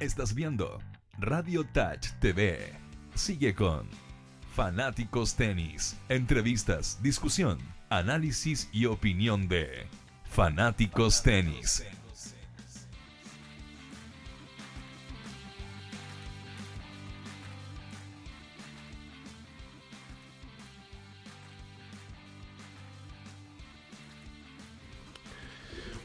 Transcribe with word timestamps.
Estás 0.00 0.34
viendo 0.34 0.78
Radio 1.18 1.62
Touch 1.62 2.08
TV. 2.20 2.72
Sigue 3.14 3.54
con 3.54 3.86
Fanáticos 4.54 5.36
Tenis. 5.36 5.94
Entrevistas, 6.08 6.98
discusión, 7.02 7.58
análisis 7.90 8.70
y 8.72 8.86
opinión 8.86 9.46
de 9.46 9.86
Fanáticos 10.24 11.22
Tenis. 11.22 11.84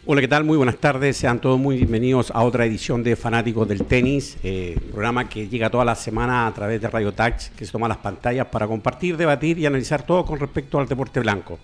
Hola, 0.08 0.22
¿qué 0.22 0.28
tal? 0.28 0.44
Muy 0.44 0.56
buenas 0.56 0.78
tardes. 0.78 1.18
Sean 1.18 1.42
todos 1.42 1.60
muy 1.60 1.78
bienvenidos 1.78 2.30
a 2.30 2.44
otra 2.44 2.64
edición 2.68 3.02
de 3.02 3.16
Fanáticos 3.16 3.68
del 3.68 3.86
Tenis, 3.86 4.38
eh, 4.44 4.78
programa 4.92 5.28
que 5.28 5.48
llega 5.48 5.72
toda 5.72 5.84
la 5.84 5.96
semana 5.96 6.46
a 6.46 6.54
través 6.54 6.80
de 6.80 6.88
Radio 6.88 7.12
Touch, 7.12 7.48
que 7.58 7.66
se 7.66 7.72
toma 7.72 7.88
las 7.88 7.98
pantallas 7.98 8.46
para 8.46 8.68
compartir, 8.68 9.18
debatir 9.18 9.58
y 9.58 9.66
analizar 9.66 10.06
todo 10.06 10.24
con 10.24 10.40
respecto 10.40 10.80
al 10.80 10.88
deporte 10.88 11.20
blanco. 11.22 11.58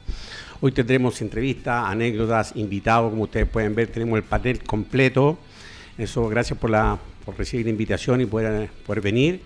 Hoy 0.60 0.72
tendremos 0.72 1.22
entrevistas, 1.22 1.86
anécdotas, 1.88 2.54
invitados, 2.56 3.12
como 3.12 3.26
ustedes 3.26 3.48
pueden 3.48 3.76
ver, 3.76 3.90
tenemos 3.90 4.18
el 4.18 4.24
panel 4.24 4.64
completo. 4.64 5.38
Eso, 5.96 6.28
gracias 6.28 6.58
por, 6.58 6.72
la, 6.72 6.98
por 7.24 7.38
recibir 7.38 7.68
la 7.68 7.70
invitación 7.70 8.22
y 8.22 8.26
poder, 8.26 8.72
poder 8.88 9.02
venir. 9.02 9.42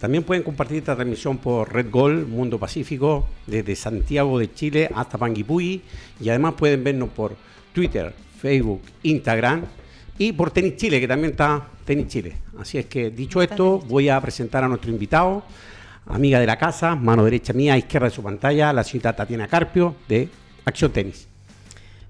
También 0.00 0.24
pueden 0.24 0.42
compartir 0.42 0.78
esta 0.78 0.96
transmisión 0.96 1.38
por 1.38 1.72
Red 1.72 1.88
Gol, 1.88 2.26
Mundo 2.26 2.58
Pacífico, 2.58 3.28
desde 3.46 3.76
Santiago 3.76 4.40
de 4.40 4.52
Chile 4.52 4.90
hasta 4.92 5.18
Panguipulli. 5.18 5.82
Y 6.20 6.28
además 6.30 6.54
pueden 6.54 6.82
vernos 6.82 7.10
por 7.10 7.36
Twitter, 7.74 8.14
Facebook, 8.40 8.82
Instagram 9.02 9.64
y 10.16 10.32
por 10.32 10.52
Tenis 10.52 10.76
Chile, 10.76 11.00
que 11.00 11.08
también 11.08 11.32
está 11.32 11.66
Tenis 11.84 12.06
Chile. 12.06 12.36
Así 12.58 12.78
es 12.78 12.86
que 12.86 13.10
dicho 13.10 13.42
esto, 13.42 13.80
voy 13.80 14.08
a 14.08 14.20
presentar 14.20 14.62
a 14.62 14.68
nuestro 14.68 14.90
invitado, 14.90 15.42
amiga 16.06 16.38
de 16.38 16.46
la 16.46 16.56
casa, 16.56 16.94
mano 16.94 17.24
derecha 17.24 17.52
mía, 17.52 17.76
izquierda 17.76 18.08
de 18.08 18.14
su 18.14 18.22
pantalla, 18.22 18.72
la 18.72 18.84
señorita 18.84 19.16
Tatiana 19.16 19.48
Carpio 19.48 19.96
de 20.08 20.28
Acción 20.64 20.92
Tenis. 20.92 21.33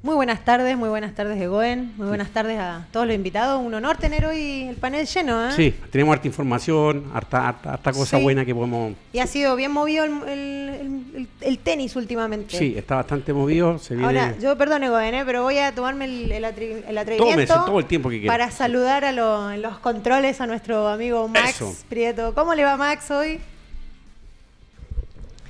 Muy 0.05 0.17
buenas 0.17 0.45
tardes, 0.45 0.77
muy 0.77 0.91
buenas 0.91 1.15
tardes 1.15 1.41
Egoen, 1.41 1.95
muy 1.97 2.09
buenas 2.09 2.29
tardes 2.29 2.59
a 2.59 2.87
todos 2.93 3.07
los 3.07 3.17
invitados. 3.17 3.65
Un 3.65 3.73
honor 3.73 3.97
tener 3.97 4.27
hoy 4.27 4.65
el 4.69 4.77
panel 4.77 5.07
lleno. 5.07 5.49
¿eh? 5.49 5.53
Sí, 5.57 5.75
tenemos 5.91 6.13
harta 6.13 6.27
información, 6.29 7.11
harta, 7.15 7.49
harta, 7.49 7.73
harta 7.73 7.91
cosa 7.91 8.19
Sí. 8.19 8.23
buena 8.23 8.45
que 8.45 8.55
podemos... 8.55 8.93
Y 9.15 9.21
ha 9.21 9.27
sido 9.27 9.57
bien 9.57 9.73
movido 9.73 10.05
el, 10.05 10.13
el- 10.29 10.69
el- 11.17 11.29
el 11.41 11.59
tenis 11.59 11.97
últimamente. 11.97 12.55
Sí, 12.55 12.75
está 12.77 12.97
bastante 12.97 13.33
movido, 13.33 13.79
se 13.79 13.95
viene... 13.95 14.07
Ahora, 14.07 14.37
yo 14.39 14.59
perdón 14.59 14.85
Egoen, 14.85 15.15
¿eh? 15.15 15.23
pero 15.25 15.43
voy 15.43 15.57
a 15.57 15.75
tomarme 15.75 16.05
el, 16.05 16.29
Tómese 16.29 16.99
atrevimiento 16.99 17.65
todo 17.65 17.79
el 17.79 17.87
tiempo 17.87 18.11
que 18.11 18.19
quiera. 18.21 18.35
para 18.35 18.51
saludar 18.51 19.07
a 19.07 19.13
lo- 19.13 19.51
en 19.53 19.63
los 19.63 19.79
controles 19.79 20.39
a 20.43 20.47
nuestro 20.47 20.87
amigo 20.87 21.27
Max 21.29 21.49
Eso. 21.49 21.75
Prieto. 21.89 22.35
¿Cómo 22.35 22.55
le 22.55 22.63
va 22.65 22.77
Max 22.77 23.11
hoy? 23.11 23.41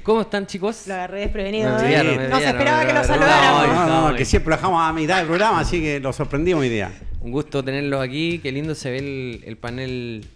¿Cómo 0.04 0.20
están, 0.20 0.46
chicos? 0.46 0.86
Lo 0.86 0.94
agarré 0.94 1.20
desprevenido. 1.20 1.70
¿eh? 1.80 2.28
no 2.30 2.38
se 2.38 2.46
esperaba 2.48 2.86
que 2.86 2.92
lo 2.92 3.04
saludáramos. 3.04 3.88
No, 3.88 4.10
no, 4.10 4.16
que 4.16 4.24
siempre 4.24 4.50
lo 4.50 4.56
dejamos 4.56 4.82
a 4.82 4.92
mitad 4.92 5.16
del 5.16 5.26
programa, 5.26 5.60
así 5.60 5.80
que 5.80 5.98
lo 5.98 6.12
sorprendimos 6.12 6.60
hoy 6.60 6.68
día. 6.68 6.92
Un 7.20 7.32
gusto 7.32 7.64
tenerlos 7.64 8.02
aquí. 8.02 8.38
Qué 8.42 8.52
lindo 8.52 8.74
se 8.74 8.90
ve 8.90 8.98
el, 8.98 9.44
el 9.46 9.56
panel 9.56 10.26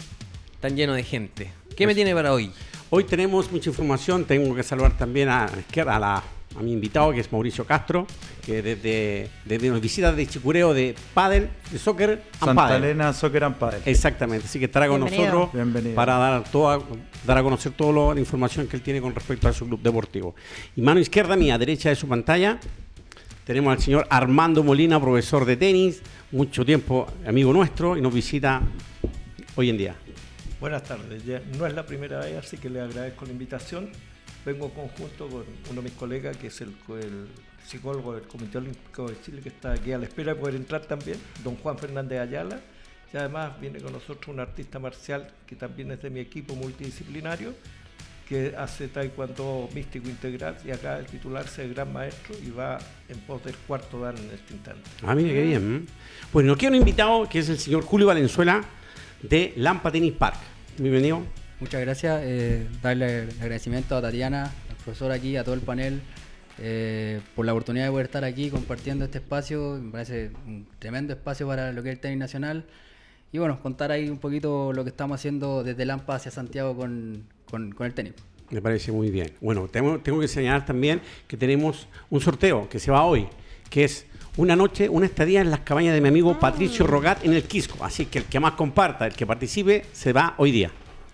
tan 0.61 0.75
lleno 0.75 0.95
de 0.95 1.03
gente. 1.05 1.53
¿Qué 1.77 1.87
me 1.87 1.95
tiene 1.95 2.15
para 2.15 2.33
hoy? 2.33 2.51
Hoy 2.91 3.05
tenemos 3.05 3.53
mucha 3.53 3.69
información, 3.69 4.25
tengo 4.25 4.55
que 4.55 4.63
saludar 4.63 4.97
también 4.97 5.29
a 5.29 5.47
la 5.55 5.59
izquierda 5.61 5.97
a, 5.97 5.99
la- 6.01 6.23
a 6.59 6.62
mi 6.62 6.73
invitado 6.73 7.12
que 7.12 7.20
es 7.20 7.31
Mauricio 7.31 7.64
Castro, 7.64 8.06
que 8.45 8.62
desde, 8.62 9.28
desde 9.45 9.70
nos 9.70 9.81
visita 9.81 10.12
de 10.12 10.27
Chicureo 10.27 10.75
de 10.75 10.95
Padel, 11.15 11.48
de 11.70 11.78
Soccer 11.78 12.11
and 12.11 12.39
Santa 12.39 12.55
Padel. 12.55 12.84
Elena 12.84 13.12
Soccer 13.12 13.45
and 13.45 13.56
Padel. 13.56 13.83
Exactamente, 13.84 14.47
así 14.47 14.59
que 14.59 14.65
estará 14.65 14.89
con 14.89 15.00
Bienvenido. 15.00 15.33
nosotros 15.33 15.53
Bienvenido. 15.55 15.95
para 15.95 16.17
dar, 16.17 16.45
toda, 16.50 16.81
dar 17.25 17.39
a 17.39 17.42
conocer 17.42 17.73
toda 17.73 18.15
la 18.15 18.20
información 18.20 18.67
que 18.67 18.77
él 18.77 18.83
tiene 18.83 19.00
con 19.00 19.15
respecto 19.15 19.49
a 19.49 19.53
su 19.53 19.66
club 19.66 19.81
deportivo. 19.81 20.34
Y 20.75 20.83
mano 20.83 20.99
izquierda 20.99 21.37
mía, 21.37 21.56
derecha 21.59 21.91
de 21.91 21.94
su 21.94 22.09
pantalla, 22.09 22.59
tenemos 23.44 23.72
al 23.72 23.81
señor 23.81 24.06
Armando 24.10 24.62
Molina, 24.65 25.00
profesor 25.00 25.44
de 25.44 25.56
tenis, 25.56 26.03
mucho 26.33 26.65
tiempo 26.65 27.06
amigo 27.27 27.53
nuestro 27.53 27.97
y 27.97 28.00
nos 28.00 28.12
visita 28.12 28.62
hoy 29.54 29.71
en 29.71 29.78
día. 29.78 29.97
Buenas 30.60 30.83
tardes, 30.83 31.25
ya 31.25 31.41
no 31.56 31.66
es 31.66 31.72
la 31.72 31.87
primera 31.87 32.19
vez, 32.19 32.37
así 32.37 32.56
que 32.56 32.69
le 32.69 32.81
agradezco 32.81 33.25
la 33.25 33.31
invitación. 33.31 33.91
Vengo 34.44 34.71
conjunto 34.71 35.28
con 35.28 35.44
uno 35.71 35.82
de 35.82 35.82
mis 35.82 35.93
colegas, 35.93 36.37
que 36.37 36.47
es 36.47 36.60
el, 36.60 36.75
el 37.00 37.28
psicólogo 37.66 38.15
del 38.15 38.26
Comité 38.26 38.59
Olímpico 38.59 39.09
de 39.09 39.21
Chile, 39.21 39.43
que 39.43 39.50
está 39.50 39.72
aquí 39.72 39.93
a 39.93 39.99
la 39.99 40.04
espera 40.04 40.34
de 40.34 40.41
poder 40.41 40.54
entrar 40.54 40.82
también, 40.82 41.19
don 41.44 41.56
Juan 41.56 41.78
Fernández 41.78 42.21
Ayala. 42.21 42.60
Y 43.12 43.16
además 43.16 43.59
viene 43.60 43.81
con 43.81 43.93
nosotros 43.93 44.28
un 44.28 44.41
artista 44.41 44.78
marcial 44.78 45.32
que 45.47 45.56
también 45.56 45.91
es 45.91 46.03
de 46.03 46.10
mi 46.10 46.21
equipo 46.21 46.54
multidisciplinario, 46.54 47.54
que 48.28 48.54
hace 48.56 48.88
taekwondo 48.88 49.69
místico 49.75 50.09
integral 50.09 50.59
y 50.65 50.71
acá 50.71 50.98
de 50.98 51.04
titularse 51.04 51.62
de 51.62 51.72
gran 51.72 51.91
maestro 51.93 52.34
y 52.44 52.50
va 52.50 52.78
en 53.09 53.19
pos 53.21 53.43
del 53.43 53.56
cuarto 53.56 54.00
dan 54.00 54.19
en 54.19 54.31
este 54.31 54.53
instante. 54.53 54.82
Ah, 55.03 55.15
mire 55.15 55.32
qué 55.32 55.43
bien. 55.43 55.87
Bueno, 56.32 56.48
nos 56.48 56.59
queda 56.59 56.71
un 56.71 56.77
invitado 56.77 57.27
que 57.28 57.38
es 57.38 57.48
el 57.48 57.59
señor 57.59 57.82
Julio 57.82 58.06
Valenzuela 58.06 58.62
de 59.22 59.54
Lampa 59.56 59.91
Tennis 59.91 60.12
Park. 60.12 60.37
Bienvenido. 60.77 61.38
Muchas 61.61 61.81
gracias. 61.81 62.21
eh, 62.25 62.67
darle 62.83 63.23
el 63.25 63.31
agradecimiento 63.41 63.97
a 63.97 64.03
Tatiana, 64.03 64.45
al 64.45 64.77
profesor 64.85 65.11
aquí, 65.11 65.37
a 65.37 65.45
todo 65.45 65.55
el 65.55 65.61
panel, 65.61 66.01
eh, 66.59 67.21
por 67.35 67.47
la 67.47 67.53
oportunidad 67.53 67.87
de 67.87 67.91
poder 67.91 68.07
estar 68.07 68.25
aquí 68.25 68.51
compartiendo 68.51 69.05
este 69.05 69.19
espacio. 69.19 69.79
Me 69.83 69.91
parece 69.91 70.31
un 70.47 70.67
tremendo 70.79 71.13
espacio 71.13 71.47
para 71.49 71.73
lo 71.73 71.83
que 71.83 71.91
es 71.91 71.95
el 71.97 72.01
tenis 72.01 72.19
nacional. 72.19 72.65
Y 73.33 73.39
bueno, 73.39 73.61
contar 73.61 73.91
ahí 73.91 74.09
un 74.09 74.19
poquito 74.19 74.73
lo 74.73 74.85
que 74.85 74.91
estamos 74.91 75.17
haciendo 75.17 75.63
desde 75.65 75.85
Lampa 75.85 76.15
hacia 76.15 76.31
Santiago 76.31 76.77
con, 76.77 77.25
con- 77.51 77.73
con 77.73 77.87
el 77.87 77.93
tenis. 77.95 78.15
Me 78.51 78.63
parece 78.63 78.91
muy 78.93 79.11
bien. 79.11 79.33
Bueno, 79.41 79.69
tengo, 79.69 79.99
tengo 79.99 80.21
que 80.21 80.29
señalar 80.29 80.65
también 80.65 81.03
que 81.27 81.37
tenemos 81.37 81.87
un 82.09 82.21
sorteo 82.21 82.67
que 82.69 82.79
se 82.79 82.91
va 82.91 83.05
hoy, 83.05 83.27
que 83.69 83.85
es 83.85 84.07
una 84.39 84.57
noche, 84.57 84.89
una 84.89 85.05
estadía 85.05 85.43
en 85.43 85.51
las 85.51 85.61
cabañas 85.61 85.93
de 85.93 86.01
mi 86.01 86.09
amigo 86.09 86.39
Patricio 86.39 86.87
Rogat 86.87 87.23
en 87.27 87.35
el 87.35 87.43
Quisco. 87.43 87.85
Así 87.85 88.07
que 88.07 88.21
el 88.21 88.25
que 88.25 88.41
más 88.41 88.53
comparta, 88.53 89.07
el 89.07 89.13
que 89.13 89.27
participe, 89.27 89.85
se 89.93 90.13
va 90.15 90.35
hoy 90.39 90.53
día. 90.53 90.71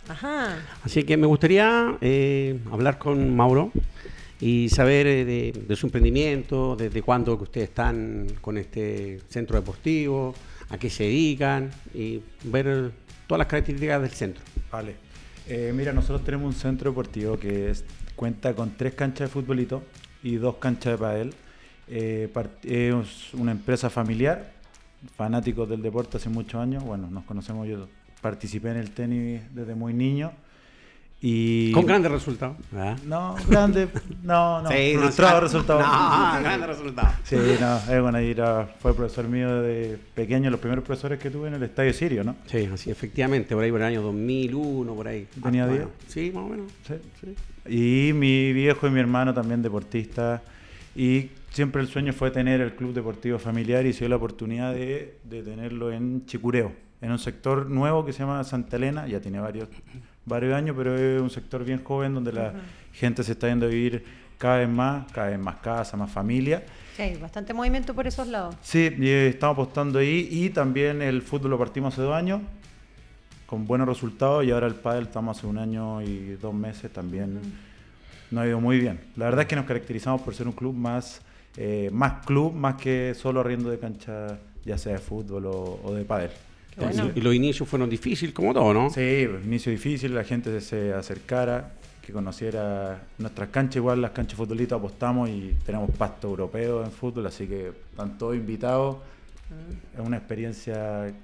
Ajá. 0.08 0.56
Así 0.82 1.02
que 1.04 1.16
me 1.16 1.26
gustaría 1.26 1.96
eh, 2.00 2.58
hablar 2.70 2.98
con 2.98 3.34
Mauro 3.34 3.72
y 4.40 4.68
saber 4.68 5.06
eh, 5.06 5.24
de, 5.24 5.52
de 5.66 5.76
su 5.76 5.86
emprendimiento, 5.86 6.76
desde 6.76 7.00
cuándo 7.02 7.36
que 7.38 7.44
ustedes 7.44 7.68
están 7.70 8.26
con 8.40 8.58
este 8.58 9.20
centro 9.28 9.58
deportivo, 9.58 10.34
a 10.68 10.76
qué 10.78 10.90
se 10.90 11.04
dedican 11.04 11.70
y 11.94 12.20
ver 12.44 12.92
todas 13.26 13.38
las 13.38 13.46
características 13.48 14.02
del 14.02 14.10
centro. 14.10 14.42
Vale. 14.70 14.96
Eh, 15.48 15.72
mira, 15.74 15.92
nosotros 15.92 16.24
tenemos 16.24 16.54
un 16.54 16.60
centro 16.60 16.90
deportivo 16.90 17.38
que 17.38 17.70
es- 17.70 17.84
cuenta 18.16 18.54
con 18.54 18.76
tres 18.76 18.94
canchas 18.94 19.28
de 19.28 19.32
futbolito 19.32 19.82
y 20.22 20.36
dos 20.36 20.56
canchas 20.56 20.92
de 20.92 20.98
pádel. 20.98 21.34
Eh, 21.88 22.30
es 22.62 23.34
una 23.34 23.52
empresa 23.52 23.90
familiar, 23.90 24.52
fanáticos 25.16 25.68
del 25.68 25.82
deporte 25.82 26.16
hace 26.16 26.28
muchos 26.28 26.60
años. 26.60 26.82
Bueno, 26.84 27.08
nos 27.10 27.24
conocemos, 27.24 27.66
yo 27.68 27.88
participé 28.28 28.70
en 28.70 28.78
el 28.78 28.90
tenis 28.90 29.42
desde 29.52 29.74
muy 29.74 29.92
niño. 29.92 30.32
Y 31.20 31.72
Con 31.72 31.84
grandes 31.86 32.10
resultados. 32.10 32.56
¿verdad? 32.70 32.98
No, 33.06 33.34
grande, 33.48 33.88
no, 34.22 34.62
no, 34.62 34.70
Sí, 34.70 34.92
no, 34.94 35.00
frustrado 35.02 35.36
sí. 35.38 35.42
resultado. 35.44 35.80
No, 35.80 36.42
grandes 36.42 36.68
resultados. 36.68 37.14
Sí, 37.24 37.36
no, 37.60 37.76
es 37.94 38.00
bueno, 38.02 38.20
y 38.20 38.30
era- 38.30 38.66
fue 38.80 38.94
profesor 38.94 39.28
mío 39.28 39.60
de 39.62 39.98
pequeño, 40.14 40.50
los 40.50 40.60
primeros 40.60 40.84
profesores 40.84 41.18
que 41.18 41.30
tuve 41.30 41.48
en 41.48 41.54
el 41.54 41.62
Estadio 41.62 41.92
Sirio, 41.92 42.24
¿no? 42.24 42.36
Sí, 42.46 42.68
así 42.72 42.90
efectivamente, 42.90 43.54
por 43.54 43.62
ahí 43.64 43.70
por 43.70 43.80
el 43.80 43.86
año 43.86 44.02
2001, 44.02 44.94
por 44.94 45.06
ahí. 45.08 45.26
Tenía 45.42 45.64
Ah, 45.64 45.68
10. 45.68 45.78
bueno, 45.80 45.92
Sí, 46.08 46.30
más 46.34 46.44
o 46.44 46.48
menos. 46.48 46.72
Sí, 46.86 46.94
sí. 47.20 48.08
Y 48.08 48.12
mi 48.14 48.52
viejo 48.54 48.86
y 48.86 48.90
mi 48.90 49.00
hermano 49.00 49.32
también 49.34 49.62
deportistas. 49.62 50.40
Y 50.96 51.30
siempre 51.50 51.80
el 51.82 51.88
sueño 51.88 52.12
fue 52.12 52.30
tener 52.32 52.60
el 52.60 52.74
club 52.74 52.92
deportivo 52.92 53.38
familiar 53.38 53.86
y 53.86 53.92
se 53.94 54.00
dio 54.00 54.08
la 54.10 54.16
oportunidad 54.16 54.74
de, 54.74 55.16
de 55.24 55.42
tenerlo 55.42 55.90
en 55.90 56.26
Chicureo, 56.26 56.72
en 57.04 57.12
un 57.12 57.18
sector 57.18 57.68
nuevo 57.68 58.02
que 58.04 58.14
se 58.14 58.20
llama 58.20 58.42
Santa 58.44 58.76
Elena. 58.76 59.06
Ya 59.06 59.20
tiene 59.20 59.38
varios, 59.38 59.68
varios 60.24 60.54
años, 60.54 60.74
pero 60.76 60.96
es 60.96 61.20
un 61.20 61.28
sector 61.28 61.62
bien 61.62 61.84
joven 61.84 62.14
donde 62.14 62.32
la 62.32 62.54
gente 62.92 63.22
se 63.22 63.32
está 63.32 63.46
yendo 63.46 63.66
a 63.66 63.68
vivir 63.68 64.02
cada 64.38 64.58
vez 64.58 64.68
más, 64.70 65.12
cada 65.12 65.28
vez 65.28 65.38
más 65.38 65.56
casa, 65.56 65.98
más 65.98 66.10
familia. 66.10 66.64
Sí, 66.96 67.12
bastante 67.20 67.52
movimiento 67.52 67.92
por 67.92 68.06
esos 68.06 68.26
lados. 68.28 68.56
Sí, 68.62 68.90
y, 68.98 69.08
eh, 69.08 69.28
estamos 69.28 69.54
apostando 69.54 69.98
ahí 69.98 70.28
y 70.30 70.48
también 70.48 71.02
el 71.02 71.20
fútbol 71.20 71.50
lo 71.50 71.58
partimos 71.58 71.92
hace 71.92 72.02
dos 72.02 72.14
años 72.14 72.40
con 73.44 73.66
buenos 73.66 73.86
resultados 73.86 74.42
y 74.44 74.50
ahora 74.50 74.66
el 74.66 74.74
pádel 74.74 75.04
estamos 75.04 75.36
hace 75.36 75.46
un 75.46 75.58
año 75.58 76.00
y 76.00 76.38
dos 76.40 76.54
meses 76.54 76.90
también 76.90 77.38
nos 78.30 78.44
ha 78.44 78.46
ido 78.46 78.60
muy 78.60 78.80
bien. 78.80 78.98
La 79.16 79.26
verdad 79.26 79.42
es 79.42 79.46
que 79.46 79.56
nos 79.56 79.66
caracterizamos 79.66 80.22
por 80.22 80.34
ser 80.34 80.46
un 80.46 80.54
club 80.54 80.74
más, 80.74 81.20
eh, 81.58 81.90
más 81.92 82.24
club, 82.24 82.54
más 82.54 82.76
que 82.76 83.14
solo 83.14 83.40
arriendo 83.40 83.68
de 83.68 83.78
cancha, 83.78 84.38
ya 84.64 84.78
sea 84.78 84.94
de 84.94 84.98
fútbol 85.00 85.44
o, 85.44 85.80
o 85.84 85.92
de 85.92 86.06
pádel. 86.06 86.30
Bueno. 86.76 87.10
Y 87.14 87.20
los 87.20 87.34
inicios 87.34 87.68
fueron 87.68 87.88
difíciles, 87.88 88.34
como 88.34 88.52
todo, 88.52 88.74
¿no? 88.74 88.90
Sí, 88.90 89.26
pues, 89.30 89.44
inicio 89.44 89.70
difícil, 89.70 90.14
la 90.14 90.24
gente 90.24 90.60
se 90.60 90.92
acercara, 90.92 91.72
que 92.04 92.12
conociera 92.12 93.02
nuestras 93.18 93.48
canchas, 93.48 93.76
igual 93.76 94.02
las 94.02 94.10
canchas 94.10 94.38
de 94.38 94.44
futbolito 94.44 94.74
apostamos 94.74 95.28
y 95.28 95.54
tenemos 95.64 95.90
pasto 95.90 96.28
europeo 96.28 96.84
en 96.84 96.90
fútbol, 96.90 97.26
así 97.26 97.46
que 97.46 97.68
están 97.90 98.18
todos 98.18 98.36
invitados. 98.36 98.96
Es 99.94 100.00
una 100.04 100.16
experiencia 100.18 101.14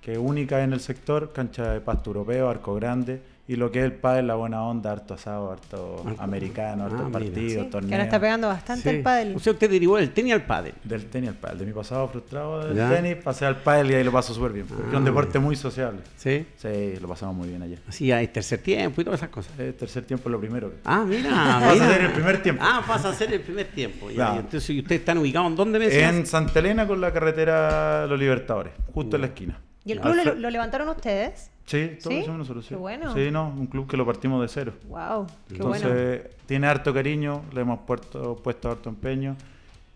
que 0.00 0.12
es 0.12 0.18
única 0.18 0.62
en 0.62 0.72
el 0.72 0.80
sector, 0.80 1.32
cancha 1.32 1.72
de 1.72 1.80
pasto 1.80 2.10
europeo, 2.10 2.48
arco 2.48 2.74
grande, 2.74 3.20
y 3.52 3.56
lo 3.56 3.70
que 3.72 3.80
es 3.80 3.84
el 3.84 3.92
pádel, 3.94 4.28
la 4.28 4.36
buena 4.36 4.62
onda, 4.62 4.92
harto 4.92 5.14
asado, 5.14 5.50
harto 5.50 6.04
americano, 6.18 6.84
harto 6.84 6.96
Ah, 7.00 7.04
mira. 7.06 7.10
partidos, 7.18 7.52
Sí, 7.52 7.58
que 7.58 7.64
torneos. 7.64 7.92
ahora 7.92 8.04
está 8.04 8.20
pegando 8.20 8.46
bastante 8.48 8.82
Sí. 8.90 8.96
el 8.96 9.02
pádel. 9.02 9.34
O 9.34 9.38
sea, 9.40 9.52
usted 9.54 9.68
derivó 9.70 9.96
del 9.96 10.10
tenis 10.12 10.34
al 10.34 10.42
pádel. 10.42 10.74
Del 10.84 11.06
tenis 11.06 11.30
al 11.30 11.34
pádel, 11.36 11.58
de 11.58 11.66
mi 11.66 11.72
pasado 11.72 12.06
frustrado 12.08 12.64
del 12.66 12.76
Ya. 12.76 12.88
tenis, 12.90 13.16
pasé 13.16 13.46
al 13.46 13.56
pádel 13.56 13.90
y 13.90 13.94
ahí 13.94 14.04
lo 14.04 14.12
paso 14.12 14.32
súper 14.32 14.52
bien, 14.52 14.66
porque 14.66 14.82
Ah, 14.84 14.88
es 14.92 14.94
un 14.98 15.04
deporte 15.04 15.38
muy 15.40 15.56
sociable. 15.56 16.00
Sí. 16.16 16.46
Sí, 16.56 16.94
lo 17.00 17.08
pasamos 17.08 17.34
muy 17.34 17.48
bien 17.48 17.60
allá. 17.62 17.76
Así 17.88 18.12
hay 18.12 18.28
tercer 18.28 18.60
tiempo 18.60 19.00
y 19.00 19.04
todas 19.04 19.18
esas 19.20 19.30
cosas. 19.30 19.58
El 19.58 19.74
tercer 19.74 20.04
tiempo 20.04 20.28
es 20.28 20.32
lo 20.32 20.38
primero. 20.40 20.72
Ah, 20.84 21.04
mira. 21.06 21.30
Pasa 21.60 21.84
a 21.86 21.92
ser 21.92 22.00
el 22.02 22.12
primer 22.12 22.42
tiempo. 22.42 22.62
Ah, 22.64 22.82
pasa 22.86 23.08
a 23.08 23.14
ser 23.14 23.32
el 23.32 23.40
primer 23.40 23.66
tiempo. 23.68 24.08
Ya, 24.10 24.14
Claro. 24.14 24.34
y 24.36 24.38
entonces, 24.38 24.70
¿y 24.70 24.78
ustedes 24.78 25.00
están 25.00 25.18
ubicados 25.18 25.48
en 25.50 25.56
dónde 25.56 25.78
me? 25.80 25.86
En 25.86 26.24
Santa 26.26 26.60
Elena 26.60 26.86
con 26.86 27.00
la 27.00 27.12
carretera 27.12 28.06
Los 28.06 28.18
Libertadores, 28.18 28.72
justo 28.92 29.16
en 29.16 29.22
la 29.22 29.28
esquina. 29.28 29.60
¿Y 29.90 29.92
el 29.92 30.00
club 30.00 30.36
lo, 30.36 30.50
levantaron 30.50 30.88
ustedes? 30.88 31.50
Sí, 31.66 31.98
todo 32.02 32.10
¿Sí? 32.10 32.14
lo 32.16 32.20
hicimos 32.20 32.38
nosotros. 32.38 32.64
Sí. 32.64 32.68
Qué 32.70 32.76
bueno. 32.76 33.14
Sí, 33.14 33.30
no, 33.30 33.48
un 33.48 33.66
club 33.66 33.88
que 33.88 33.96
lo 33.96 34.06
partimos 34.06 34.40
de 34.42 34.48
cero. 34.48 34.72
Wow, 34.88 35.26
qué 35.48 35.54
Entonces, 35.56 35.82
bueno. 35.84 36.24
tiene 36.46 36.66
harto 36.66 36.92
cariño, 36.94 37.42
le 37.52 37.60
hemos 37.60 37.80
puesto, 37.80 38.36
puesto 38.36 38.70
harto 38.70 38.88
empeño. 38.88 39.36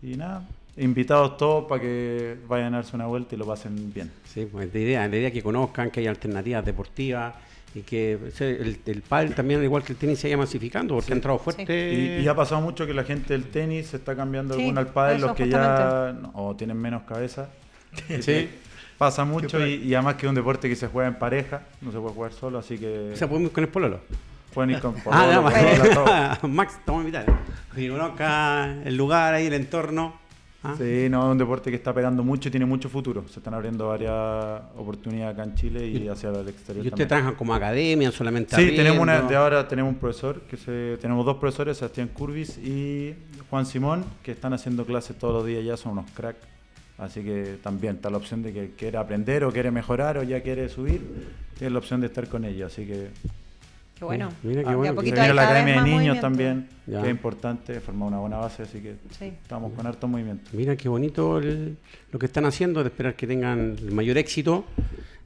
Y 0.01 0.15
nada, 0.17 0.43
invitados 0.77 1.37
todos 1.37 1.65
para 1.65 1.81
que 1.81 2.37
vayan 2.47 2.73
a 2.73 2.77
darse 2.77 2.95
una 2.95 3.07
vuelta 3.07 3.35
y 3.35 3.37
lo 3.37 3.45
pasen 3.45 3.93
bien. 3.93 4.11
Sí, 4.25 4.47
pues 4.51 4.73
la 4.73 4.79
idea, 4.79 5.07
la 5.07 5.15
idea 5.17 5.27
es 5.29 5.33
que 5.33 5.41
conozcan 5.43 5.89
que 5.91 6.01
hay 6.01 6.07
alternativas 6.07 6.63
deportivas 6.65 7.33
y 7.73 7.81
que 7.81 8.17
o 8.27 8.31
sea, 8.31 8.47
el, 8.47 8.79
el 8.85 9.01
pádel 9.01 9.35
también, 9.35 9.59
al 9.59 9.65
igual 9.65 9.83
que 9.83 9.93
el 9.93 9.97
tenis, 9.99 10.19
se 10.19 10.27
vaya 10.27 10.37
masificando 10.37 10.95
porque 10.95 11.11
ha 11.11 11.15
entrado 11.15 11.39
fuerte. 11.39 11.93
Y, 11.93 12.23
y 12.23 12.27
ha 12.27 12.35
pasado 12.35 12.61
mucho 12.61 12.85
que 12.85 12.93
la 12.93 13.03
gente 13.03 13.33
del 13.33 13.45
tenis 13.49 13.87
se 13.87 13.97
está 13.97 14.15
cambiando 14.15 14.53
Sí, 14.53 14.61
alguno 14.61 14.79
al 14.79 14.87
pádel, 14.87 15.21
los 15.21 15.33
que 15.35 15.49
ya 15.49 16.15
no- 16.21 16.31
o 16.35 16.55
tienen 16.55 16.77
menos 16.77 17.03
cabeza. 17.03 17.49
Sí. 18.21 18.49
Pasa 18.97 19.25
mucho 19.25 19.65
y, 19.65 19.75
y 19.75 19.93
además 19.93 20.15
que 20.15 20.25
es 20.25 20.29
un 20.29 20.35
deporte 20.35 20.69
que 20.69 20.75
se 20.75 20.87
juega 20.87 21.07
en 21.09 21.15
pareja, 21.15 21.63
no 21.81 21.91
se 21.91 21.99
puede 21.99 22.13
jugar 22.13 22.31
solo, 22.31 22.59
así 22.59 22.77
que 22.77 23.11
O 23.13 23.15
sea, 23.15 23.27
podemos 23.27 23.49
ir 23.49 23.53
con 23.53 23.63
el 23.65 23.69
pololo. 23.69 23.99
pueden 24.53 24.71
ir 24.71 24.79
con 24.79 24.95
ah, 24.99 25.03
polola, 25.03 25.51
nada 25.51 25.93
todo. 25.93 26.05
más. 26.05 26.43
Max, 26.49 26.75
estamos 26.79 27.01
invitados. 27.01 27.35
Conozca 27.75 28.73
el 28.85 28.95
lugar 28.95 29.33
ahí, 29.33 29.47
el 29.47 29.53
entorno. 29.53 30.15
¿ah? 30.63 30.75
Sí, 30.77 31.07
no, 31.09 31.25
es 31.25 31.31
un 31.33 31.37
deporte 31.37 31.69
que 31.69 31.75
está 31.75 31.93
pegando 31.93 32.23
mucho 32.23 32.47
y 32.47 32.51
tiene 32.51 32.65
mucho 32.65 32.87
futuro. 32.87 33.25
Se 33.27 33.39
están 33.39 33.53
abriendo 33.53 33.89
varias 33.89 34.61
oportunidades 34.77 35.33
acá 35.33 35.43
en 35.43 35.55
Chile 35.55 35.85
y, 35.85 36.07
hacia 36.07 36.29
el 36.29 36.47
exterior. 36.47 36.85
¿Y 36.85 36.87
ustedes 36.87 37.09
trabajan 37.09 37.35
como 37.35 37.53
academia, 37.53 38.13
solamente 38.13 38.55
Sí, 38.55 38.77
tenemos 38.77 38.99
una, 38.99 39.19
de 39.21 39.35
ahora 39.35 39.67
tenemos 39.67 39.91
un 39.91 39.99
profesor, 39.99 40.39
que 40.43 40.55
se, 40.55 40.97
tenemos 41.01 41.25
dos 41.25 41.35
profesores, 41.35 41.77
Sebastián 41.77 42.07
Curvis 42.13 42.57
y 42.59 43.13
Juan 43.49 43.65
Simón, 43.65 44.05
que 44.23 44.31
están 44.31 44.53
haciendo 44.53 44.85
clases 44.85 45.17
todos 45.17 45.33
los 45.33 45.45
días 45.45 45.65
ya, 45.65 45.75
son 45.75 45.91
unos 45.91 46.09
cracks. 46.11 46.54
Así 46.97 47.21
que 47.23 47.57
también 47.61 47.95
está 47.95 48.09
la 48.09 48.17
opción 48.17 48.41
de 48.41 48.53
que 48.53 48.71
quiere 48.77 48.97
aprender 48.97 49.43
o 49.43 49.51
quiere 49.51 49.69
mejorar 49.71 50.17
o 50.17 50.23
ya 50.23 50.41
quiere 50.41 50.69
subir, 50.69 51.01
tiene 51.57 51.71
la 51.73 51.79
opción 51.79 51.99
de 52.01 52.07
estar 52.07 52.27
con 52.27 52.45
ellos. 52.45 52.71
Así 52.71 52.85
que 52.85 53.09
Qué 53.97 54.03
bueno. 54.03 54.29
Mira 54.43 54.61
qué 54.63 54.69
Ah, 54.69 54.75
bueno. 54.75 54.95
Poquito 54.95 55.15
la 55.33 55.43
academia 55.43 55.75
de 55.75 55.81
niños 55.83 55.95
movimiento. 55.95 56.21
también, 56.21 56.67
Ya. 56.85 57.01
que 57.01 57.07
es 57.07 57.11
importante, 57.11 57.79
formar 57.79 58.09
una 58.09 58.19
buena 58.19 58.35
base, 58.37 58.63
así 58.63 58.79
que 58.81 58.95
Sí. 59.17 59.25
estamos 59.41 59.71
con 59.71 59.87
harto 59.87 60.05
movimiento. 60.09 60.49
Mira 60.51 60.75
qué 60.75 60.89
bonito 60.89 61.37
el- 61.37 61.77
lo 62.11 62.19
que 62.19 62.25
están 62.25 62.43
haciendo, 62.45 62.83
de 62.83 62.89
esperar 62.89 63.15
que 63.15 63.25
tengan 63.25 63.77
el 63.79 63.91
mayor 63.93 64.17
éxito 64.17 64.65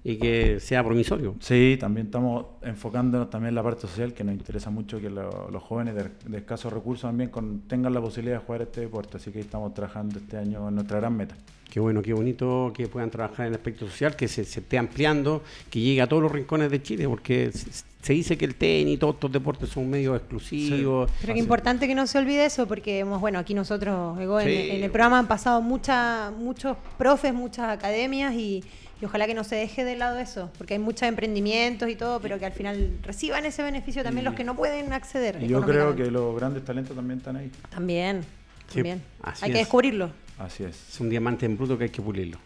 y 0.04 0.18
que 0.18 0.60
sea 0.60 0.84
promisorio. 0.84 1.36
Sí, 1.42 1.78
también 1.80 2.08
estamos 2.08 2.46
enfocándonos 2.62 3.30
también 3.30 3.50
en 3.50 3.56
la 3.56 3.64
parte 3.64 3.82
social, 3.82 4.14
que 4.14 4.24
nos 4.24 4.34
interesa 4.34 4.70
mucho 4.70 5.00
que 5.00 5.10
lo- 5.10 5.50
los 5.52 5.62
jóvenes 5.62 5.96
de, 5.96 6.10
de 6.26 6.38
escasos 6.38 6.72
recursos 6.72 7.10
también 7.10 7.30
con- 7.30 7.62
tengan 7.68 7.94
la 7.94 8.02
posibilidad 8.02 8.40
de 8.40 8.46
jugar 8.46 8.62
este 8.62 8.82
deporte, 8.82 9.18
así 9.18 9.32
que 9.32 9.40
estamos 9.42 9.74
trabajando 9.74 10.20
este 10.20 10.38
año 10.38 10.68
en 10.70 10.76
nuestra 10.76 11.00
gran 11.00 11.16
meta. 11.18 11.36
Qué 11.70 11.80
bueno, 11.80 12.02
qué 12.02 12.14
bonito 12.14 12.72
que 12.76 12.88
puedan 12.88 13.12
trabajar 13.12 13.42
en 13.46 13.52
el 13.54 13.56
aspecto 13.60 13.86
social, 13.86 14.16
que 14.16 14.28
se, 14.28 14.44
se 14.44 14.62
esté 14.62 14.78
ampliando, 14.80 15.44
que 15.70 15.80
llegue 15.80 16.02
a 16.02 16.08
todos 16.08 16.24
los 16.24 16.32
rincones 16.32 16.72
de 16.72 16.82
Chile, 16.82 17.08
porque 17.08 17.52
se, 17.52 17.68
se 18.02 18.14
dice 18.14 18.40
que 18.40 18.46
el 18.46 18.56
tenis 18.56 18.96
y 18.96 18.98
todos 18.98 19.16
estos 19.16 19.32
deportes 19.32 19.70
son 19.70 19.88
medios 19.88 20.18
exclusivos. 20.18 21.12
Pero 21.22 21.28
qué 21.28 21.32
Así. 21.34 21.40
importante 21.42 21.88
que 21.88 21.94
no 21.94 22.08
se 22.08 22.18
olvide 22.18 22.46
eso, 22.46 22.68
porque 22.68 23.00
hemos, 23.00 23.22
bueno, 23.22 23.38
aquí 23.38 23.54
nosotros, 23.54 24.20
Ego, 24.20 24.40
en, 24.40 24.48
Sí. 24.48 24.70
en 24.72 24.84
el 24.84 24.90
programa 24.90 25.20
han 25.20 25.28
pasado 25.28 25.62
mucha, 25.62 26.32
muchos 26.32 26.76
profes, 26.98 27.36
muchas 27.36 27.70
academias 27.70 28.34
y, 28.34 28.64
y 29.02 29.06
ojalá 29.06 29.28
que 29.28 29.34
no 29.34 29.44
se 29.44 29.56
deje 29.56 29.84
de 29.86 29.96
lado 29.96 30.20
eso, 30.20 30.52
porque 30.58 30.74
hay 30.76 30.80
muchos 30.80 31.04
emprendimientos 31.04 31.90
y 31.90 31.96
todo, 31.96 32.20
pero 32.20 32.38
que 32.40 32.46
al 32.46 32.52
final 32.52 32.98
reciban 33.04 33.46
ese 33.46 33.64
beneficio 33.64 34.04
también 34.04 34.26
los 34.26 34.34
que 34.36 34.44
no 34.44 34.56
pueden 34.56 34.92
acceder. 34.94 35.42
Y 35.42 35.48
yo 35.48 35.62
creo 35.62 35.96
que 35.96 36.12
los 36.12 36.36
grandes 36.36 36.66
talentos 36.66 36.96
también 36.96 37.20
están 37.20 37.36
ahí. 37.38 37.52
También, 37.70 38.22
Sí, 38.68 38.76
también. 38.76 39.02
así 39.24 39.46
Hay 39.46 39.52
que 39.52 39.58
es. 39.60 39.66
descubrirlo. 39.66 40.12
Así 40.38 40.64
es. 40.64 40.90
Es 40.90 41.00
un 41.00 41.10
diamante 41.10 41.46
en 41.46 41.58
bruto 41.58 41.78
que 41.78 41.86
hay 41.86 41.90
que 41.90 42.02
pulirlo. 42.02 42.38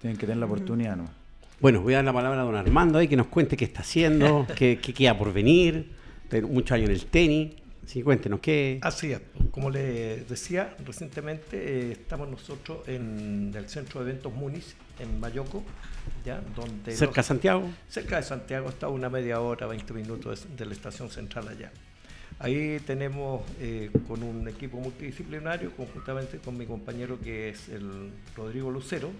Tienen 0.00 0.16
que 0.18 0.26
tener 0.26 0.38
la 0.38 0.46
oportunidad, 0.46 0.96
¿no? 0.96 1.04
Bueno, 1.60 1.80
voy 1.80 1.94
a 1.94 1.96
dar 1.98 2.04
la 2.06 2.12
palabra 2.12 2.40
a 2.42 2.44
don 2.44 2.56
Armando 2.56 2.98
ahí 2.98 3.06
que 3.08 3.16
nos 3.16 3.26
cuente 3.28 3.56
qué 3.56 3.64
está 3.64 3.80
haciendo, 3.82 4.46
qué, 4.56 4.78
qué 4.82 4.92
queda 4.92 5.16
por 5.16 5.32
venir. 5.32 5.92
Tiene 6.28 6.46
muchos 6.46 6.72
años 6.72 6.88
en 6.88 6.94
el 6.96 7.06
tenis. 7.06 7.52
Sí, 7.86 8.02
cuéntenos 8.02 8.40
qué. 8.40 8.78
Así 8.82 9.12
es, 9.12 9.20
como 9.50 9.70
les 9.70 10.28
decía, 10.28 10.74
recientemente 10.84 11.56
eh, 11.56 11.92
estamos 11.92 12.28
nosotros 12.28 12.86
en 12.88 13.52
el 13.54 13.68
centro 13.68 14.02
de 14.02 14.10
eventos 14.10 14.32
Muniz, 14.32 14.76
en 14.98 15.18
Mayoco, 15.18 15.62
¿ya? 16.24 16.40
donde 16.54 16.94
cerca 16.94 17.22
de 17.22 17.26
Santiago. 17.26 17.68
cerca 17.88 18.16
de 18.16 18.22
Santiago 18.22 18.68
está 18.68 18.88
una 18.88 19.10
media 19.10 19.40
hora, 19.40 19.66
20 19.66 19.92
minutos 19.94 20.48
de, 20.48 20.56
de 20.56 20.66
la 20.66 20.72
estación 20.72 21.10
central 21.10 21.48
allá. 21.48 21.72
Ahí 22.42 22.80
tenemos 22.84 23.42
eh, 23.60 23.88
con 24.08 24.20
un 24.24 24.48
equipo 24.48 24.76
multidisciplinario, 24.78 25.70
conjuntamente 25.76 26.38
con 26.38 26.58
mi 26.58 26.66
compañero 26.66 27.20
que 27.20 27.50
es 27.50 27.68
el 27.68 28.10
Rodrigo 28.36 28.68
Lucero. 28.68 29.10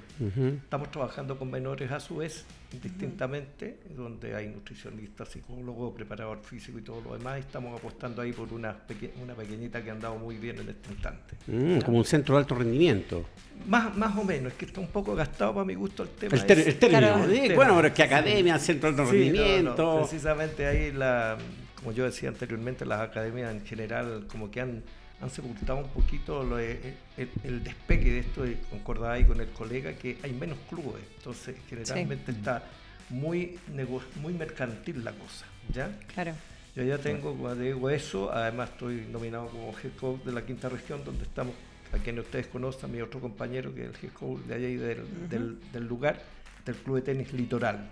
Estamos 0.64 0.90
trabajando 0.90 1.38
con 1.38 1.48
menores 1.48 1.92
a 1.92 2.00
su 2.00 2.16
vez, 2.16 2.44
distintamente, 2.82 3.78
donde 3.96 4.34
hay 4.34 4.48
nutricionistas, 4.48 5.28
psicólogos, 5.28 5.94
preparador 5.94 6.40
físico 6.42 6.80
y 6.80 6.82
todo 6.82 7.00
lo 7.00 7.16
demás. 7.16 7.36
y 7.38 7.40
Estamos 7.42 7.78
apostando 7.78 8.22
ahí 8.22 8.32
por 8.32 8.52
una, 8.52 8.72
peque- 8.76 9.12
una 9.22 9.34
pequeñita 9.34 9.80
que 9.84 9.90
ha 9.90 9.92
andado 9.92 10.16
muy 10.16 10.36
bien 10.38 10.58
en 10.58 10.70
este 10.70 10.90
instante. 10.92 11.36
Mm, 11.46 11.78
como 11.82 11.98
un 11.98 12.04
centro 12.04 12.34
de 12.34 12.40
alto 12.40 12.56
rendimiento. 12.56 13.25
Más, 13.68 13.96
más 13.96 14.16
o 14.18 14.25
menos, 14.25 14.50
es 14.52 14.58
que 14.58 14.64
está 14.64 14.80
un 14.80 14.88
poco 14.88 15.14
gastado 15.14 15.54
para 15.54 15.64
mi 15.64 15.75
gusto 15.75 16.02
el 16.02 16.08
tema. 16.08 16.34
El, 16.34 16.44
ter- 16.44 16.58
ese. 16.58 16.70
el 16.70 16.78
término. 16.80 17.00
Claro. 17.14 17.30
Sí, 17.30 17.38
El 17.38 17.54
bueno, 17.54 17.76
pero 17.76 17.86
es 17.86 17.94
que 17.94 18.02
academia, 18.02 18.58
centro 18.58 18.90
de 18.92 19.00
alto 19.02 19.12
Sí, 19.12 19.18
no, 19.18 19.25
no, 19.36 19.38
rendimiento. 19.44 19.98
precisamente 20.00 20.66
ahí, 20.66 20.90
la, 20.90 21.38
como 21.82 21.93
yo 21.96 22.05
decía 22.05 22.29
anteriormente, 22.29 22.87
las 22.87 23.00
academias 23.00 23.52
en 23.52 23.64
general 23.67 24.26
como 24.31 24.50
que 24.50 24.61
han, 24.61 24.82
han 25.20 25.31
sepultado 25.31 25.79
un 25.79 25.88
poquito 25.88 26.43
lo 26.44 26.56
de- 26.56 26.94
el, 27.17 27.29
el 27.44 27.64
despegue 27.64 28.11
de 28.11 28.19
esto, 28.20 28.46
y 28.46 28.55
concordaba 28.70 29.14
ahí 29.14 29.25
con 29.25 29.40
el 29.40 29.49
colega, 29.49 29.93
que 29.94 30.19
hay 30.23 30.32
menos 30.32 30.58
clubes, 30.69 31.02
entonces 31.19 31.56
generalmente 31.69 32.31
está 32.32 32.62
muy, 33.11 33.59
nego- 33.75 34.02
muy 34.21 34.33
mercantil 34.33 35.04
la 35.04 35.12
cosa, 35.12 35.45
¿ya? 35.73 35.90
Claro. 36.14 36.33
Yo 36.75 36.83
ya 36.85 36.97
tengo, 36.99 37.37
como 37.37 37.54
digo, 37.54 37.90
eso, 37.90 38.33
además 38.33 38.71
estoy 38.71 39.06
nominado 39.12 39.49
como 39.49 39.75
head 39.78 39.92
coach 40.00 40.23
de 40.25 40.33
la 40.33 40.47
quinta 40.47 40.68
región, 40.68 41.04
donde 41.04 41.25
estamos, 41.25 41.54
a 41.92 41.99
quienes 41.99 42.25
ustedes 42.25 42.47
conocen, 42.47 42.90
mi 42.92 43.02
otro 43.02 43.21
compañero, 43.21 43.75
que 43.75 43.83
es 43.85 43.88
el 43.90 43.97
head 44.06 44.12
coach 44.14 44.40
de 44.42 44.54
allá 44.54 44.68
y 44.68 44.76
del, 44.76 45.28
del, 45.28 45.59
del 45.73 45.87
lugar, 45.87 46.23
del 46.64 46.75
Club 46.76 46.97
de 46.97 47.02
Tenis 47.02 47.33
Litoral. 47.35 47.90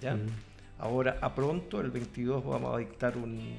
¿ya? 0.00 0.16
Ahora, 0.80 1.18
a 1.20 1.34
pronto, 1.34 1.80
el 1.80 1.90
22, 1.90 2.44
vamos 2.44 2.74
a 2.74 2.78
dictar 2.78 3.16
un- 3.16 3.58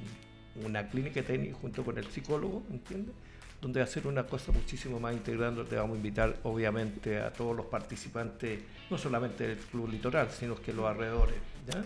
una 0.66 0.88
clínica 0.90 1.22
de 1.22 1.24
tenis 1.28 1.56
junto 1.62 1.84
con 1.84 1.98
el 1.98 2.06
psicólogo, 2.08 2.64
¿entiendes? 2.72 3.14
Donde 3.62 3.80
va 3.80 3.84
a 3.84 3.88
ser 3.88 4.08
una 4.08 4.24
cosa 4.24 4.52
muchísimo 4.52 5.00
más 5.00 5.14
integral, 5.14 5.56
donde 5.56 5.76
vamos 5.76 5.94
a 5.94 5.98
invitar, 5.98 6.36
obviamente, 6.44 7.20
a 7.20 7.32
todos 7.32 7.56
los 7.56 7.68
participantes, 7.68 8.60
no 8.90 8.98
solamente 8.98 9.48
del 9.48 9.58
Club 9.58 9.90
Litoral, 9.90 10.30
sino 10.32 10.56
que 10.56 10.74
los 10.74 10.86
alrededores, 10.86 11.36
¿ya? 11.68 11.84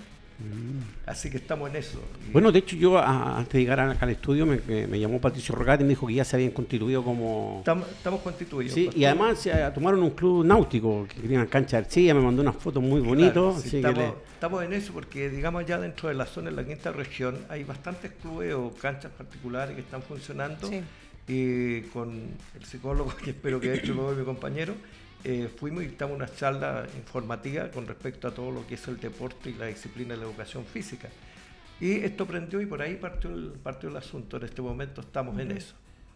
Así 1.06 1.30
que 1.30 1.38
estamos 1.38 1.70
en 1.70 1.78
eso. 1.78 2.00
Bueno, 2.34 2.52
de 2.52 2.60
hecho, 2.60 2.76
yo 2.76 2.98
a- 2.98 3.38
antes 3.38 3.54
de 3.54 3.60
llegar 3.60 3.80
acá 3.80 4.06
al 4.06 4.12
estudio 4.12 4.46
me, 4.46 4.60
me- 4.68 4.86
me 4.88 5.00
llamó 5.00 5.20
Patricio 5.22 5.56
Rogati 5.56 5.84
y 5.84 5.86
me 5.86 5.90
dijo 5.90 6.08
que 6.08 6.14
ya 6.16 6.26
se 6.26 6.36
habían 6.36 6.52
constituido 6.52 7.04
como. 7.04 7.58
Estamos, 7.60 7.88
estamos 7.90 8.22
constituidos. 8.22 8.74
Sí, 8.74 8.90
y 8.96 9.06
además 9.06 9.40
se 9.40 9.52
eh, 9.52 9.72
tomaron 9.74 10.04
un 10.04 10.10
club 10.12 10.46
náutico 10.46 11.08
que 11.08 11.34
una 11.34 11.46
cancha 11.48 11.78
de 11.78 11.86
arcilla, 11.86 12.14
me 12.14 12.22
mandó 12.22 12.42
unas 12.42 12.56
fotos 12.58 12.84
muy 12.84 13.02
bonitas. 13.02 13.34
Claro, 13.34 13.56
sí, 13.60 13.78
estamos, 13.78 13.98
le- 13.98 14.14
estamos 14.34 14.64
en 14.64 14.74
eso 14.74 14.94
porque, 14.94 15.30
digamos, 15.30 15.66
ya 15.66 15.80
dentro 15.80 16.10
de 16.10 16.16
la 16.16 16.26
zona 16.26 16.50
de 16.50 16.56
la 16.58 16.66
quinta 16.66 16.92
región 16.92 17.38
hay 17.50 17.64
bastantes 17.64 18.12
clubes 18.22 18.54
o 18.56 18.74
canchas 18.74 19.12
particulares 19.18 19.74
que 19.76 19.82
están 19.82 20.02
funcionando. 20.02 20.68
Sí. 20.68 20.82
Y 21.28 21.82
con 21.94 22.12
el 22.56 22.66
psicólogo, 22.66 23.14
que 23.24 23.30
espero 23.32 23.60
que 23.60 23.70
de 23.70 23.78
hecho 23.78 23.94
luego 23.94 24.12
mi 24.12 24.26
compañero, 24.26 24.74
eh, 25.28 25.50
fuimos 25.58 25.84
y 25.84 25.88
dictamos 25.88 26.16
una 26.16 26.28
charla 26.28 26.86
informativa 26.96 27.72
con 27.72 27.88
respecto 27.88 28.28
a 28.28 28.32
todo 28.32 28.52
lo 28.52 28.68
que 28.68 28.76
es 28.76 28.88
el 28.88 29.00
deporte 29.00 29.50
y 29.50 29.54
la 29.54 29.66
disciplina 29.66 30.14
de 30.14 30.20
la 30.20 30.26
educación 30.26 30.66
física. 30.66 31.10
Y 31.80 31.94
esto 32.04 32.28
prendió 32.28 32.62
y 32.62 32.68
por 32.68 32.82
ahí 32.82 32.96
partió 32.96 33.32
el, 33.32 33.54
partió 33.64 33.90
el 33.90 33.98
asunto. 33.98 34.38
En 34.38 34.44
este 34.44 34.62
momento 34.62 35.02
estamos 35.02 35.40
en 35.40 35.52
eso. 35.52 35.74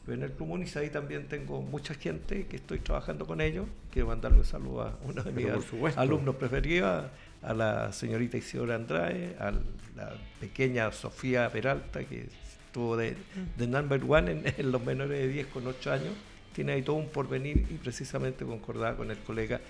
En 0.07 0.21
el 0.21 0.31
Club 0.31 0.49
Muniz 0.49 0.77
ahí 0.77 0.89
también 0.89 1.27
tengo 1.27 1.61
mucha 1.61 1.95
gente 1.95 2.45
que 2.45 2.57
estoy 2.57 2.79
trabajando 2.79 3.25
con 3.25 3.41
ellos. 3.41 3.67
Quiero 3.91 4.07
mandarle 4.07 4.39
un 4.39 4.45
saludo 4.45 4.83
a 4.83 4.97
uno 5.03 5.23
de 5.23 5.31
mis 5.31 5.97
alumnos 5.97 6.35
preferidos, 6.35 7.05
a 7.41 7.53
la 7.53 7.91
señorita 7.91 8.37
Isidora 8.37 8.75
Andrade, 8.75 9.35
a 9.39 9.51
la 9.95 10.13
pequeña 10.39 10.91
Sofía 10.91 11.49
Peralta, 11.49 12.03
que 12.05 12.27
estuvo 12.65 12.95
de, 12.95 13.17
de 13.57 13.67
number 13.67 14.01
one 14.07 14.31
en, 14.31 14.53
en 14.55 14.71
los 14.71 14.83
menores 14.83 15.17
de 15.19 15.27
10 15.27 15.47
con 15.47 15.65
8 15.65 15.91
años. 15.91 16.13
Tiene 16.59 16.73
ahí 16.73 16.81
todo 16.81 16.97
un 16.97 17.07
porvenir 17.07 17.55
y 17.69 17.75
precisamente 17.75 18.43
concordaba 18.43 18.97
con 18.97 19.09
el 19.11 19.17
colega 19.19 19.61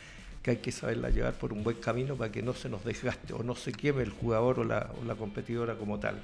que 0.41 0.50
hay 0.50 0.58
que 0.58 0.72
saberla 0.72 1.12
llevar 1.12 1.34
por 1.36 1.53
un 1.53 1.63
buen 1.63 1.77
camino 1.77 2.15
para 2.15 2.31
que 2.31 2.41
no 2.41 2.55
se 2.55 2.67
nos 2.67 2.84
desgaste 2.84 3.31
o 3.31 3.43
no 3.43 3.53
se 3.53 3.72
queme 3.72 4.01
el 4.01 4.10
jugador 4.10 4.62
o 4.62 4.63
la, 4.63 4.89
o 5.00 5.05
la 5.05 5.13
competidora 5.13 5.75
como 5.75 6.00
tal. 6.00 6.15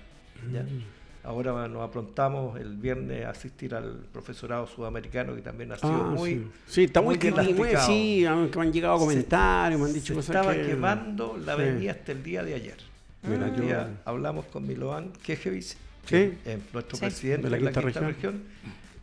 ¿ya? 0.51 0.63
Mm. 0.63 0.83
Ahora 1.23 1.67
nos 1.67 1.87
aprontamos 1.87 2.59
el 2.59 2.77
viernes 2.77 3.25
a 3.27 3.29
asistir 3.29 3.75
al 3.75 3.99
profesorado 4.11 4.65
sudamericano 4.65 5.35
que 5.35 5.43
también 5.43 5.71
ha 5.71 5.77
sido 5.77 5.93
Ah, 5.93 6.09
muy... 6.17 6.31
sí. 6.31 6.47
Sí, 6.65 6.83
está 6.85 7.01
muy, 7.01 7.19
crítico, 7.19 7.43
lasticado. 7.63 7.85
sí, 7.85 8.25
que 8.51 8.57
me 8.59 8.65
han 8.65 8.73
llegado 8.73 8.97
Se- 8.97 9.05
comentarios, 9.05 9.79
me 9.79 9.85
han 9.85 9.93
dicho 9.93 10.07
se 10.07 10.13
cosas 10.15 10.35
estaba 10.35 10.55
que... 10.55 10.65
quemando 10.65 11.37
la 11.37 11.55
Sí. 11.57 11.61
avenida 11.61 11.91
hasta 11.91 12.11
el 12.11 12.23
día 12.23 12.43
de 12.43 12.55
ayer. 12.55 12.77
Mira, 13.21 13.45
Un 13.55 13.67
yo- 13.69 13.87
hablamos 14.05 14.45
con 14.47 14.65
Milovan 14.65 15.11
Kejevich, 15.23 15.65
Sí. 15.65 15.77
que 16.07 16.33
es 16.43 16.57
nuestro 16.73 16.97
Sí. 16.97 17.01
presidente 17.05 17.49
De 17.49 17.51
la 17.51 17.57
quinta, 17.59 17.81
región. 17.81 18.03
región. 18.05 18.43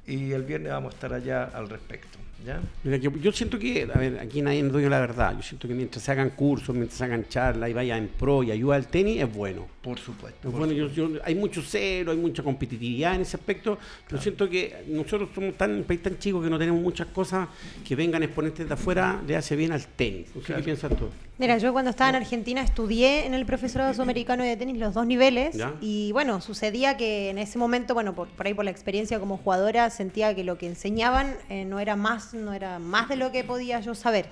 Y 0.06 0.32
el 0.32 0.42
viernes 0.42 0.72
vamos 0.72 0.92
a 0.92 0.94
estar 0.94 1.12
allá 1.14 1.44
al 1.44 1.68
respecto. 1.68 2.18
¿ya? 2.44 2.60
Mira, 2.82 2.96
yo, 2.96 3.12
yo 3.18 3.30
siento 3.30 3.56
que, 3.56 3.88
a 3.94 3.96
ver, 3.98 4.18
aquí 4.18 4.42
nadie 4.42 4.64
nos 4.64 4.76
dice 4.76 4.90
la 4.90 4.98
verdad. 4.98 5.36
Yo 5.36 5.42
siento 5.42 5.68
que 5.68 5.74
mientras 5.74 6.02
se 6.02 6.10
hagan 6.10 6.30
cursos, 6.30 6.74
mientras 6.74 6.98
se 6.98 7.04
hagan 7.04 7.28
charlas 7.28 7.70
y 7.70 7.72
vaya 7.72 7.96
en 7.96 8.08
pro 8.08 8.42
y 8.42 8.50
ayuda 8.50 8.74
al 8.74 8.88
tenis, 8.88 9.22
es 9.22 9.32
bueno. 9.32 9.68
Por 9.80 9.96
supuesto. 10.00 10.48
Es 10.48 10.50
por 10.52 10.58
bueno, 10.58 10.72
yo- 10.72 10.88
supuesto. 10.88 11.14
yo- 11.18 11.20
hay 11.24 11.36
mucho 11.36 11.62
cero, 11.64 12.10
hay 12.10 12.16
mucha 12.18 12.42
competitividad 12.42 13.14
en 13.14 13.20
ese 13.20 13.36
aspecto. 13.36 13.78
Yo 14.10 14.18
siento 14.18 14.50
que 14.50 14.82
nosotros 14.88 15.28
somos 15.32 15.56
tan, 15.56 15.70
un 15.72 15.84
país 15.84 16.02
tan 16.02 16.18
chico 16.18 16.42
que 16.42 16.50
no 16.50 16.58
tenemos 16.58 16.82
muchas 16.82 17.06
cosas 17.08 17.46
que 17.86 17.94
vengan 17.94 18.24
exponentes 18.24 18.66
de 18.66 18.74
afuera, 18.74 19.22
le 19.24 19.36
hace 19.36 19.54
bien 19.54 19.70
al 19.70 19.86
tenis. 19.86 20.26
Claro. 20.44 20.56
qué 20.62 20.64
piensas 20.64 20.96
tú. 20.96 21.08
Mira, 21.38 21.56
yo 21.58 21.72
cuando 21.72 21.90
estaba 21.90 22.10
en 22.10 22.16
Argentina 22.16 22.60
estudié 22.60 23.26
en 23.26 23.34
el 23.34 23.46
profesorado 23.46 23.92
sudamericano 23.94 24.44
de 24.44 24.56
tenis 24.56 24.76
los 24.78 24.94
dos 24.94 25.06
niveles 25.06 25.56
Ya. 25.56 25.74
y 25.80 26.12
bueno, 26.12 26.40
sucedía 26.40 26.96
que 26.96 27.30
en 27.30 27.38
ese 27.38 27.58
momento, 27.58 27.94
bueno, 27.94 28.14
por, 28.14 28.28
por 28.28 28.46
ahí 28.46 28.54
por 28.54 28.64
la 28.64 28.70
experiencia 28.70 29.18
como 29.18 29.38
jugadora, 29.38 29.88
sentía 29.90 30.34
que 30.34 30.44
lo 30.44 30.58
que 30.58 30.66
enseñaban 30.66 31.34
eh, 31.48 31.64
no 31.64 31.80
era 31.80 31.96
más, 31.96 32.34
no 32.34 32.52
era 32.52 32.78
más 32.78 33.08
de 33.08 33.16
lo 33.16 33.32
que 33.32 33.44
podía 33.44 33.80
yo 33.80 33.94
saber. 33.94 34.26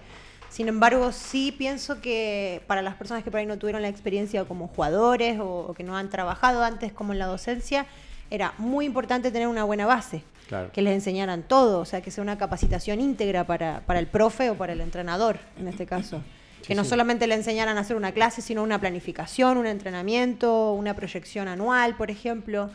Sin 0.51 0.69
embargo, 0.69 1.11
sí 1.13 1.53
pienso 1.57 2.01
que 2.01 2.61
para 2.67 2.83
las 2.83 2.97
personas 2.97 3.25
que 3.25 3.31
por 3.31 3.41
ahí 3.41 3.47
no 3.47 3.57
tuvieron 3.57 3.83
la 3.83 3.89
experiencia 3.89 4.45
como 4.45 4.69
jugadores 4.69 5.41
o, 5.41 5.67
o 5.69 5.75
que 5.75 5.85
no 5.85 5.97
han 5.97 6.11
trabajado 6.11 6.63
antes 6.63 6.93
como 6.93 7.13
en 7.13 7.19
la 7.19 7.27
docencia, 7.27 7.87
era 8.31 8.53
muy 8.59 8.85
importante 8.85 9.31
tener 9.33 9.49
una 9.49 9.65
buena 9.65 9.87
base 9.87 10.23
Claro. 10.49 10.71
que 10.73 10.83
les 10.83 10.93
enseñaran 10.95 11.45
todo, 11.45 11.79
o 11.81 11.85
sea, 11.85 12.01
que 12.03 12.11
sea 12.11 12.23
una 12.23 12.37
capacitación 12.37 13.01
íntegra 13.01 13.45
para, 13.45 13.81
para 13.87 14.01
el 14.01 14.09
profe 14.09 14.51
o 14.51 14.57
para 14.57 14.73
el 14.73 14.81
entrenador, 14.81 15.39
en 15.59 15.69
este 15.69 15.87
caso. 15.87 16.23
Que 16.67 16.75
no 16.75 16.85
solamente 16.85 17.27
le 17.27 17.35
enseñaran 17.35 17.77
a 17.79 17.81
hacer 17.81 17.97
una 17.97 18.13
clase, 18.13 18.43
sino 18.43 18.63
una 18.63 18.79
planificación, 18.81 19.57
un 19.59 19.67
entrenamiento, 19.67 20.73
una 20.73 20.95
proyección 20.95 21.49
anual, 21.49 21.97
por 21.97 22.11
ejemplo. 22.11 22.71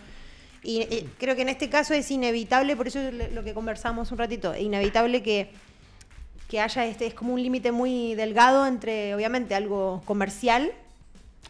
Y, 0.63 0.85
creo 1.19 1.35
que 1.35 1.43
en 1.43 1.49
este 1.49 1.69
caso 1.69 1.93
es 1.93 2.09
inevitable, 2.09 2.75
por 2.75 2.87
eso 2.87 2.99
le- 3.11 3.29
lo 3.31 3.43
que 3.43 3.53
conversamos 3.53 4.11
un 4.11 4.17
ratito, 4.17 4.53
es 4.53 4.63
inevitable 4.63 5.21
que, 5.21 5.49
que 6.49 6.59
haya 6.59 6.85
este, 6.85 7.05
es 7.05 7.13
como 7.13 7.33
un 7.33 7.41
límite 7.43 7.71
muy 7.71 8.15
delgado 8.15 8.65
entre, 8.65 9.13
obviamente, 9.13 9.53
algo 9.53 10.01
comercial, 10.05 10.71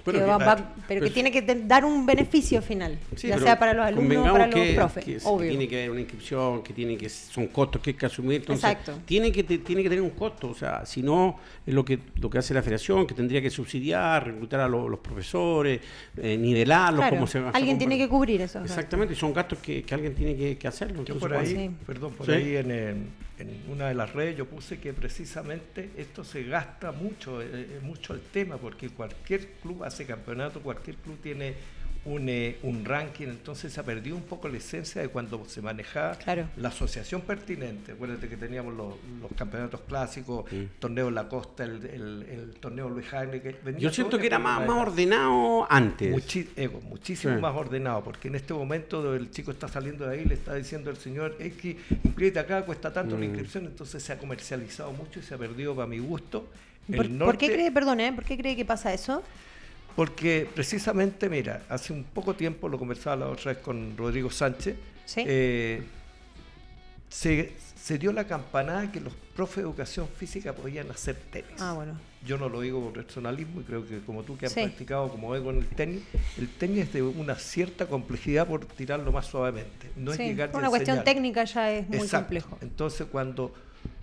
Pero 0.04 0.20
que 0.20 0.24
que- 0.26 0.30
va- 0.30 0.38
va- 0.38 0.56
pero- 0.56 0.70
pero 0.88 1.02
que 1.06 1.10
tiene 1.12 1.32
que 1.32 1.42
dar 1.42 1.84
un 1.84 2.06
beneficio 2.06 2.62
final, 2.62 2.98
Sí, 3.16 3.28
ya 3.28 3.40
sea 3.40 3.58
para 3.58 3.74
los 3.74 3.86
alumnos 3.86 4.28
o 4.28 4.32
para 4.34 4.46
los 4.48 4.56
que- 4.56 4.74
profes, 4.76 5.04
que, 5.06 5.18
obvio. 5.24 5.50
tiene 5.50 5.68
que 5.68 5.78
haber 5.78 5.92
una 5.92 6.02
inscripción, 6.02 6.62
que 6.64 6.74
tiene 6.74 6.96
que 6.98 7.10
son 7.10 7.48
costos 7.48 7.82
que 7.82 7.90
hay 7.92 7.94
que 7.96 8.06
asumir. 8.06 8.42
Entonces, 8.42 8.64
Exacto. 8.70 9.00
Tiene 9.06 9.32
que 9.32 9.44
te- 9.44 9.58
tiene 9.60 9.82
que 9.82 9.90
tener 9.90 10.04
un 10.04 10.12
costo, 10.12 10.50
o 10.50 10.54
sea, 10.56 10.86
si 10.86 11.02
no 11.02 11.38
es 11.66 11.74
lo 11.74 11.84
que 11.84 11.98
lo 12.20 12.30
que 12.30 12.38
hace 12.38 12.54
la 12.54 12.62
Federación, 12.62 13.08
que 13.08 13.16
tendría 13.16 13.42
que 13.42 13.50
subsidiar, 13.50 14.26
reclutar 14.28 14.60
a 14.60 14.68
lo- 14.68 14.88
los 14.90 15.00
profesores, 15.00 15.80
eh, 16.18 16.38
nivelarlos, 16.38 17.00
Claro, 17.02 17.16
cómo 17.16 17.28
se 17.28 17.40
va 17.40 17.50
a 17.50 17.52
alguien 17.54 17.78
tiene 17.78 17.98
que 17.98 18.08
cubrir 18.08 18.42
eso. 18.42 18.62
Exactamente, 18.64 19.14
y 19.14 19.18
son 19.18 19.34
gastos 19.34 19.60
que, 19.60 19.82
que 19.84 19.94
alguien 19.96 20.14
tiene 20.14 20.36
que, 20.36 20.58
que 20.58 20.68
hacerlo. 20.68 21.00
Entonces, 21.00 21.20
por 21.22 21.34
ahí, 21.36 21.48
Sí. 21.48 21.72
perdón, 21.86 22.14
por 22.14 22.26
Sí. 22.28 22.32
ahí 22.34 22.56
en, 22.58 22.72
en- 22.72 23.08
en 23.40 23.64
una 23.70 23.88
de 23.88 23.94
las 23.94 24.14
redes 24.14 24.38
yo 24.38 24.46
puse 24.46 24.80
que 24.80 24.94
precisamente 24.94 25.92
esto 25.98 26.24
se 26.24 26.44
gasta 26.44 26.92
mucho, 26.92 27.42
eh, 27.42 27.48
eh, 27.52 27.80
mucho 27.82 28.14
el 28.14 28.22
tema, 28.22 28.58
porque 28.58 28.90
cualquier 28.90 29.54
club 29.62 29.84
hace 29.84 30.06
campeonato, 30.06 30.62
cualquier 30.62 30.98
club 30.98 31.18
tiene 31.22 31.56
un, 32.06 32.30
eh, 32.30 32.58
un 32.64 32.86
ranking, 32.86 33.28
entonces 33.28 33.74
se 33.74 33.80
ha 33.80 33.84
perdido 33.84 34.16
un 34.16 34.22
poco 34.22 34.48
la 34.48 34.58
esencia 34.58 35.02
de 35.02 35.08
cuando 35.10 35.44
se 35.48 35.62
manejaba 35.62 36.16
Claro. 36.16 36.48
la 36.58 36.70
asociación 36.70 37.22
pertinente. 37.22 37.94
Acuérdate 37.94 38.30
que 38.30 38.38
teníamos 38.38 38.76
los, 38.76 38.94
los 39.22 39.32
campeonatos 39.36 39.82
clásicos, 39.82 40.46
torneo 40.80 41.10
La 41.10 41.28
Costa, 41.28 41.64
el, 41.64 41.84
el- 41.86 42.26
el 42.30 42.54
torneo 42.60 42.90
Luis 42.90 43.08
Jaime. 43.08 43.42
que 43.42 43.56
venía 43.64 43.80
Yo 43.82 43.90
siento 43.92 44.18
que 44.20 44.28
era 44.28 44.38
más, 44.40 44.68
más 44.68 44.88
ordenado 44.88 45.66
antes. 45.70 46.14
Muchi- 46.16 46.48
Ego, 46.56 46.80
muchísimo 46.82 47.34
Sí. 47.36 47.42
más 47.42 47.56
ordenado, 47.56 48.04
porque 48.04 48.28
en 48.28 48.36
este 48.36 48.54
momento 48.54 49.16
el 49.16 49.32
chico 49.32 49.50
está 49.52 49.68
saliendo 49.68 50.06
de 50.08 50.18
ahí, 50.20 50.26
le 50.26 50.36
está 50.36 50.54
diciendo 50.54 50.92
el 50.92 50.98
señor 50.98 51.36
X, 51.40 51.76
inscríbete 52.04 52.40
acá, 52.40 52.64
cuesta 52.66 52.94
tanto 52.94 53.16
Mm. 53.16 53.20
la 53.20 53.26
inscripción, 53.26 53.66
entonces 53.66 54.04
se 54.04 54.14
ha 54.14 54.18
comercializado 54.20 54.92
mucho 54.92 55.20
y 55.20 55.24
se 55.24 55.34
ha 55.34 55.38
perdido 55.38 55.76
para 55.76 55.88
mi 55.88 55.98
gusto. 56.00 56.48
¿Por, 56.86 57.06
el 57.06 57.12
por 57.14 57.18
norte, 57.18 57.48
qué 57.48 57.54
cree, 57.54 57.72
perdón, 57.72 58.00
eh, 58.00 58.14
por 58.14 58.24
qué 58.24 58.38
cree 58.38 58.56
que 58.56 58.64
pasa 58.64 58.94
eso? 58.94 59.24
Porque 59.96 60.48
precisamente, 60.54 61.30
mira, 61.30 61.64
hace 61.70 61.94
un 61.94 62.04
poco 62.04 62.36
tiempo, 62.36 62.68
lo 62.68 62.78
conversaba 62.78 63.16
la 63.16 63.28
otra 63.30 63.54
vez 63.54 63.62
con 63.62 63.96
Rodrigo 63.98 64.30
Sánchez, 64.30 64.76
Sí. 65.06 65.24
eh, 65.26 65.84
se, 67.10 67.54
se 67.82 67.98
dio 67.98 68.12
la 68.12 68.26
campanada 68.26 68.92
que 68.92 69.00
los 69.00 69.14
profes 69.36 69.58
de 69.58 69.62
educación 69.62 70.08
física 70.08 70.54
podían 70.54 70.90
hacer 70.92 71.16
tenis. 71.32 71.60
Ah, 71.60 71.74
bueno. 71.74 71.94
Yo 72.26 72.38
no 72.38 72.50
lo 72.50 72.60
digo 72.62 72.82
por 72.82 72.94
personalismo 72.94 73.62
y 73.62 73.64
creo 73.64 73.88
que 73.88 74.00
como 74.00 74.24
tú 74.24 74.36
que 74.38 74.48
has 74.48 74.52
Sí. 74.52 74.62
practicado 74.64 75.10
como 75.10 75.36
ego 75.36 75.52
en 75.52 75.58
el 75.60 75.68
tenis, 75.68 76.02
el 76.38 76.50
tenis 76.50 76.86
es 76.88 76.94
de 76.94 77.04
una 77.04 77.36
cierta 77.36 77.86
complejidad 77.88 78.48
por 78.48 78.66
tirarlo 78.66 79.12
más 79.12 79.28
suavemente. 79.28 79.92
No 79.96 80.12
es 80.12 80.18
Sí, 80.18 80.24
llegar 80.24 80.52
por 80.52 80.60
y 80.60 80.64
una 80.64 80.70
cuestión 80.70 80.98
enseñar. 80.98 81.06
técnica 81.16 81.44
ya 81.46 81.72
es 81.72 81.88
muy 81.88 81.98
Exacto. 82.00 82.18
complejo. 82.26 82.58
Entonces 82.62 83.08
cuando 83.12 83.54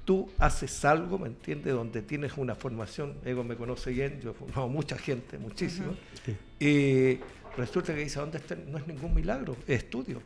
tú 0.05 0.31
haces 0.39 0.85
algo, 0.85 1.19
¿me 1.19 1.29
entiendes? 1.29 1.73
Donde 1.73 2.03
tienes 2.03 2.33
una 2.37 2.55
formación, 2.55 3.17
Ego 3.25 3.45
me 3.45 3.57
conoce 3.57 3.91
bien, 3.91 4.21
yo 4.21 4.31
he 4.31 4.35
formado 4.35 4.69
mucha 4.69 4.99
gente, 4.99 5.39
muchísimo, 5.39 5.95
y 6.59 7.19
resulta 7.57 7.95
que 7.95 8.01
dice, 8.01 8.21
¿dónde 8.21 8.39
está? 8.39 8.57
No 8.57 8.79
es 8.79 8.87
ningún 8.87 9.15
milagro, 9.15 9.57
es 9.67 9.85
estudio. 9.85 10.23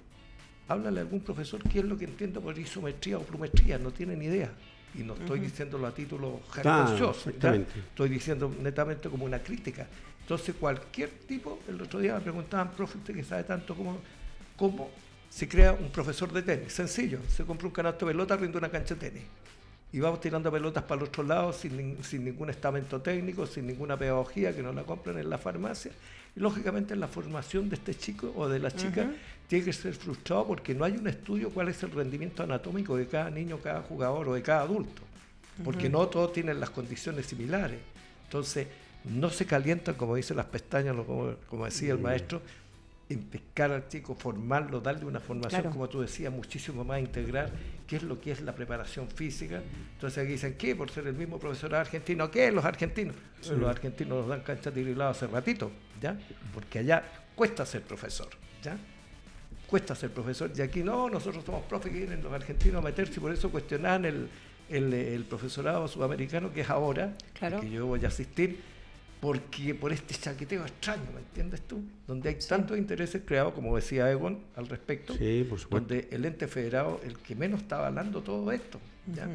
Háblale 0.69 1.01
a 1.01 1.03
algún 1.03 1.21
profesor 1.21 1.63
qué 1.63 1.79
es 1.79 1.85
lo 1.85 1.97
que 1.97 2.07
entiende 2.07 2.41
por 2.41 2.59
isometría 2.59 3.19
o 3.19 3.23
plumetría, 3.23 3.79
no 3.79 3.93
tiene 3.93 4.17
ni 4.17 4.27
idea. 4.27 4.51
Y 4.99 5.03
no 5.03 5.15
estoy 5.15 5.41
diciéndolo 5.41 5.87
a 5.87 5.93
título 5.93 6.41
jactancioso, 6.51 7.29
exactamente. 7.29 7.81
estoy 7.81 8.09
diciendo 8.09 8.53
netamente 8.63 9.09
como 9.09 9.25
una 9.25 9.39
crítica. 9.41 9.87
Entonces 10.23 10.57
cualquier 10.59 11.11
tipo, 11.29 11.61
el 11.69 11.81
otro 11.81 12.01
día 12.01 12.15
me 12.15 12.21
preguntaban, 12.21 12.73
profe, 12.73 12.99
usted 12.99 13.15
que 13.15 13.23
sabe 13.23 13.45
tanto 13.45 13.77
como 13.77 13.99
cómo 14.57 14.91
se 15.29 15.47
crea 15.47 15.73
un 15.73 15.91
profesor 15.91 16.33
de 16.33 16.43
tenis. 16.43 16.73
Sencillo, 16.73 17.21
se 17.29 17.45
compra 17.45 17.67
un 17.67 17.73
canasto 17.73 18.07
de 18.07 18.13
pelota, 18.13 18.37
rinde 18.37 18.59
una 18.59 18.71
cancha 18.71 18.95
de 18.95 19.11
tenis. 19.11 19.25
Y 19.97 20.01
vamos 20.01 20.21
tirando 20.21 20.53
pelotas 20.53 20.85
para 20.85 21.01
el 21.01 21.09
otro 21.09 21.23
lado 21.23 21.55
sin, 21.55 22.05
sin 22.05 22.23
ningún 22.23 22.51
estamento 22.51 23.01
técnico, 23.01 23.47
sin 23.47 23.67
ninguna 23.67 23.97
pedagogía 23.97 24.55
que 24.55 24.63
no 24.63 24.71
la 24.71 24.83
compren 24.83 25.17
en 25.17 25.31
la 25.31 25.39
farmacia. 25.39 25.91
Y 26.37 26.41
lógicamente 26.41 26.95
la 26.97 27.09
formación 27.09 27.71
de 27.71 27.77
este 27.77 27.95
chico 27.95 28.31
o 28.37 28.47
de 28.47 28.59
la 28.59 28.71
chica 28.71 29.11
tiene 29.49 29.65
que 29.65 29.73
ser 29.73 29.95
frustrado 29.95 30.49
porque 30.49 30.75
no 30.75 30.85
hay 30.85 30.99
un 30.99 31.09
estudio 31.09 31.49
cuál 31.49 31.71
es 31.71 31.83
el 31.83 31.93
rendimiento 31.93 32.43
anatómico 32.43 32.95
de 32.95 33.07
cada 33.07 33.31
niño, 33.31 33.57
cada 33.63 33.81
jugador 33.81 34.29
o 34.29 34.35
de 34.35 34.43
cada 34.43 34.61
adulto. 34.61 35.01
Porque 35.65 35.89
no 35.89 36.07
todos 36.09 36.31
tienen 36.35 36.61
las 36.61 36.69
condiciones 36.69 37.25
similares. 37.25 37.79
Entonces, 38.25 38.67
no 39.05 39.31
se 39.31 39.47
calientan, 39.47 39.95
como 39.95 40.15
dicen 40.15 40.37
las 40.37 40.45
pestañas, 40.45 40.95
como, 40.95 41.37
como 41.49 41.65
decía 41.65 41.95
el 41.95 42.01
maestro, 42.01 42.43
en 43.09 43.23
pescar 43.23 43.71
al 43.71 43.89
chico, 43.89 44.15
formarlo, 44.15 44.81
darle 44.81 45.07
una 45.07 45.21
formación, 45.21 45.63
Claro. 45.63 45.71
como 45.73 45.89
tú 45.89 46.03
decías, 46.03 46.31
muchísimo 46.31 46.85
más 46.85 47.01
integral, 47.01 47.51
qué 47.87 47.97
es 47.97 48.03
lo 48.03 48.21
que 48.21 48.33
es 48.33 48.41
la 48.41 48.55
preparación 48.55 49.09
física. 49.09 49.63
Entonces 49.95 50.23
aquí 50.23 50.33
dicen, 50.33 50.55
¿qué? 50.59 50.75
Por 50.75 50.91
ser 50.91 51.07
el 51.07 51.15
mismo 51.15 51.39
profesor 51.39 51.75
argentino, 51.75 52.31
¿qué? 52.31 52.51
Los 52.51 52.65
argentinos. 52.65 53.15
Los 53.49 53.69
argentinos 53.71 54.19
nos 54.19 54.29
dan 54.29 54.41
cancha 54.41 54.71
tirilado 54.73 55.11
hace 55.11 55.27
ratito, 55.27 55.71
¿ya? 56.01 56.19
Porque 56.53 56.81
allá 56.81 57.03
cuesta 57.35 57.65
ser 57.65 57.83
profesor, 57.83 58.29
¿ya? 58.63 58.77
Cuesta 59.67 59.95
ser 59.95 60.11
profesor. 60.11 60.51
Y 60.57 60.61
aquí 60.63 60.83
no, 60.83 61.09
nosotros 61.11 61.45
somos 61.45 61.65
profes 61.65 61.93
que 61.93 61.99
vienen 61.99 62.23
los 62.23 62.33
argentinos 62.33 62.83
a 62.83 62.85
meterse 62.85 63.15
y 63.17 63.21
por 63.21 63.33
eso 63.33 63.51
cuestionan 63.51 64.05
el, 64.05 64.29
el, 64.69 64.93
el 64.93 65.25
profesorado 65.25 65.87
sudamericano 65.89 66.53
que 66.53 66.61
es 66.63 66.71
ahora, 66.71 67.15
Claro. 67.39 67.61
que 67.61 67.71
yo 67.71 67.87
voy 67.87 68.05
a 68.05 68.09
asistir, 68.09 68.61
porque 69.21 69.75
por 69.75 69.93
este 69.93 70.15
chaqueteo 70.15 70.63
extraño, 70.65 71.05
¿me 71.15 71.21
entiendes 71.21 71.63
tú? 71.63 71.83
Donde 72.07 72.29
hay 72.29 72.37
tantos 72.47 72.77
intereses 72.77 73.23
creados, 73.25 73.55
como 73.55 73.75
decía 73.75 74.11
Egon 74.11 74.39
al 74.57 74.69
respecto, 74.69 75.15
Sí, 75.15 75.47
por 75.49 75.59
supuesto. 75.59 75.89
donde 75.95 76.09
el 76.11 76.25
ente 76.25 76.47
federado, 76.49 77.01
el 77.05 77.17
que 77.19 77.35
menos 77.35 77.63
está 77.63 77.79
avalando 77.79 78.21
todo 78.21 78.53
esto. 78.53 78.79
¿ya? 79.15 79.29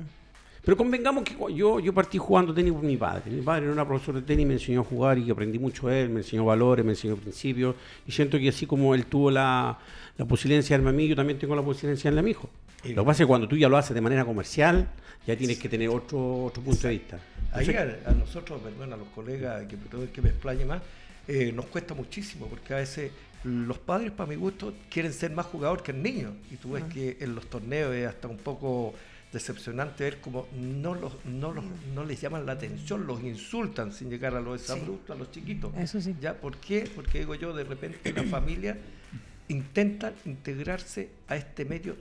Pero 0.64 0.78
convengamos 0.78 1.24
que 1.24 1.36
yo, 1.56 1.80
yo 1.80 1.94
partí 1.94 2.20
jugando 2.20 2.54
tenis 2.54 2.72
por 2.72 2.84
mi 2.84 2.96
padre. 2.96 3.32
Mi 3.32 3.42
padre 3.42 3.64
era 3.64 3.74
una 3.74 3.88
profesora 3.88 4.20
de 4.20 4.26
tenis, 4.28 4.46
me 4.46 4.54
enseñó 4.54 4.82
a 4.82 4.84
jugar 4.84 5.18
y 5.18 5.30
aprendí 5.32 5.58
mucho 5.58 5.88
de 5.88 6.04
él, 6.04 6.10
me 6.10 6.20
enseñó 6.20 6.46
valores, 6.46 6.86
me 6.86 6.92
enseñó 6.92 7.16
principios. 7.16 7.76
Y 8.06 8.12
siento 8.12 8.38
que 8.38 8.50
así 8.50 8.68
como 8.68 8.94
él 8.94 9.08
tuvo 9.08 9.32
la, 9.32 9.80
la 10.18 10.26
posibilidad 10.26 10.64
de 10.64 10.76
a 10.76 10.92
mí, 10.92 11.08
yo 11.08 11.16
también 11.16 11.40
tengo 11.40 11.56
la 11.56 11.64
posibilidad 11.64 12.12
de 12.12 12.20
a 12.20 12.22
mi 12.22 12.32
hijo. 12.32 12.48
Lo 12.84 12.90
que 12.90 12.96
pasa 12.96 13.12
es 13.12 13.18
que 13.20 13.26
cuando 13.28 13.48
tú 13.48 13.58
ya 13.58 13.70
lo 13.70 13.78
haces 13.78 13.96
de 13.96 14.02
manera 14.02 14.24
comercial, 14.24 14.88
ya 15.26 15.36
tienes 15.36 15.58
que 15.58 15.68
tener 15.70 15.90
otro, 15.90 16.46
otro 16.46 16.62
punto 16.64 16.88
de 16.88 16.94
vista. 16.94 17.20
Ahí 17.52 17.70
a, 17.76 18.10
a 18.10 18.14
nosotros, 18.14 18.62
perdón, 18.62 18.94
a 18.94 18.98
los 18.98 19.08
colegas, 19.10 19.66
que 19.68 19.78
que 20.14 20.22
me 20.22 20.30
explaye 20.30 20.66
más, 20.66 20.82
eh, 21.28 21.52
nos 21.52 21.66
cuesta 21.68 21.94
muchísimo, 21.94 22.48
porque 22.48 22.74
a 22.74 22.78
veces 22.78 23.12
los 23.44 23.78
padres, 23.78 24.12
para 24.12 24.30
mi 24.30 24.36
gusto, 24.36 24.74
quieren 24.90 25.14
ser 25.14 25.32
más 25.32 25.46
jugador 25.48 25.84
que 25.84 25.92
el 25.92 26.04
niño. 26.04 26.34
Y 26.52 26.58
tú 26.58 26.72
ves 26.72 26.84
que 26.86 27.18
en 27.20 27.36
los 27.36 27.48
torneos 27.48 27.94
es 27.94 28.08
hasta 28.08 28.28
un 28.28 28.38
poco 28.38 28.94
decepcionante 29.32 30.04
ver 30.04 30.20
cómo 30.20 30.48
no, 30.54 30.94
los, 30.94 31.14
no, 31.26 31.54
los, 31.54 31.64
no 31.96 32.04
les 32.04 32.20
llaman 32.20 32.46
la 32.46 32.54
atención, 32.54 33.08
los 33.08 33.24
insultan 33.24 33.94
sin 33.94 34.10
llegar 34.10 34.36
a 34.36 34.42
los 34.42 34.62
exabruptos, 34.62 35.16
a 35.16 35.18
los 35.18 35.32
chiquitos. 35.32 35.74
Eso 35.78 36.02
sí. 36.02 36.16
¿Ya? 36.20 36.34
¿Por 36.34 36.58
qué? 36.58 36.90
Porque 36.94 37.20
digo 37.20 37.36
yo, 37.36 37.54
de 37.54 37.64
repente 37.64 38.14
la 38.14 38.24
familia 38.30 38.78
intenta 39.48 40.14
integrarse 40.26 41.10
a 41.28 41.36
este 41.36 41.66
medio 41.66 41.96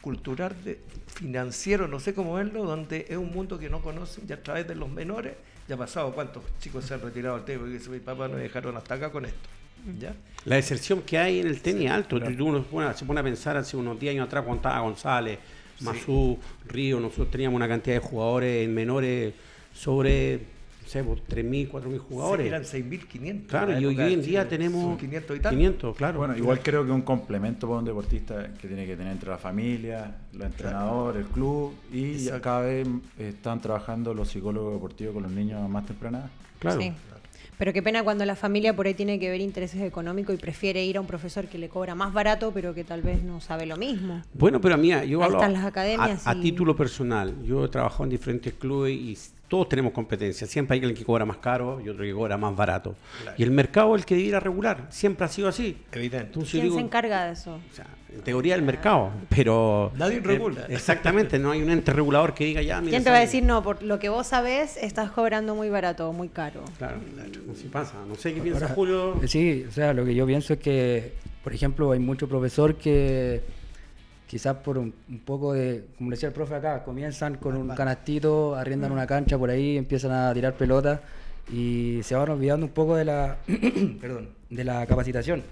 sociocultural, 0.00 0.54
de, 0.64 0.78
financiero, 1.14 1.86
no 1.88 2.00
sé 2.00 2.14
cómo 2.14 2.34
verlo, 2.34 2.64
donde 2.64 3.06
es 3.08 3.16
un 3.16 3.30
mundo 3.32 3.58
que 3.58 3.68
no 3.68 3.80
conocen 3.80 4.24
y 4.28 4.32
a 4.32 4.42
través 4.42 4.66
de 4.66 4.74
los 4.74 4.88
menores, 4.88 5.34
ya 5.68 5.74
ha 5.74 5.78
pasado 5.78 6.12
cuántos 6.12 6.42
chicos 6.60 6.84
se 6.84 6.94
han 6.94 7.02
retirado 7.02 7.36
del 7.36 7.44
tema 7.44 7.68
y 7.68 7.72
dicen, 7.72 7.92
mi 7.92 8.00
papá 8.00 8.26
nos 8.28 8.38
dejaron 8.38 8.76
hasta 8.76 8.94
acá 8.94 9.10
con 9.10 9.24
esto. 9.26 9.38
¿Ya? 9.98 10.14
La 10.44 10.56
deserción 10.56 11.00
que 11.02 11.16
hay 11.16 11.40
en 11.40 11.46
el 11.46 11.60
tenis 11.62 11.86
es 11.86 11.90
alto. 11.92 12.20
Tú- 12.20 12.46
uno 12.46 12.58
se 12.58 12.64
pone- 12.68 12.94
se 12.94 13.04
pone 13.06 13.20
a 13.20 13.22
pensar 13.22 13.56
hace 13.56 13.76
unos 13.78 13.98
10 13.98 14.12
años 14.12 14.26
atrás 14.26 14.44
cuando 14.44 14.56
estaba 14.58 14.80
González, 14.80 15.38
Mazú, 15.80 16.38
Río, 16.66 17.00
nosotros 17.00 17.30
teníamos 17.30 17.56
una 17.56 17.66
cantidad 17.68 17.96
de 17.96 18.00
jugadores 18.06 18.64
en 18.66 18.74
menores 18.74 19.32
sobre, 19.72 20.40
sé, 20.90 21.04
por 21.04 21.18
3.000, 21.18 21.70
4.000 21.70 21.98
jugadores. 21.98 22.44
Sí, 22.44 22.48
eran 22.48 22.62
6.500. 22.64 23.46
Claro, 23.46 23.78
y 23.80 23.84
hoy 23.86 24.00
en 24.00 24.22
día 24.22 24.48
tenemos 24.48 24.82
Son 24.82 24.96
500 24.98 25.36
y 25.36 25.40
tanto. 25.40 25.56
500, 25.56 25.96
claro. 25.96 26.18
Bueno, 26.18 26.36
igual 26.36 26.60
creo 26.60 26.84
que 26.84 26.90
un 26.90 27.02
complemento 27.02 27.66
para 27.68 27.78
un 27.78 27.84
deportista 27.84 28.52
que 28.60 28.66
tiene 28.68 28.86
que 28.86 28.96
tener 28.96 29.12
entre 29.12 29.30
la 29.30 29.38
familia, 29.38 30.16
los 30.32 30.46
entrenadores, 30.46 31.24
el 31.24 31.28
club 31.32 31.74
y 31.92 32.12
ya 32.14 32.18
Exacto. 32.36 32.42
cada 32.42 32.60
vez 32.62 32.88
están 33.18 33.60
trabajando 33.60 34.12
los 34.14 34.28
psicólogos 34.28 34.74
deportivos 34.74 35.14
con 35.14 35.22
los 35.22 35.32
niños 35.32 35.68
más 35.68 35.86
temprana 35.86 36.18
edad. 36.18 36.30
claro. 36.58 36.80
Sí. 36.80 36.92
Pero 37.58 37.74
qué 37.74 37.82
pena 37.82 38.02
cuando 38.02 38.24
la 38.24 38.36
familia 38.36 38.74
por 38.74 38.86
ahí 38.86 38.94
tiene 38.94 39.18
que 39.18 39.28
ver 39.28 39.42
intereses 39.42 39.82
económicos 39.82 40.34
y 40.34 40.38
prefiere 40.38 40.82
ir 40.82 40.96
a 40.96 41.00
un 41.02 41.06
profesor 41.06 41.46
que 41.46 41.58
le 41.58 41.68
cobra 41.68 41.94
más 41.94 42.10
barato, 42.14 42.52
pero 42.54 42.72
que 42.74 42.84
tal 42.84 43.02
vez 43.02 43.22
no 43.22 43.42
sabe 43.42 43.66
lo 43.66 43.76
mismo. 43.76 44.22
Bueno, 44.32 44.62
pero 44.62 44.76
a 44.76 44.78
mí, 44.78 44.88
yo 44.88 44.96
Ahí 44.96 45.14
hablo 45.14 45.36
están 45.36 45.52
las 45.52 45.66
academias 45.66 46.26
a, 46.26 46.30
a 46.30 46.40
título 46.40 46.74
personal. 46.74 47.34
Yo 47.44 47.66
he 47.66 47.68
trabajado 47.68 48.04
en 48.04 48.10
diferentes 48.10 48.54
clubes 48.54 48.94
y 48.94 49.14
todos 49.50 49.68
tenemos 49.68 49.92
competencia. 49.92 50.46
Siempre 50.46 50.76
hay 50.76 50.78
alguien 50.78 50.96
que 50.96 51.04
cobra 51.04 51.24
más 51.24 51.38
caro 51.38 51.80
y 51.84 51.88
otro 51.88 52.04
que 52.04 52.12
cobra 52.12 52.36
más 52.36 52.54
barato. 52.54 52.94
Y 53.36 53.42
el 53.42 53.50
mercado 53.50 53.96
es 53.96 54.02
el 54.02 54.06
que 54.06 54.14
debiera 54.14 54.38
regular. 54.38 54.86
Siempre 54.90 55.24
ha 55.24 55.28
sido 55.28 55.48
así. 55.48 55.76
Evidente. 55.90 56.26
Entonces 56.26 56.52
¿Quién 56.52 56.62
digo, 56.66 56.76
se 56.76 56.82
encarga 56.82 57.24
de 57.24 57.32
eso? 57.32 57.54
o 57.54 57.74
sea, 57.74 57.86
en 58.14 58.20
teoría 58.20 58.54
el 58.54 58.62
mercado, 58.62 59.10
pero... 59.28 59.90
Nadie 59.96 60.18
eh, 60.18 60.22
regula. 60.22 60.66
exactamente, 60.68 61.40
no 61.40 61.50
hay 61.50 61.62
un 61.62 61.70
ente 61.70 61.92
regulador 61.92 62.32
que 62.32 62.44
diga 62.44 62.62
ya, 62.62 62.80
mira, 62.80 62.90
¿Quién 62.90 63.02
te 63.02 63.10
va 63.10 63.16
a 63.16 63.20
decir, 63.20 63.42
no, 63.42 63.60
por 63.64 63.82
lo 63.82 63.98
que 63.98 64.08
vos 64.08 64.28
sabés, 64.28 64.76
estás 64.76 65.10
cobrando 65.10 65.56
muy 65.56 65.68
barato 65.68 66.08
o 66.08 66.12
muy 66.12 66.28
caro? 66.28 66.62
Claro, 66.78 66.98
así 67.52 67.66
pasa. 67.66 67.94
No 68.06 68.14
sé 68.14 68.32
qué 68.32 68.40
piensa 68.40 68.68
Julio. 68.68 69.20
Eh, 69.20 69.26
Sí, 69.26 69.64
o 69.68 69.72
sea, 69.72 69.92
lo 69.92 70.04
que 70.04 70.14
yo 70.14 70.26
pienso 70.26 70.52
es 70.52 70.60
que, 70.60 71.14
por 71.42 71.52
ejemplo, 71.52 71.90
hay 71.90 71.98
mucho 71.98 72.28
profesor 72.28 72.76
que 72.76 73.42
quizás 74.30 74.54
por 74.58 74.78
un, 74.78 74.94
un 75.08 75.18
poco 75.18 75.54
de, 75.54 75.86
como 75.98 76.10
decía 76.12 76.28
el 76.28 76.32
profe 76.32 76.54
acá, 76.54 76.84
comienzan 76.84 77.34
con 77.38 77.56
un 77.56 77.68
canastito, 77.74 78.54
arriendan 78.54 78.92
una 78.92 79.04
cancha 79.04 79.36
por 79.36 79.50
ahí, 79.50 79.76
empiezan 79.76 80.12
a 80.12 80.32
tirar 80.32 80.54
pelotas 80.54 81.00
y 81.52 81.98
se 82.04 82.14
van 82.14 82.28
olvidando 82.30 82.64
un 82.66 82.70
poco 82.72 82.94
de 82.94 83.04
la, 83.04 83.38
perdón, 84.00 84.28
de 84.48 84.62
la 84.62 84.86
capacitación. 84.86 85.42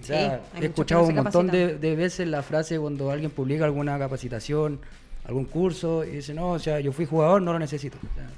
O 0.00 0.04
sea, 0.04 0.40
Sí, 0.54 0.62
he 0.62 0.66
escuchado 0.66 1.02
un 1.04 1.16
montón 1.16 1.48
de, 1.48 1.96
veces 1.96 2.28
la 2.28 2.44
frase 2.44 2.78
cuando 2.78 3.10
alguien 3.10 3.32
publica 3.32 3.64
alguna 3.64 3.98
capacitación, 3.98 4.78
algún 5.24 5.46
curso, 5.46 6.04
y 6.04 6.10
dice, 6.16 6.32
no, 6.32 6.50
o 6.50 6.58
sea, 6.60 6.78
yo 6.78 6.92
fui 6.92 7.06
jugador, 7.06 7.42
no 7.42 7.52
lo 7.52 7.58
necesito. 7.58 7.96
O 7.98 8.14
sea, 8.14 8.28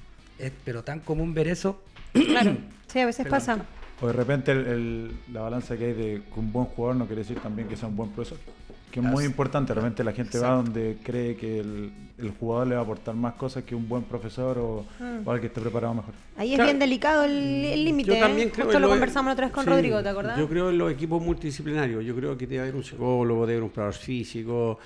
es, 0.47 0.53
pero 0.65 0.83
tan 0.83 1.01
común 1.01 1.35
ver 1.35 1.49
eso. 1.49 1.83
Claro. 2.13 2.57
Sí, 2.87 3.01
a 3.01 3.07
veces 3.07 3.27
pasa. 3.27 3.59
O 4.01 4.07
de 4.07 4.13
repente 4.13 4.53
el- 4.53 4.67
el- 4.67 5.11
la 5.33 5.41
balanza 5.41 5.77
que 5.77 5.87
hay 5.87 5.93
de 5.95 6.23
que 6.33 6.39
un 6.41 6.53
buen 6.53 6.67
jugador 6.67 6.95
no 6.97 7.07
quiere 7.07 7.23
decir 7.23 7.41
también 7.41 7.67
que 7.67 7.77
sea 7.77 7.89
un 7.89 7.97
buen 7.97 8.11
profesor. 8.11 8.39
Que 8.95 9.01
es 9.01 9.07
muy 9.07 9.25
importante, 9.25 9.75
de 9.75 9.81
repente 9.81 10.05
la 10.05 10.13
gente 10.13 10.39
va 10.39 10.51
donde 10.51 10.99
cree 11.03 11.35
que 11.35 11.59
el, 11.59 11.93
el 12.17 12.31
jugador 12.31 12.69
le 12.69 12.75
va 12.77 12.83
a 12.83 12.85
aportar 12.85 13.15
más 13.17 13.35
cosas 13.35 13.65
que 13.65 13.75
un 13.75 13.89
buen 13.89 14.05
profesor 14.05 14.57
o, 14.59 14.85
Mm. 15.01 15.27
o 15.27 15.31
alguien 15.33 15.41
que 15.41 15.47
esté 15.49 15.61
preparado 15.61 15.95
mejor. 15.95 16.15
Ahí 16.37 16.51
es 16.51 16.55
Claro. 16.55 16.69
bien 16.69 16.79
delicado 16.79 17.25
el 17.25 17.85
límite. 17.85 18.15
Yo 18.15 18.21
también 18.21 18.49
¿eh? 18.49 18.51
creo 18.55 18.67
Justo 18.67 18.79
en 18.79 18.83
lo 18.83 18.87
los- 18.89 18.95
conversamos 18.97 19.27
la 19.31 19.33
otra 19.33 19.47
vez 19.47 19.53
con 19.55 19.65
sí, 19.65 19.71
Rodrigo, 19.71 20.01
¿te 20.01 20.09
acordás? 20.11 20.39
Yo 20.39 20.49
creo 20.49 20.71
en 20.71 20.79
los 20.79 20.93
equipos 20.93 21.21
multidisciplinarios. 21.21 22.05
Yo 22.05 22.15
creo 22.15 22.39
que 22.39 22.47
debe 22.47 22.63
haber 22.63 22.77
un 22.77 22.85
psicólogo, 22.85 23.41
debe 23.47 23.55
haber 23.59 23.63
un 23.65 23.71
preparador 23.71 23.95
físico. 23.99 24.79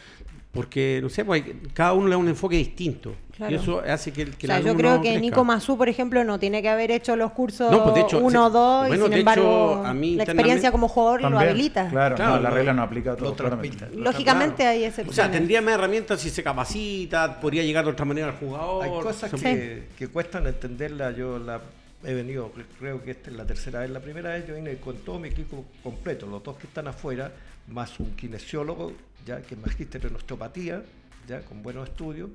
Porque, 0.59 0.99
no 1.01 1.09
sé, 1.09 1.25
pues, 1.25 1.45
hay- 1.45 1.61
cada 1.73 1.93
uno 1.93 2.07
le 2.09 2.11
da 2.11 2.17
un 2.17 2.27
enfoque 2.27 2.57
distinto. 2.57 3.15
Claro. 3.37 3.53
Y 3.53 3.55
eso 3.55 3.79
hace 3.79 4.13
que 4.13 4.25
que 4.25 4.47
o 4.47 4.49
sea, 4.49 4.59
el 4.59 4.65
yo 4.65 4.75
creo 4.77 4.97
que 4.97 5.03
crezca. 5.11 5.21
Nico 5.21 5.45
Mazú, 5.45 5.79
por 5.79 5.89
ejemplo, 5.89 6.25
no 6.25 6.41
tiene 6.41 6.61
que 6.63 6.69
haber 6.69 6.91
hecho 6.91 7.15
los 7.15 7.31
cursos 7.31 7.71
No, 7.71 7.85
pues, 7.85 7.95
de 7.95 8.01
hecho, 8.01 8.19
1 8.19 8.47
o 8.47 8.49
sí. 8.49 8.53
2 8.53 8.87
y 8.87 8.89
Bueno, 8.89 9.05
sin 9.05 9.13
de 9.13 9.19
embargo 9.21 9.43
hecho, 9.45 9.87
a 9.87 9.95
mí 9.95 10.17
la 10.17 10.25
experiencia 10.25 10.73
como 10.73 10.89
jugador 10.89 11.23
lo 11.23 11.29
También, 11.31 11.51
habilita. 11.51 11.89
Claro, 11.91 12.17
Claro, 12.17 12.35
no, 12.35 12.41
la 12.43 12.49
lo- 12.51 12.57
regla 12.57 12.73
no 12.73 12.83
aplica 12.83 13.13
a 13.13 13.17
lo 13.17 13.33
transmite. 13.35 13.91
Lógicamente 13.95 14.67
hay 14.67 14.83
O 14.83 14.87
excepciones. 14.89 15.15
sea, 15.15 15.31
tendría 15.31 15.63
más 15.63 15.75
herramientas 15.75 16.21
si 16.21 16.31
se 16.31 16.43
capacita, 16.43 17.39
podría 17.41 17.63
llegar 17.63 17.85
de 17.85 17.93
otra 17.93 18.05
manera 18.05 18.27
al 18.27 18.35
jugador. 18.35 18.83
Hay 18.85 18.91
cosas 18.91 19.31
que, 19.31 19.85
que 19.97 20.09
cuestan 20.09 20.45
entenderla. 20.49 21.13
Yo 21.13 21.39
la 21.39 21.61
he 22.05 22.15
venido, 22.15 22.51
creo 22.81 23.05
que 23.05 23.13
esta 23.13 23.31
es 23.31 23.37
la 23.37 23.45
tercera 23.47 23.79
vez. 23.79 23.91
La 23.91 24.01
primera 24.01 24.31
vez 24.31 24.49
yo 24.49 24.55
vine 24.57 24.77
con 24.79 24.97
todo 24.97 25.21
mi 25.21 25.29
equipo 25.29 25.65
completo, 25.85 26.27
los 26.27 26.43
dos 26.43 26.57
que 26.57 26.67
están 26.67 26.89
afuera, 26.89 27.31
más 27.69 27.99
un 28.01 28.15
kinesiólogo, 28.17 28.93
ya 29.27 29.43
que 29.43 29.55
es 29.55 29.61
magíster 29.61 30.05
en 30.07 30.15
osteopatía, 30.17 30.83
ya 31.27 31.43
con 31.43 31.63
buenos 31.63 31.89
estudios, 31.91 32.31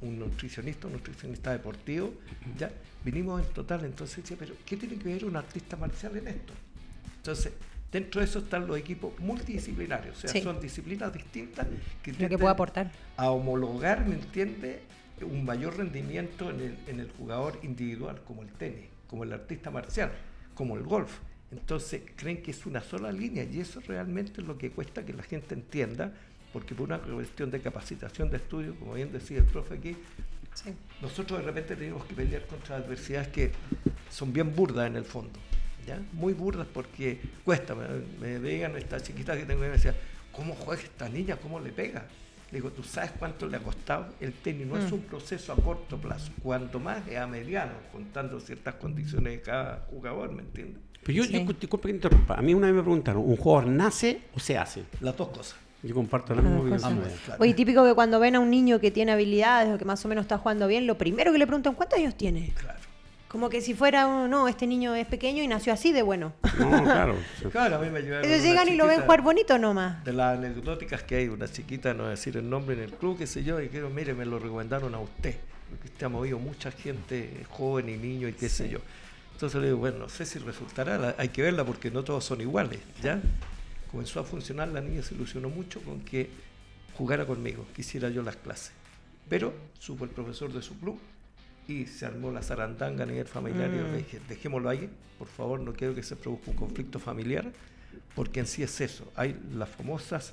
un 0.00 0.18
nutricionista, 0.18 0.86
un 0.86 0.94
nutricionista 0.94 1.52
deportivo, 1.52 2.14
ya 2.58 2.70
vinimos 3.04 3.44
en 3.46 3.52
total. 3.52 3.84
Entonces 3.84 4.16
decía, 4.16 4.36
pero 4.38 4.54
¿qué 4.64 4.76
tiene 4.76 4.96
que 4.96 5.04
ver 5.04 5.24
un 5.24 5.36
artista 5.36 5.76
marcial 5.76 6.16
en 6.16 6.28
esto? 6.28 6.54
Entonces, 7.16 7.52
dentro 7.92 8.20
de 8.20 8.26
eso 8.26 8.38
están 8.38 8.66
los 8.66 8.78
equipos 8.78 9.12
multidisciplinarios, 9.20 10.16
o 10.16 10.20
sea, 10.22 10.30
Sí. 10.30 10.40
son 10.42 10.60
disciplinas 10.60 11.12
distintas 11.12 11.66
que 12.02 12.12
Lo 12.12 12.28
que 12.28 12.38
puede 12.38 12.52
aportar. 12.52 12.90
a 13.16 13.30
homologar, 13.30 14.06
¿me 14.06 14.14
entiende? 14.14 14.80
Un 15.20 15.44
mayor 15.44 15.76
rendimiento 15.76 16.50
en 16.50 16.60
el, 16.60 16.78
en 16.88 17.00
el 17.00 17.10
jugador 17.12 17.60
individual, 17.62 18.20
como 18.26 18.42
el 18.42 18.48
tenis, 18.52 18.86
como 19.06 19.24
el 19.24 19.32
artista 19.32 19.70
marcial, 19.70 20.10
como 20.54 20.76
el 20.76 20.82
golf. 20.82 21.18
Entonces 21.58 22.02
creen 22.16 22.42
que 22.42 22.50
es 22.50 22.66
una 22.66 22.80
sola 22.82 23.12
línea 23.12 23.44
y 23.44 23.60
eso 23.60 23.80
realmente 23.86 24.40
es 24.40 24.46
lo 24.46 24.58
que 24.58 24.70
cuesta 24.70 25.04
que 25.04 25.12
la 25.12 25.22
gente 25.22 25.54
entienda, 25.54 26.12
porque 26.52 26.74
por 26.74 26.88
una 26.88 26.98
cuestión 26.98 27.50
de 27.50 27.60
capacitación 27.60 28.28
de 28.30 28.38
estudio, 28.38 28.74
como 28.78 28.94
bien 28.94 29.12
decía 29.12 29.38
el 29.38 29.44
profe 29.44 29.74
aquí, 29.74 29.96
nosotros 31.02 31.40
de 31.40 31.46
repente 31.46 31.76
tenemos 31.76 32.04
que 32.04 32.14
pelear 32.14 32.46
contra 32.46 32.76
adversidades 32.76 33.28
que 33.28 33.50
son 34.10 34.32
bien 34.32 34.54
burdas 34.54 34.86
en 34.86 34.96
el 34.96 35.04
fondo, 35.04 35.38
¿ya? 35.86 36.00
Muy 36.12 36.32
burdas 36.32 36.66
porque 36.72 37.18
cuesta. 37.44 37.74
Me, 37.74 37.86
me 38.20 38.38
veían 38.38 38.76
esta 38.76 39.00
chiquita 39.00 39.36
que 39.36 39.44
tengo 39.46 39.64
y 39.64 39.66
me 39.68 39.72
decía, 39.72 39.94
¿cómo 40.32 40.54
juega 40.54 40.82
esta 40.82 41.08
niña? 41.08 41.36
¿Cómo 41.36 41.58
le 41.60 41.70
pega? 41.72 42.06
Le 42.52 42.58
digo, 42.58 42.70
¿tú 42.70 42.84
sabes 42.84 43.10
cuánto 43.18 43.48
le 43.48 43.56
ha 43.56 43.60
costado? 43.60 44.14
El 44.20 44.32
tenis 44.32 44.66
no 44.66 44.76
es 44.78 44.88
Mm. 44.90 44.94
un 44.94 45.00
proceso 45.02 45.52
a 45.52 45.56
corto 45.56 45.98
plazo, 45.98 46.30
cuanto 46.40 46.78
más 46.78 47.06
es 47.08 47.16
a 47.18 47.26
mediano, 47.26 47.72
contando 47.90 48.38
ciertas 48.38 48.76
condiciones 48.76 49.32
de 49.32 49.40
cada 49.42 49.86
jugador, 49.90 50.30
¿me 50.32 50.42
entiendes? 50.42 50.80
Pero 51.04 51.16
yo, 51.16 51.24
Sí. 51.24 51.32
yo, 51.32 51.52
disculpe 51.52 51.88
que 51.88 51.94
interrumpa. 51.94 52.34
A 52.34 52.42
mí 52.42 52.54
una 52.54 52.66
vez 52.66 52.76
me 52.76 52.82
preguntaron, 52.82 53.22
¿un 53.24 53.36
jugador 53.36 53.68
nace 53.68 54.20
o 54.34 54.40
se 54.40 54.56
hace? 54.56 54.84
Las 55.00 55.16
dos 55.16 55.28
cosas. 55.28 55.56
Yo 55.82 55.94
comparto 55.94 56.34
la 56.34 56.40
misma 56.40 56.60
opinión. 56.60 56.78
Claro. 57.26 57.42
Oye, 57.42 57.52
típico 57.52 57.84
que 57.84 57.92
cuando 57.92 58.18
ven 58.18 58.36
a 58.36 58.40
un 58.40 58.48
niño 58.48 58.80
que 58.80 58.90
tiene 58.90 59.12
habilidades 59.12 59.74
o 59.74 59.78
que 59.78 59.84
más 59.84 60.02
o 60.04 60.08
menos 60.08 60.24
está 60.24 60.38
jugando 60.38 60.66
bien, 60.66 60.86
lo 60.86 60.96
primero 60.96 61.30
que 61.30 61.38
le 61.38 61.46
preguntan, 61.46 61.74
¿cuántos 61.74 61.98
años 61.98 62.14
tiene? 62.14 62.54
Claro. 62.58 62.78
Como 63.28 63.50
que 63.50 63.60
si 63.60 63.74
fuera, 63.74 64.06
un, 64.06 64.30
no, 64.30 64.48
este 64.48 64.66
niño 64.66 64.94
es 64.94 65.06
pequeño 65.06 65.42
y 65.42 65.48
nació 65.48 65.72
así 65.74 65.92
de 65.92 66.02
bueno. 66.02 66.32
No, 66.58 66.70
claro. 66.84 67.16
Claro, 67.50 67.76
a 67.76 67.78
mí 67.80 67.90
me 67.90 68.00
llevaron 68.00 68.24
Ellos 68.30 68.42
llegan 68.42 68.68
y 68.68 68.76
lo 68.76 68.86
ven 68.86 69.02
jugar 69.02 69.20
bonito 69.22 69.58
nomás. 69.58 70.02
De 70.04 70.12
las 70.12 70.38
anecdóticas 70.38 71.02
que 71.02 71.16
hay, 71.16 71.28
una 71.28 71.48
chiquita, 71.48 71.92
no 71.92 72.04
voy 72.04 72.06
a 72.06 72.10
decir 72.10 72.36
el 72.38 72.48
nombre 72.48 72.76
en 72.76 72.82
el 72.84 72.92
club, 72.92 73.18
qué 73.18 73.26
sé 73.26 73.44
yo, 73.44 73.60
y 73.60 73.68
quiero, 73.68 73.90
mire, 73.90 74.14
me 74.14 74.24
lo 74.24 74.38
recomendaron 74.38 74.94
a 74.94 75.00
usted, 75.00 75.34
porque 75.68 75.88
usted 75.88 76.06
ha 76.06 76.08
movido 76.08 76.38
mucha 76.38 76.70
gente 76.70 77.44
joven 77.50 77.88
y 77.90 77.96
niño 77.96 78.28
y 78.28 78.32
qué 78.32 78.48
sé 78.48 78.70
yo. 78.70 78.78
Entonces 79.34 79.60
le 79.60 79.66
digo, 79.66 79.78
bueno, 79.78 79.98
no 79.98 80.08
sé 80.08 80.24
si 80.24 80.38
resultará, 80.38 81.16
hay 81.18 81.28
que 81.28 81.42
verla 81.42 81.64
porque 81.64 81.90
no 81.90 82.02
todos 82.04 82.24
son 82.24 82.40
iguales, 82.40 82.80
¿ya? 83.02 83.20
Comenzó 83.90 84.20
a 84.20 84.24
funcionar, 84.24 84.68
la 84.68 84.80
niña 84.80 85.02
se 85.02 85.14
ilusionó 85.14 85.50
mucho 85.50 85.80
con 85.82 86.00
que 86.00 86.30
jugara 86.96 87.26
conmigo, 87.26 87.66
quisiera 87.74 88.08
yo 88.08 88.22
las 88.22 88.36
clases. 88.36 88.72
Pero 89.28 89.52
supo 89.78 90.04
el 90.04 90.10
profesor 90.10 90.52
de 90.52 90.62
su 90.62 90.78
club 90.78 90.98
y 91.66 91.86
se 91.86 92.06
armó 92.06 92.30
la 92.30 92.42
zarandanga 92.42 93.04
a 93.04 93.06
nivel 93.06 93.26
familiar 93.26 93.70
y 93.74 93.78
yo 93.78 93.84
le 93.84 93.96
dije, 93.98 94.20
dejémoslo 94.28 94.68
ahí, 94.68 94.88
por 95.18 95.28
favor, 95.28 95.60
no 95.60 95.72
quiero 95.72 95.94
que 95.94 96.02
se 96.02 96.14
produzca 96.14 96.50
un 96.50 96.56
conflicto 96.56 96.98
familiar, 96.98 97.50
porque 98.14 98.40
en 98.40 98.46
sí 98.46 98.62
es 98.62 98.80
eso. 98.80 99.10
Hay 99.16 99.36
las 99.52 99.68
famosas 99.68 100.32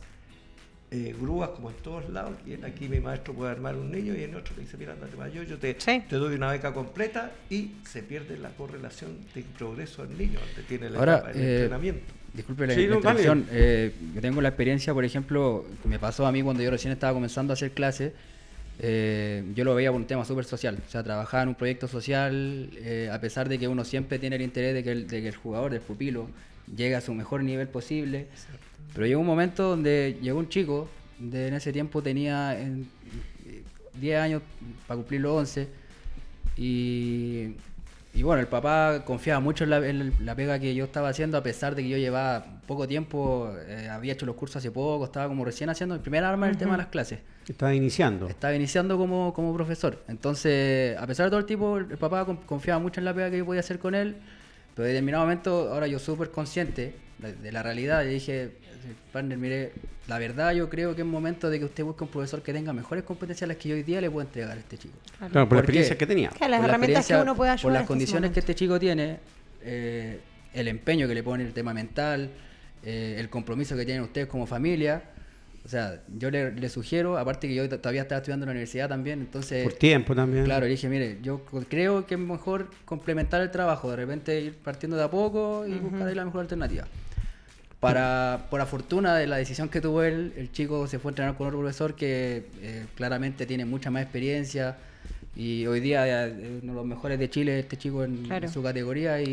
eh, 0.93 1.15
grúas 1.19 1.49
como 1.51 1.69
en 1.69 1.77
todos 1.77 2.09
lados, 2.09 2.33
y 2.45 2.53
en- 2.53 2.65
aquí 2.65 2.89
mi 2.89 2.99
maestro 2.99 3.33
puede 3.33 3.51
armar 3.51 3.75
un 3.77 3.89
niño 3.91 4.13
y 4.13 4.23
en 4.23 4.35
otro 4.35 4.53
le 4.57 4.63
dice, 4.63 4.75
mira, 4.77 4.91
andate 4.91 5.15
para 5.15 5.29
yo, 5.29 5.41
yo 5.43 5.57
te, 5.57 5.75
Sí. 5.79 6.03
te 6.09 6.17
doy 6.17 6.35
una 6.35 6.51
beca 6.51 6.73
completa 6.73 7.31
y 7.49 7.71
se 7.89 8.03
pierde 8.03 8.37
la 8.37 8.49
correlación 8.49 9.17
de 9.33 9.43
progreso 9.57 10.05
del 10.05 10.17
niño, 10.17 10.39
donde 10.39 10.63
tiene 10.67 10.89
la 10.89 10.99
Ahora, 10.99 11.13
etapa 11.19 11.31
del 11.33 11.41
eh, 11.41 11.53
entrenamiento. 11.55 12.13
Disculpe 12.33 12.67
la, 12.67 12.73
Sí, 12.75 12.87
no. 12.87 12.99
Eh, 13.51 13.93
yo 14.15 14.21
tengo 14.21 14.41
la 14.41 14.49
experiencia, 14.49 14.93
por 14.93 15.03
ejemplo, 15.05 15.65
que 15.81 15.87
me 15.89 15.97
pasó 15.99 16.25
a 16.25 16.31
mí 16.31 16.41
cuando 16.43 16.61
yo 16.63 16.69
recién 16.71 16.91
estaba 16.93 17.13
comenzando 17.13 17.53
a 17.53 17.55
hacer 17.55 17.71
clases. 17.71 18.11
eh, 18.83 19.43
yo 19.53 19.63
lo 19.63 19.75
veía 19.75 19.91
por 19.91 19.99
un 20.01 20.07
tema 20.07 20.25
súper 20.25 20.43
social. 20.45 20.77
O 20.87 20.89
sea, 20.89 21.03
trabajaba 21.03 21.43
en 21.43 21.49
un 21.49 21.55
proyecto 21.55 21.87
social, 21.87 22.69
eh, 22.77 23.09
a 23.11 23.19
pesar 23.21 23.47
de 23.47 23.59
que 23.59 23.67
uno 23.67 23.83
siempre 23.85 24.17
tiene 24.17 24.37
el 24.37 24.41
interés 24.41 24.73
de 24.73 24.83
que 24.83 24.91
el, 24.91 25.07
de 25.07 25.21
que 25.21 25.27
el 25.27 25.35
jugador, 25.35 25.73
el 25.73 25.81
pupilo, 25.81 26.27
llegue 26.75 26.95
a 26.95 27.01
su 27.01 27.13
mejor 27.13 27.43
nivel 27.43 27.67
posible. 27.67 28.27
Pero 28.93 29.05
llegó 29.07 29.21
un 29.21 29.27
momento 29.27 29.69
donde 29.69 30.17
llegó 30.21 30.39
un 30.39 30.49
chico, 30.49 30.89
de 31.19 31.47
en 31.47 31.53
ese 31.53 31.71
tiempo 31.71 32.01
tenía 32.01 32.59
en- 32.59 32.89
10 33.99 34.19
años 34.19 34.41
para 34.87 34.97
cumplir 34.97 35.21
los 35.21 35.33
11. 35.33 35.67
Y, 36.57 37.55
y 38.13 38.23
bueno, 38.23 38.41
el 38.41 38.47
papá 38.47 39.03
confiaba 39.05 39.39
mucho 39.39 39.63
en 39.63 39.69
la, 39.69 39.77
en 39.87 40.13
la 40.25 40.35
pega 40.35 40.59
que 40.59 40.73
yo 40.75 40.85
estaba 40.85 41.09
haciendo, 41.09 41.37
a 41.37 41.43
pesar 41.43 41.75
de 41.75 41.83
que 41.83 41.89
yo 41.89 41.97
llevaba 41.97 42.45
poco 42.67 42.87
tiempo, 42.87 43.53
eh, 43.67 43.87
había 43.89 44.13
hecho 44.13 44.25
los 44.25 44.35
cursos 44.35 44.57
hace 44.57 44.71
poco, 44.71 45.05
estaba 45.05 45.27
como 45.27 45.45
recién 45.45 45.69
haciendo 45.69 45.95
mi 45.95 46.01
primer 46.01 46.23
arma 46.23 46.47
en 46.47 46.51
el 46.51 46.57
tema 46.57 46.71
de 46.73 46.77
las 46.79 46.87
clases. 46.87 47.19
Estaba 47.47 47.73
iniciando. 47.73 48.27
Estaba 48.27 48.53
iniciando 48.55 48.97
como, 48.97 49.33
como 49.33 49.53
profesor. 49.55 50.03
Entonces, 50.07 50.97
a 50.97 51.07
pesar 51.07 51.25
de 51.25 51.29
todo 51.31 51.39
el 51.39 51.45
tipo, 51.45 51.77
el, 51.77 51.91
el 51.91 51.97
papá 51.97 52.25
con- 52.25 52.37
confiaba 52.37 52.79
mucho 52.79 52.99
en 53.01 53.05
la 53.05 53.13
pega 53.13 53.29
que 53.31 53.37
yo 53.39 53.45
podía 53.45 53.61
hacer 53.61 53.79
con 53.79 53.95
él. 53.95 54.15
Pero 54.75 54.87
en 54.87 54.93
determinado 54.93 55.23
momento, 55.23 55.73
ahora 55.73 55.87
yo 55.87 55.99
súper 55.99 56.29
consciente 56.31 56.95
de, 57.17 57.33
de 57.33 57.51
la 57.51 57.61
realidad, 57.63 58.03
le 58.03 58.11
dije, 58.11 58.51
partner, 59.11 59.37
mire, 59.37 59.71
la 60.07 60.19
verdad 60.19 60.53
yo 60.53 60.69
creo 60.69 60.95
que 60.95 61.01
es 61.01 61.07
momento 61.07 61.49
de 61.49 61.59
que 61.59 61.65
usted 61.65 61.83
busque 61.83 62.03
un 62.03 62.09
profesor 62.09 62.41
que 62.41 62.53
tenga 62.53 62.73
mejores 62.73 63.03
competencias 63.03 63.43
a 63.43 63.47
las 63.47 63.57
que 63.57 63.69
yo 63.69 63.75
hoy 63.75 63.83
día 63.83 64.01
le 64.01 64.09
puedo 64.09 64.25
entregar 64.27 64.57
a 64.57 64.59
este 64.59 64.77
chico. 64.77 64.95
Claro, 65.17 65.31
por 65.31 65.39
la 65.41 65.47
¿Por 65.47 65.57
experiencia 65.59 65.95
qué? 65.95 65.99
que 65.99 66.07
tenía. 66.07 66.29
Claro, 66.29 66.51
las 66.51 66.59
Por 66.59 66.67
la 66.67 66.73
herramientas 66.73 67.07
que 67.07 67.15
uno 67.15 67.35
puede 67.35 67.51
ayudar. 67.51 67.63
Por 67.63 67.71
las 67.73 67.87
condiciones 67.87 68.31
que 68.31 68.39
este 68.39 68.55
chico 68.55 68.79
tiene, 68.79 69.19
eh, 69.63 70.19
el 70.53 70.67
empeño 70.67 71.07
que 71.07 71.15
le 71.15 71.23
pone 71.23 71.43
el 71.43 71.53
tema 71.53 71.73
mental, 71.73 72.29
eh, 72.83 73.15
el 73.19 73.29
compromiso 73.29 73.75
que 73.75 73.85
tienen 73.85 74.03
ustedes 74.03 74.27
como 74.27 74.45
familia. 74.45 75.03
O 75.63 75.69
sea, 75.69 76.01
yo 76.17 76.31
le, 76.31 76.51
le 76.53 76.69
sugiero, 76.69 77.19
aparte 77.19 77.47
que 77.47 77.53
yo 77.53 77.69
todavía 77.69 78.01
estaba 78.01 78.17
estudiando 78.17 78.45
en 78.45 78.47
la 78.47 78.51
universidad 78.53 78.89
también, 78.89 79.21
entonces... 79.21 79.63
Por 79.63 79.73
tiempo 79.73 80.15
también. 80.15 80.43
Claro, 80.43 80.65
le 80.65 80.71
dije, 80.71 80.89
mire, 80.89 81.19
yo 81.21 81.45
creo 81.69 82.07
que 82.07 82.15
es 82.15 82.19
mejor 82.19 82.71
complementar 82.83 83.41
el 83.41 83.51
trabajo, 83.51 83.91
de 83.91 83.95
repente 83.95 84.41
ir 84.41 84.55
partiendo 84.55 84.97
de 84.97 85.03
a 85.03 85.11
poco 85.11 85.67
y 85.67 85.75
buscar 85.75 86.07
ahí 86.07 86.15
la 86.15 86.25
mejor 86.25 86.41
alternativa. 86.41 86.87
Para, 87.81 88.45
por 88.51 88.59
la 88.59 88.67
fortuna 88.67 89.15
de 89.15 89.25
la 89.25 89.37
decisión 89.37 89.67
que 89.67 89.81
tuvo 89.81 90.03
él, 90.03 90.33
el 90.37 90.51
chico 90.51 90.87
se 90.87 90.99
fue 90.99 91.09
a 91.09 91.11
entrenar 91.13 91.35
con 91.35 91.47
otro 91.47 91.59
profesor 91.59 91.95
que 91.95 92.45
eh, 92.61 92.85
claramente 92.95 93.47
tiene 93.47 93.65
mucha 93.65 93.89
más 93.89 94.03
experiencia 94.03 94.77
y 95.35 95.65
hoy 95.65 95.79
día 95.79 96.05
eh, 96.27 96.29
es 96.57 96.63
uno 96.63 96.73
de 96.73 96.77
los 96.77 96.85
mejores 96.85 97.17
de 97.17 97.27
Chile, 97.31 97.57
este 97.57 97.77
chico 97.77 98.03
en, 98.03 98.17
Claro. 98.17 98.45
en 98.45 98.53
su 98.53 98.61
categoría 98.61 99.19
y... 99.19 99.25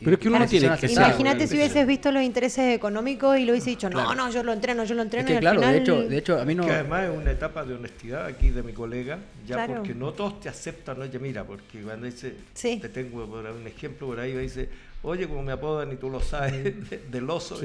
y 0.00 0.04
Pero 0.04 0.12
es 0.14 0.18
que 0.22 0.28
uno 0.28 0.38
una 0.38 0.46
tiene 0.46 0.74
que. 0.78 0.90
Imagínate 0.90 1.46
si 1.46 1.54
hubieses 1.56 1.86
visto 1.86 2.10
los 2.10 2.22
intereses 2.22 2.74
económicos 2.74 3.36
y 3.38 3.44
lo 3.44 3.52
hubiese 3.52 3.68
dicho, 3.68 3.90
no, 3.90 4.14
no, 4.14 4.30
yo 4.30 4.42
lo 4.42 4.54
entreno, 4.54 4.84
yo 4.84 4.94
lo 4.94 5.02
entreno. 5.02 5.24
Es 5.24 5.26
que 5.26 5.34
y 5.34 5.36
al 5.36 5.40
claro, 5.42 5.60
de 5.60 5.66
final- 5.66 5.82
hecho, 5.82 6.08
de 6.08 6.16
hecho 6.16 6.40
a 6.40 6.44
mí 6.46 6.54
no... 6.54 6.64
Que 6.64 6.72
además 6.72 7.04
es 7.10 7.18
una 7.18 7.30
etapa 7.30 7.62
de 7.66 7.74
honestidad 7.74 8.24
aquí 8.24 8.48
de 8.48 8.62
mi 8.62 8.72
colega, 8.72 9.18
ya 9.46 9.56
Claro. 9.56 9.74
porque 9.74 9.94
no 9.94 10.14
todos 10.14 10.40
te 10.40 10.48
aceptan, 10.48 11.02
oye, 11.02 11.18
mira, 11.18 11.44
porque 11.44 11.82
cuando 11.82 12.06
dice, 12.06 12.36
Sí. 12.54 12.78
te 12.80 12.88
tengo 12.88 13.26
por 13.26 13.44
un 13.44 13.66
ejemplo 13.66 14.06
por 14.06 14.18
ahí, 14.18 14.32
dice, 14.32 14.66
oye, 15.06 15.26
como 15.28 15.42
me 15.42 15.52
apodan 15.52 15.92
y 15.92 15.96
tú 15.96 16.10
lo 16.10 16.20
sabes, 16.20 16.62
de- 16.90 16.98
del 17.10 17.30
oso, 17.30 17.56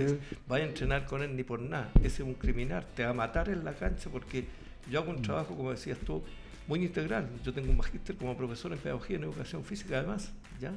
vaya 0.47 0.65
a 0.65 0.67
entrenar 0.67 1.06
con 1.06 1.21
él 1.23 1.36
ni 1.36 1.43
por 1.43 1.60
nada, 1.60 1.91
ese 1.95 2.08
es 2.08 2.19
un 2.21 2.36
criminal, 2.36 2.86
te 2.95 3.04
va 3.04 3.10
a 3.10 3.13
matar 3.13 3.49
en 3.49 3.63
la 3.65 3.73
cancha 3.73 4.10
porque 4.12 4.45
yo 4.89 4.99
hago 4.99 5.12
un 5.12 5.21
trabajo, 5.21 5.56
como 5.56 5.71
decías 5.71 5.97
tú, 5.99 6.23
muy 6.67 6.84
integral. 6.84 7.27
Yo 7.43 7.51
tengo 7.54 7.69
un 7.71 7.77
magíster 7.77 8.15
como 8.15 8.38
profesor 8.38 8.71
en 8.71 8.77
pedagogía 8.80 9.15
y 9.15 9.17
en 9.17 9.23
educación 9.23 9.63
física, 9.65 9.97
además, 9.99 10.32
¿ya? 10.60 10.71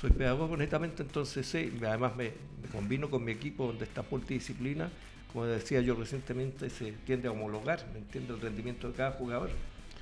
Soy 0.00 0.10
pedagogo 0.10 0.56
netamente, 0.56 1.02
entonces 1.02 1.46
sé, 1.46 1.70
además 1.86 2.14
me, 2.16 2.32
me 2.62 2.68
combino 2.70 3.10
con 3.10 3.24
mi 3.24 3.32
equipo 3.32 3.66
donde 3.66 3.84
está 3.84 4.04
multidisciplina, 4.10 4.88
como 5.32 5.46
decía 5.46 5.80
yo 5.80 5.94
recientemente, 5.94 6.70
se 6.70 6.92
tiende 7.04 7.26
a 7.28 7.32
homologar, 7.32 7.84
¿me 7.92 7.98
entiende? 7.98 8.34
El 8.34 8.40
rendimiento 8.40 8.88
de 8.88 8.94
cada 8.94 9.10
jugador. 9.12 9.50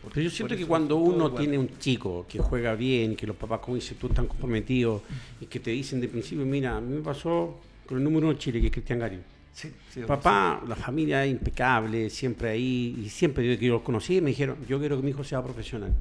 Pero 0.09 0.23
yo 0.23 0.31
siento 0.31 0.57
que 0.57 0.67
cuando 0.67 0.97
uno 0.97 1.27
igual. 1.27 1.35
tiene 1.35 1.59
un 1.59 1.79
chico 1.79 2.27
que 2.29 2.39
juega 2.39 2.75
bien, 2.75 3.15
que 3.17 3.27
los 3.27 3.37
papás, 3.37 3.61
como 3.61 3.77
dices 3.77 3.99
tú, 3.99 4.07
están 4.07 4.27
comprometidos 4.27 5.03
y 5.41 5.47
que 5.47 5.61
te 5.61 5.71
dicen 5.71 6.01
de 6.01 6.09
principio, 6.09 6.45
mira, 6.47 6.77
a 6.77 6.81
mí 6.81 6.97
me 6.97 7.03
pasó 7.03 7.59
con 7.87 7.99
el 7.99 8.05
número 8.05 8.29
uno 8.29 8.35
de 8.35 8.39
Chile, 8.39 8.61
que 8.61 8.69
es 8.69 8.73
Cristian 8.73 8.99
Garín. 8.99 9.21
Sí, 9.53 9.71
sí, 9.91 10.01
Papá, 10.07 10.63
la 10.67 10.77
familia 10.77 11.25
es 11.25 11.33
impecable, 11.33 12.09
siempre 12.09 12.51
ahí, 12.51 12.97
y 13.05 13.09
siempre 13.09 13.45
desde 13.45 13.59
que 13.59 13.67
yo 13.67 13.75
los 13.75 13.83
conocí 13.83 14.21
me 14.21 14.31
dijeron, 14.31 14.57
yo 14.69 14.79
quiero 14.79 14.97
que 14.97 15.03
mi 15.03 15.11
hijo 15.11 15.25
sea 15.25 15.43
profesional. 15.43 15.93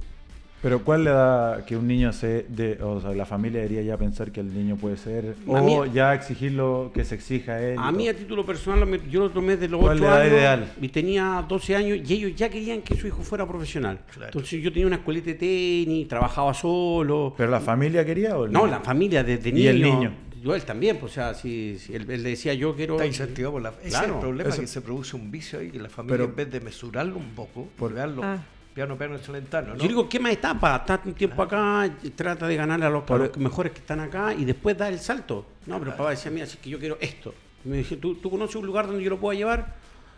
Pero 0.62 0.84
¿cuál 0.84 1.06
le 1.06 1.12
da 1.12 1.65
que 1.65 1.78
un 1.78 1.88
niño 1.88 2.12
se 2.12 2.45
de, 2.50 2.78
o 2.84 3.00
sea, 3.00 3.12
la 3.12 3.26
familia 3.26 3.62
debería 3.62 3.82
ya 3.82 3.98
pensar 3.98 4.30
que 4.32 4.41
el 4.41 4.54
niño 4.54 4.76
puede 4.76 4.98
ser 4.98 5.36
A 5.48 5.52
o 5.52 5.63
mí- 5.63 5.91
ya 5.93 6.13
exigirlo 6.13 6.91
que 6.93 7.06
se 7.06 7.15
exija 7.15 7.54
a 7.54 7.62
él? 7.62 7.76
y 7.76 7.78
A 7.82 7.91
mí 7.93 8.10
a 8.10 8.13
título 8.15 8.45
personal, 8.45 8.86
me- 8.86 9.00
yo 9.10 9.22
lo 9.22 9.30
tomé 9.30 9.56
de 9.56 9.69
los 9.69 9.80
¿Cuál 9.80 9.98
8 10.00 10.04
la 10.04 10.10
edad 10.10 10.22
años 10.26 10.34
ideal? 10.34 10.74
y 10.82 10.89
tenía 10.89 11.45
12 11.48 11.76
años 11.78 12.00
y 12.10 12.13
ellos 12.13 12.36
ya 12.36 12.50
querían 12.50 12.82
que 12.82 12.98
su 12.98 13.08
hijo 13.08 13.22
fuera 13.24 13.48
profesional. 13.48 14.00
Claro. 14.12 14.26
Entonces 14.34 14.62
yo 14.62 14.69
tenía 14.74 14.88
una 14.88 14.98
escuelita 14.98 15.28
de 15.28 15.36
tenis, 15.36 16.08
trabajaba 16.10 16.54
solo. 16.54 17.34
¿Pero 17.38 17.50
la 17.50 17.62
familia 17.62 18.04
quería 18.06 18.38
o 18.38 18.43
el 18.45 18.52
No, 18.52 18.60
niño? 18.65 18.72
la 18.72 18.80
familia 18.82 19.24
desde 19.24 19.54
niño. 19.54 19.63
Y 19.63 19.67
el 19.67 19.82
niño. 19.82 20.12
Yo 20.43 20.56
él 20.56 20.63
también, 20.63 20.98
pues, 20.98 21.13
o 21.13 21.15
sea, 21.15 21.34
si, 21.36 21.78
si 21.80 21.93
él, 21.95 22.06
él 22.10 22.22
decía 22.24 22.54
yo 22.54 22.76
quiero... 22.76 22.93
Está 22.95 23.06
incentivado 23.06 23.54
por 23.54 23.62
la... 23.62 23.69
Ese 23.69 23.88
es 23.88 23.93
Claro, 23.98 24.13
el 24.15 24.19
problema, 24.19 24.50
eso- 24.50 24.62
que 24.62 24.67
se 24.67 24.82
produce 24.82 25.15
un 25.15 25.32
vicio 25.32 25.60
ahí, 25.60 25.69
que 25.69 25.80
la 25.80 25.89
familia 25.89 26.17
Pero- 26.17 26.30
en 26.30 26.36
vez 26.36 26.52
de 26.52 26.60
mesurarlo 26.62 27.17
un 27.17 27.30
poco, 27.30 27.63
Por- 27.78 27.89
por 27.91 27.93
verlo 27.93 28.22
Ah. 28.26 28.38
Piano, 28.80 28.98
piano, 28.98 29.15
excelentano, 29.18 29.74
¿no? 29.74 29.76
Yo 29.82 29.88
digo, 29.89 30.08
¿qué 30.08 30.22
más 30.22 30.32
etapa? 30.32 30.78
Está 30.78 31.02
un 31.04 31.13
tiempo 31.13 31.42
acá, 31.44 31.89
trata 32.15 32.48
de 32.48 32.56
ganar 32.56 32.82
a 32.82 32.89
los, 32.89 33.04
los 33.10 33.38
mejores 33.38 33.74
que 33.74 33.80
están 33.80 34.00
acá 34.00 34.34
y 34.34 34.46
después 34.46 34.78
da 34.78 34.88
el 34.88 35.00
salto. 35.00 35.46
No, 35.65 35.78
pero 35.80 35.92
el 35.92 35.98
papá 35.98 36.12
decía, 36.12 36.32
mira, 36.32 36.46
si 36.46 36.54
es 36.54 36.60
que 36.60 36.70
yo 36.70 36.80
quiero 36.80 36.98
esto. 37.02 37.34
Y 37.65 37.68
me 37.68 37.78
dice, 37.80 37.98
¿tú, 37.98 38.15
¿tú 38.15 38.30
conoces 38.30 38.56
un 38.56 38.65
lugar 38.65 38.88
donde 38.88 39.04
yo 39.04 39.10
lo 39.10 39.20
pueda 39.20 39.38
llevar? 39.38 39.76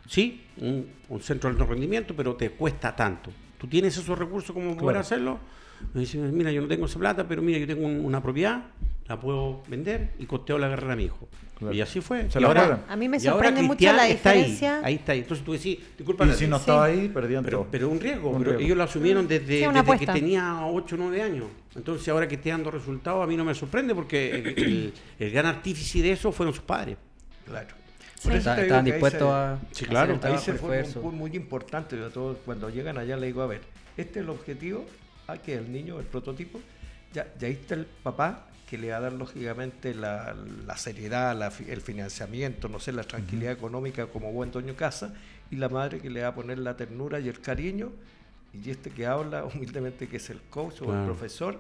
Sí, 0.08 0.45
un, 0.58 0.88
un 1.10 1.21
centro 1.21 1.50
de 1.50 1.56
alto 1.56 1.65
rendimiento, 1.71 2.13
pero 2.15 2.36
te 2.36 2.52
cuesta 2.52 2.95
tanto. 2.95 3.32
¿Tú 3.58 3.65
tienes 3.65 3.97
esos 3.97 4.15
recursos 4.19 4.52
como 4.54 4.67
poder 4.78 4.80
Claro. 4.93 5.00
hacerlo? 5.00 5.39
Me 5.95 6.02
dice, 6.02 6.19
mira, 6.19 6.52
yo 6.52 6.62
no 6.62 6.67
tengo 6.67 6.86
esa 6.86 7.00
plata, 7.00 7.28
pero 7.28 7.41
mira, 7.41 7.58
yo 7.58 7.65
tengo 7.65 7.84
un- 7.88 8.06
una 8.06 8.21
propiedad, 8.21 8.62
la 9.12 9.19
puedo 9.19 9.62
vender 9.67 10.12
y 10.19 10.26
costeo 10.26 10.58
la 10.58 10.69
carrera 10.69 10.93
a 10.93 10.95
mi 10.95 11.04
hijo. 11.04 11.28
Claro. 11.60 11.74
Y 11.76 11.82
así 11.82 12.00
fue. 12.02 12.32
Se 12.32 12.39
y 12.39 12.41
la 12.41 12.47
ahora, 12.47 12.62
pagan. 12.62 12.84
A 12.88 12.95
mí 12.95 13.10
me 13.10 13.17
y 13.17 13.28
ahora 13.28 13.47
sorprende 13.50 13.62
mucho 13.67 13.86
la 13.93 14.08
está 14.08 14.30
ahí, 14.32 14.38
diferencia. 14.39 14.82
Ahí, 14.84 14.95
está 14.95 15.12
ahí. 15.12 15.19
Entonces 15.19 15.45
tú 15.45 15.52
decís, 15.52 15.78
disculpa, 15.97 16.26
Y 16.26 16.32
si 16.34 16.47
no 16.47 16.56
estaba 16.58 16.89
Sí. 16.89 16.97
ahí, 17.00 17.10
perdían 17.10 17.43
pero, 17.43 17.58
todo. 17.60 17.67
pero 17.69 17.89
un 17.89 18.00
riesgo, 18.00 18.30
Un 18.30 18.38
pero 18.39 18.52
riesgo. 18.52 18.65
ellos 18.65 18.78
lo 18.78 18.84
asumieron 18.84 19.28
desde, 19.28 19.60
Sí, 19.60 19.67
desde 19.71 19.97
que 20.00 20.08
tenía 20.08 20.65
8 20.65 20.95
o 20.95 20.97
9 20.97 21.21
años. 21.21 21.45
Entonces 21.76 22.08
ahora 22.08 22.28
que 22.28 22.36
esté 22.36 22.50
dando 22.50 22.71
resultados 22.71 23.21
a 23.24 23.28
mí 23.28 23.36
no 23.38 23.43
me 23.45 23.54
sorprende 23.54 23.93
porque 23.93 24.32
el, 24.32 24.47
el- 24.47 24.93
el 25.19 25.32
gran 25.32 25.45
artífice 25.45 26.02
de 26.02 26.13
eso 26.13 26.32
fueron 26.32 26.54
sus 26.54 26.63
padres. 26.63 26.97
Claro. 27.45 27.67
Sí. 28.17 28.30
Eso 28.30 28.38
Está- 28.38 28.62
estaban 28.62 28.86
dispuestos 28.86 29.30
a 29.30 29.60
Sí, 29.71 29.86
claro. 29.86 30.17
Ahí 30.24 30.38
se 30.38 30.54
fue 30.54 30.84
un 31.04 31.15
muy 31.17 31.36
importante. 31.36 31.97
Yo 31.97 32.10
todo, 32.10 32.38
cuando 32.45 32.69
llegan 32.69 32.97
allá 32.97 33.17
le 33.17 33.28
digo, 33.28 33.41
a 33.41 33.47
ver, 33.47 33.62
este 33.97 34.19
es 34.19 34.24
el 34.24 34.30
objetivo, 34.30 34.86
a 35.28 35.38
que 35.38 35.56
el 35.56 35.71
niño, 35.71 36.00
el 36.00 36.06
prototipo, 36.06 36.60
ya, 37.13 37.28
ya 37.39 37.47
ahí 37.47 37.54
está 37.54 37.76
el 37.76 37.86
papá 37.86 38.47
que 38.71 38.77
le 38.77 38.89
va 38.91 38.97
a 38.97 38.99
dar 39.01 39.12
lógicamente 39.12 39.93
la, 39.93 40.34
la 40.65 40.77
seriedad, 40.77 41.38
la 41.38 41.51
el 41.67 41.81
financiamiento, 41.81 42.69
no 42.69 42.79
sé, 42.79 42.93
la 42.93 43.03
tranquilidad 43.03 43.51
económica 43.51 44.05
como 44.07 44.31
buen 44.31 44.49
dueño 44.49 44.77
casa, 44.77 45.13
y 45.51 45.57
la 45.57 45.67
madre 45.67 45.99
que 45.99 46.10
le 46.10 46.21
va 46.21 46.29
a 46.29 46.34
poner 46.34 46.57
la 46.57 46.77
ternura 46.77 47.19
y 47.19 47.27
el 47.27 47.41
cariño, 47.41 47.91
y 48.53 48.69
este 48.69 48.89
que 48.89 49.05
habla 49.05 49.43
humildemente 49.53 50.07
que 50.07 50.15
es 50.15 50.29
el 50.29 50.39
coach 50.49 50.84
o 50.84 50.86
el 50.86 50.91
Claro. 50.91 51.05
profesor, 51.07 51.60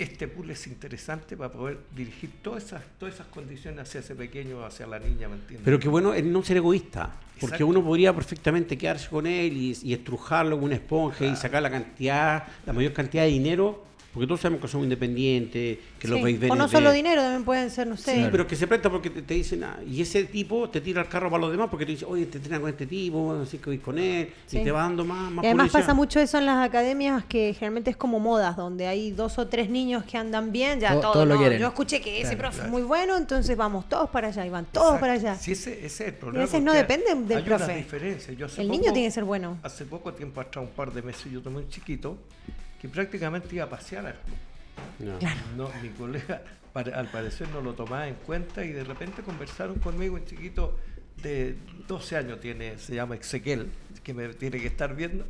este 0.00 0.26
pool 0.26 0.50
es 0.50 0.66
interesante 0.66 1.36
para 1.36 1.52
poder 1.52 1.78
dirigir 1.94 2.30
todas 2.42 2.64
esas, 2.64 2.82
todas 2.98 3.14
esas 3.14 3.28
condiciones 3.28 3.78
hacia 3.88 4.00
ese 4.00 4.16
pequeño, 4.16 4.64
hacia 4.64 4.88
la 4.88 4.98
niña, 4.98 5.28
¿me 5.28 5.34
entiendes? 5.36 5.60
Pero 5.64 5.78
que 5.78 5.88
bueno 5.88 6.12
es 6.12 6.24
no 6.24 6.42
ser 6.42 6.56
egoísta, 6.56 7.12
porque 7.34 7.54
Exacto. 7.54 7.66
uno 7.68 7.84
podría 7.84 8.12
perfectamente 8.12 8.76
quedarse 8.76 9.08
con 9.08 9.28
él 9.28 9.52
y, 9.56 9.78
y 9.80 9.92
estrujarlo 9.92 10.56
como 10.56 10.66
una 10.66 10.74
esponja 10.74 11.24
y 11.24 11.36
sacar 11.36 11.62
la 11.62 11.70
cantidad, 11.70 12.48
la 12.66 12.72
mayor 12.72 12.92
cantidad 12.92 13.22
de 13.22 13.28
dinero, 13.28 13.91
porque 14.12 14.26
todos 14.26 14.40
sabemos 14.42 14.60
que 14.60 14.68
somos 14.68 14.84
independientes, 14.84 15.78
que 15.98 16.06
los 16.08 16.18
Sí. 16.18 16.24
veis 16.36 16.50
O 16.50 16.54
no 16.54 16.68
solo 16.68 16.92
dinero, 16.92 17.22
también 17.22 17.44
pueden 17.44 17.70
ser, 17.70 17.86
no 17.86 17.96
sé. 17.96 18.14
Sí, 18.14 18.28
pero 18.30 18.46
que 18.46 18.56
se 18.56 18.66
presta 18.66 18.90
porque 18.90 19.08
te, 19.08 19.22
te 19.22 19.34
dicen, 19.34 19.64
ah, 19.64 19.78
y 19.88 20.02
ese 20.02 20.24
tipo 20.24 20.68
te 20.68 20.80
tira 20.82 21.00
el 21.02 21.08
carro 21.08 21.30
para 21.30 21.40
los 21.40 21.50
demás 21.50 21.68
porque 21.70 21.86
te 21.86 21.92
dice, 21.92 22.04
oye, 22.04 22.26
te 22.26 22.36
entrenas 22.36 22.60
con 22.60 22.68
este 22.68 22.86
tipo, 22.86 23.32
así 23.42 23.56
que 23.58 23.66
voy 23.70 23.78
con 23.78 23.98
él, 23.98 24.28
Sí. 24.46 24.58
y 24.58 24.64
te 24.64 24.70
va 24.70 24.82
dando 24.82 25.04
más, 25.06 25.30
más 25.32 25.44
Y 25.44 25.46
además 25.48 25.64
publicidad. 25.68 25.80
pasa 25.80 25.94
mucho 25.94 26.20
eso 26.20 26.36
en 26.38 26.44
las 26.46 26.58
academias 26.68 27.24
que 27.24 27.54
generalmente 27.54 27.90
es 27.90 27.96
como 27.96 28.20
modas, 28.20 28.54
donde 28.56 28.86
hay 28.86 29.12
dos 29.12 29.38
o 29.38 29.46
tres 29.48 29.70
niños 29.70 30.04
que 30.04 30.18
andan 30.18 30.52
bien, 30.52 30.78
ya 30.78 30.92
To- 30.94 31.00
todos. 31.00 31.26
lo 31.26 31.34
no, 31.34 31.40
quieren. 31.40 31.58
Yo 31.58 31.68
escuché 31.68 32.00
que 32.02 32.16
ese 32.20 32.22
Claro, 32.36 32.38
profe 32.38 32.54
claro. 32.56 32.66
es 32.66 32.72
muy 32.72 32.82
bueno, 32.82 33.16
entonces 33.16 33.56
vamos 33.56 33.88
todos 33.88 34.10
para 34.10 34.28
allá 34.28 34.44
y 34.44 34.50
van 34.50 34.66
todos 34.66 34.88
Exacto. 34.94 35.00
para 35.00 35.12
allá. 35.14 35.34
Sí, 35.36 35.52
ese, 35.52 35.72
ese 35.72 35.86
es 35.86 36.00
el 36.00 36.14
problema. 36.14 36.44
veces 36.44 36.62
no 36.62 36.72
depende 36.74 37.06
del 37.14 37.38
hay 37.38 37.46
una 37.46 37.56
profe. 37.56 37.76
diferencia. 37.76 38.34
Yo 38.34 38.44
hace 38.44 38.60
El 38.60 38.68
poco- 38.68 38.78
niño 38.78 38.92
tiene 38.92 39.08
que 39.08 39.12
ser 39.12 39.24
bueno. 39.24 39.56
Hace 39.62 39.86
poco 39.86 40.12
tiempo 40.12 40.40
atrás, 40.42 40.64
un 40.66 40.70
par 40.72 40.92
de 40.92 41.00
meses, 41.00 41.32
yo 41.32 41.40
tomé 41.40 41.58
un 41.60 41.68
chiquito 41.70 42.18
que 42.82 42.88
prácticamente 42.88 43.54
iba 43.54 43.64
a 43.64 43.70
pasear 43.70 44.04
al 44.06 44.14
club. 44.20 44.36
No. 45.56 45.66
No, 45.68 45.70
mi 45.82 45.88
colega 45.90 46.42
al 46.74 47.06
parecer 47.08 47.48
no 47.50 47.60
lo 47.60 47.74
tomaba 47.74 48.08
en 48.08 48.14
cuenta 48.16 48.64
y 48.64 48.72
de 48.72 48.82
repente 48.84 49.22
conversaron 49.22 49.78
conmigo 49.78 50.14
un 50.16 50.24
chiquito 50.24 50.76
de 51.22 51.54
12 51.86 52.16
años 52.16 52.40
tiene, 52.40 52.78
se 52.78 52.94
llama 52.94 53.14
Ezequiel, 53.14 53.70
que 54.02 54.12
me 54.14 54.28
tiene 54.34 54.58
que 54.58 54.66
estar 54.66 54.94
viendo. 54.96 55.24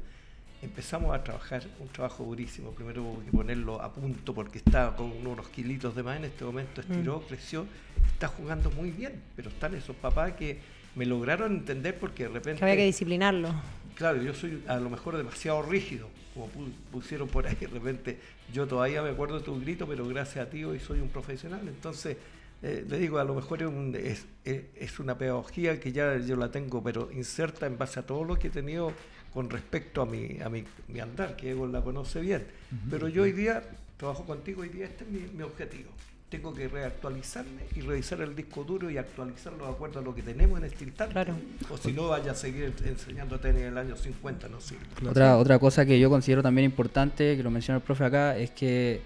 Empezamos 0.63 1.13
a 1.13 1.25
trabajar, 1.25 1.65
un 1.81 1.89
trabajo 1.89 2.23
durísimo. 2.25 2.71
Primero 2.71 3.03
hubo 3.03 3.25
que 3.25 3.33
ponerlo 3.33 3.83
a 3.83 3.93
punto 3.93 4.33
porque 4.33 4.59
estaba 4.59 4.95
con 4.95 5.11
unos 5.27 5.49
kilitos 5.49 5.97
de 5.97 6.05
más. 6.05 6.17
En 6.19 6.25
este 6.27 6.45
momento 6.45 6.81
estiró, 6.81 7.19
Mm. 7.19 7.29
creció, 7.29 7.67
está 8.07 8.29
jugando 8.29 8.71
muy 8.71 8.93
bien. 8.93 9.21
Pero 9.35 9.51
están 9.51 9.75
esos 9.75 9.97
papás 9.97 10.33
que 10.35 10.61
me 10.95 11.05
lograron 11.05 11.53
entender 11.57 11.99
porque 11.99 12.23
de 12.25 12.29
repente. 12.29 12.61
Que 12.61 12.65
había 12.65 12.77
que 12.77 12.85
disciplinarlo. 12.85 13.53
Claro, 13.97 14.23
yo 14.23 14.33
soy 14.35 14.63
a 14.69 14.77
lo 14.77 14.89
mejor 14.89 15.17
demasiado 15.17 15.63
rígido, 15.63 16.09
como 16.35 16.47
pu- 16.49 16.73
pusieron 16.91 17.29
por 17.29 17.47
ahí 17.47 17.55
de 17.57 17.67
repente. 17.67 18.19
Yo 18.53 18.67
todavía 18.67 19.03
me 19.03 19.11
acuerdo 19.11 19.39
de 19.39 19.45
tu 19.45 19.61
grito, 19.61 19.87
pero 19.87 20.07
gracias 20.07 20.47
a 20.47 20.51
ti 20.51 20.65
hoy 20.65 20.79
soy 20.81 21.01
un 21.01 21.09
profesional. 21.09 21.61
Entonces, 21.69 22.17
eh, 22.63 22.85
le 22.89 22.99
digo, 22.99 23.19
a 23.19 23.25
lo 23.25 23.35
mejor 23.35 23.63
es, 23.63 23.69
un- 23.69 23.95
es, 23.97 24.25
es- 24.45 24.63
es 24.77 24.99
una 25.01 25.19
pedagogía 25.19 25.79
que 25.81 25.93
ya 25.93 26.17
yo 26.19 26.37
la 26.37 26.51
tengo, 26.51 26.83
pero 26.83 27.11
inserta 27.13 27.67
en 27.67 27.77
base 27.79 28.01
a 28.01 28.07
todo 28.07 28.25
lo 28.25 28.39
que 28.39 28.49
he 28.49 28.51
tenido 28.51 28.93
con 29.33 29.49
respecto 29.51 30.03
a 30.03 30.07
mi, 30.07 30.39
a 30.41 30.49
mi, 30.49 30.65
mi 30.89 31.01
andar, 31.01 31.37
que 31.37 31.51
Egon 31.51 31.73
la 31.73 31.83
conoce 31.83 32.21
bien. 32.21 32.47
Pero 32.91 33.09
yo 33.09 33.23
hoy 33.23 33.33
día, 33.33 33.63
trabajo 33.97 34.25
contigo, 34.25 34.63
hoy 34.63 34.69
día 34.69 34.87
este 34.87 35.05
es 35.05 35.11
mi, 35.11 35.21
mi 35.21 35.43
objetivo. 35.43 35.91
Tengo 36.33 36.55
que 36.55 36.67
reactualizarme 36.67 37.61
y 37.77 37.83
revisar 37.83 38.23
el 38.23 38.35
disco 38.35 38.65
duro 38.65 38.91
y 38.91 38.97
actualizarlo 38.97 39.67
de 39.67 39.71
acuerdo 39.71 40.01
a 40.01 40.03
lo 40.03 40.15
que 40.15 40.23
tenemos 40.23 40.59
en 40.59 40.65
este 40.65 40.85
instante. 40.85 41.13
Claro. 41.13 41.35
O 41.71 41.77
si 41.77 41.93
no, 41.93 42.09
vaya 42.09 42.33
a 42.33 42.35
seguir 42.35 42.73
enseñando 42.87 43.39
tenis 43.39 43.61
en 43.61 43.69
el 43.69 43.77
año 43.77 43.95
50, 43.95 44.49
no 44.49 44.59
sirve. 44.59 44.81
Otra, 45.07 45.37
otra 45.37 45.59
cosa 45.59 45.85
que 45.85 46.01
yo 46.01 46.09
considero 46.09 46.43
también 46.43 46.65
importante, 46.65 47.37
que 47.37 47.43
lo 47.43 47.51
menciona 47.51 47.77
el 47.77 47.83
profe 47.83 48.07
acá, 48.07 48.35
es 48.39 48.51
que 48.51 49.03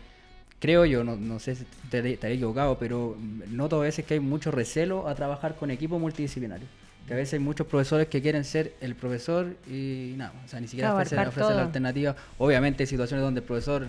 creo 0.60 0.84
yo, 0.84 1.02
no, 1.02 1.16
no 1.16 1.40
sé 1.40 1.56
si 1.56 1.66
estaré, 1.82 2.12
equivocado, 2.12 2.78
pero 2.78 3.16
noto 3.50 3.80
a 3.80 3.82
veces 3.82 4.04
que 4.04 4.14
hay 4.14 4.20
mucho 4.20 4.52
recelo 4.52 5.08
a 5.08 5.16
trabajar 5.16 5.56
con 5.56 5.72
equipos 5.72 6.00
multidisciplinarios. 6.00 6.70
Que 7.08 7.14
a 7.14 7.16
veces 7.16 7.34
hay 7.34 7.40
muchos 7.40 7.66
profesores 7.66 8.06
que 8.06 8.22
quieren 8.22 8.44
ser 8.44 8.74
el 8.80 8.94
profesor 8.94 9.56
y 9.68 10.14
nada, 10.16 10.32
o 10.44 10.48
sea, 10.48 10.60
ni 10.60 10.68
siquiera 10.68 10.94
ofrecen, 10.94 11.18
ofrecen 11.26 11.56
la 11.56 11.62
alternativa. 11.62 12.14
Obviamente 12.38 12.84
hay 12.84 12.86
situaciones 12.86 13.24
donde 13.24 13.40
el 13.40 13.46
profesor, 13.46 13.88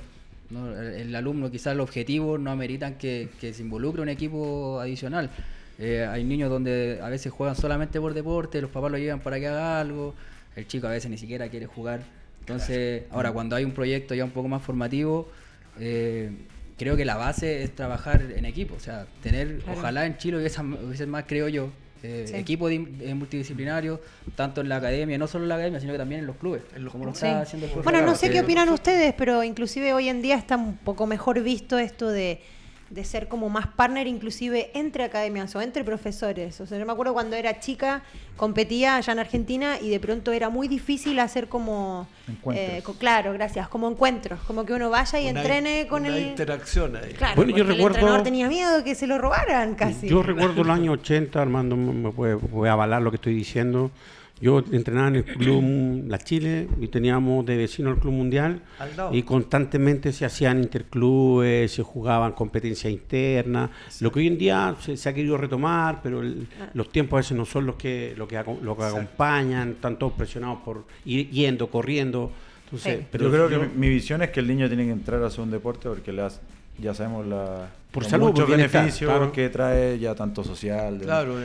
¿no? 0.50 0.72
el, 0.80 0.94
el 0.94 1.16
alumno, 1.16 1.50
quizás 1.52 1.74
el 1.74 1.80
objetivo 1.80 2.38
no 2.38 2.52
ameritan 2.52 2.96
que, 2.96 3.30
que 3.40 3.54
se 3.54 3.62
involucre 3.62 4.02
un 4.02 4.10
equipo 4.10 4.80
adicional. 4.80 5.30
Eh, 5.80 6.08
hay 6.10 6.24
niños 6.24 6.50
donde 6.50 7.00
a 7.04 7.10
veces 7.10 7.32
juegan 7.32 7.56
solamente 7.56 8.00
por 8.02 8.14
deporte, 8.14 8.62
los 8.62 8.72
papás 8.72 8.92
lo 8.92 8.98
llevan 8.98 9.20
para 9.20 9.40
que 9.40 9.48
haga 9.48 9.80
algo, 9.80 10.16
el 10.56 10.68
chico 10.68 10.88
a 10.88 10.92
veces 10.92 11.12
ni 11.12 11.18
siquiera 11.18 11.50
quiere 11.50 11.66
jugar. 11.68 12.02
Entonces, 12.40 13.04
ahora 13.12 13.32
cuando 13.32 13.56
hay 13.56 13.64
un 13.66 13.74
proyecto 13.74 14.16
ya 14.16 14.24
un 14.24 14.32
poco 14.32 14.48
más 14.48 14.64
formativo, 14.64 15.30
eh, 15.80 16.32
creo 16.78 16.96
que 16.96 17.06
la 17.06 17.16
base 17.18 17.62
es 17.64 17.76
trabajar 17.76 18.22
en 18.36 18.46
equipo, 18.46 18.76
o 18.76 18.80
sea, 18.80 19.06
tener, 19.22 19.60
Claro. 19.60 19.80
ojalá 19.80 20.06
en 20.06 20.18
Chile 20.18 20.38
hubiese, 20.38 20.62
hubiese 20.62 21.06
más, 21.06 21.26
creo 21.28 21.48
yo, 21.50 21.70
eh, 22.04 22.26
Sí. 22.28 22.36
equipo 22.36 22.68
de, 22.70 22.76
eh, 23.02 23.14
multidisciplinario, 23.14 24.00
tanto 24.36 24.62
en 24.62 24.70
la 24.70 24.78
academia, 24.78 25.18
no 25.18 25.28
solo 25.28 25.46
en 25.46 25.50
la 25.50 25.56
academia, 25.56 25.80
sino 25.80 25.92
que 25.94 25.98
también 25.98 26.22
en 26.22 26.28
los 26.28 26.36
clubes, 26.38 26.62
como 26.92 27.06
lo 27.06 27.12
Sí. 27.14 27.26
está 27.26 27.42
haciendo 27.42 27.68
el 27.68 27.74
Bueno, 27.84 28.02
no 28.02 28.16
sé 28.16 28.30
qué 28.30 28.42
opinan 28.42 28.70
ustedes, 28.70 29.14
pero 29.18 29.44
inclusive 29.44 29.94
hoy 29.94 30.10
en 30.10 30.22
día 30.22 30.36
está 30.36 30.58
un 30.58 30.78
poco 30.78 31.06
mejor 31.08 31.42
visto 31.42 31.78
esto 31.78 32.10
de, 32.10 32.42
de 32.90 33.04
ser 33.04 33.28
como 33.28 33.50
más 33.50 33.68
partner 33.68 34.08
inclusive 34.08 34.72
entre 34.74 35.04
academias 35.04 35.54
o 35.56 35.62
entre 35.62 35.84
profesores. 35.84 36.60
O 36.62 36.66
sea, 36.66 36.80
yo 36.80 36.86
me 36.86 36.94
acuerdo 36.94 37.14
cuando 37.14 37.36
era 37.36 37.60
chica, 37.60 38.02
competía 38.38 38.96
allá 38.96 39.14
en 39.14 39.20
Argentina 39.20 39.78
y 39.82 39.90
de 39.90 40.00
pronto 40.00 40.32
era 40.32 40.50
muy 40.50 40.68
difícil 40.68 41.20
hacer 41.20 41.48
como... 41.50 42.08
Encuentros. 42.28 42.70
eh, 42.70 42.82
co- 42.84 42.94
claro, 42.94 43.34
gracias, 43.34 43.68
como 43.68 43.90
encuentros, 43.90 44.40
como 44.42 44.66
que 44.66 44.74
uno 44.74 44.90
vaya 44.90 45.20
y 45.20 45.30
Una 45.30 45.42
entrene 45.42 45.82
in- 45.82 45.88
con 45.88 46.04
una 46.06 46.16
el... 46.16 46.28
interacción 46.28 46.96
ahí. 46.96 47.14
Claro, 47.14 47.36
Bueno, 47.36 47.52
yo 47.52 47.66
porque 47.66 47.74
el 47.82 47.88
entrenador 47.88 48.24
tenía 48.24 48.48
miedo 48.48 48.84
que 48.84 48.96
se 48.96 49.06
lo 49.08 49.18
robaran 49.18 49.76
casi. 49.76 50.08
Yo 50.08 50.24
recuerdo 50.24 50.64
los 50.64 50.76
años 50.76 50.94
80, 51.00 51.42
Armando 51.42 51.76
me 51.76 51.92
me 51.94 52.12
puede, 52.12 52.38
puede 52.38 52.72
avalar 52.72 53.02
lo 53.02 53.12
que 53.12 53.16
estoy 53.16 53.34
diciendo. 53.36 53.92
Yo 54.40 54.60
entrenaba 54.72 55.08
en 55.08 55.16
el 55.16 55.24
Club 55.26 56.04
La 56.08 56.20
Chile 56.20 56.68
y 56.80 56.88
teníamos 56.90 57.44
de 57.46 57.58
vecino 57.58 57.90
el 57.90 57.98
Club 57.98 58.14
Mundial 58.14 58.62
y 59.12 59.24
constantemente 59.24 60.14
se 60.14 60.26
hacían 60.26 60.60
interclubes, 60.60 61.72
se 61.72 61.82
jugaban 61.82 62.34
competencias 62.34 62.94
internas, 62.94 63.72
lo 64.00 64.12
que 64.12 64.20
hoy 64.20 64.28
en 64.28 64.38
día 64.38 64.76
se, 64.80 64.96
se 64.96 65.10
ha 65.10 65.14
querido 65.14 65.38
retomar, 65.38 66.02
pero 66.04 66.22
el- 66.22 66.48
los 66.76 66.90
tiempos 66.92 67.18
a 67.18 67.22
veces 67.22 67.36
no 67.38 67.46
son 67.46 67.66
los 67.66 67.76
que, 67.78 68.14
lo 68.16 68.28
que, 68.28 68.44
lo 68.62 68.78
que 68.78 68.84
acompañan, 68.84 69.70
están 69.72 69.98
todos 69.98 70.14
presionados 70.14 70.60
por 70.64 70.86
ir 71.06 71.30
yendo, 71.32 71.68
corriendo. 71.72 72.32
Entonces, 72.66 73.00
Sí. 73.00 73.06
pero 73.10 73.26
yo 73.26 73.32
creo 73.32 73.50
que 73.50 73.68
mi, 73.70 73.88
mi 73.88 73.90
visión 73.90 74.22
es 74.22 74.30
que 74.30 74.40
el 74.42 74.48
niño 74.48 74.68
tiene 74.68 74.86
que 74.86 74.92
entrar 74.92 75.24
a 75.24 75.28
hacer 75.28 75.40
un 75.42 75.50
deporte 75.52 75.88
porque 75.90 76.12
le 76.12 76.22
das- 76.22 76.42
ya 76.80 76.94
sabemos 76.94 77.26
la, 77.26 77.70
Por 77.92 78.04
los 78.04 78.12
salud, 78.12 78.28
muchos 78.28 78.50
beneficios 78.50 79.10
claro. 79.12 79.32
que 79.32 79.50
trae 79.50 79.98
ya 80.00 80.14
tanto 80.16 80.44
social. 80.44 81.00
Claro, 81.02 81.36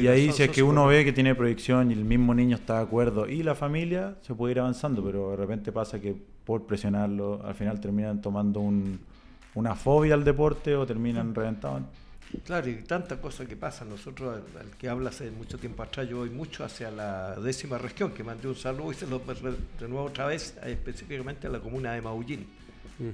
Y 0.00 0.06
ahí 0.06 0.32
si 0.32 0.42
es 0.42 0.50
que 0.50 0.62
uno 0.62 0.86
ve 0.86 1.04
que 1.04 1.12
tiene 1.12 1.34
proyección 1.34 1.90
y 1.90 1.94
el 1.94 2.04
mismo 2.04 2.34
niño 2.34 2.56
está 2.56 2.76
de 2.78 2.82
acuerdo 2.82 3.26
y 3.28 3.42
la 3.42 3.54
familia, 3.54 4.16
se 4.22 4.34
puede 4.34 4.52
ir 4.52 4.60
avanzando, 4.60 5.02
pero 5.04 5.30
de 5.30 5.36
repente 5.36 5.72
pasa 5.72 6.00
que 6.00 6.14
por 6.44 6.66
presionarlo 6.66 7.40
al 7.44 7.54
final 7.54 7.80
terminan 7.80 8.20
tomando 8.20 8.60
un- 8.60 8.98
una 9.54 9.74
fobia 9.74 10.14
al 10.14 10.24
deporte 10.24 10.74
o 10.76 10.86
terminan 10.86 11.34
reventados. 11.34 11.82
Claro, 12.44 12.68
y 12.70 12.76
tanta 12.84 13.20
cosa 13.20 13.44
que 13.44 13.56
pasa. 13.56 13.84
Nosotros, 13.84 14.36
al, 14.36 14.60
al 14.60 14.70
que 14.76 14.88
habla 14.88 15.10
hace 15.10 15.32
mucho 15.32 15.58
tiempo 15.58 15.82
atrás, 15.82 16.08
yo 16.08 16.18
voy 16.18 16.30
mucho 16.30 16.64
hacia 16.64 16.88
la 16.92 17.34
décima 17.34 17.76
región, 17.76 18.12
que 18.12 18.22
mandé 18.22 18.46
un 18.46 18.54
saludo 18.54 18.92
y 18.92 18.94
se 18.94 19.08
lo 19.08 19.18
re- 19.26 19.56
renuevo 19.80 20.04
otra 20.06 20.26
vez, 20.26 20.56
eh, 20.62 20.70
específicamente 20.72 21.48
a 21.48 21.50
la 21.50 21.58
comuna 21.58 21.92
de 21.94 22.00
Maullín, 22.02 22.46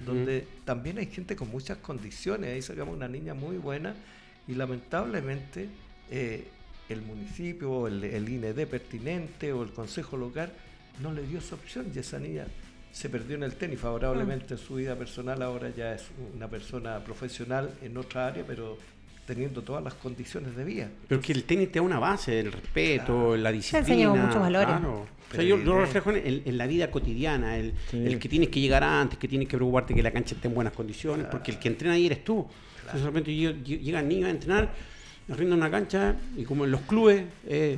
donde 0.05 0.46
también 0.64 0.99
hay 0.99 1.07
gente 1.07 1.37
con 1.37 1.49
muchas 1.49 1.79
condiciones. 1.79 2.51
Ahí 2.51 2.62
sacamos 2.62 2.94
una 2.94 3.09
niña 3.09 3.35
muy 3.35 3.57
buena 3.57 3.94
y 4.49 4.55
lamentablemente 4.55 5.68
eh, 6.11 6.49
el 6.88 7.03
municipio, 7.03 7.70
o 7.70 7.87
el, 7.88 8.03
el 8.05 8.29
INED 8.29 8.66
pertinente 8.66 9.53
o 9.53 9.62
el 9.62 9.70
consejo 9.70 10.16
local 10.16 10.53
no 11.03 11.12
le 11.12 11.27
dio 11.27 11.38
esa 11.38 11.55
opción 11.55 11.90
y 11.94 11.99
esa 11.99 12.18
niña 12.18 12.46
se 12.92 13.09
perdió 13.09 13.37
en 13.37 13.42
el 13.42 13.55
tenis. 13.55 13.79
Favorablemente 13.79 14.55
en 14.55 14.59
su 14.59 14.77
vida 14.77 14.96
personal 14.96 15.42
ahora 15.42 15.70
ya 15.70 15.94
es 15.94 16.05
una 16.35 16.49
persona 16.49 16.99
profesional 17.05 17.70
en 17.83 17.96
otra 17.96 18.29
área, 18.29 18.44
pero 18.46 18.79
teniendo 19.27 19.62
todas 19.62 19.83
las 19.83 19.95
condiciones 19.95 20.57
de 20.57 20.65
vida. 20.65 20.89
Pero 21.09 21.21
que 21.21 21.33
el 21.33 21.45
tenis 21.45 21.71
te 21.73 21.79
da 21.79 21.83
una 21.83 21.99
base, 21.99 22.41
el 22.41 22.53
respeto, 22.53 23.37
la 23.37 23.51
disciplina. 23.53 23.81
enseña 23.87 24.09
muchos 24.27 24.41
valores. 24.41 24.69
claro. 24.69 25.07
O 25.31 25.35
sea, 25.35 25.43
yo, 25.43 25.59
yo 25.59 25.65
lo 25.65 25.81
reflejo 25.81 26.12
en, 26.12 26.43
en 26.45 26.57
la 26.57 26.67
vida 26.69 26.89
cotidiana, 26.91 27.57
el, 27.59 27.73
Sí. 27.91 27.97
el 27.99 28.19
que 28.21 28.29
tienes 28.29 28.49
que 28.49 28.61
llegar 28.61 28.85
antes, 28.85 29.19
que 29.19 29.27
tienes 29.27 29.49
que 29.49 29.57
preocuparte 29.57 29.93
que 29.93 30.03
la 30.03 30.12
cancha 30.12 30.37
esté 30.37 30.47
en 30.47 30.55
buenas 30.55 30.73
condiciones, 30.73 31.27
porque 31.31 31.51
el 31.51 31.59
que 31.59 31.67
entrena 31.69 31.95
ahí 31.95 32.07
eres 32.07 32.23
tú. 32.25 32.47
Entonces, 32.79 33.01
de 33.01 33.07
repente 33.07 33.31
lle- 33.33 33.62
lle- 33.65 33.81
llegan 33.81 34.09
niños 34.09 34.29
a 34.29 34.31
entrenar, 34.31 34.71
arriendan 35.29 35.59
una 35.59 35.71
cancha, 35.71 36.15
y 36.37 36.45
como 36.45 36.65
en 36.65 36.71
los 36.71 36.83
clubes, 36.83 37.25
eh, 37.49 37.77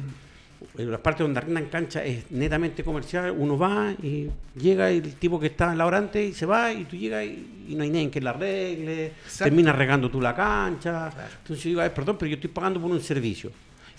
las 0.76 1.00
partes 1.00 1.20
donde 1.24 1.38
arriendan 1.38 1.66
cancha 1.66 2.04
es 2.04 2.30
netamente 2.30 2.82
comercial, 2.84 3.34
uno 3.36 3.56
va 3.58 3.94
y 4.02 4.28
llega 4.60 4.90
y 4.92 4.98
el 4.98 5.14
tipo 5.14 5.38
que 5.38 5.46
está 5.48 5.72
en 5.72 5.78
la 5.78 5.86
hora 5.86 5.98
antes 5.98 6.30
y 6.30 6.32
se 6.34 6.46
va, 6.46 6.72
y 6.72 6.84
tú 6.84 6.96
llegas 6.96 7.24
y, 7.24 7.66
y 7.68 7.74
no 7.74 7.82
hay 7.84 7.90
nadie 7.90 8.10
que 8.10 8.20
la 8.20 8.30
arregle, 8.30 9.06
Exacto. 9.06 9.44
terminas 9.44 9.76
regando 9.76 10.10
tú 10.10 10.20
la 10.20 10.34
cancha. 10.34 11.10
Claro. 11.12 11.28
Entonces 11.42 11.64
yo 11.64 11.68
digo, 11.70 11.80
"Ay, 11.80 11.90
perdón, 11.94 12.16
pero 12.18 12.28
yo 12.28 12.34
estoy 12.36 12.50
pagando 12.50 12.80
por 12.80 12.90
un 12.90 13.00
servicio. 13.00 13.50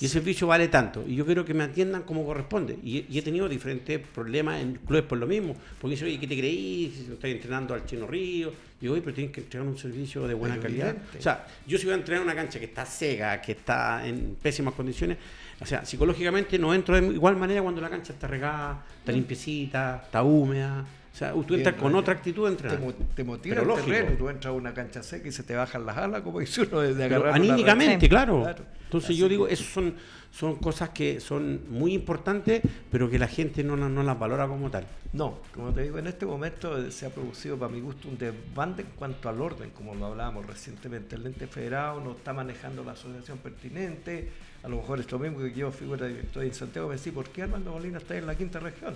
Y 0.02 0.06
ese 0.06 0.13
servicio 0.13 0.48
vale 0.48 0.69
tanto. 0.69 1.04
Y 1.06 1.15
yo 1.15 1.26
quiero 1.26 1.43
que 1.43 1.54
me 1.54 1.65
atiendan 1.65 2.04
como 2.04 2.26
corresponde. 2.26 2.78
Y, 2.82 3.06
y 3.10 3.17
he 3.17 3.22
tenido 3.22 3.50
diferentes 3.50 4.00
problemas 4.00 4.62
en 4.62 4.76
clubes 4.76 5.04
por 5.04 5.17
lo 5.17 5.28
mismo. 5.28 5.54
Porque 5.82 5.95
dice, 5.95 6.06
oye, 6.06 6.17
¿qué 6.17 6.26
te 6.26 6.38
creí? 6.38 6.93
Si 6.95 7.12
estoy 7.12 7.32
entrenando 7.32 7.74
al 7.74 7.86
Chino 7.86 8.08
Río. 8.08 8.50
Digo, 8.80 8.93
oye, 8.93 9.02
pero 9.02 9.13
tienes 9.13 9.34
que 9.34 9.41
entregar 9.41 9.67
un 9.67 9.78
servicio 9.78 10.26
de 10.26 10.36
buena 10.36 10.58
calidad. 10.58 10.95
O 11.17 11.22
sea, 11.22 11.45
yo 11.67 11.78
si 11.78 11.84
voy 11.84 11.95
a 11.95 11.98
entrenar 11.98 12.24
una 12.24 12.34
cancha 12.34 12.60
que 12.60 12.65
está 12.65 12.86
seca, 12.86 13.41
que 13.41 13.52
está 13.52 14.08
en 14.08 14.38
pésimas 14.41 14.74
condiciones, 14.74 15.17
o 15.62 15.65
sea, 15.65 15.86
psicológicamente 15.86 16.58
no 16.58 16.74
entro 16.74 17.00
de 17.00 17.08
igual 17.08 17.36
manera 17.36 17.62
cuando 17.62 17.82
la 17.82 17.89
cancha 17.89 18.13
está 18.13 18.28
regada, 18.28 18.86
está 19.00 19.12
limpiecita, 19.12 20.02
está 20.06 20.24
húmeda. 20.24 20.86
O 21.12 21.15
sea, 21.19 21.34
tú 21.34 21.39
Bien, 21.48 21.60
entras 21.62 21.76
con 21.76 21.91
¿no? 21.91 21.98
otra 21.98 22.13
actitud 22.13 22.50
de 22.50 22.56
Te, 22.56 22.78
te 23.15 23.24
motiva 23.26 23.56
Pero 23.56 23.62
el 23.63 23.67
lógico. 23.67 23.91
terreno, 23.91 24.17
tú 24.17 24.30
entras 24.30 24.45
a 24.45 24.52
una 24.54 24.74
cancha 24.74 25.04
seca 25.04 25.28
y 25.28 25.32
se 25.32 25.43
te 25.43 25.56
bajan 25.56 25.86
las 25.86 25.98
alas, 25.98 26.22
como 26.22 26.39
dice 26.39 26.62
uno, 26.62 26.80
de 26.80 26.93
Pero 26.93 27.15
agarrar 27.17 27.36
anímicamente, 27.36 28.08
claro. 28.08 28.43
Claro. 28.43 28.63
Entonces 28.86 29.10
Así 29.10 29.17
yo 29.17 29.28
digo, 29.28 29.48
eso 29.48 29.63
son, 29.63 29.95
son 30.32 30.56
cosas 30.56 30.89
que 30.89 31.19
son 31.19 31.62
muy 31.69 31.93
importantes, 31.93 32.62
pero 32.89 33.10
que 33.10 33.19
la 33.19 33.28
gente 33.28 33.63
no, 33.63 33.76
no, 33.76 33.89
no 33.89 34.02
las 34.02 34.17
valora 34.17 34.48
como 34.48 34.69
tal. 34.69 34.86
No, 35.12 35.39
como 35.54 35.74
te 35.74 35.82
digo, 35.82 35.98
en 35.98 36.08
este 36.08 36.26
momento 36.26 36.78
eh, 36.78 36.91
se 36.91 37.08
ha 37.08 37.10
producido 37.10 37.58
para 37.58 37.72
mi 37.72 37.82
gusto 37.82 38.08
un 38.08 38.17
desbande 38.17 38.84
en 38.84 38.89
cuanto 38.95 39.28
al 39.28 39.41
orden, 39.41 39.72
como 39.72 39.95
lo 39.95 40.06
hablábamos 40.06 40.45
recientemente. 40.45 41.15
El 41.15 41.26
ente 41.26 41.48
federado 41.48 42.00
no 42.00 42.12
está 42.12 42.32
manejando 42.32 42.84
la 42.84 42.93
asociación 42.93 43.39
pertinente. 43.39 44.30
A 44.63 44.67
lo 44.67 44.78
mejor 44.78 45.00
es 45.00 45.10
lo 45.12 45.19
mismo 45.19 45.39
que 45.39 45.54
yo, 45.54 45.72
figura 45.72 46.06
director 46.08 46.43
en 46.43 46.54
Santiago, 46.54 46.89
me 46.89 46.95
decía, 46.95 47.13
¿por 47.13 47.30
qué 47.30 47.43
Armando 47.43 47.72
Molina 47.72 47.98
está 48.00 48.17
en 48.17 48.26
la 48.28 48.36
quinta 48.36 48.60
región? 48.60 48.95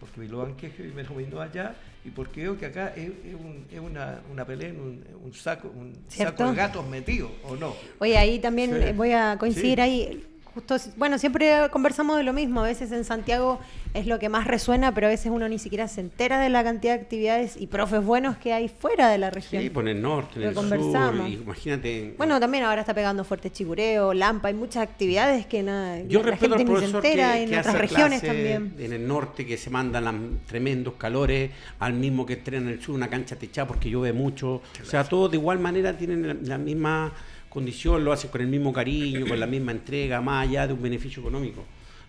Porque 0.00 0.20
Vilo 0.20 0.38
Banqueje 0.38 0.84
me 0.94 1.02
nominó 1.02 1.40
allá 1.40 1.74
y 2.04 2.08
porque 2.10 2.42
veo 2.42 2.58
que 2.58 2.66
acá 2.66 2.88
es, 2.96 3.10
es 3.24 3.34
un- 3.34 3.66
es 3.70 3.78
una, 3.78 4.20
una 4.32 4.44
pelea 4.44 4.70
en 4.70 4.80
un, 4.80 5.04
un 5.22 5.32
saco, 5.34 5.68
un 5.68 5.92
¿Cierto? 6.08 6.38
saco 6.38 6.50
de 6.50 6.56
gatos 6.56 6.88
metido, 6.88 7.30
¿o 7.44 7.54
no? 7.54 7.74
Oye, 7.98 8.16
ahí 8.16 8.38
también 8.38 8.70
Sí. 8.82 8.92
voy 8.94 9.12
a 9.12 9.36
coincidir 9.38 9.76
Sí. 9.76 9.80
ahí. 9.82 10.26
Justo, 10.54 10.76
bueno, 10.96 11.16
siempre 11.18 11.68
conversamos 11.70 12.16
de 12.16 12.24
lo 12.24 12.32
mismo. 12.32 12.60
A 12.60 12.64
veces 12.64 12.90
en 12.92 13.04
Santiago 13.04 13.60
es 13.94 14.06
lo 14.06 14.18
que 14.18 14.28
más 14.28 14.46
resuena, 14.46 14.92
pero 14.92 15.06
a 15.06 15.10
veces 15.10 15.30
uno 15.32 15.48
ni 15.48 15.58
siquiera 15.60 15.86
se 15.88 16.00
entera 16.00 16.40
de 16.40 16.48
la 16.48 16.64
cantidad 16.64 16.94
de 16.96 17.02
actividades 17.02 17.56
y 17.56 17.66
profes 17.68 18.04
buenos 18.04 18.36
que 18.36 18.52
hay 18.52 18.68
fuera 18.68 19.08
de 19.08 19.18
la 19.18 19.30
región. 19.30 19.62
Sí, 19.62 19.70
por 19.70 19.88
el 19.88 20.02
norte, 20.02 20.36
en 20.36 20.42
Lo 20.42 20.48
el 20.48 20.54
sur, 20.54 20.68
conversamos. 20.68 21.28
y 21.28 21.34
imagínate. 21.34 21.98
en- 22.08 22.16
Bueno, 22.16 22.40
también 22.40 22.64
ahora 22.64 22.80
está 22.80 22.94
pegando 22.94 23.22
fuerte 23.24 23.50
chigureo, 23.50 24.12
lampa, 24.12 24.48
hay 24.48 24.54
muchas 24.54 24.82
actividades 24.82 25.46
que 25.46 25.62
nada, 25.62 26.00
yo 26.02 26.20
la 26.22 26.30
respeto 26.32 26.56
gente 26.58 26.72
al 26.72 26.80
ni 26.80 26.86
se 26.90 26.96
entera, 26.96 27.32
que, 27.34 27.42
en 27.42 27.48
que 27.50 27.58
otras 27.58 27.74
hace 27.74 27.78
regiones 27.78 28.22
también. 28.22 28.74
En 28.78 28.92
el 28.92 29.06
norte 29.06 29.46
que 29.46 29.56
se 29.56 29.70
mandan 29.70 30.04
las 30.04 30.14
tremendos 30.46 30.94
calores, 30.94 31.50
al 31.78 31.92
mismo 31.94 32.26
que 32.26 32.34
entrena 32.34 32.68
en 32.68 32.74
el 32.74 32.82
sur 32.82 32.94
una 32.96 33.08
cancha 33.08 33.36
techada 33.36 33.68
porque 33.68 33.88
llueve 33.88 34.12
mucho. 34.12 34.54
O 34.82 34.84
sea, 34.84 35.04
todos 35.04 35.30
de 35.30 35.36
igual 35.36 35.58
manera 35.60 35.96
tienen 35.96 36.26
la, 36.26 36.34
la 36.42 36.58
misma 36.58 37.12
condición, 37.50 38.02
lo 38.02 38.12
hacen 38.12 38.30
con 38.30 38.40
el 38.40 38.46
mismo 38.46 38.72
cariño, 38.72 39.26
con 39.26 39.38
la 39.38 39.46
misma 39.46 39.72
entrega, 39.72 40.22
más 40.22 40.48
allá 40.48 40.66
de 40.66 40.72
un 40.72 40.80
beneficio 40.80 41.20
económico. 41.20 41.62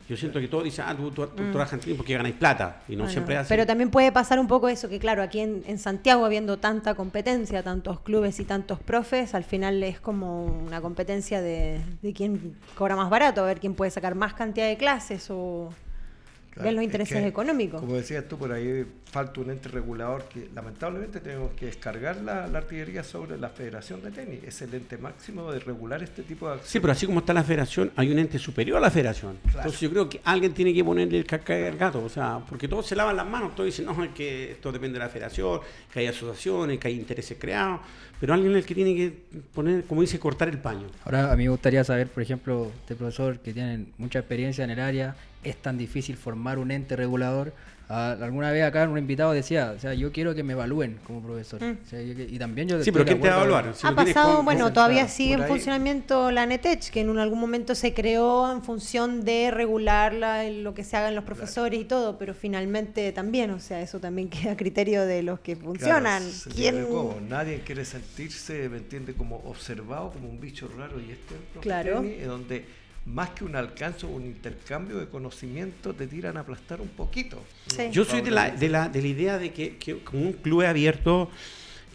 Yo 0.07 0.17
siento 0.17 0.39
que 0.39 0.47
todos 0.47 0.65
dicen, 0.65 0.85
ah, 0.87 0.95
tú, 0.95 1.09
tú, 1.11 1.25
tú 1.25 1.43
trabajas 1.51 1.87
en 1.87 1.95
porque 1.95 2.13
ganáis 2.13 2.35
plata. 2.35 2.81
Y 2.87 2.93
no 2.93 3.03
Bueno, 3.03 3.11
siempre 3.11 3.35
es 3.35 3.41
así. 3.41 3.49
Pero 3.49 3.65
también 3.65 3.89
puede 3.89 4.11
pasar 4.11 4.39
un 4.39 4.47
poco 4.47 4.67
eso, 4.67 4.89
que 4.89 4.99
claro, 4.99 5.23
aquí 5.23 5.39
en, 5.39 5.63
en 5.65 5.79
Santiago, 5.79 6.25
habiendo 6.25 6.57
tanta 6.57 6.95
competencia, 6.95 7.63
tantos 7.63 8.01
clubes 8.01 8.39
y 8.39 8.43
tantos 8.43 8.79
profes, 8.79 9.33
al 9.33 9.45
final 9.45 9.81
es 9.83 9.99
como 9.99 10.45
una 10.45 10.81
competencia 10.81 11.41
de, 11.41 11.79
de 12.01 12.13
quién 12.13 12.57
cobra 12.75 12.95
más 12.95 13.09
barato, 13.09 13.41
a 13.41 13.45
ver 13.45 13.59
quién 13.59 13.73
puede 13.73 13.89
sacar 13.89 14.15
más 14.15 14.33
cantidad 14.33 14.67
de 14.67 14.75
clases 14.75 15.27
o 15.29 15.69
Claro, 16.51 16.65
ver 16.65 16.73
los 16.73 16.81
es 16.81 16.85
intereses 16.85 17.17
que, 17.21 17.27
económicos. 17.27 17.79
Como 17.79 17.95
decías 17.95 18.27
tú, 18.27 18.37
por 18.37 18.51
ahí 18.51 18.85
falta 19.05 19.39
un 19.39 19.51
ente 19.51 19.69
regulador 19.69 20.25
que 20.25 20.49
lamentablemente 20.53 21.19
tenemos 21.21 21.51
que 21.53 21.67
descargar 21.67 22.17
la, 22.17 22.45
la 22.47 22.57
artillería 22.59 23.03
sobre 23.03 23.37
la 23.37 23.47
Federación 23.49 24.01
de 24.03 24.11
Tenis. 24.11 24.43
Es 24.43 24.61
el 24.61 24.73
ente 24.73 24.97
máximo 24.97 25.49
de 25.51 25.59
regular 25.59 26.03
este 26.03 26.23
tipo 26.23 26.49
de 26.49 26.55
Sí, 26.57 26.59
acciones. 26.61 26.81
pero 26.81 26.91
así 26.91 27.05
como 27.05 27.19
está 27.19 27.33
la 27.33 27.43
federación, 27.43 27.91
hay 27.95 28.11
un 28.11 28.19
ente 28.19 28.37
superior 28.37 28.77
a 28.77 28.81
la 28.81 28.91
federación. 28.91 29.37
Claro. 29.43 29.59
Entonces 29.59 29.79
yo 29.81 29.89
creo 29.91 30.09
que 30.09 30.19
alguien 30.25 30.53
tiene 30.53 30.73
que 30.73 30.83
ponerle 30.83 31.17
el 31.19 31.25
caca 31.25 31.53
al 31.55 31.77
gato, 31.77 32.03
o 32.03 32.09
sea, 32.09 32.39
porque 32.49 32.67
todos 32.67 32.85
se 32.85 32.95
lavan 32.97 33.15
las 33.15 33.25
manos, 33.27 33.55
todos 33.55 33.67
dicen, 33.67 33.85
no, 33.85 34.03
es 34.03 34.11
que 34.11 34.51
esto 34.51 34.71
depende 34.73 34.99
de 34.99 35.05
la 35.05 35.09
federación, 35.09 35.61
que 35.91 35.99
hay 36.01 36.07
asociaciones, 36.07 36.79
que 36.79 36.87
hay 36.89 36.95
intereses 36.95 37.37
creados, 37.39 37.79
pero 38.19 38.33
alguien 38.33 38.51
es 38.51 38.57
el 38.59 38.65
que 38.65 38.75
tiene 38.75 38.93
que 38.93 39.13
poner, 39.53 39.85
como 39.85 40.01
dice, 40.01 40.19
cortar 40.19 40.49
el 40.49 40.57
paño. 40.59 40.87
Ahora 41.05 41.31
a 41.31 41.35
mí 41.37 41.43
me 41.45 41.49
gustaría 41.49 41.83
saber, 41.85 42.07
por 42.07 42.21
ejemplo, 42.21 42.71
este 42.81 42.95
profesor 42.95 43.39
que 43.39 43.53
tiene 43.53 43.85
mucha 43.97 44.19
experiencia 44.19 44.63
en 44.65 44.71
el 44.71 44.79
área, 44.79 45.15
¿es 45.43 45.57
tan 45.57 45.77
difícil 45.77 46.17
formar 46.17 46.59
un 46.59 46.71
ente 46.71 46.95
regulador? 46.95 47.53
Ah, 47.93 48.15
alguna 48.21 48.51
vez 48.51 48.63
acá 48.63 48.87
un 48.87 48.97
invitado 48.97 49.33
decía, 49.33 49.73
o 49.75 49.79
sea, 49.79 49.93
yo 49.93 50.13
quiero 50.13 50.33
que 50.33 50.43
me 50.43 50.53
evalúen 50.53 50.97
como 51.05 51.21
profesor. 51.21 51.61
Mm. 51.61 51.77
O 51.85 51.89
sea, 51.89 52.01
yo 52.01 52.15
que- 52.15 52.23
y 52.23 52.39
también 52.39 52.69
yo 52.69 52.81
Sí, 52.81 52.89
pero 52.89 53.03
¿quién 53.03 53.19
te 53.19 53.27
va 53.27 53.33
a 53.33 53.37
evaluar? 53.39 53.75
Si 53.75 53.85
ha 53.85 53.91
pasado, 53.93 54.37
con- 54.37 54.45
bueno, 54.45 54.71
todavía 54.71 55.09
sigue 55.09 55.33
en 55.33 55.43
funcionamiento 55.45 56.31
la 56.31 56.45
NETECH, 56.45 56.89
que 56.89 57.01
en 57.01 57.17
algún 57.19 57.37
momento 57.41 57.75
se 57.75 57.93
creó 57.93 58.49
en 58.49 58.63
función 58.63 59.25
de 59.25 59.51
regular 59.51 60.13
la- 60.13 60.49
lo 60.49 60.73
que 60.73 60.85
se 60.85 60.95
haga 60.95 61.09
en 61.09 61.15
los 61.15 61.25
profesores 61.25 61.81
y 61.81 61.83
todo, 61.83 62.17
pero 62.17 62.33
finalmente 62.33 63.11
también, 63.11 63.51
o 63.51 63.59
sea, 63.59 63.81
eso 63.81 63.99
también 63.99 64.29
queda 64.49 64.53
a 64.53 64.55
criterio 64.55 65.05
de 65.05 65.21
los 65.23 65.41
que 65.41 65.57
funcionan. 65.57 66.21
Claro, 66.21 66.33
se 66.33 66.49
¿Quién- 66.49 66.75
tiene 66.75 66.87
como, 66.87 67.17
Nadie 67.27 67.59
quiere 67.65 67.83
sentirse, 67.83 68.69
¿me 68.69 68.77
entiende?, 68.77 69.13
como 69.15 69.35
observado, 69.43 70.11
como 70.11 70.29
un 70.29 70.39
bicho 70.39 70.69
raro. 70.77 70.97
Y 71.01 71.11
este 71.11 71.35
Claro. 71.59 71.99
tenis, 71.99 72.25
donde 72.25 72.63
más 73.05 73.31
que 73.31 73.43
un 73.43 73.55
alcance 73.55 74.05
o 74.05 74.09
un 74.09 74.25
intercambio 74.25 74.97
de 74.97 75.07
conocimiento, 75.07 75.93
te 75.93 76.05
tiran 76.07 76.37
a 76.37 76.41
aplastar 76.41 76.81
un 76.81 76.89
poquito. 76.89 77.37
Sí. 77.67 77.89
Yo 77.91 78.05
soy 78.05 78.21
de 78.21 78.31
la, 78.31 78.51
de 78.51 78.69
la, 78.69 78.89
de 78.89 79.01
la 79.01 79.07
idea 79.07 79.37
de 79.39 79.51
que, 79.51 79.77
que 79.77 80.03
como 80.03 80.21
un 80.21 80.33
club 80.33 80.61
abierto, 80.61 81.29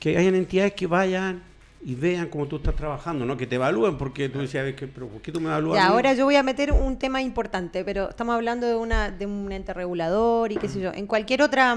que 0.00 0.16
hayan 0.18 0.34
entidades 0.34 0.72
que 0.74 0.86
vayan 0.86 1.42
y 1.84 1.94
vean 1.94 2.26
cómo 2.28 2.46
tú 2.48 2.56
estás 2.56 2.74
trabajando, 2.74 3.24
¿no? 3.24 3.36
Que 3.36 3.46
te 3.46 3.54
evalúen, 3.54 3.96
porque 3.96 4.28
tú 4.28 4.40
decías, 4.40 4.64
"Ve 4.64 4.74
que- 4.74 4.88
pero 4.88 5.06
¿por 5.06 5.22
qué 5.22 5.30
tú 5.30 5.40
me 5.40 5.46
evalúas? 5.46 5.80
Mí?". 5.80 5.86
ahora 5.88 6.12
yo 6.14 6.24
voy 6.24 6.34
a 6.34 6.42
meter 6.42 6.72
un 6.72 6.98
tema 6.98 7.22
importante, 7.22 7.84
pero 7.84 8.10
estamos 8.10 8.34
hablando 8.34 8.66
de 8.66 8.74
una 8.74 9.10
de 9.12 9.26
un 9.26 9.52
ente 9.52 9.72
regulador 9.72 10.50
y 10.50 10.56
qué 10.56 10.68
sé 10.68 10.80
yo. 10.80 10.92
En 10.92 11.06
cualquier 11.06 11.42
otra, 11.42 11.72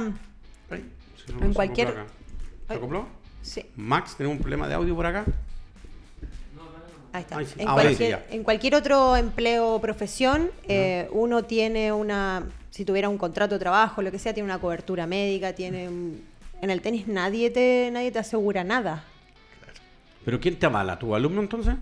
Ay, 0.72 0.86
se 1.24 1.34
nos 1.34 1.42
en 1.44 1.48
se 1.50 1.54
cualquier-. 1.54 1.94
¿Se 2.68 2.74
acopló? 2.74 3.08
sí, 3.44 3.64
Max, 3.76 4.16
tenemos 4.18 4.38
un 4.38 4.42
problema 4.42 4.68
de 4.68 4.74
audio 4.74 4.96
por 4.96 5.06
acá. 5.06 5.26
Ahí 7.14 7.22
está. 7.22 7.40
Sí. 7.44 7.54
En, 7.58 7.68
Ahora 7.68 7.84
cualquier, 7.84 8.10
ya. 8.12 8.26
en 8.30 8.44
cualquier 8.44 8.76
otro 8.76 9.16
empleo 9.16 9.76
o 9.76 9.82
profesión, 9.82 10.50
eh, 10.68 11.08
uno 11.12 11.44
tiene 11.44 11.92
una, 11.92 12.44
si 12.70 12.86
tuviera 12.86 13.10
un 13.10 13.18
contrato 13.18 13.56
de 13.56 13.60
trabajo, 13.60 14.02
lo 14.02 14.12
que 14.12 14.20
sea, 14.20 14.34
tiene 14.34 14.46
una 14.46 14.60
cobertura 14.60 15.06
médica, 15.08 15.54
tiene 15.54 15.88
un- 15.88 16.24
en 16.62 16.70
el 16.70 16.82
tenis 16.82 17.08
nadie 17.08 17.50
te, 17.50 17.90
nadie 17.92 18.12
te 18.12 18.20
asegura 18.20 18.64
nada. 18.64 19.04
¿Pero 20.26 20.40
quién 20.40 20.58
te 20.60 20.66
avala? 20.66 21.00
¿Tu 21.00 21.16
alumno 21.16 21.42
entonces? 21.42 21.76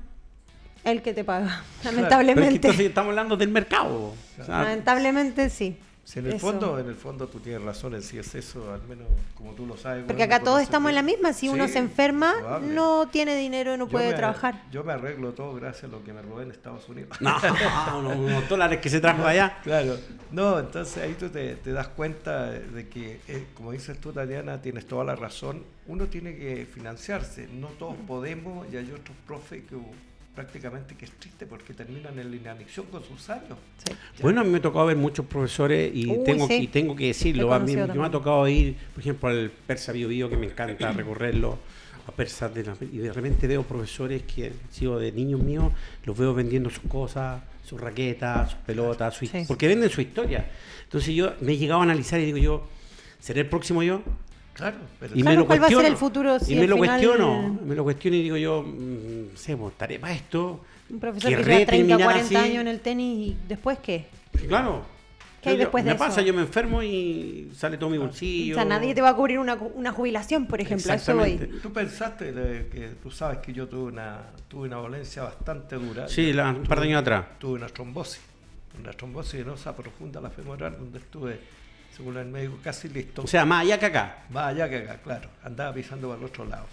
El 0.83 1.01
que 1.01 1.13
te 1.13 1.23
paga, 1.23 1.47
Pero 1.47 1.57
es 1.57 1.79
que 1.81 1.85
lamentablemente. 1.95 2.55
entonces 2.55 2.85
estamos 2.85 3.09
hablando 3.09 3.35
del 3.35 3.49
mercado. 3.49 4.13
O 4.39 4.43
sea, 4.45 4.59
Lamentablemente 4.63 5.49
sí. 5.49 5.77
Si 6.07 6.19
en 6.19 6.27
el 6.27 6.35
Eso. 6.35 6.47
fondo, 6.47 6.79
en 6.79 6.87
el 6.87 6.95
fondo 6.95 7.27
tú 7.27 7.41
tienes 7.41 7.61
razón 7.63 7.93
en 7.93 8.01
si 8.01 8.17
es 8.17 8.33
eso, 8.33 8.71
al 8.71 8.81
menos 8.83 9.07
como 9.35 9.51
tú 9.51 9.65
lo 9.65 9.75
sabes. 9.75 10.05
Porque 10.05 10.21
bueno, 10.23 10.35
acá 10.35 10.41
todos 10.41 10.61
estamos 10.61 10.87
en 10.87 10.95
la 10.95 11.01
misma. 11.01 11.33
Si 11.33 11.49
uno 11.49 11.67
se 11.67 11.79
enferma, 11.79 12.33
probable. 12.39 12.73
no 12.73 13.09
tiene 13.09 13.35
dinero 13.35 13.75
y 13.75 13.77
no 13.77 13.87
Yo 13.87 13.91
puede 13.91 14.13
trabajar. 14.13 14.63
Yo 14.71 14.85
me 14.85 14.93
arreglo 14.93 15.33
todo 15.33 15.53
gracias 15.55 15.83
a 15.83 15.87
lo 15.87 16.05
que 16.05 16.13
me 16.13 16.21
robé 16.21 16.43
en 16.43 16.51
Estados 16.51 16.87
Unidos. 16.87 17.19
no, 17.19 17.35
unos, 17.99 18.15
unos 18.15 18.47
dólares 18.47 18.79
que 18.79 18.89
se 18.89 19.01
trajo 19.01 19.25
allá. 19.25 19.57
Claro, 19.63 19.97
no, 20.31 20.59
entonces 20.59 21.03
ahí 21.03 21.13
tú 21.15 21.27
te, 21.27 21.55
te 21.55 21.73
das 21.73 21.89
cuenta 21.89 22.51
de 22.51 22.87
que, 22.87 23.19
eh, 23.27 23.47
como 23.53 23.73
dices 23.73 23.99
tú, 23.99 24.13
Tatiana, 24.13 24.61
tienes 24.61 24.87
toda 24.87 25.03
la 25.03 25.17
razón, 25.17 25.65
uno 25.87 26.05
tiene 26.05 26.37
que 26.37 26.65
financiarse, 26.65 27.49
no 27.51 27.67
todos 27.67 27.97
podemos 28.07 28.65
y 28.71 28.77
hay 28.77 28.89
otros 28.91 29.17
profes 29.25 29.63
que 29.67 29.75
prácticamente 30.37 30.93
que 30.95 31.05
es 31.05 31.11
triste 31.13 31.47
porque 31.47 31.73
terminan 31.73 32.17
en 32.19 32.29
la 32.29 32.37
inanición 32.37 32.85
con 32.91 33.03
sus 33.03 33.27
años. 33.31 33.57
Sí. 33.83 33.91
Bueno, 34.21 34.41
a 34.41 34.43
mí 34.43 34.51
me 34.51 34.59
tocó 34.59 34.85
ver 34.85 34.95
muchos 34.95 35.25
profesores 35.25 35.91
y, 35.91 36.07
Uy, 36.11 36.23
tengo, 36.23 36.47
sí. 36.47 36.53
y 36.61 36.67
tengo 36.67 36.95
que 36.95 37.07
decirlo. 37.07 37.51
A 37.51 37.57
mí, 37.57 37.73
yo 37.73 37.87
me 37.95 38.05
ha 38.05 38.11
tocado 38.11 38.47
ir, 38.47 38.75
por 38.93 39.01
ejemplo, 39.01 39.29
al 39.29 39.49
Persa 39.49 39.91
Bio 39.93 40.07
Bio, 40.09 40.29
que 40.29 40.37
me 40.37 40.45
encanta 40.45 40.91
recorrerlo, 40.91 41.57
a 42.07 42.11
Persa 42.11 42.49
de 42.49 42.63
la- 42.65 42.77
y 42.79 42.97
de 42.99 43.11
repente 43.11 43.47
veo 43.47 43.63
profesores 43.63 44.21
que 44.23 44.45
han 44.45 44.53
sido 44.71 44.99
de 44.99 45.11
niños 45.11 45.39
míos, 45.41 45.73
los 46.05 46.15
veo 46.15 46.35
vendiendo 46.35 46.69
sus 46.69 46.83
cosas, 46.87 47.41
sus 47.65 47.81
raquetas, 47.81 48.51
sus 48.51 48.59
pelotas, 48.59 49.15
su- 49.15 49.25
Sí. 49.25 49.43
porque 49.47 49.67
venden 49.67 49.89
su 49.89 50.01
historia. 50.01 50.45
Entonces 50.83 51.15
yo 51.15 51.33
me 51.41 51.53
he 51.53 51.57
llegado 51.57 51.79
a 51.79 51.83
analizar 51.83 52.19
y 52.19 52.25
digo 52.25 52.37
yo, 52.37 52.67
¿seré 53.19 53.41
el 53.41 53.47
próximo 53.49 53.81
yo? 53.81 54.03
Claro, 54.57 54.77
pero 54.99 55.15
Y 55.15 55.21
Claro, 55.21 55.35
me 55.35 55.41
lo 55.41 55.47
¿cuál 55.47 55.61
va 55.61 55.65
a 55.65 55.67
ser 55.69 55.75
cuestiono. 55.77 55.87
el 55.93 55.97
futuro 55.97 56.39
si 56.39 56.53
y 56.53 56.55
me 56.59 56.67
lo 56.67 56.75
final- 56.75 56.89
cuestiono, 56.99 57.59
me 57.63 57.75
lo 57.75 57.83
cuestiono 57.83 58.17
y 58.17 58.23
digo 58.23 58.37
yo, 58.37 58.63
mm, 58.63 59.35
sé, 59.35 59.55
pues, 59.55 59.71
estaré 59.73 59.99
para 59.99 60.13
esto. 60.13 60.61
Un 60.89 60.99
profesor 60.99 61.29
que 61.29 61.35
lleva 61.37 61.45
30 61.45 61.63
o 61.63 61.75
terminar 61.75 62.03
40 62.03 62.25
así. 62.25 62.35
años 62.35 62.61
en 62.61 62.67
el 62.67 62.79
tenis 62.79 63.27
y 63.29 63.37
después 63.47 63.77
qué? 63.79 64.07
Claro. 64.47 64.83
¿Qué 65.41 65.49
hay 65.49 65.55
Yo- 65.55 65.59
después 65.59 65.83
me 65.85 65.91
de 65.91 65.95
pasa, 65.97 66.21
eso? 66.21 66.27
yo 66.27 66.33
me 66.33 66.41
enfermo 66.41 66.81
y 66.81 67.51
sale 67.55 67.77
todo 67.77 67.91
mi 67.91 67.99
bolsillo. 67.99 68.55
O 68.55 68.57
sea, 68.57 68.65
nadie 68.65 68.95
te 68.95 69.01
va 69.01 69.09
a 69.09 69.15
cubrir 69.15 69.37
una, 69.37 69.53
una 69.53 69.91
jubilación, 69.91 70.47
por 70.47 70.59
ejemplo. 70.59 70.91
A 70.91 70.95
eso 70.95 71.13
voy. 71.15 71.29
Exactamente. 71.33 71.61
tú 71.61 71.71
pensaste 71.73 72.25
que 72.71 72.89
tú 73.03 73.11
sabes 73.11 73.37
que 73.39 73.53
yo 73.53 73.67
tuve 73.67 73.83
una, 73.91 74.21
tuve 74.47 74.67
una 74.67 74.77
dolencia 74.77 75.21
bastante 75.23 75.75
dura. 75.75 76.07
Sí, 76.07 76.33
la- 76.33 76.49
un 76.49 76.63
par 76.63 76.79
de 76.79 76.87
años 76.87 77.01
atrás. 77.01 77.25
tuve 77.37 77.53
una 77.53 77.67
trombosis, 77.67 78.19
una 78.79 78.91
trombosis 78.93 79.45
venosa 79.45 79.75
profunda 79.75 80.19
la 80.19 80.31
femoral, 80.31 80.75
donde 80.79 80.97
estuve, 80.97 81.39
según 81.97 82.15
el 82.17 82.27
médico, 82.27 82.59
casi 82.63 82.87
listo. 82.89 83.23
O 83.23 83.27
sea, 83.27 83.43
más 83.43 83.63
allá 83.63 83.79
que 83.79 83.87
acá. 83.87 84.25
Más 84.29 84.45
allá 84.53 84.69
que 84.69 84.77
acá, 84.77 85.01
claro, 85.01 85.29
andaba 85.43 85.73
pisando 85.73 86.07
para 86.09 86.19
el 86.19 86.25
otro 86.25 86.45
lado. 86.45 86.65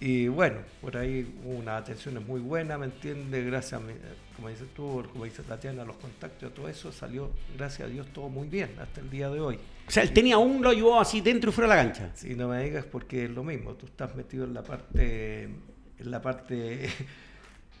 Y 0.00 0.28
bueno, 0.28 0.58
por 0.80 0.96
ahí 0.96 1.26
hubo 1.42 1.54
una 1.56 1.76
atención 1.78 2.24
muy 2.24 2.40
buena, 2.40 2.78
¿me 2.78 2.84
entiendes? 2.86 3.44
Gracias, 3.46 3.80
a 3.80 3.84
mi- 3.84 3.94
como 4.36 4.48
dices 4.48 4.68
tú, 4.76 5.04
como 5.10 5.24
dice 5.24 5.42
Tatiana, 5.42 5.84
los 5.84 5.96
contactos, 5.96 6.54
todo 6.54 6.68
eso 6.68 6.92
salió, 6.92 7.32
gracias 7.56 7.88
a 7.88 7.90
Dios, 7.90 8.06
todo 8.12 8.28
muy 8.28 8.46
bien 8.46 8.70
hasta 8.80 9.00
el 9.00 9.10
día 9.10 9.28
de 9.28 9.40
hoy. 9.40 9.58
O 9.88 9.90
sea, 9.90 10.04
él 10.04 10.12
tenía 10.12 10.36
aún 10.36 10.62
lo 10.62 10.72
llevó 10.72 11.00
así 11.00 11.20
dentro 11.20 11.50
y 11.50 11.52
fuera 11.52 11.68
de 11.70 11.76
la 11.76 11.82
cancha. 11.82 12.10
Si 12.14 12.36
no 12.36 12.46
me 12.46 12.62
digas 12.62 12.84
porque 12.84 13.24
es 13.24 13.30
lo 13.30 13.42
mismo, 13.42 13.72
tú 13.74 13.86
estás 13.86 14.14
metido 14.14 14.44
en 14.44 14.54
la 14.54 14.62
parte, 14.62 15.44
en 15.44 16.10
la 16.10 16.20
parte 16.22 16.88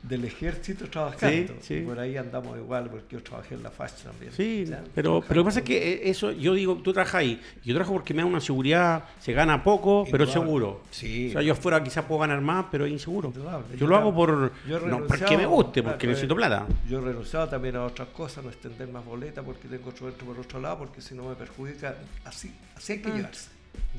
del 0.02 0.24
ejército 0.24 0.86
trabajando. 0.88 1.54
Sí, 1.54 1.58
sí. 1.60 1.74
Y 1.74 1.82
Por 1.82 1.98
ahí 1.98 2.16
andamos 2.16 2.56
igual, 2.56 2.88
porque 2.88 3.16
yo 3.16 3.22
trabajé 3.22 3.56
en 3.56 3.64
la 3.64 3.70
FASH 3.70 4.04
también. 4.04 4.32
Sí, 4.32 4.64
¿ya? 4.64 4.82
pero, 4.94 5.20
pero 5.26 5.38
lo 5.38 5.42
que 5.44 5.46
pasa 5.48 5.58
es 5.58 5.64
que 5.64 5.92
eh, 5.94 6.00
eso, 6.10 6.30
yo 6.30 6.54
digo, 6.54 6.76
tú 6.76 6.92
trabajas 6.92 7.16
ahí. 7.16 7.42
Yo 7.64 7.74
trabajo 7.74 7.94
porque 7.94 8.14
me 8.14 8.22
da 8.22 8.26
una 8.26 8.40
seguridad, 8.40 9.04
se 9.20 9.32
gana 9.32 9.62
poco, 9.64 10.06
pero 10.10 10.24
seguro. 10.26 10.82
Sí. 10.92 11.30
O 11.30 11.32
sea, 11.32 11.42
yo 11.42 11.52
afuera 11.52 11.82
quizás 11.82 12.04
puedo 12.04 12.20
ganar 12.20 12.40
más, 12.40 12.66
pero 12.70 12.86
es 12.86 12.92
inseguro. 12.92 13.28
Indudable. 13.28 13.66
Yo, 13.72 13.78
Yo 13.78 13.86
lo 13.88 13.96
hago 13.96 14.14
por, 14.14 14.52
no 14.86 15.06
porque 15.06 15.36
me 15.36 15.46
guste, 15.46 15.82
porque 15.82 16.06
necesito 16.06 16.36
plata. 16.36 16.66
Yo 16.88 16.98
he 17.00 17.02
renunciado 17.02 17.48
también 17.48 17.74
a 17.76 17.84
otras 17.84 18.08
cosas, 18.08 18.44
no 18.44 18.50
extender 18.50 18.88
más 18.88 19.04
boleta 19.04 19.42
porque 19.42 19.66
tengo 19.68 19.90
otro 19.90 20.10
por 20.12 20.38
otro 20.38 20.60
lado, 20.60 20.78
porque 20.78 21.00
si 21.00 21.14
no 21.14 21.28
me 21.28 21.34
perjudica. 21.34 21.96
Así, 22.24 22.54
así 22.76 22.92
hay 22.94 22.98
que 23.02 23.08
Mm. 23.08 23.16
llevarse. 23.16 23.50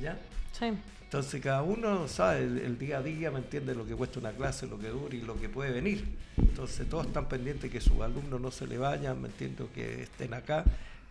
¿ya? 0.01 0.17
Sí. 0.57 0.65
Entonces 1.09 1.41
cada 1.41 1.63
uno 1.63 2.07
sabe 2.07 2.43
el, 2.43 2.59
el 2.59 2.77
día 2.77 2.99
a 2.99 3.01
día, 3.01 3.31
¿me 3.31 3.39
entiende? 3.39 3.73
Lo 3.73 3.83
que 3.83 3.95
cuesta 3.95 4.19
una 4.19 4.31
clase, 4.31 4.67
lo 4.67 4.77
que 4.77 4.89
dura 4.89 5.15
y 5.15 5.21
lo 5.21 5.39
que 5.41 5.49
puede 5.49 5.71
venir. 5.71 6.05
Entonces 6.37 6.87
todos 6.87 7.07
están 7.07 7.27
pendientes 7.27 7.71
que 7.71 7.81
sus 7.81 7.99
alumnos 7.99 8.39
no 8.39 8.51
se 8.51 8.67
le 8.67 8.77
vayan, 8.77 9.19
¿me 9.19 9.27
entiendo? 9.29 9.69
Que 9.73 10.03
estén 10.03 10.35
acá. 10.35 10.63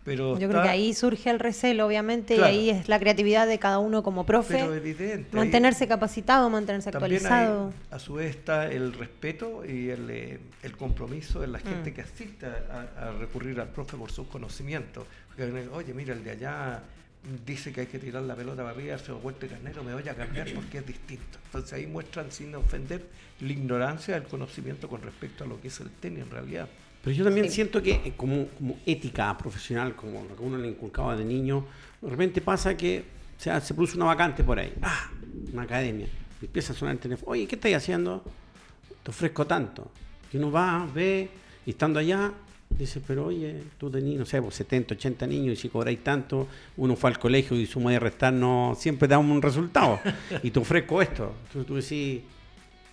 Pero 0.05 0.39
Yo 0.39 0.49
creo 0.49 0.63
que 0.63 0.69
ahí 0.69 0.95
surge 0.95 1.29
el 1.31 1.41
recelo, 1.41 1.85
obviamente, 1.85 2.37
Claro. 2.37 2.55
y 2.55 2.57
ahí 2.57 2.71
es 2.71 2.89
la 2.89 3.01
creatividad 3.01 3.49
de 3.49 3.59
cada 3.59 3.81
uno 3.81 4.05
como 4.05 4.25
profe. 4.25 4.55
pero 4.55 4.73
evidente. 4.73 5.31
ahí- 5.33 5.37
mantenerse 5.37 5.89
capacitado, 5.89 6.49
mantenerse 6.49 6.93
También 6.93 7.17
actualizado. 7.17 7.67
hay, 7.91 7.97
a 7.97 7.99
su 7.99 8.15
vez 8.15 8.31
está 8.37 8.71
el 8.71 8.93
respeto 8.93 9.65
y 9.67 9.91
el, 9.91 10.09
eh, 10.11 10.39
el 10.63 10.77
compromiso 10.77 11.41
de 11.41 11.49
la 11.49 11.59
gente 11.59 11.91
Mm. 11.91 11.95
que 11.95 12.01
asiste 12.03 12.47
a, 12.47 12.89
a- 12.97 13.09
a 13.09 13.13
recurrir 13.19 13.61
al 13.61 13.69
profe 13.69 13.97
por 13.97 14.13
sus 14.13 14.29
conocimientos. 14.29 15.05
Porque, 15.27 15.69
Oye, 15.73 15.93
mira, 15.93 16.15
el 16.15 16.23
de 16.23 16.31
allá 16.31 16.83
dice 17.47 17.73
que 17.73 17.83
hay 17.83 17.87
que 17.87 17.99
tirar 17.99 18.23
la 18.23 18.35
pelota 18.35 18.63
para 18.63 18.71
arriba, 18.71 18.99
se 18.99 19.09
lo 19.09 19.19
vuelto 19.19 19.41
de 19.43 19.49
carnero, 19.49 19.83
me 19.85 19.93
voy 19.93 20.09
a 20.09 20.15
cambiar 20.15 20.53
porque 20.55 20.79
es 20.79 20.87
distinto. 20.87 21.39
Entonces 21.47 21.73
ahí 21.75 21.87
muestran 21.87 22.31
sin 22.33 22.55
ofender 22.55 23.07
la 23.41 23.53
ignorancia 23.53 24.15
del 24.15 24.25
conocimiento 24.25 24.89
con 24.89 25.03
respecto 25.03 25.45
a 25.45 25.47
lo 25.47 25.61
que 25.61 25.69
es 25.69 25.81
el 25.81 25.91
tenis 25.91 26.21
en 26.23 26.31
realidad. 26.31 26.69
Pero 27.03 27.17
yo 27.17 27.25
también 27.25 27.47
Sí. 27.49 27.57
siento 27.57 27.83
que 27.83 27.93
eh, 27.93 28.15
como, 28.17 28.47
como 28.49 28.79
ética 28.87 29.37
profesional, 29.39 29.95
como 29.95 30.25
lo 30.25 30.37
que 30.37 30.43
uno 30.43 30.59
le 30.59 30.69
inculcaba 30.69 31.17
de 31.17 31.25
niño, 31.25 31.67
de 32.01 32.11
repente 32.11 32.41
pasa 32.41 32.77
que 32.77 33.05
o 33.39 33.41
sea, 33.41 33.61
se 33.61 33.73
produce 33.75 33.97
una 33.97 34.07
vacante 34.07 34.43
por 34.43 34.59
ahí, 34.59 34.73
ah, 34.83 35.11
una 35.53 35.63
academia, 35.63 36.09
y 36.43 36.47
empieza 36.47 36.73
a 36.73 36.77
sonar 36.77 36.95
el 36.95 37.01
teléfono, 37.01 37.31
oye, 37.33 37.47
¿qué 37.47 37.55
estáis 37.55 37.77
haciendo? 37.77 38.25
Te 39.05 39.11
ofrezco 39.11 39.47
tanto. 39.47 39.93
Y 40.33 40.39
uno 40.39 40.51
va, 40.51 40.89
ve, 40.93 41.29
y 41.65 41.71
estando 41.71 42.01
allá, 42.01 42.33
Dice, 42.71 43.01
pero 43.05 43.27
oye, 43.27 43.63
tú 43.79 43.91
tenías, 43.91 44.21
no 44.21 44.27
sé, 44.27 44.41
pues 44.41 44.55
70, 44.55 44.95
80 44.95 45.27
niños 45.27 45.55
y 45.55 45.57
si 45.57 45.69
cobráis 45.69 46.03
tanto, 46.05 46.47
uno 46.77 46.95
fue 46.97 47.11
al 47.11 47.19
colegio 47.19 47.57
y 47.57 47.67
suma 47.67 47.93
y 47.93 47.99
restar 47.99 48.33
no 48.33 48.77
siempre 48.79 49.09
da 49.09 49.19
un 49.19 49.43
resultado. 49.43 49.99
y 50.43 50.51
te 50.51 50.59
ofrezco 50.61 51.03
esto. 51.03 51.35
Entonces 51.47 51.67
tú 51.67 51.75
decís, 51.75 52.23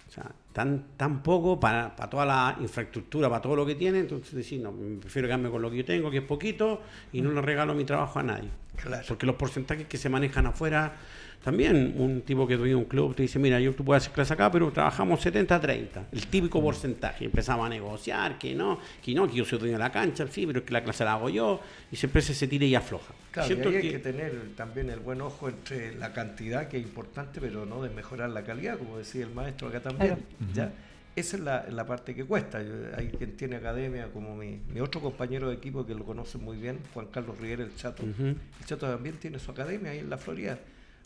o 0.07 0.11
sea, 0.11 0.31
tan, 0.53 0.85
tan 0.95 1.21
poco 1.21 1.59
para, 1.59 1.95
para 1.95 2.09
toda 2.09 2.25
la 2.25 2.57
infraestructura, 2.61 3.29
para 3.29 3.41
todo 3.41 3.57
lo 3.57 3.65
que 3.65 3.75
tiene, 3.75 3.99
entonces 3.99 4.33
decís, 4.33 4.59
no, 4.59 4.71
me 4.71 4.97
prefiero 4.97 5.27
quedarme 5.27 5.49
con 5.49 5.61
lo 5.61 5.69
que 5.69 5.77
yo 5.77 5.85
tengo, 5.85 6.09
que 6.09 6.19
es 6.19 6.23
poquito, 6.23 6.81
y 7.11 7.21
no 7.21 7.31
le 7.31 7.41
regalo 7.41 7.75
mi 7.75 7.83
trabajo 7.83 8.19
a 8.19 8.23
nadie. 8.23 8.49
Claro. 8.77 9.03
Porque 9.07 9.25
los 9.25 9.35
porcentajes 9.35 9.85
que 9.87 9.97
se 9.97 10.09
manejan 10.09 10.47
afuera, 10.47 10.95
también 11.43 11.93
un 11.97 12.21
tipo 12.21 12.47
que 12.47 12.57
tuviera 12.57 12.77
un 12.77 12.85
club 12.85 13.15
te 13.15 13.23
dice, 13.23 13.37
mira, 13.39 13.59
yo 13.59 13.73
tú 13.73 13.83
puedes 13.85 14.03
hacer 14.03 14.13
clase 14.13 14.33
acá, 14.33 14.51
pero 14.51 14.71
trabajamos 14.71 15.23
70-30, 15.25 16.05
el 16.11 16.27
típico 16.27 16.61
porcentaje. 16.61 17.25
Empezamos 17.25 17.65
a 17.65 17.69
negociar, 17.69 18.37
que 18.39 18.55
no, 18.55 18.79
que 19.03 19.13
no, 19.13 19.27
que 19.27 19.35
yo 19.35 19.45
soy 19.45 19.59
dueño 19.59 19.73
de 19.73 19.79
la 19.79 19.91
cancha, 19.91 20.25
sí, 20.27 20.45
pero 20.47 20.59
es 20.59 20.65
que 20.65 20.73
la 20.73 20.83
clase 20.83 21.03
la 21.03 21.13
hago 21.13 21.29
yo, 21.29 21.59
y 21.91 21.95
siempre 21.95 22.21
se 22.21 22.47
tira 22.47 22.65
y 22.65 22.73
afloja. 22.75 23.13
Claro, 23.31 23.47
y 23.47 23.51
ahí 23.53 23.75
hay 23.75 23.81
que- 23.83 23.91
que 23.91 23.99
tener 23.99 24.33
también 24.55 24.89
el 24.89 24.99
buen 24.99 25.21
ojo 25.21 25.49
entre 25.49 25.93
la 25.95 26.13
cantidad, 26.13 26.67
que 26.67 26.77
es 26.77 26.83
importante, 26.83 27.39
pero 27.41 27.65
no 27.65 27.83
de 27.83 27.89
mejorar 27.89 28.29
la 28.29 28.43
calidad, 28.43 28.77
como 28.77 28.97
decía 28.97 29.23
el 29.23 29.31
maestro 29.33 29.67
acá 29.67 29.81
también. 29.81 30.17
¿ya? 30.53 30.71
Esa 31.15 31.37
es 31.37 31.43
la, 31.43 31.65
la 31.69 31.85
parte 31.85 32.13
que 32.13 32.25
cuesta. 32.25 32.61
Yo- 32.61 32.73
hay 32.97 33.07
quien 33.07 33.37
tiene 33.37 33.55
academia, 33.57 34.07
como 34.11 34.35
mi, 34.35 34.59
mi 34.73 34.81
otro 34.81 34.99
compañero 34.99 35.47
de 35.49 35.55
equipo 35.55 35.85
que 35.85 35.93
lo 35.95 36.03
conoce 36.03 36.37
muy 36.37 36.57
bien, 36.57 36.79
Juan 36.93 37.07
Carlos 37.11 37.37
Rivera, 37.39 37.63
el 37.63 37.73
Chato. 37.75 38.03
El 38.03 38.35
Chato 38.65 38.85
también 38.89 39.15
tiene 39.15 39.39
su 39.39 39.51
academia 39.51 39.91
ahí 39.91 39.99
en 39.99 40.09
la 40.09 40.17
Florida. 40.17 40.59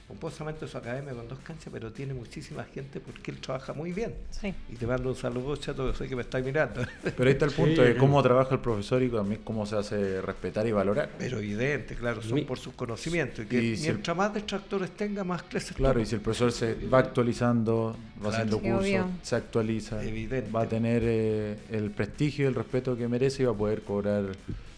Pomposamente 0.10 0.68
su 0.68 0.76
academia 0.76 1.14
con 1.14 1.28
dos 1.28 1.38
canchas, 1.40 1.70
pero 1.72 1.92
tiene 1.94 2.16
muchísima 2.16 2.64
gente 2.64 3.00
porque 3.00 3.30
él 3.30 3.38
trabaja 3.40 3.74
muy 3.74 3.94
bien. 3.94 4.16
Sí. 4.32 4.52
Y 4.68 4.76
te 4.76 4.88
mando 4.88 5.10
un 5.10 5.16
saludo, 5.16 5.56
Chato, 5.56 5.92
que 5.92 5.96
sé 5.96 6.08
que 6.10 6.16
me 6.16 6.24
está 6.24 6.40
mirando. 6.40 6.82
Pero 7.04 7.26
ahí 7.26 7.34
está 7.34 7.46
el 7.46 7.52
punto 7.56 7.84
de 7.84 7.96
cómo 7.96 8.22
trabaja 8.24 8.56
el 8.56 8.60
profesor 8.60 9.04
y 9.04 9.10
también 9.10 9.42
cómo 9.44 9.68
se 9.68 9.76
hace 9.76 10.20
respetar 10.22 10.66
y 10.66 10.72
valorar. 10.72 11.12
Pero 11.20 11.38
evidente, 11.38 11.94
claro, 11.96 12.24
son 12.24 12.34
Mi- 12.34 12.42
por 12.42 12.58
sus 12.58 12.74
conocimientos. 12.74 13.46
Y 13.46 13.48
que 13.48 13.62
Y 13.64 13.78
si 13.78 13.86
el- 13.86 13.94
mientras 13.94 14.18
más 14.18 14.34
detractores 14.34 14.90
tenga, 14.98 15.24
más 15.24 15.44
crece 15.44 15.70
el 15.70 15.76
Claro, 15.76 16.02
y 16.02 16.08
si 16.08 16.16
el 16.16 16.22
profesor 16.22 16.52
se 16.52 16.74
va 16.88 16.98
actualizando, 16.98 17.96
va 18.18 18.20
Claro. 18.22 18.30
haciendo 18.34 18.56
Sí, 18.58 18.62
cursos, 18.64 18.82
obvio. 18.82 19.08
se 19.22 19.36
actualiza, 19.36 20.04
Evidente. 20.04 20.52
va 20.52 20.62
a 20.64 20.68
tener 20.68 21.04
eh, 21.06 21.56
el 21.70 21.92
prestigio 21.92 22.46
y 22.46 22.48
el 22.48 22.56
respeto 22.56 22.98
que 22.98 23.08
merece 23.08 23.44
y 23.44 23.46
va 23.46 23.52
a 23.52 23.56
poder 23.56 23.84
cobrar 23.84 24.24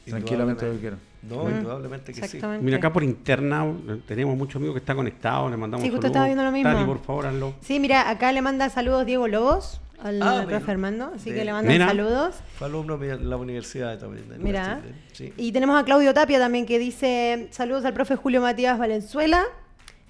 tranquilamente 0.10 0.66
lo 0.66 0.74
que 0.74 0.80
quiera. 0.80 0.98
No, 1.30 1.44
Mm. 1.46 1.52
indudablemente 1.52 2.14
que 2.14 2.28
sí. 2.28 2.40
Mira, 2.62 2.78
acá 2.78 2.92
por 2.92 3.04
interna 3.04 3.64
eh, 3.66 4.00
tenemos 4.08 4.36
muchos 4.36 4.56
amigos 4.56 4.74
que 4.76 4.80
están 4.80 4.96
conectados, 4.98 5.52
le 5.52 5.58
mandamos 5.58 5.84
Sí, 5.84 5.90
justo 5.92 6.02
saludos. 6.08 6.10
estaba 6.12 6.26
viendo 6.26 6.44
lo 6.44 6.52
mismo. 6.52 6.72
Tati, 6.72 6.84
por 6.86 7.00
favor, 7.04 7.28
hazlo. 7.28 7.54
Sí, 7.62 7.80
mira, 7.80 8.10
acá 8.10 8.32
le 8.32 8.42
manda 8.42 8.70
saludos 8.70 9.06
Diego 9.06 9.28
Lobos 9.28 9.80
al 10.02 10.20
Ah, 10.24 10.44
profe 10.48 10.60
mira. 10.62 10.72
Armando, 10.72 11.12
así 11.16 11.30
De- 11.30 11.36
que 11.38 11.46
le 11.46 11.52
mandan 11.54 11.78
saludos. 11.88 12.36
Fue 12.58 12.66
alumno 12.68 12.98
de 12.98 13.20
la 13.20 13.38
universidad 13.38 14.00
también. 14.00 14.28
de 14.30 14.40
Mira. 14.40 14.82
Sí. 15.14 15.32
Y 15.38 15.52
tenemos 15.52 15.80
a 15.80 15.86
Claudio 15.86 16.12
Tapia 16.16 16.40
también 16.40 16.66
que 16.66 16.80
dice 16.80 17.50
saludos 17.52 17.86
al 17.86 17.94
profe 17.94 18.16
Julio 18.16 18.42
Matías 18.42 18.80
Valenzuela. 18.80 19.44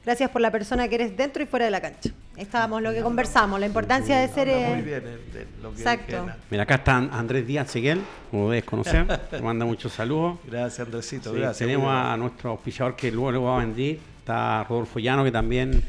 Gracias 0.04 0.32
por 0.32 0.42
la 0.42 0.50
persona 0.50 0.88
que 0.88 0.96
eres 0.96 1.16
dentro 1.16 1.44
y 1.44 1.46
fuera 1.46 1.66
de 1.66 1.72
la 1.72 1.80
cancha. 1.80 2.10
Estábamos 2.36 2.82
lo 2.82 2.92
que 2.92 3.02
conversamos, 3.02 3.60
la 3.60 3.68
importancia 3.68 4.18
de 4.20 4.28
ser... 4.30 4.50
Habla 4.50 4.70
eh, 4.70 4.74
muy 4.74 4.82
bien 4.82 5.04
eh, 5.06 5.20
de 5.32 5.48
lo 5.62 5.72
que 5.72 5.78
exacto. 5.78 6.28
Mira, 6.50 6.64
acá 6.64 6.76
está 6.76 6.98
Andrés 6.98 7.46
Díaz 7.46 7.70
Seguel, 7.70 8.02
como 8.32 8.50
debes 8.50 8.66
conocer, 8.66 9.06
te 9.30 9.42
manda 9.42 9.64
muchos 9.64 9.94
saludos. 9.94 10.40
Gracias, 10.48 10.88
Andresito. 10.88 11.32
Sí, 11.32 11.38
gracias. 11.38 11.58
tenemos 11.60 11.94
a 11.94 12.18
nuestro 12.18 12.50
auspiciador 12.52 12.96
que 12.96 13.12
luego 13.12 13.32
lo 13.32 13.44
va 13.44 13.58
a 13.58 13.60
vender, 13.60 14.00
está 14.18 14.64
Rodolfo 14.64 14.98
Llano, 14.98 15.24
que 15.24 15.32
también, 15.32 15.84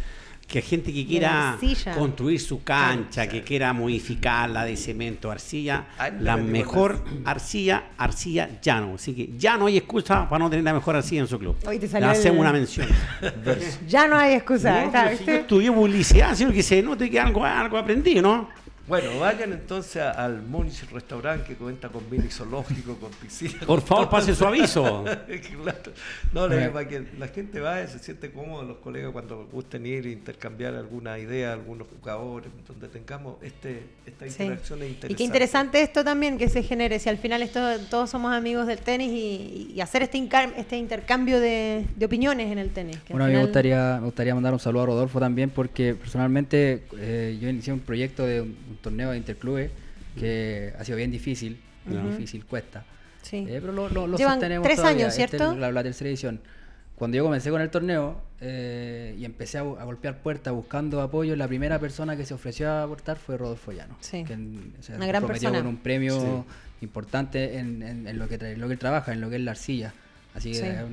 que 0.53 0.61
gente 0.61 0.93
que 0.93 1.07
quiera 1.07 1.57
construir 1.97 2.39
su 2.39 2.63
cancha, 2.63 3.27
que 3.27 3.43
quiera 3.43 3.73
modificarla 3.73 4.65
de 4.67 4.77
cemento, 4.77 5.31
arcilla, 5.31 5.87
Ay, 5.97 6.13
le 6.19 6.25
la 6.25 6.37
mejor 6.37 7.03
arcilla, 7.25 7.85
arcilla 7.97 8.61
Llano. 8.61 8.97
Así 8.97 9.15
que 9.15 9.31
ya 9.39 9.57
no 9.57 9.65
hay 9.67 9.79
excusa 9.79 10.29
para 10.29 10.45
no 10.45 10.51
tener 10.51 10.65
la 10.65 10.75
mejor 10.75 10.95
arcilla 10.97 11.23
en 11.23 11.27
su 11.27 11.39
club. 11.39 11.57
Hoy 11.67 11.79
te 11.79 11.87
Le 11.87 11.93
salió 11.93 12.11
el- 12.11 12.17
hacemos 12.19 12.41
una 12.41 12.53
mención. 12.53 12.87
Ya 13.89 14.07
no 14.07 14.17
hay 14.17 14.35
excusa. 14.35 14.85
No, 14.85 14.91
si 14.93 14.97
yo 14.99 15.11
¿Viste? 15.11 15.37
estudié 15.41 15.73
publicidad, 15.73 16.35
sino 16.35 16.53
que 16.53 16.63
se 16.63 16.83
note 16.83 17.09
que 17.11 17.19
algo, 17.19 17.45
algo 17.45 17.79
aprendí, 17.79 18.21
¿no? 18.21 18.49
Bueno, 18.89 19.17
vayan 19.21 19.53
entonces 19.53 20.03
al 20.03 20.43
Munich 20.43 20.91
Restaurant 20.91 21.45
que 21.47 21.55
cuenta 21.55 21.89
con 21.89 22.03
mini 22.11 22.29
zoológico, 22.29 22.97
con 22.97 23.11
piscina. 23.13 23.61
Por 23.61 23.67
con 23.79 23.83
favor, 23.83 24.05
todo. 24.05 24.11
pase 24.11 24.35
su 24.35 24.45
aviso. 24.45 25.05
Claro. 25.63 25.93
No, 26.33 26.49
le 26.49 26.59
digo 26.59 26.73
para 26.73 26.89
que 26.89 27.07
la 27.19 27.29
gente 27.29 27.61
vaya, 27.61 27.87
se 27.87 27.99
siente 28.01 28.31
cómodo, 28.33 28.65
los 28.65 28.79
colegas 28.79 29.13
cuando 29.13 29.47
gusten 29.53 29.87
ir 29.87 30.07
e 30.07 30.11
intercambiar 30.11 30.75
alguna 30.75 31.19
idea, 31.19 31.53
algunos 31.53 31.87
jugadores, 31.89 32.51
donde 32.67 32.89
tengamos 32.89 33.37
este, 33.43 33.85
esta 34.05 34.27
Sí. 34.29 34.43
interacción 34.43 34.83
es 34.83 34.89
interesante. 34.89 35.13
Y 35.13 35.17
qué 35.17 35.25
interesante 35.25 35.83
esto 35.83 36.03
también 36.05 36.37
que 36.39 36.49
se 36.49 36.63
genere, 36.63 36.99
si 36.99 37.09
al 37.09 37.19
final 37.19 37.43
esto, 37.43 37.61
todos 37.89 38.11
somos 38.11 38.33
amigos 38.35 38.67
del 38.67 38.79
tenis 38.81 39.11
y, 39.13 39.73
y 39.75 39.81
hacer 39.81 40.03
este, 40.03 40.29
este 40.57 40.77
intercambio 40.77 41.39
de, 41.41 41.87
de 41.95 42.07
opiniones 42.07 42.51
en 42.51 42.59
el 42.59 42.71
tenis. 42.71 42.99
que 43.07 43.13
Bueno, 43.13 43.27
a 43.27 43.29
mí 43.29 43.35
me 43.35 43.41
gustaría, 43.43 43.99
me 44.01 44.07
gustaría 44.07 44.35
mandar 44.35 44.53
un 44.53 44.59
saludo 44.61 44.83
a 44.83 44.87
Rodolfo 44.87 45.21
también 45.21 45.51
porque 45.51 45.95
personalmente 45.95 46.83
eh, 46.99 47.39
yo 47.41 47.49
inicié 47.49 47.73
un 47.73 47.81
proyecto 47.81 48.25
de 48.27 48.45
un, 48.73 48.77
torneo 48.79 49.11
de 49.13 49.17
interclubes 49.19 49.71
que 50.19 50.73
ha 50.79 50.85
sido 50.85 50.97
bien 50.99 51.11
difícil, 51.11 51.59
bien 51.87 52.01
Ujú. 52.03 52.11
difícil, 52.11 52.45
cuesta. 52.45 52.85
Sí. 53.23 53.47
Eh, 53.49 53.59
pero 53.61 53.73
lo, 53.73 53.89
lo, 53.89 54.07
lo 54.07 54.17
Llevan 54.19 54.35
sostenemos 54.35 54.65
tres 54.67 54.77
todavía. 54.77 55.05
años, 55.07 55.19
Esta 55.19 55.25
es 55.25 55.31
¿cierto? 55.43 55.57
la, 55.57 55.71
la 55.73 55.83
tercera 55.83 56.09
edición. 56.11 56.41
Cuando 56.97 57.17
yo 57.17 57.25
comencé 57.25 57.51
con 57.51 57.61
el 57.61 57.71
torneo 57.71 58.21
eh, 58.41 59.17
y 59.19 59.25
empecé 59.25 59.59
a, 59.59 59.63
a 59.63 59.85
golpear 59.85 60.19
puertas 60.19 60.53
buscando 60.53 61.01
apoyo, 61.01 61.35
la 61.37 61.49
primera 61.49 61.79
persona 61.79 62.17
que 62.17 62.25
se 62.25 62.35
ofreció 62.35 62.71
a 62.71 62.83
aportar 62.85 63.17
fue 63.17 63.37
Rodolfo 63.37 63.73
Llano. 63.73 63.97
Sí. 64.01 64.25
que 64.25 64.35
en- 64.35 64.75
o 64.79 64.83
sea, 64.83 64.97
Una 64.97 65.07
gran 65.07 65.23
comprometió 65.23 65.49
persona. 65.51 65.65
con 65.65 65.75
un 65.77 65.83
premio 65.83 66.45
importante 66.81 67.59
en, 67.59 67.83
en- 67.83 68.07
en 68.07 68.19
lo, 68.19 68.29
que 68.29 68.37
lo 68.57 68.67
que 68.69 68.73
él 68.75 68.79
trabaja, 68.79 69.13
en 69.13 69.21
lo 69.21 69.31
que 69.31 69.37
es 69.37 69.43
la 69.43 69.53
arcilla. 69.53 69.95
Así 70.35 70.53
que, 70.53 70.59
Sí. 70.59 70.65
eh, 70.65 70.85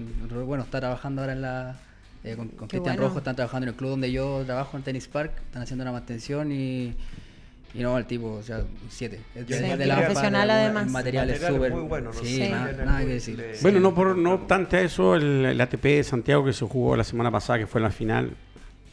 bueno, 0.46 0.64
está 0.64 0.80
trabajando 0.80 1.22
ahora 1.22 1.34
en 1.34 1.42
la... 1.42 1.80
eh, 2.24 2.36
con 2.36 2.48
Cristian 2.50 2.84
bueno. 2.84 3.02
Rojo 3.02 3.18
están 3.20 3.36
trabajando 3.36 3.66
en 3.66 3.70
el 3.70 3.76
club 3.76 3.92
donde 3.92 4.12
yo 4.12 4.44
trabajo 4.46 4.78
en 4.78 4.84
Tennis 4.84 5.08
Park, 5.08 5.32
están 5.46 5.62
haciendo 5.62 5.84
una 5.84 5.92
mantención 5.92 6.52
y, 6.52 6.96
y 7.74 7.80
no, 7.80 7.98
el 7.98 8.06
tipo, 8.06 8.34
o 8.34 8.42
sea, 8.44 8.58
un 8.60 8.68
7. 8.90 9.20
Es 9.36 9.46
Sí, 9.46 9.54
de- 9.54 9.60
de 9.62 9.70
material 9.70 10.06
profesional 10.06 10.44
el 10.44 10.56
además. 10.56 10.88
material 10.92 11.30
es 11.30 11.36
Material 11.42 11.56
súper. 11.56 11.72
muy 11.74 11.88
bueno, 11.88 12.12
¿no? 12.14 12.20
Sí, 12.20 12.36
Sí. 12.38 12.50
nada, 12.50 12.86
nada 12.86 13.00
que 13.02 13.06
decir. 13.08 13.46
Bueno, 13.62 13.80
no, 13.80 13.94
por, 13.94 14.18
no 14.18 14.34
obstante 14.34 14.78
a 14.78 14.82
eso, 14.82 15.16
el, 15.16 15.46
el 15.46 15.62
ATP 15.62 15.84
de 15.98 16.04
Santiago 16.04 16.44
que 16.46 16.54
se 16.54 16.66
jugó 16.66 16.96
la 16.96 17.04
semana 17.04 17.30
pasada, 17.32 17.60
que 17.60 17.68
fue 17.68 17.80
la 17.82 17.92
final, 17.92 18.32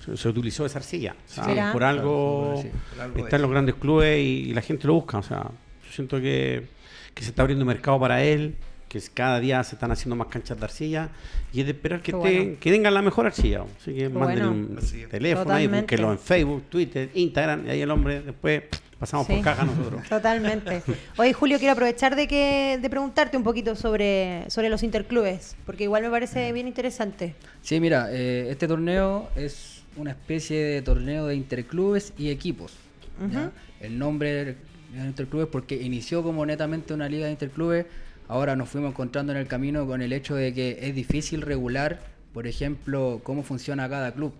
se, 0.04 0.16
se 0.16 0.28
utilizó 0.28 0.66
esa 0.66 0.78
arcilla. 0.78 1.14
O 1.26 1.32
sea, 1.32 1.46
Mira. 1.46 1.72
por 1.72 1.84
algo 1.84 2.62
algo 3.00 3.18
está 3.24 3.36
en 3.36 3.42
los 3.42 3.50
grandes 3.50 3.74
clubes 3.76 4.18
y, 4.18 4.50
y 4.50 4.54
la 4.54 4.60
gente 4.62 4.86
lo 4.86 4.94
busca. 4.94 5.18
O 5.18 5.22
sea, 5.22 5.42
yo 5.42 5.92
siento 5.92 6.20
que, 6.20 6.66
que 7.14 7.22
se 7.22 7.30
está 7.30 7.42
abriendo 7.42 7.64
mercado 7.64 7.98
para 7.98 8.22
él, 8.22 8.56
que 8.88 9.00
cada 9.12 9.40
día 9.40 9.62
se 9.64 9.74
están 9.74 9.90
haciendo 9.90 10.14
más 10.16 10.28
canchas 10.28 10.58
de 10.58 10.64
arcilla 10.64 11.08
y 11.52 11.60
es 11.60 11.66
de 11.66 11.72
esperar 11.72 12.00
que, 12.00 12.12
Qué 12.12 12.12
te- 12.12 12.16
bueno. 12.38 12.56
que 12.60 12.70
tengan 12.70 12.94
la 12.94 13.02
mejor 13.02 13.26
arcilla. 13.26 13.64
Así 13.80 13.94
que 13.94 14.08
bueno. 14.08 14.50
un 14.52 14.76
Así 14.78 15.02
es. 15.02 15.08
teléfono 15.08 15.52
ahí, 15.52 15.66
búsquenlo 15.66 16.12
en 16.12 16.18
Facebook, 16.18 16.62
Twitter, 16.68 17.10
Instagram 17.14 17.66
y 17.66 17.70
ahí 17.70 17.80
el 17.82 17.90
hombre 17.90 18.22
después 18.22 18.62
pasamos 18.98 19.26
Sí. 19.26 19.34
por 19.34 19.42
caja 19.42 19.64
nosotros. 19.64 20.02
Totalmente. 20.08 20.82
Oye, 21.16 21.32
Julio, 21.32 21.58
quiero 21.58 21.72
aprovechar 21.72 22.14
de 22.16 22.28
que 22.28 22.78
de 22.80 22.88
preguntarte 22.90 23.36
un 23.36 23.42
poquito 23.42 23.74
sobre, 23.74 24.44
sobre 24.48 24.68
los 24.70 24.82
interclubes, 24.82 25.56
porque 25.66 25.84
igual 25.84 26.02
me 26.04 26.10
parece 26.10 26.52
bien 26.52 26.66
interesante. 26.68 27.34
Sí, 27.62 27.80
mira, 27.80 28.08
eh, 28.12 28.46
este 28.50 28.68
torneo 28.68 29.28
es 29.34 29.82
una 29.96 30.12
especie 30.12 30.62
de 30.62 30.82
torneo 30.82 31.26
de 31.26 31.34
interclubes 31.34 32.12
y 32.16 32.30
equipos. 32.30 32.72
¿ya? 33.32 33.50
El 33.80 33.98
nombre 33.98 34.44
de 34.44 34.56
interclubes 34.94 35.48
porque 35.48 35.74
inició 35.74 36.22
como 36.22 36.46
netamente 36.46 36.94
una 36.94 37.08
liga 37.08 37.26
de 37.26 37.32
interclubes, 37.32 37.84
ahora 38.28 38.56
nos 38.56 38.68
fuimos 38.68 38.90
encontrando 38.90 39.32
en 39.32 39.38
el 39.38 39.46
camino 39.46 39.86
con 39.86 40.02
el 40.02 40.12
hecho 40.12 40.34
de 40.34 40.52
que 40.54 40.78
es 40.82 40.94
difícil 40.94 41.42
regular, 41.42 42.00
por 42.32 42.46
ejemplo, 42.46 43.20
cómo 43.22 43.42
funciona 43.42 43.88
cada 43.88 44.12
club. 44.12 44.32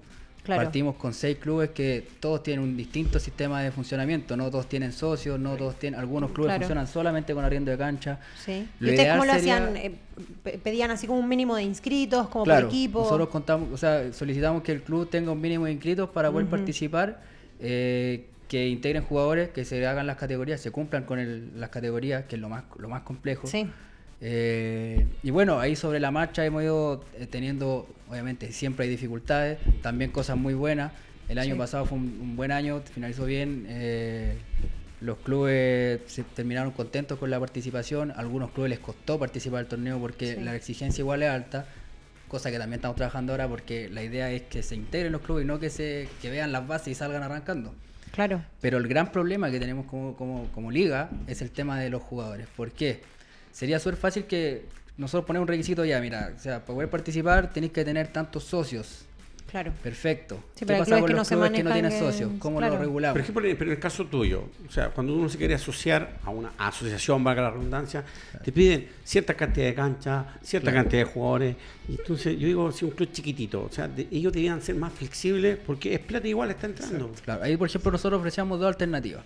Claro. 0.45 0.63
Partimos 0.63 0.95
con 0.95 1.13
seis 1.13 1.39
clubes 1.39 1.71
que 1.71 2.07
todos 2.21 2.41
tienen 2.45 2.63
un 2.63 2.77
distinto 2.77 3.19
sistema 3.19 3.63
de 3.63 3.73
funcionamiento, 3.73 4.37
no 4.37 4.49
todos 4.49 4.69
tienen 4.69 4.93
socios, 4.93 5.41
no 5.41 5.57
todos 5.57 5.77
tienen, 5.77 5.99
algunos 5.99 6.31
clubes 6.31 6.51
Claro. 6.51 6.61
funcionan 6.63 6.87
solamente 6.87 7.35
con 7.35 7.45
arriendo 7.45 7.73
de 7.73 7.77
cancha. 7.79 8.21
¿sí? 8.45 8.69
¿Y 8.81 8.91
ustedes 8.91 9.11
cómo 9.15 9.25
lo 9.25 9.33
sería- 9.33 9.57
hacían? 9.57 9.77
Eh, 9.77 9.93
pe- 10.45 10.59
¿Pedían 10.59 10.93
así 10.93 11.09
como 11.09 11.19
un 11.19 11.29
mínimo 11.29 11.57
de 11.57 11.65
inscritos, 11.65 12.29
como 12.29 12.45
claro, 12.45 12.69
por 12.69 12.75
equipo? 12.77 13.01
Nosotros 13.01 13.29
contamos, 13.29 13.71
o 13.73 13.77
sea, 13.77 14.13
solicitamos 14.13 14.63
que 14.63 14.71
el 14.71 14.83
club 14.83 15.11
tenga 15.11 15.33
un 15.33 15.41
mínimo 15.41 15.65
de 15.65 15.73
inscritos 15.73 16.11
para 16.11 16.31
poder 16.31 16.47
participar, 16.47 17.21
eh, 17.59 18.27
que 18.49 18.69
integren 18.69 19.03
jugadores, 19.03 19.49
que 19.51 19.65
se 19.65 19.85
hagan 19.87 20.07
las 20.07 20.17
categorías, 20.17 20.61
se 20.61 20.71
cumplan 20.71 21.05
con 21.05 21.19
el- 21.19 21.59
las 21.61 21.71
categorías, 21.71 22.25
que 22.27 22.37
es 22.37 22.41
lo 22.41 22.49
más, 22.49 22.65
lo 22.79 22.89
más 22.89 23.03
complejo. 23.03 23.47
Sí. 23.47 23.67
Eh, 24.21 25.07
y 25.23 25.31
bueno, 25.31 25.61
ahí 25.61 25.77
sobre 25.77 26.01
la 26.01 26.11
marcha 26.11 26.45
hemos 26.45 26.63
ido 26.63 27.05
eh, 27.19 27.27
teniendo, 27.27 27.87
obviamente, 28.09 28.51
siempre 28.53 28.85
hay 28.85 28.91
dificultades, 28.91 29.59
también 29.83 30.11
cosas 30.11 30.37
muy 30.37 30.55
buenas. 30.55 30.93
El 31.29 31.39
año 31.39 31.55
Sí. 31.55 31.59
pasado 31.59 31.85
fue 31.87 31.99
un, 31.99 32.05
un 32.23 32.37
buen 32.37 32.53
año, 32.53 32.81
finalizó 32.93 33.25
bien. 33.27 33.67
eh, 33.69 34.37
los 35.03 35.19
clubes 35.19 36.01
se 36.07 36.23
terminaron 36.23 36.71
contentos 36.71 37.19
con 37.19 37.29
la 37.31 37.39
participación. 37.39 38.13
Algunos 38.17 38.51
clubes 38.53 38.71
les 38.71 38.79
costó 38.79 39.19
participar 39.19 39.59
del 39.61 39.67
torneo 39.69 39.99
porque 39.99 40.37
Sí. 40.37 40.41
la 40.43 40.57
exigencia 40.57 41.03
igual 41.03 41.23
es 41.23 41.29
alta, 41.29 41.67
cosa 42.29 42.51
que 42.51 42.59
también 42.59 42.79
estamos 42.79 42.97
trabajando 42.97 43.33
ahora 43.35 43.47
porque 43.47 43.91
la 43.91 44.03
idea 44.03 44.31
es 44.33 44.43
que 44.43 44.63
se 44.63 44.75
integren 44.75 45.13
los 45.13 45.21
clubes 45.21 45.45
y 45.45 45.47
no 45.47 45.59
que 45.61 45.69
se 45.69 46.09
que 46.23 46.31
vean 46.31 46.51
las 46.51 46.67
bases 46.67 46.89
y 46.89 46.95
salgan 46.95 47.23
arrancando. 47.23 47.75
Claro. 48.17 48.43
Pero 48.61 48.79
el 48.79 48.89
gran 48.89 49.13
problema 49.13 49.51
que 49.51 49.61
tenemos 49.61 49.87
como, 49.87 50.17
como, 50.17 50.49
como 50.53 50.73
liga 50.73 51.11
es 51.29 51.41
el 51.41 51.53
tema 51.53 51.79
de 51.79 51.91
los 51.91 52.03
jugadores. 52.03 52.49
¿Por 52.57 52.73
qué? 52.73 53.03
sería 53.57 53.79
súper 53.79 53.97
fácil 53.97 54.25
que 54.25 54.67
nosotros 54.99 55.25
ponemos 55.27 55.45
un 55.45 55.49
requisito 55.49 55.83
ya, 55.83 55.99
mira, 55.99 56.35
o 56.37 56.39
sea, 56.39 56.61
para 56.61 56.75
poder 56.75 56.91
participar 56.91 57.51
tenéis 57.55 57.73
que 57.73 57.87
tener 57.87 58.09
tantos 58.09 58.45
socios. 58.45 59.06
Claro. 59.51 59.73
Perfecto. 59.83 60.43
Sí, 60.55 60.67
¿Qué 60.67 60.77
pasa 60.77 60.99
con 60.99 61.07
que 61.07 61.13
no 61.13 61.19
los 61.19 61.29
se 61.29 61.35
clubes 61.35 61.51
que 61.53 61.63
no 61.63 61.73
tienen 61.73 61.93
en- 61.93 61.99
socios? 61.99 62.33
¿Cómo 62.39 62.59
claro. 62.59 62.75
lo 62.75 62.81
regulamos? 62.81 63.13
Por 63.15 63.21
ejemplo, 63.21 63.43
pero 63.57 63.71
en 63.71 63.77
el 63.77 63.79
caso 63.81 64.05
tuyo, 64.07 64.49
o 64.69 64.73
sea, 64.73 64.91
cuando 64.91 65.15
uno 65.15 65.29
se 65.29 65.39
quiere 65.39 65.55
asociar 65.55 66.19
a 66.25 66.31
una 66.31 66.51
asociación, 66.59 67.23
valga 67.23 67.43
la 67.43 67.51
redundancia, 67.53 68.05
te 68.45 68.51
piden 68.53 68.89
cierta 69.05 69.35
cantidad 69.35 69.67
de 69.67 69.75
canchas, 69.75 70.27
cierta 70.43 70.73
cantidad 70.73 71.05
de 71.07 71.11
jugadores. 71.11 71.57
Y 71.89 71.93
entonces 71.93 72.39
yo 72.39 72.47
digo, 72.47 72.73
si 72.73 72.85
un 72.85 72.91
club 72.91 73.11
chiquitito, 73.13 73.63
o 73.63 73.73
sea, 73.73 73.87
de- 73.89 74.09
ellos 74.11 74.33
deberían 74.33 74.61
ser 74.61 74.75
más 74.75 74.93
flexibles 74.93 75.57
porque 75.65 75.95
es 75.95 76.01
plata 76.01 76.27
igual 76.27 76.51
está 76.51 76.67
entrando. 76.67 77.13
Claro, 77.25 77.43
ahí 77.45 77.57
por 77.57 77.69
ejemplo 77.69 77.93
nosotros 77.93 78.19
ofrecíamos 78.19 78.59
dos 78.59 78.69
alternativas. 78.69 79.25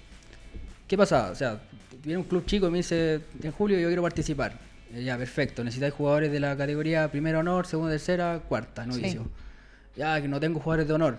¿Qué 0.87 0.97
pasaba? 0.99 1.31
O 1.31 1.35
sea, 1.35 1.61
viene 2.05 2.19
un 2.19 2.25
club 2.25 2.45
chico 2.45 2.67
y 2.67 2.71
me 2.71 2.79
dice, 2.79 3.21
en 3.43 3.53
julio 3.53 3.79
yo 3.79 3.87
quiero 3.89 4.03
participar. 4.03 4.59
Eh, 4.93 5.03
Ya, 5.03 5.17
perfecto, 5.17 5.65
necesitáis 5.65 5.95
jugadores 5.95 6.31
de 6.31 6.41
la 6.41 6.57
categoría 6.57 7.11
primera 7.11 7.39
honor, 7.39 7.67
segunda, 7.67 7.93
tercera, 7.93 8.41
cuarta, 8.49 8.85
novicio. 8.85 9.27
Ya, 9.97 10.21
que 10.21 10.29
no 10.29 10.41
tengo 10.41 10.61
jugadores 10.61 10.89
de 10.89 10.95
honor. 10.95 11.19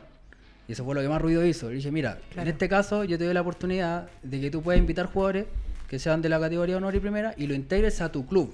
Y 0.67 0.74
eso 0.74 0.86
fue 0.86 0.95
lo 0.95 1.01
que 1.01 1.09
más 1.09 1.22
ruido 1.22 1.45
hizo. 1.45 1.69
Le 1.69 1.76
dije, 1.76 1.91
mira, 1.91 2.19
Claro. 2.32 2.47
en 2.49 2.53
este 2.53 2.69
caso 2.69 3.03
yo 3.03 3.17
te 3.17 3.26
doy 3.26 3.34
la 3.34 3.41
oportunidad 3.41 4.09
de 4.24 4.39
que 4.41 4.49
tú 4.51 4.61
puedas 4.61 4.80
invitar 4.80 5.07
jugadores 5.07 5.45
que 5.89 5.99
sean 5.99 6.22
de 6.22 6.30
la 6.30 6.39
categoría 6.39 6.78
honor 6.78 6.95
y 6.95 6.99
primera 6.99 7.34
y 7.38 7.47
lo 7.47 7.53
integres 7.53 7.99
a 8.01 8.11
tu 8.11 8.26
club. 8.26 8.53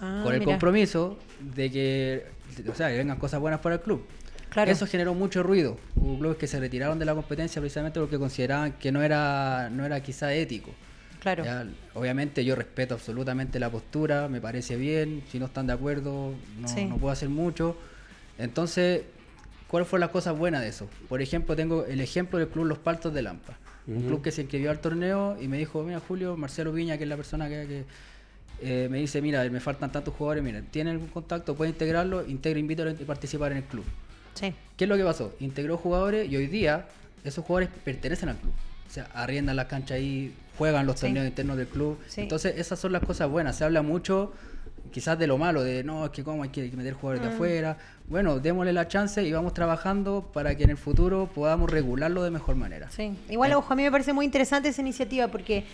Ah, 0.00 0.22
con 0.24 0.32
el 0.32 0.40
mira. 0.40 0.52
compromiso 0.52 1.18
de 1.40 1.70
que, 1.70 2.26
o 2.70 2.74
sea, 2.74 2.88
que 2.90 2.96
vengan 2.96 3.18
cosas 3.18 3.38
buenas 3.40 3.60
para 3.60 3.74
el 3.74 3.80
club. 3.82 4.04
Claro. 4.48 4.70
Eso 4.70 4.86
generó 4.86 5.12
mucho 5.14 5.42
ruido. 5.42 5.76
Hubo 5.94 6.18
clubes 6.18 6.38
que 6.38 6.46
se 6.46 6.58
retiraron 6.58 6.98
de 6.98 7.04
la 7.04 7.14
competencia 7.14 7.60
precisamente 7.60 8.00
porque 8.00 8.18
consideraban 8.18 8.72
que 8.72 8.90
no 8.90 9.02
era, 9.02 9.68
no 9.70 9.84
era 9.84 10.00
quizá 10.02 10.32
ético. 10.32 10.70
Claro. 11.20 11.44
Ya, 11.44 11.66
obviamente 11.94 12.44
yo 12.46 12.56
respeto 12.56 12.94
absolutamente 12.94 13.60
la 13.60 13.68
postura, 13.70 14.26
me 14.28 14.40
parece 14.40 14.76
bien, 14.76 15.22
si 15.30 15.38
no 15.38 15.46
están 15.46 15.66
de 15.66 15.74
acuerdo 15.74 16.32
no, 16.58 16.66
Sí. 16.66 16.86
no 16.86 16.96
puedo 16.96 17.12
hacer 17.12 17.28
mucho. 17.28 17.76
Entonces, 18.40 19.02
¿cuáles 19.68 19.88
fueron 19.88 20.00
las 20.00 20.10
cosas 20.10 20.36
buenas 20.36 20.62
de 20.62 20.68
eso? 20.68 20.88
Por 21.08 21.22
ejemplo, 21.22 21.54
tengo 21.56 21.84
el 21.84 22.00
ejemplo 22.00 22.38
del 22.38 22.48
club 22.48 22.64
Los 22.66 22.78
Paltos 22.78 23.12
de 23.14 23.22
Lampa. 23.22 23.56
Un 23.86 24.02
club 24.02 24.22
que 24.22 24.30
se 24.30 24.42
inscribió 24.42 24.70
al 24.70 24.78
torneo 24.78 25.36
y 25.40 25.48
me 25.48 25.58
dijo, 25.58 25.82
mira 25.82 26.00
Julio, 26.06 26.36
Marcelo 26.36 26.72
Viña, 26.72 26.96
que 26.96 27.04
es 27.04 27.08
la 27.08 27.16
persona 27.16 27.48
que, 27.48 27.66
que, 27.66 27.84
eh, 28.62 28.88
me 28.88 28.98
dice, 28.98 29.20
mira, 29.20 29.42
me 29.50 29.58
faltan 29.58 29.90
tantos 29.90 30.14
jugadores, 30.14 30.44
mira, 30.44 30.60
¿tiene 30.62 30.90
algún 30.90 31.08
contacto? 31.08 31.56
¿Puede 31.56 31.70
integrarlo? 31.70 32.24
Integra, 32.26 32.60
invítalo 32.60 32.90
a 32.90 32.94
participar 33.06 33.52
en 33.52 33.58
el 33.58 33.64
club. 33.64 33.84
Sí. 34.34 34.54
¿Qué 34.76 34.84
es 34.84 34.88
lo 34.88 34.96
que 34.96 35.02
pasó? 35.04 35.34
Integró 35.40 35.76
jugadores 35.76 36.30
y 36.30 36.36
hoy 36.36 36.46
día 36.46 36.86
esos 37.24 37.44
jugadores 37.44 37.68
pertenecen 37.84 38.28
al 38.28 38.36
club. 38.36 38.52
O 38.88 38.92
sea, 38.92 39.08
arriendan 39.14 39.56
las 39.56 39.66
canchas 39.66 39.96
ahí, 39.96 40.34
juegan 40.56 40.86
los 40.86 40.96
Sí. 41.00 41.06
torneos 41.06 41.26
internos 41.26 41.56
del 41.56 41.66
club. 41.66 41.98
Sí. 42.06 42.20
Entonces, 42.22 42.58
esas 42.58 42.78
son 42.78 42.92
las 42.92 43.02
cosas 43.02 43.28
buenas. 43.28 43.56
Se 43.56 43.64
habla 43.64 43.82
mucho 43.82 44.32
quizás 44.90 45.18
de 45.18 45.26
lo 45.26 45.38
malo, 45.38 45.62
de 45.62 45.82
no, 45.84 46.04
es 46.04 46.10
que 46.10 46.22
cómo 46.24 46.42
hay 46.42 46.48
que, 46.50 46.62
hay 46.62 46.70
que 46.70 46.76
meter 46.76 46.94
jugadores 46.94 47.22
Mm. 47.24 47.28
de 47.28 47.34
afuera. 47.34 47.76
Bueno, 48.08 48.38
démosle 48.40 48.72
la 48.72 48.88
chance 48.88 49.22
y 49.22 49.32
vamos 49.32 49.54
trabajando 49.54 50.28
para 50.32 50.56
que 50.56 50.64
en 50.64 50.70
el 50.70 50.76
futuro 50.76 51.28
podamos 51.34 51.70
regularlo 51.70 52.22
de 52.22 52.30
mejor 52.30 52.56
manera. 52.56 52.90
Sí, 52.90 53.12
igual, 53.28 53.52
Eh. 53.52 53.54
ojo, 53.54 53.72
a 53.72 53.76
mí 53.76 53.82
me 53.82 53.90
parece 53.90 54.12
muy 54.12 54.24
interesante 54.24 54.68
esa 54.68 54.80
iniciativa 54.80 55.28
porque, 55.28 55.64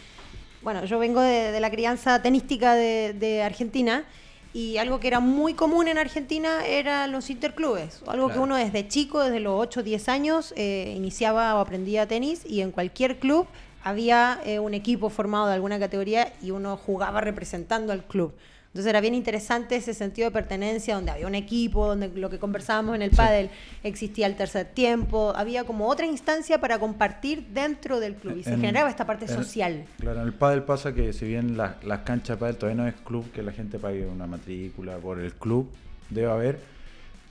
bueno, 0.63 0.85
yo 0.85 0.99
vengo 0.99 1.21
de, 1.21 1.53
de 1.53 1.61
la 1.61 1.71
crianza 1.71 2.21
tenística 2.23 2.75
de, 2.75 3.15
de 3.19 3.43
Argentina 3.43 4.05
y 4.53 4.79
algo 4.79 5.01
que 5.01 5.09
era 5.09 5.21
muy 5.21 5.53
común 5.55 5.87
en 5.89 5.99
Argentina 5.99 6.65
eran 6.67 7.13
los 7.13 7.29
interclubes. 7.31 8.03
Algo 8.07 8.29
que 8.29 8.33
Claro. 8.35 8.43
uno 8.45 8.57
desde 8.57 8.89
chico, 8.89 9.23
desde 9.23 9.41
los 9.41 9.55
8 9.59 9.81
o 9.81 9.83
10 9.83 10.09
años, 10.09 10.55
eh, 10.57 10.95
iniciaba 10.97 11.55
o 11.57 11.59
aprendía 11.61 12.07
tenis 12.07 12.43
y 12.47 12.61
en 12.63 12.71
cualquier 12.71 13.19
club 13.19 13.47
había 13.85 14.41
eh, 14.45 14.59
un 14.59 14.75
equipo 14.75 15.11
formado 15.11 15.47
de 15.47 15.55
alguna 15.55 15.79
categoría 15.79 16.33
y 16.43 16.51
uno 16.51 16.77
jugaba 16.77 17.21
representando 17.21 17.93
al 17.93 18.05
club. 18.05 18.33
Entonces 18.77 18.91
era 18.91 19.01
bien 19.01 19.15
interesante 19.15 19.77
ese 19.77 19.95
sentido 19.95 20.29
de 20.29 20.33
pertenencia, 20.33 20.97
donde 20.97 21.11
había 21.11 21.27
un 21.27 21.35
equipo, 21.35 21.87
donde 21.87 22.09
lo 22.09 22.29
que 22.29 22.39
conversábamos 22.39 22.95
en 22.95 23.01
el 23.01 23.11
pádel 23.11 23.49
existía 23.83 24.27
el 24.27 24.37
tercer 24.37 24.67
tiempo, 24.67 25.33
había 25.35 25.65
como 25.65 25.89
otra 25.89 26.05
instancia 26.05 26.61
para 26.61 26.79
compartir 26.79 27.47
dentro 27.55 28.01
del 28.01 28.17
club 28.17 28.37
y 28.37 28.45
se 28.45 28.51
En- 28.53 28.61
generaba 28.61 28.91
esta 28.91 29.07
parte 29.07 29.25
en- 29.25 29.31
social. 29.35 29.87
Claro, 29.99 30.21
en 30.21 30.27
el 30.27 30.35
pádel 30.35 30.63
pasa 30.65 30.93
que 30.93 31.15
si 31.15 31.25
bien 31.25 31.57
las, 31.57 31.83
las 31.85 32.01
canchas 32.01 32.37
de 32.37 32.41
pádel 32.41 32.57
todavía 32.59 32.83
no 32.83 32.87
es 32.87 32.95
club, 32.97 33.33
que 33.33 33.43
la 33.43 33.53
gente 33.53 33.79
pague 33.79 34.05
una 34.05 34.27
matrícula 34.27 34.99
por 34.99 35.21
el 35.21 35.33
club, 35.33 35.71
debe 36.11 36.31
haber, 36.31 36.59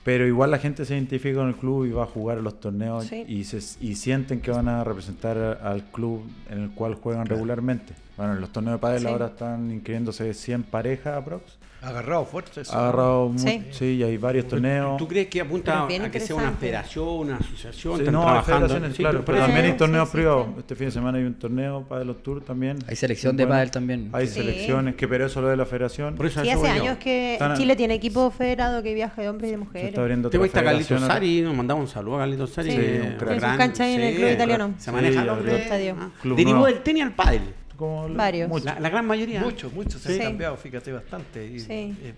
pero 0.06 0.24
igual 0.24 0.52
la 0.52 0.58
gente 0.58 0.84
se 0.84 0.94
identifica 0.94 1.38
con 1.40 1.48
el 1.48 1.56
club 1.56 1.84
y 1.84 1.90
va 1.90 2.04
a 2.04 2.06
jugar 2.06 2.38
a 2.38 2.40
los 2.40 2.60
torneos 2.60 3.06
Sí. 3.06 3.24
y, 3.26 3.42
se, 3.42 3.58
y 3.84 3.96
sienten 3.96 4.40
que 4.40 4.52
van 4.52 4.68
a 4.68 4.84
representar 4.84 5.36
al 5.36 5.82
club 5.90 6.22
en 6.48 6.60
el 6.62 6.70
cual 6.70 6.94
juegan 6.94 7.26
regularmente. 7.26 7.92
Bueno, 8.16 8.34
en 8.34 8.40
los 8.40 8.52
torneos 8.52 8.76
de 8.76 8.78
pádel 8.78 9.00
Sí. 9.00 9.06
ahora 9.08 9.26
están 9.26 9.68
inscribiéndose 9.72 10.32
100 10.32 10.62
parejas 10.62 11.16
aprox. 11.18 11.58
Agarrado 11.86 12.24
fuerte. 12.24 12.62
Ha 12.70 12.78
agarrado 12.78 13.32
Sí. 13.36 13.62
sí. 13.70 13.84
y 13.96 14.02
hay 14.02 14.16
varios 14.16 14.48
torneos. 14.48 14.96
¿Tú 14.96 15.06
crees 15.06 15.28
que 15.28 15.40
apunta 15.40 15.84
a 15.84 16.10
que 16.10 16.20
sea 16.20 16.36
una 16.36 16.50
federación, 16.52 17.06
una 17.08 17.36
asociación? 17.36 17.94
Sí, 17.94 18.00
están 18.00 18.12
no, 18.14 18.20
hay 18.22 18.26
trabajando? 18.26 18.58
federaciones, 18.66 18.96
Sí, 18.96 19.02
claro, 19.02 19.22
pero 19.24 19.38
también 19.38 19.64
hay 19.66 19.70
Sí, 19.72 19.76
torneos 19.78 20.08
sí, 20.08 20.12
privados. 20.16 20.46
sí. 20.48 20.54
Este 20.58 20.74
fin 20.74 20.86
de 20.86 20.90
semana 20.92 21.18
hay 21.18 21.24
un 21.24 21.34
torneo 21.34 21.82
para 21.88 22.04
los 22.04 22.22
Tour 22.22 22.42
también. 22.42 22.78
Hay 22.88 22.96
selección 22.96 23.36
de 23.36 23.44
Bueno, 23.44 23.54
pádel 23.56 23.70
también. 23.70 24.10
Hay 24.12 24.26
Sí. 24.26 24.34
selecciones, 24.34 24.94
que 24.96 25.06
pero 25.08 25.26
eso 25.26 25.40
lo 25.40 25.48
de 25.48 25.56
la 25.56 25.64
federación. 25.66 26.14
Por 26.16 26.26
eso 26.26 26.40
a 26.40 26.42
Sí, 26.42 26.50
hace 26.50 26.58
voy 26.58 26.68
yo. 26.68 26.82
años 26.82 26.98
que 26.98 27.34
Están 27.34 27.52
a- 27.52 27.56
Chile 27.56 27.76
tiene 27.76 27.94
equipo 27.94 28.30
federado 28.30 28.82
que 28.82 28.92
viaja 28.94 29.22
de 29.22 29.28
hombres 29.28 29.48
y 29.48 29.50
de 29.52 29.58
Se 29.58 29.64
mujeres. 29.64 29.88
está 29.90 30.00
abriendo 30.02 30.28
está 30.28 30.38
Carlitos 30.64 30.86
federación 30.88 31.04
acá. 31.04 31.14
Sari, 31.14 31.40
nos 31.42 31.54
mandamos 31.54 31.84
un 31.84 31.88
saludo 31.94 32.16
a 32.16 32.18
Carlitos 32.20 32.50
Sari. 32.50 32.70
Sí. 32.70 32.76
Sí, 32.76 32.82
ahí 32.82 33.94
en 33.94 34.00
el 34.02 34.14
club 34.16 34.28
sí, 34.28 34.34
italiano. 34.34 34.74
Se 34.78 34.92
maneja 34.92 35.22
Sí, 35.22 35.28
el 35.28 35.48
estadio. 35.56 35.96
Nuevo. 36.24 36.66
del 36.66 36.78
tenis 36.82 37.02
al 37.04 37.12
pádel. 37.12 37.42
Como 37.76 38.08
Varios. 38.08 38.64
La, 38.64 38.80
la 38.80 38.88
gran 38.88 39.06
mayoría. 39.06 39.40
Mucho, 39.40 39.70
mucho 39.70 39.98
se 39.98 40.14
Sí. 40.16 40.20
ha 40.20 40.24
cambiado, 40.24 40.56
fíjate, 40.56 40.92
bastante. 40.92 41.46
Y, 41.46 41.60
Sí. 41.60 41.66
eh, 41.72 41.94
eh, 42.02 42.14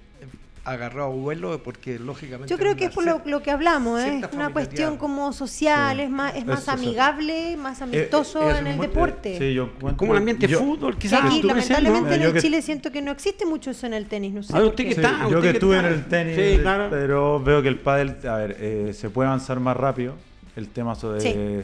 agarrado 0.64 1.10
vuelo 1.12 1.62
porque 1.62 1.98
lógicamente... 1.98 2.50
Yo 2.50 2.58
creo 2.58 2.76
que 2.76 2.86
es 2.86 2.90
por 2.90 3.02
lo, 3.26 3.42
que 3.42 3.50
hablamos, 3.50 4.00
¿eh? 4.02 4.20
es 4.22 4.34
una 4.34 4.50
cuestión 4.52 4.98
como 4.98 5.32
social, 5.32 5.96
Sí. 5.96 6.02
es 6.02 6.10
más, 6.10 6.34
es 6.36 6.44
más 6.44 6.68
amigable, 6.68 7.56
más 7.56 7.80
Eh, 7.80 7.84
amistoso 7.84 8.50
eh, 8.50 8.58
en 8.58 8.66
el 8.66 8.78
deporte. 8.78 9.36
eh, 9.36 9.38
sí, 9.38 9.54
yo 9.54 9.64
encuentro- 9.64 9.96
Como 9.96 10.12
el 10.12 10.18
ambiente 10.18 10.46
yo- 10.46 10.58
fútbol, 10.58 10.98
quizás. 10.98 11.24
aquí, 11.24 11.40
¿no? 11.40 11.48
lamentablemente, 11.48 12.14
en 12.16 12.32
que- 12.34 12.40
Chile 12.42 12.60
siento 12.60 12.92
que 12.92 13.00
no 13.00 13.12
existe 13.12 13.46
mucho 13.46 13.70
eso 13.70 13.86
en 13.86 13.94
el 13.94 14.06
tenis. 14.08 14.34
No 14.34 14.42
sé 14.42 14.52
A 14.52 14.56
ver, 14.56 14.64
por 14.64 14.70
usted 14.72 14.84
que 14.88 14.94
Sí, 14.94 15.00
está, 15.00 15.18
yo 15.22 15.24
usted 15.28 15.36
que 15.36 15.42
que 15.42 15.50
estuve 15.52 15.78
en 15.78 15.84
el 15.86 16.04
tenis, 16.04 16.36
Sí, 16.36 16.58
claro. 16.60 16.88
pero 16.90 17.40
veo 17.42 17.62
que 17.62 17.68
el 17.68 17.78
pádel, 17.78 18.16
a 18.28 18.36
ver, 18.36 18.56
eh, 18.60 18.92
se 18.92 19.08
puede 19.08 19.28
avanzar 19.28 19.60
más 19.60 19.76
rápido. 19.76 20.16
El 20.58 20.68
tema, 20.70 20.94
so- 20.96 21.12
de, 21.12 21.20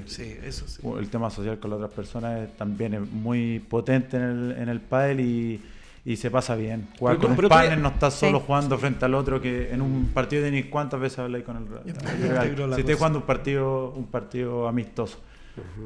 Sí, 0.07 0.37
eso 0.45 0.67
sí. 0.69 0.81
el 1.01 1.09
tema 1.11 1.29
social 1.29 1.59
con 1.59 1.71
las 1.71 1.79
otras 1.79 1.93
personas 1.93 2.43
es- 2.49 2.57
también 2.57 2.95
es 2.95 3.01
muy 3.11 3.59
potente 3.59 4.17
en 4.17 4.23
el, 4.23 4.53
en 4.57 4.69
el 4.69 4.81
pádel 4.81 5.19
y, 5.19 5.61
y 6.05 6.17
se 6.17 6.31
pasa 6.31 6.55
bien. 6.55 6.87
Jugar 6.97 7.17
Pero 7.17 7.27
con 7.29 7.37
pero 7.37 7.49
partner, 7.49 7.79
no 7.79 7.89
estás 7.89 8.15
solo 8.15 8.39
Sí. 8.39 8.45
jugando 8.47 8.79
frente 8.79 9.05
al 9.05 9.15
otro 9.15 9.41
que 9.41 9.73
en 9.73 9.83
un 9.83 10.11
partido 10.15 10.43
de 10.45 10.51
tenis, 10.51 10.67
¿cuántas 10.71 11.01
veces 11.01 11.19
habláis 11.19 11.45
con 11.45 11.57
el 11.57 11.89
integro 11.91 12.69
la 12.69 12.77
Si 12.77 12.83
cosa. 12.83 12.95
jugando 12.97 13.19
un 13.19 13.25
partido, 13.25 13.91
un 13.97 14.07
partido 14.07 14.69
amistoso. 14.69 15.19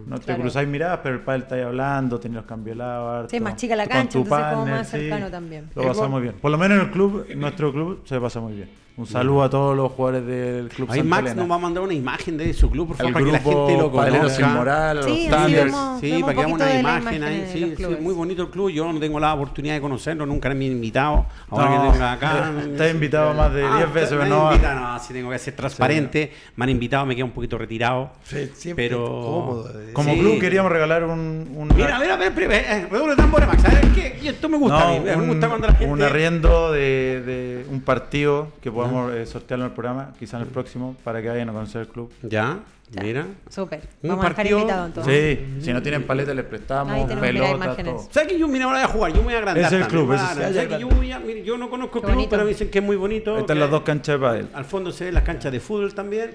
No 0.06 0.18
te 0.18 0.24
Claro. 0.26 0.40
cruzáis 0.42 0.68
miradas, 0.68 1.00
pero 1.02 1.14
el 1.14 1.20
pádel 1.22 1.42
está 1.42 1.54
ahí 1.54 1.62
hablando, 1.62 2.20
tenéis 2.20 2.36
los 2.36 2.44
cambios 2.46 2.76
de 2.76 2.78
lado. 2.84 3.28
Sí, 3.30 3.36
es 3.36 3.42
más 3.42 3.56
chica 3.56 3.74
la 3.76 3.86
cancha, 3.86 4.18
entonces 4.18 4.28
como 4.28 4.38
partner, 4.64 4.74
más 4.74 4.86
sí. 4.88 4.96
cercano 4.98 5.30
también. 5.30 5.70
Lo 5.74 5.82
pasamos 5.82 6.10
muy 6.10 6.22
bien. 6.22 6.34
Por 6.40 6.50
lo 6.50 6.58
menos 6.58 6.78
en 6.78 6.84
el 6.84 6.90
club, 6.90 7.24
en 7.28 7.40
nuestro 7.40 7.72
club, 7.72 8.02
se 8.06 8.20
pasa 8.20 8.40
muy 8.40 8.52
bien. 8.54 8.68
Un 8.98 9.06
saludo 9.06 9.44
a 9.44 9.48
todos 9.48 9.76
los 9.76 9.92
jugadores 9.92 10.26
del 10.26 10.68
club 10.70 10.90
Ahí 10.90 10.98
Santa 10.98 11.08
Max 11.08 11.22
Elena. 11.26 11.42
nos 11.42 11.50
va 11.52 11.54
a 11.54 11.58
mandar 11.58 11.84
una 11.84 11.94
imagen 11.94 12.36
de 12.36 12.52
su 12.52 12.68
club, 12.68 12.88
por 12.88 12.96
favor, 12.96 13.06
El 13.10 13.12
para 13.14 13.24
que 13.26 13.30
la 13.32 13.38
grupo 13.38 13.66
gente 13.68 13.82
lo 13.82 13.92
Padeleros 13.92 14.32
sin 14.32 14.40
conozca. 14.40 14.58
Moral, 14.58 15.02
Sí, 15.04 15.08
los 15.08 15.16
sí, 15.18 15.28
Thunders. 15.30 15.64
vemos- 15.66 16.00
Sí, 16.00 16.06
vemos 16.10 16.22
para 16.22 16.34
que 16.34 16.40
hagamos 16.40 16.60
una 16.60 16.74
imagen 16.80 17.22
ahí. 17.22 17.50
Sí, 17.52 17.74
sí, 17.76 17.86
muy 18.00 18.12
bonito 18.14 18.42
el 18.42 18.50
club. 18.50 18.70
Yo 18.70 18.92
no 18.92 18.98
tengo 18.98 19.20
la 19.20 19.34
oportunidad 19.34 19.74
de 19.74 19.80
conocerlo, 19.80 20.26
nunca 20.26 20.48
me 20.48 20.66
han 20.66 20.72
invitado. 20.72 21.26
Ahora 21.48 21.70
No, 21.76 21.82
que 21.84 21.92
venga 21.92 22.12
acá. 22.12 22.52
te 22.76 22.86
he 22.86 22.90
invitado 22.90 23.34
más 23.34 23.54
de 23.54 23.64
Ah, 23.64 23.76
10 23.76 23.92
veces, 23.94 24.10
me 24.10 24.18
pero 24.18 24.22
han 24.22 24.28
no. 24.30 24.50
invitado, 24.52 24.80
no, 24.80 24.98
si 24.98 25.12
tengo 25.12 25.30
que 25.30 25.38
ser 25.38 25.54
transparente. 25.54 26.32
Me 26.56 26.64
han 26.64 26.70
invitado, 26.70 27.06
me 27.06 27.14
quedo 27.14 27.26
un 27.26 27.32
poquito 27.32 27.56
retirado. 27.56 28.10
Sí, 28.24 28.50
siempre 28.52 28.88
Pero- 28.88 29.04
cómodo. 29.06 29.80
eh. 29.80 29.92
Como 29.92 30.12
Sí. 30.12 30.18
club 30.18 30.40
queríamos 30.40 30.72
regalar 30.72 31.04
un. 31.04 31.10
un 31.54 31.68
Mira, 31.76 32.00
mira, 32.00 32.16
mira, 32.16 32.30
mira, 32.34 32.56
eh, 32.78 32.88
redoble 32.90 33.10
de 33.14 33.16
tambores, 33.22 33.46
Max. 33.46 33.62
¿Sabes 33.62 33.86
qué? 33.94 34.18
Esto 34.28 34.48
me 34.48 34.58
gusta 34.58 34.88
a 34.88 34.90
mí. 34.90 34.98
un, 34.98 35.04
me 35.04 35.26
gusta 35.28 35.48
cuando 35.48 35.68
la 35.68 35.74
gente. 35.74 35.92
un 35.92 36.02
arriendo 36.02 36.72
de, 36.72 37.22
de 37.24 37.66
un 37.70 37.80
partido 37.80 38.48
que 38.60 38.72
podamos 38.72 38.87
eh, 39.12 39.26
sortearlo 39.26 39.64
en 39.66 39.70
el 39.70 39.74
programa, 39.74 40.12
quizá 40.18 40.36
en 40.38 40.44
el 40.44 40.48
próximo, 40.48 40.96
para 41.04 41.20
que 41.22 41.28
vayan 41.28 41.48
a 41.48 41.52
conocer 41.52 41.82
el 41.82 41.88
club. 41.88 42.12
Ya, 42.22 42.60
Ya. 42.90 43.02
mira. 43.02 43.26
Súper. 43.50 43.80
Un 44.02 44.08
Vamos 44.10 44.24
a 44.24 44.28
dejar 44.28 44.36
partido- 44.36 44.58
invitado 44.60 44.86
entonces. 44.86 45.38
Sí, 45.58 45.60
si 45.66 45.72
no 45.72 45.82
tienen 45.82 46.04
paleta 46.06 46.32
les 46.34 46.44
Ahí 46.44 46.50
prestamos, 46.50 46.92
tenemos, 47.06 47.08
mira, 47.16 47.20
pelota, 47.44 47.64
imágenes. 47.66 47.94
todo. 47.94 48.08
¿Sabes 48.10 48.28
que 48.32 48.38
yo, 48.38 48.48
mira, 48.48 48.64
ahora 48.64 48.78
voy 48.78 48.84
a 48.84 48.88
jugar? 48.92 49.10
Yo 49.12 49.18
me 49.18 49.24
voy 49.24 49.34
a 49.34 49.38
agrandar. 49.38 49.64
Es 49.66 49.72
el 49.72 49.80
también, 49.80 49.90
club, 50.06 50.14
claro. 50.16 50.34
sí. 50.34 50.54
¿Sabes 50.54 50.68
que 50.68 50.78
yo, 50.80 50.88
voy 50.88 51.12
a- 51.12 51.18
mira, 51.20 51.40
yo 51.40 51.58
no 51.58 51.70
conozco 51.70 51.98
el 51.98 52.04
club, 52.04 52.26
pero 52.30 52.42
me 52.44 52.48
dicen 52.50 52.70
que 52.70 52.78
es 52.78 52.84
muy 52.84 52.96
bonito. 52.96 53.36
Están 53.38 53.58
las 53.60 53.70
dos 53.70 53.82
canchas 53.82 54.14
de 54.18 54.26
pádel. 54.26 54.48
Al 54.54 54.64
fondo 54.64 54.90
se 54.92 55.04
ven 55.04 55.14
las 55.14 55.22
canchas 55.24 55.52
de 55.52 55.60
fútbol 55.60 55.92
también. 55.94 56.30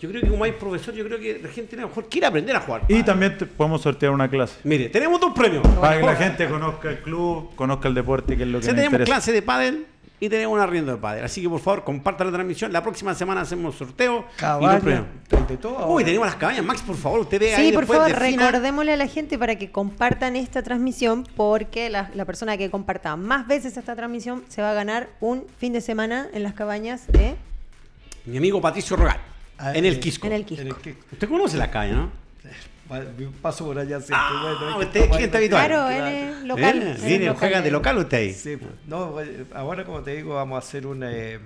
Yo 0.00 0.08
creo 0.08 0.22
que 0.22 0.28
como 0.28 0.44
hay 0.44 0.52
profesor, 0.52 0.94
yo 0.94 1.04
creo 1.04 1.18
que 1.18 1.40
la 1.42 1.48
gente 1.48 1.74
a 1.74 1.80
lo 1.80 1.88
mejor 1.88 2.08
quiere 2.08 2.28
aprender 2.28 2.54
a 2.54 2.60
jugar. 2.60 2.82
Y 2.86 3.02
también 3.02 3.36
te- 3.36 3.46
podemos 3.46 3.80
sortear 3.82 4.12
una 4.12 4.28
clase. 4.30 4.54
Mire, 4.62 4.90
tenemos 4.90 5.20
dos 5.20 5.32
premios. 5.34 5.66
Para 5.66 5.98
que 5.98 6.06
la 6.06 6.14
gente 6.14 6.46
conozca 6.48 6.88
el 6.90 6.98
club, 7.00 7.52
conozca 7.56 7.88
el 7.88 7.94
deporte, 7.94 8.36
que 8.36 8.44
es 8.44 8.48
lo 8.48 8.58
que 8.60 8.64
sea, 8.66 8.74
nos 8.74 8.76
tenemos 8.76 8.92
interesa. 8.92 9.12
clase 9.12 9.32
de 9.32 9.42
pádel 9.42 9.86
y 10.20 10.28
tenemos 10.28 10.54
un 10.54 10.60
arriendo 10.60 10.92
de 10.92 10.98
padre. 10.98 11.22
Así 11.24 11.40
que 11.42 11.48
por 11.48 11.60
favor, 11.60 11.84
compartan 11.84 12.26
la 12.28 12.32
transmisión. 12.32 12.72
La 12.72 12.82
próxima 12.82 13.14
semana 13.14 13.42
hacemos 13.42 13.76
sorteo. 13.76 14.24
y 14.36 14.40
Cabaña, 14.40 15.04
todo 15.60 15.86
Uy, 15.88 16.04
tenemos 16.04 16.26
las 16.26 16.36
cabañas. 16.36 16.64
Max, 16.64 16.82
por 16.82 16.96
favor, 16.96 17.20
usted 17.20 17.38
ve 17.40 17.54
ahí 17.54 17.66
Sí, 17.68 17.72
por 17.72 17.82
después 17.86 17.98
favor, 18.00 18.12
defina- 18.14 18.46
recordémosle 18.46 18.92
a 18.92 18.96
la 18.96 19.06
gente 19.06 19.38
para 19.38 19.56
que 19.56 19.70
compartan 19.70 20.34
esta 20.36 20.62
transmisión, 20.62 21.26
porque 21.36 21.88
la, 21.90 22.10
la 22.14 22.24
persona 22.24 22.56
que 22.56 22.70
comparta 22.70 23.14
más 23.16 23.46
veces 23.46 23.76
esta 23.76 23.94
transmisión 23.94 24.42
se 24.48 24.60
va 24.62 24.72
a 24.72 24.74
ganar 24.74 25.08
un 25.20 25.44
fin 25.58 25.72
de 25.72 25.80
semana 25.80 26.26
en 26.32 26.42
las 26.42 26.54
cabañas 26.54 27.06
de 27.06 27.36
Mi 28.26 28.38
amigo 28.38 28.60
Patricio 28.60 28.96
Rogal, 28.96 29.18
Ah, 29.60 29.72
en 29.76 29.84
el 29.84 29.94
eh, 29.94 30.00
Quisco. 30.00 30.26
en 30.26 30.32
el 30.32 30.40
En 30.42 30.46
Quisco. 30.46 30.90
Usted 31.12 31.28
conoce 31.28 31.56
las 31.56 31.68
cabañas, 31.68 31.96
¿no? 31.96 32.10
Paso 33.42 33.66
por 33.66 33.78
allá 33.78 33.98
siempre. 34.00 34.16
Ah, 34.18 34.56
bueno, 34.58 34.70
es 34.70 34.76
que 34.76 34.84
usted 34.86 35.00
estamos 35.00 35.16
cliente 35.16 35.36
habitual. 35.36 35.66
Claro, 35.66 35.90
él 35.90 36.14
es 36.14 36.42
local. 36.44 36.82
Él 36.82 36.88
es 36.88 37.04
Viene, 37.04 37.26
local. 37.26 37.38
juega 37.38 37.62
de 37.62 37.70
local 37.70 37.98
usted 37.98 38.16
ahí. 38.18 38.32
Sí, 38.32 38.56
pues. 38.56 38.70
no, 38.86 39.20
eh, 39.20 39.44
ahora 39.54 39.84
como 39.84 40.00
te 40.02 40.16
digo, 40.16 40.34
vamos 40.34 40.56
a 40.56 40.66
hacer 40.66 40.86
una, 40.86 41.12
eh, 41.12 41.38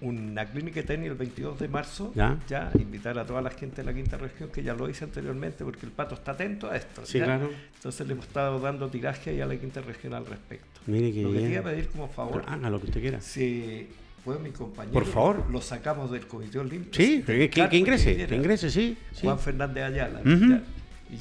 una 0.00 0.44
clínica 0.46 0.82
tenis 0.82 1.08
el 1.10 1.14
22 1.16 1.58
de 1.60 1.68
marzo. 1.68 2.12
Ya. 2.14 2.38
invitar 2.78 3.18
a 3.18 3.24
toda 3.24 3.40
la 3.40 3.50
gente 3.50 3.76
de 3.82 3.84
la 3.84 3.94
quinta 3.94 4.16
región, 4.16 4.50
que 4.50 4.62
ya 4.62 4.74
lo 4.74 4.88
hice 4.88 5.04
anteriormente, 5.04 5.64
porque 5.64 5.86
el 5.86 5.92
pato 5.92 6.14
está 6.16 6.32
atento 6.32 6.68
a 6.70 6.76
esto. 6.76 7.06
Sí, 7.06 7.18
¿ya? 7.18 7.24
claro. 7.24 7.50
Entonces 7.76 8.06
le 8.06 8.12
hemos 8.14 8.26
estado 8.26 8.58
dando 8.58 8.88
tiraje 8.88 9.30
ahí 9.30 9.40
a 9.40 9.46
la 9.46 9.56
quinta 9.56 9.80
región 9.80 10.12
al 10.14 10.26
respecto. 10.26 10.80
Mire 10.86 11.12
que 11.12 11.22
lo 11.22 11.28
que 11.30 11.34
te 11.36 11.40
bien. 11.40 11.52
iba 11.52 11.60
a 11.60 11.64
pedir 11.72 11.88
como 11.88 12.08
favor, 12.08 12.42
Haga 12.46 12.68
lo 12.68 12.80
que 12.80 12.86
usted 12.86 13.00
quiera. 13.00 13.20
si 13.20 13.88
puede 14.24 14.38
mi 14.40 14.50
compañero, 14.50 14.92
Por 14.94 15.06
favor. 15.06 15.44
lo 15.50 15.60
sacamos 15.60 16.10
del 16.10 16.26
comité 16.26 16.58
olímpico. 16.58 16.94
Sí, 16.96 17.22
que, 17.26 17.50
que- 17.50 17.68
que 17.68 17.76
ingrese, 17.76 18.26
que 18.26 18.34
ingrese, 18.34 18.70
sí. 18.70 18.96
sí. 19.12 19.20
Juan 19.22 19.38
Fernández 19.38 19.84
Ayala. 19.84 20.20
Ujú. 20.20 20.50
¿ya? 20.50 20.62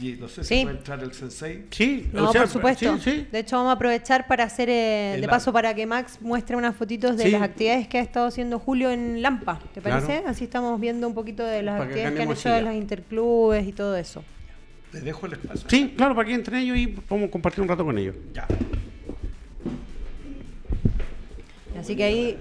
Y 0.01 0.13
no 0.13 0.27
sé 0.27 0.43
si 0.43 0.55
Sí. 0.55 0.63
puede 0.63 0.77
entrar 0.77 1.03
el 1.03 1.13
sensei. 1.13 1.65
Sí, 1.69 2.09
No, 2.13 2.29
o 2.29 2.31
sea, 2.31 2.41
por 2.43 2.49
supuesto. 2.49 2.97
Sí, 2.99 3.11
sí. 3.11 3.27
De 3.31 3.39
hecho, 3.39 3.57
vamos 3.57 3.71
a 3.71 3.73
aprovechar 3.73 4.25
para 4.27 4.45
hacer, 4.45 4.69
eh, 4.69 5.17
de 5.21 5.27
paso, 5.27 5.51
para 5.53 5.75
que 5.75 5.85
Max 5.85 6.17
muestre 6.21 6.55
unas 6.55 6.75
fotitos 6.75 7.17
de 7.17 7.25
Sí. 7.25 7.31
las 7.31 7.41
actividades 7.43 7.87
que 7.87 7.99
ha 7.99 8.01
estado 8.01 8.27
haciendo 8.27 8.57
Julio 8.57 8.89
en 8.89 9.21
Lampa. 9.21 9.59
¿Te 9.73 9.81
Claro. 9.81 10.05
parece? 10.07 10.25
Así 10.25 10.45
estamos 10.45 10.79
viendo 10.79 11.05
un 11.07 11.13
poquito 11.13 11.43
de 11.45 11.61
las 11.61 11.73
Para 11.77 11.83
actividades 11.89 12.15
que 12.15 12.21
han 12.23 12.31
hecho 12.31 12.49
de 12.49 12.61
los 12.61 12.73
interclubes 12.73 13.67
y 13.67 13.73
todo 13.73 13.95
eso. 13.97 14.23
Le 14.93 15.01
dejo 15.01 15.25
el 15.27 15.33
espacio. 15.33 15.69
Sí, 15.69 15.93
claro, 15.97 16.15
para 16.15 16.27
que 16.27 16.33
entren 16.35 16.59
ellos 16.59 16.77
y 16.77 16.87
podemos 16.87 17.29
compartir 17.29 17.61
un 17.61 17.67
rato 17.67 17.83
con 17.85 17.97
ellos. 17.97 18.15
Ya. 18.33 18.47
Así 21.79 21.95
que 21.95 22.03
ahí, 22.03 22.37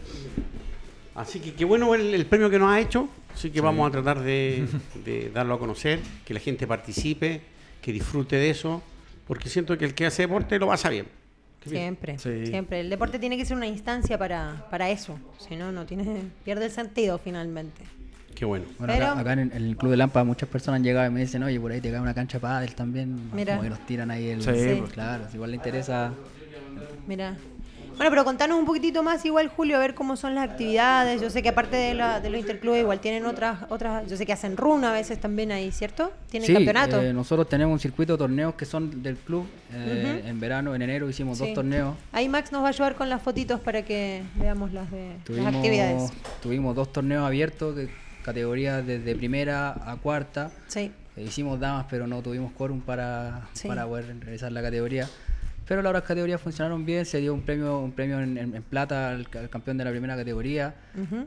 Así 1.15 1.41
que 1.41 1.53
qué 1.55 1.65
bueno 1.65 1.95
el, 1.95 2.15
el 2.15 2.27
premio 2.27 2.49
que 2.51 2.59
nos 2.59 2.71
ha 2.71 2.81
hecho. 2.81 3.09
Así 3.35 3.51
que 3.51 3.61
vamos 3.61 3.89
a 3.89 3.91
tratar 3.91 4.21
de, 4.21 4.67
de 5.05 5.31
darlo 5.31 5.55
a 5.55 5.59
conocer, 5.59 6.01
que 6.25 6.35
la 6.35 6.41
gente 6.41 6.67
participe, 6.67 7.41
que 7.81 7.93
disfrute 7.93 8.37
de 8.37 8.51
eso, 8.51 8.83
porque 9.27 9.49
siento 9.49 9.77
que 9.79 9.85
el 9.85 9.95
que 9.95 10.07
hace 10.07 10.23
deporte 10.23 10.59
lo 10.59 10.67
pasa 10.69 10.89
bien. 10.91 11.07
Siempre, 11.67 12.19
Sí. 12.19 12.47
siempre. 12.47 12.81
El 12.81 12.91
deporte 12.91 13.19
tiene 13.21 13.37
que 13.37 13.45
ser 13.45 13.57
una 13.57 13.69
instancia 13.69 14.19
para, 14.19 14.67
para 14.71 14.91
eso. 14.91 15.17
Si 15.39 15.55
no, 15.57 15.71
no 15.71 15.87
tiene, 15.87 16.05
pierde 16.45 16.65
el 16.67 16.71
sentido 16.73 17.19
finalmente. 17.19 17.83
Qué 18.35 18.45
bueno. 18.45 18.65
Bueno, 18.79 18.93
Pero- 18.95 19.07
acá, 19.07 19.21
acá 19.21 19.33
en, 19.35 19.39
el- 19.39 19.53
en 19.53 19.65
el 19.65 19.77
Club 19.77 19.91
de 19.93 19.97
Lampa 19.99 20.25
muchas 20.25 20.49
personas 20.49 20.79
han 20.79 20.85
llegado 20.85 21.07
y 21.07 21.11
me 21.11 21.21
dicen, 21.21 21.43
oye, 21.43 21.61
por 21.61 21.71
ahí 21.71 21.81
te 21.81 21.91
cae 21.91 22.01
una 22.01 22.15
cancha 22.15 22.39
para 22.41 22.55
pádel 22.55 22.75
también. 22.75 23.31
Mira. 23.33 23.53
Como 23.57 23.63
que 23.65 23.71
nos 23.71 23.87
tiran 23.87 24.11
ahí 24.11 24.29
el... 24.29 24.43
Sí, 24.43 24.51
Sí. 24.55 24.77
pues, 24.81 24.93
claro, 24.93 25.25
si 25.31 25.37
igual 25.37 25.51
le 25.51 25.57
interesa... 25.57 26.13
Mira. 27.07 27.37
Bueno, 27.97 28.11
pero 28.11 28.25
contanos 28.25 28.59
un 28.59 28.65
poquitito 28.65 29.03
más 29.03 29.25
igual, 29.25 29.49
Julio, 29.49 29.77
a 29.77 29.81
ver 29.81 29.95
cómo 29.95 30.17
son 30.17 30.35
las 30.35 30.49
actividades. 30.51 31.21
Yo 31.21 31.31
sé 31.31 31.43
que 31.43 31.51
aparte 31.51 31.77
de, 31.77 31.95
la, 31.95 32.21
de 32.21 32.31
los 32.31 32.41
interclubes 32.41 32.81
igual 32.81 33.01
tienen 33.01 33.27
otras, 33.27 33.59
otras, 33.69 34.07
yo 34.09 34.17
sé 34.17 34.27
que 34.27 34.33
hacen 34.33 34.57
run 34.57 34.85
a 34.85 34.93
veces 34.93 35.21
también 35.21 35.53
ahí, 35.53 35.71
¿cierto? 35.73 36.13
Tienen 36.31 36.47
Sí, 36.47 36.55
campeonato. 36.55 37.01
eh, 37.01 37.13
nosotros 37.13 37.49
tenemos 37.49 37.73
un 37.75 37.81
circuito 37.81 38.15
de 38.15 38.19
torneos 38.19 38.55
que 38.55 38.65
son 38.65 39.03
del 39.03 39.17
club. 39.17 39.47
eh. 39.73 40.23
En 40.27 40.41
verano, 40.41 40.75
en 40.75 40.83
enero 40.83 41.09
hicimos 41.09 41.39
Sí. 41.39 41.45
dos 41.47 41.55
torneos. 41.55 41.95
Ahí 42.13 42.29
Max 42.29 42.51
nos 42.53 42.63
va 42.63 42.67
a 42.67 42.71
ayudar 42.71 42.95
con 42.95 43.09
las 43.09 43.23
fotitos 43.23 43.61
para 43.61 43.83
que 43.83 44.23
veamos 44.37 44.73
las 44.73 44.91
de 44.91 45.13
las 45.29 45.55
actividades. 45.55 46.11
Tuvimos, 46.43 46.75
dos 46.75 46.93
torneos 46.93 47.25
abiertos, 47.27 47.77
de 47.77 47.89
categorías 48.25 48.87
desde 48.87 49.15
primera 49.15 49.71
a 49.91 49.97
cuarta. 49.97 50.51
Sí. 50.69 50.91
Eh, 51.17 51.25
hicimos 51.25 51.61
damas, 51.61 51.87
pero 51.91 52.07
no 52.07 52.23
tuvimos 52.23 52.53
quórum 52.53 52.81
para, 52.81 53.43
Sí. 53.53 53.69
para 53.69 53.87
poder 53.87 54.19
realizar 54.21 54.51
la 54.53 54.63
categoría. 54.63 55.09
Pero 55.73 55.81
las 55.81 55.89
otras 55.89 56.05
categorías 56.05 56.39
funcionaron 56.39 56.85
bien, 56.85 57.07
se 57.07 57.19
dio 57.19 57.33
un 57.33 57.41
premio, 57.41 57.79
un 57.79 57.93
premio 57.93 58.21
en, 58.21 58.37
en- 58.37 58.55
en 58.55 58.63
plata 58.63 59.09
al, 59.09 59.27
al 59.39 59.49
campeón 59.49 59.79
de 59.79 59.85
la 59.85 59.91
primera 59.91 60.15
categoría. 60.15 60.75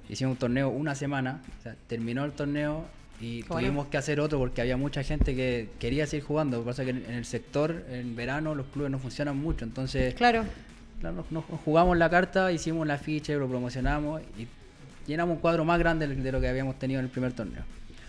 Hicimos 0.08 0.34
un 0.34 0.38
torneo 0.38 0.70
una 0.70 0.93
semana, 0.93 1.41
o 1.60 1.64
sea, 1.64 1.76
terminó 1.88 2.24
el 2.26 2.32
torneo 2.34 2.86
y 3.20 3.41
Qué 3.41 3.48
bueno. 3.50 3.68
tuvimos 3.68 3.88
que 3.88 3.98
hacer 3.98 4.20
otro 4.20 4.38
porque 4.38 4.62
había 4.62 4.78
mucha 4.78 5.02
gente 5.02 5.36
que 5.36 5.70
quería 5.80 6.06
seguir 6.06 6.26
jugando. 6.26 6.58
Lo 6.58 6.64
que 6.64 6.68
pasa 6.70 6.84
es 6.84 6.86
que 6.86 6.91
en, 6.91 7.06
en 7.10 7.16
el 7.16 7.26
sector, 7.26 7.86
en 7.89 8.16
verano, 8.16 8.54
los 8.54 8.68
clubes 8.68 8.91
no 8.91 9.00
funcionan 9.00 9.36
mucho, 9.36 9.66
entonces 9.66 10.14
Claro. 10.14 10.43
Claro, 11.00 11.26
nos, 11.32 11.50
nos 11.50 11.60
jugamos 11.62 11.98
la 11.98 12.08
carta, 12.12 12.52
hicimos 12.52 12.86
la 12.86 13.00
ficha, 13.00 13.34
lo 13.34 13.48
promocionamos 13.50 14.22
y 14.38 14.48
llenamos 15.08 15.38
un 15.38 15.41
cuadro 15.41 15.66
más 15.66 15.80
grande 15.80 16.08
de 16.08 16.32
lo 16.32 16.39
que 16.39 16.48
habíamos 16.48 16.78
tenido 16.78 17.00
en 17.00 17.06
el 17.08 17.12
primer 17.12 17.34
torneo. 17.34 17.64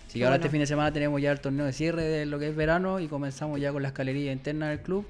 Así 0.07 0.18
que 0.18 0.24
ahora 0.26 0.37
este 0.37 0.51
fin 0.51 0.61
de 0.61 0.66
semana 0.66 0.93
tenemos 0.93 1.18
ya 1.22 1.32
el 1.32 1.41
torneo 1.41 1.64
de 1.64 1.72
cierre 1.72 2.03
de 2.05 2.26
lo 2.26 2.39
que 2.39 2.49
es 2.51 2.55
verano 2.57 3.01
y 3.01 3.09
comenzamos 3.09 3.59
ya 3.59 3.72
con 3.72 3.80
la 3.80 3.89
escalería 3.89 4.32
interna 4.32 4.68
del 4.68 4.80
club, 4.80 5.07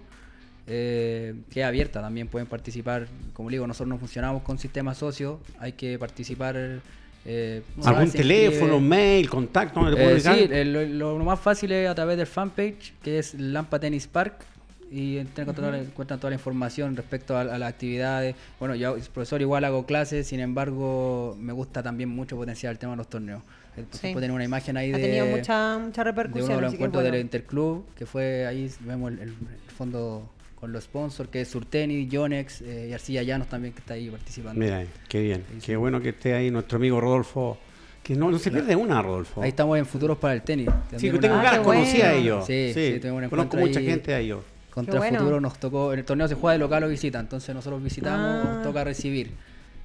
eh, 0.66 1.34
que 1.50 1.60
es 1.60 1.66
abierta, 1.66 2.00
también 2.00 2.28
pueden 2.28 2.46
participar. 2.48 3.06
Como 3.32 3.50
digo, 3.50 3.66
nosotros 3.66 3.88
no 3.88 3.98
funcionamos 3.98 4.42
con 4.42 4.58
sistema 4.58 4.94
socio, 4.94 5.40
hay 5.58 5.72
que 5.72 5.98
participar. 5.98 6.80
eh, 7.24 7.62
¿Algún 7.84 8.10
teléfono, 8.10 8.80
mail, 8.80 9.28
contacto? 9.28 9.80
¿Dónde 9.80 9.96
le 9.96 10.02
puedo 10.04 10.16
Eh, 10.16 10.20
sí, 10.20 10.48
eh, 10.50 10.64
lo, 10.64 11.16
más 11.18 11.40
fácil 11.40 11.72
es 11.72 11.88
a 11.88 11.94
través 11.94 12.16
del 12.16 12.26
fanpage, 12.26 12.94
que 13.02 13.18
es 13.18 13.34
Lampa 13.34 13.78
Tennis 13.80 14.06
Park, 14.06 14.44
y 14.90 15.18
encuentran 15.18 15.56
toda, 15.56 15.70
la, 15.72 15.78
encuentran 15.80 16.20
toda 16.20 16.30
la 16.30 16.36
información 16.36 16.94
respecto 16.96 17.36
a, 17.36 17.40
a 17.40 17.58
las 17.58 17.68
actividades. 17.68 18.36
Bueno, 18.60 18.76
yo, 18.76 18.96
profesor, 19.12 19.40
igual 19.40 19.64
hago 19.64 19.84
clases, 19.86 20.28
sin 20.28 20.38
embargo, 20.38 21.36
me 21.40 21.52
gusta 21.52 21.82
también 21.82 22.08
mucho 22.08 22.36
potenciar 22.36 22.70
el 22.72 22.78
tema 22.78 22.92
de 22.92 22.98
los 22.98 23.08
torneos. 23.08 23.42
Eh, 23.76 23.84
Sí. 23.90 24.14
tener 24.14 24.30
una 24.30 24.44
imagen 24.44 24.76
ahí 24.76 24.92
Ha 24.92 24.96
de, 24.96 25.02
tenido 25.02 25.26
mucha, 25.26 25.78
mucha 25.78 26.02
de 26.02 26.10
repercusión. 26.10 26.46
uno 26.50 26.56
de 26.56 26.62
los 26.62 26.72
encuentros 26.74 27.02
bueno. 27.02 27.12
del 27.16 27.20
Interclub, 27.22 27.84
que 27.96 28.06
fue 28.06 28.46
ahí, 28.46 28.70
vemos 28.80 29.10
el 29.12 29.34
fondo 29.76 30.30
con 30.58 30.72
los 30.72 30.84
sponsors, 30.84 31.28
que 31.30 31.42
es 31.42 31.48
Surtenis, 31.48 32.08
Yonex 32.08 32.62
eh, 32.62 32.88
y 32.90 32.92
Arcilla 32.92 33.22
Llanos 33.22 33.48
también, 33.48 33.72
que 33.74 33.80
está 33.80 33.94
ahí 33.94 34.08
participando. 34.10 34.58
Mira, 34.58 34.84
qué 35.08 35.20
bien. 35.22 35.44
Sí, 35.48 35.60
sí. 35.60 35.66
Qué 35.66 35.76
bueno 35.76 36.00
que 36.00 36.08
esté 36.10 36.34
ahí 36.34 36.50
nuestro 36.50 36.76
amigo 36.76 37.00
Rodolfo. 37.00 37.58
Que 38.02 38.14
no, 38.14 38.30
no 38.30 38.38
se 38.38 38.50
pierde 38.50 38.74
una, 38.76 39.02
Rodolfo. 39.02 39.42
Ahí 39.42 39.48
estamos 39.50 39.76
en 39.78 39.84
Futuros 39.84 40.16
para 40.18 40.34
el 40.34 40.42
Tenis. 40.42 40.68
Sí, 40.68 40.90
También 40.92 41.12
que 41.14 41.18
tengo 41.20 41.36
ganas, 41.36 41.58
conocí 41.60 42.00
a 42.02 42.12
ellos. 42.14 42.46
Sí, 42.46 42.70
sí, 42.72 43.00
un 43.08 43.28
Conozco 43.28 43.56
mucha 43.56 43.80
ahí. 43.80 43.86
gente 43.86 44.14
a 44.14 44.20
ellos. 44.20 44.40
Contra 44.70 44.98
bueno. 44.98 45.18
Futuro 45.18 45.40
nos 45.40 45.58
tocó, 45.58 45.92
en 45.92 45.98
el 46.00 46.04
torneo 46.04 46.28
se 46.28 46.34
juega 46.34 46.52
de 46.52 46.58
local 46.58 46.84
o 46.84 46.88
visita, 46.88 47.18
entonces 47.18 47.54
nosotros 47.54 47.82
visitamos, 47.82 48.46
Ah. 48.46 48.60
toca 48.62 48.84
recibir. 48.84 49.32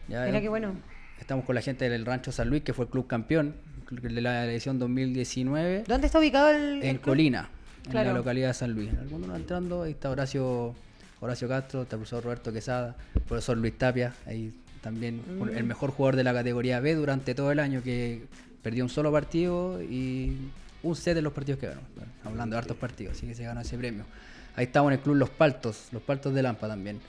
Ya, 0.07 0.25
Mira 0.25 0.41
qué 0.41 0.49
bueno. 0.49 0.75
Estamos 1.19 1.45
con 1.45 1.55
la 1.55 1.61
gente 1.61 1.89
del 1.89 2.05
Rancho 2.05 2.31
San 2.31 2.49
Luis, 2.49 2.63
que 2.63 2.73
fue 2.73 2.85
el 2.85 2.91
club 2.91 3.07
campeón 3.07 3.55
el 4.03 4.15
de 4.15 4.21
la 4.21 4.45
edición 4.45 4.79
2019, 4.79 5.83
¿Dónde 5.87 6.07
está 6.07 6.19
ubicado 6.19 6.49
el, 6.49 6.77
el 6.77 6.83
en 6.83 6.95
club? 6.97 7.05
Colina, 7.07 7.49
en 7.87 7.93
la 7.93 8.13
localidad 8.13 8.49
de 8.49 8.53
San 8.53 8.73
Luis. 8.73 8.89
Algunos 8.99 9.27
no 9.27 9.35
entrando, 9.35 9.83
ahí 9.83 9.91
está 9.91 10.09
Horacio, 10.09 10.75
Horacio 11.19 11.47
Castro, 11.47 11.83
está 11.83 11.95
el 11.95 11.99
profesor 11.99 12.23
Roberto 12.23 12.51
Quesada, 12.53 12.95
el 13.15 13.21
profesor 13.21 13.57
Luis 13.57 13.77
Tapia, 13.77 14.13
ahí 14.25 14.53
también 14.81 15.21
Mm. 15.39 15.49
el 15.57 15.63
mejor 15.63 15.91
jugador 15.91 16.15
de 16.15 16.23
la 16.23 16.33
categoría 16.33 16.79
B 16.79 16.95
durante 16.95 17.35
todo 17.35 17.51
el 17.51 17.59
año, 17.59 17.83
que 17.83 18.23
perdió 18.63 18.83
un 18.83 18.89
solo 18.89 19.11
partido 19.11 19.81
y 19.81 20.37
un 20.83 20.95
set 20.95 21.13
de 21.15 21.21
los 21.21 21.33
partidos 21.33 21.59
que 21.59 21.67
ganó. 21.67 21.81
Bueno, 21.95 22.11
hablando 22.25 22.55
de 22.55 22.59
hartos 22.59 22.77
partidos, 22.77 23.17
así 23.17 23.27
que 23.27 23.35
se 23.35 23.43
ganó 23.43 23.61
ese 23.61 23.77
premio. 23.77 24.05
Ahí 24.55 24.65
estamos 24.65 24.91
en 24.91 24.97
el 24.97 25.03
club 25.03 25.15
Los 25.15 25.29
Paltos, 25.29 25.87
Los 25.91 26.01
Paltos 26.01 26.33
de 26.33 26.41
Lampa 26.43 26.67
también, 26.67 26.99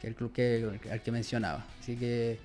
que 0.00 0.06
es 0.06 0.10
el 0.10 0.14
club 0.14 0.32
que, 0.32 0.78
al 0.90 1.00
que 1.00 1.10
mencionaba. 1.12 1.64
Así 1.80 1.96
que 1.96 2.38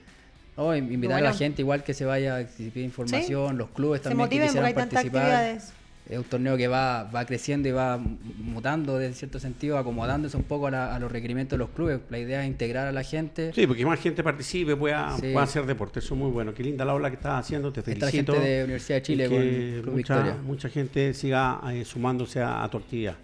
invitar 0.77 1.19
a 1.19 1.21
la 1.21 1.33
gente 1.33 1.61
igual 1.61 1.83
que 1.83 1.93
se 1.93 2.05
vaya, 2.05 2.47
si 2.47 2.69
pide 2.69 2.83
información, 2.85 3.57
los 3.57 3.69
clubes 3.69 4.01
también 4.01 4.29
que 4.29 4.41
hay 4.41 4.47
quisieran 4.47 4.73
participar. 4.73 5.59
Es 6.07 6.17
un 6.17 6.23
torneo 6.23 6.57
que 6.57 6.67
va, 6.67 7.03
va 7.03 7.23
creciendo 7.25 7.69
y 7.69 7.71
va 7.71 7.99
mutando 8.39 8.97
de 8.97 9.13
cierto 9.13 9.39
sentido, 9.39 9.77
acomodándose 9.77 10.37
un 10.37 10.43
poco 10.43 10.65
a, 10.67 10.71
la- 10.71 10.95
a 10.95 10.99
los 10.99 11.11
requerimientos 11.11 11.51
de 11.51 11.59
los 11.59 11.69
clubes. 11.69 11.99
La 12.09 12.17
idea 12.17 12.41
es 12.43 12.47
integrar 12.47 12.87
a 12.87 12.91
la 12.91 13.03
gente. 13.03 13.51
Sí, 13.53 13.67
porque 13.67 13.85
más 13.85 13.99
gente 13.99 14.23
participe, 14.23 14.75
pueda, 14.75 15.15
Sí. 15.17 15.27
pueda 15.33 15.43
hacer 15.43 15.67
deporte. 15.67 15.99
Eso 15.99 16.15
es 16.15 16.19
muy 16.19 16.31
bueno. 16.31 16.51
Qué 16.53 16.63
linda 16.63 16.83
la 16.83 16.95
ola 16.95 17.09
que 17.11 17.15
estás 17.17 17.39
haciendo. 17.45 17.71
Te 17.71 17.81
Está 17.81 17.91
felicito. 18.07 18.33
gente 18.33 18.47
de 18.47 18.63
Universidad 18.63 18.97
de 18.97 19.01
Chile 19.03 19.27
con 19.29 19.37
el 19.41 19.81
Club 19.83 19.93
mucha, 19.95 20.15
Victoria. 20.15 20.41
mucha 20.43 20.69
gente 20.69 21.13
siga 21.13 21.61
eh, 21.71 21.85
sumándose 21.85 22.41
a, 22.41 22.63
a 22.63 22.69
tu 22.71 22.77
actividad. 22.77 23.15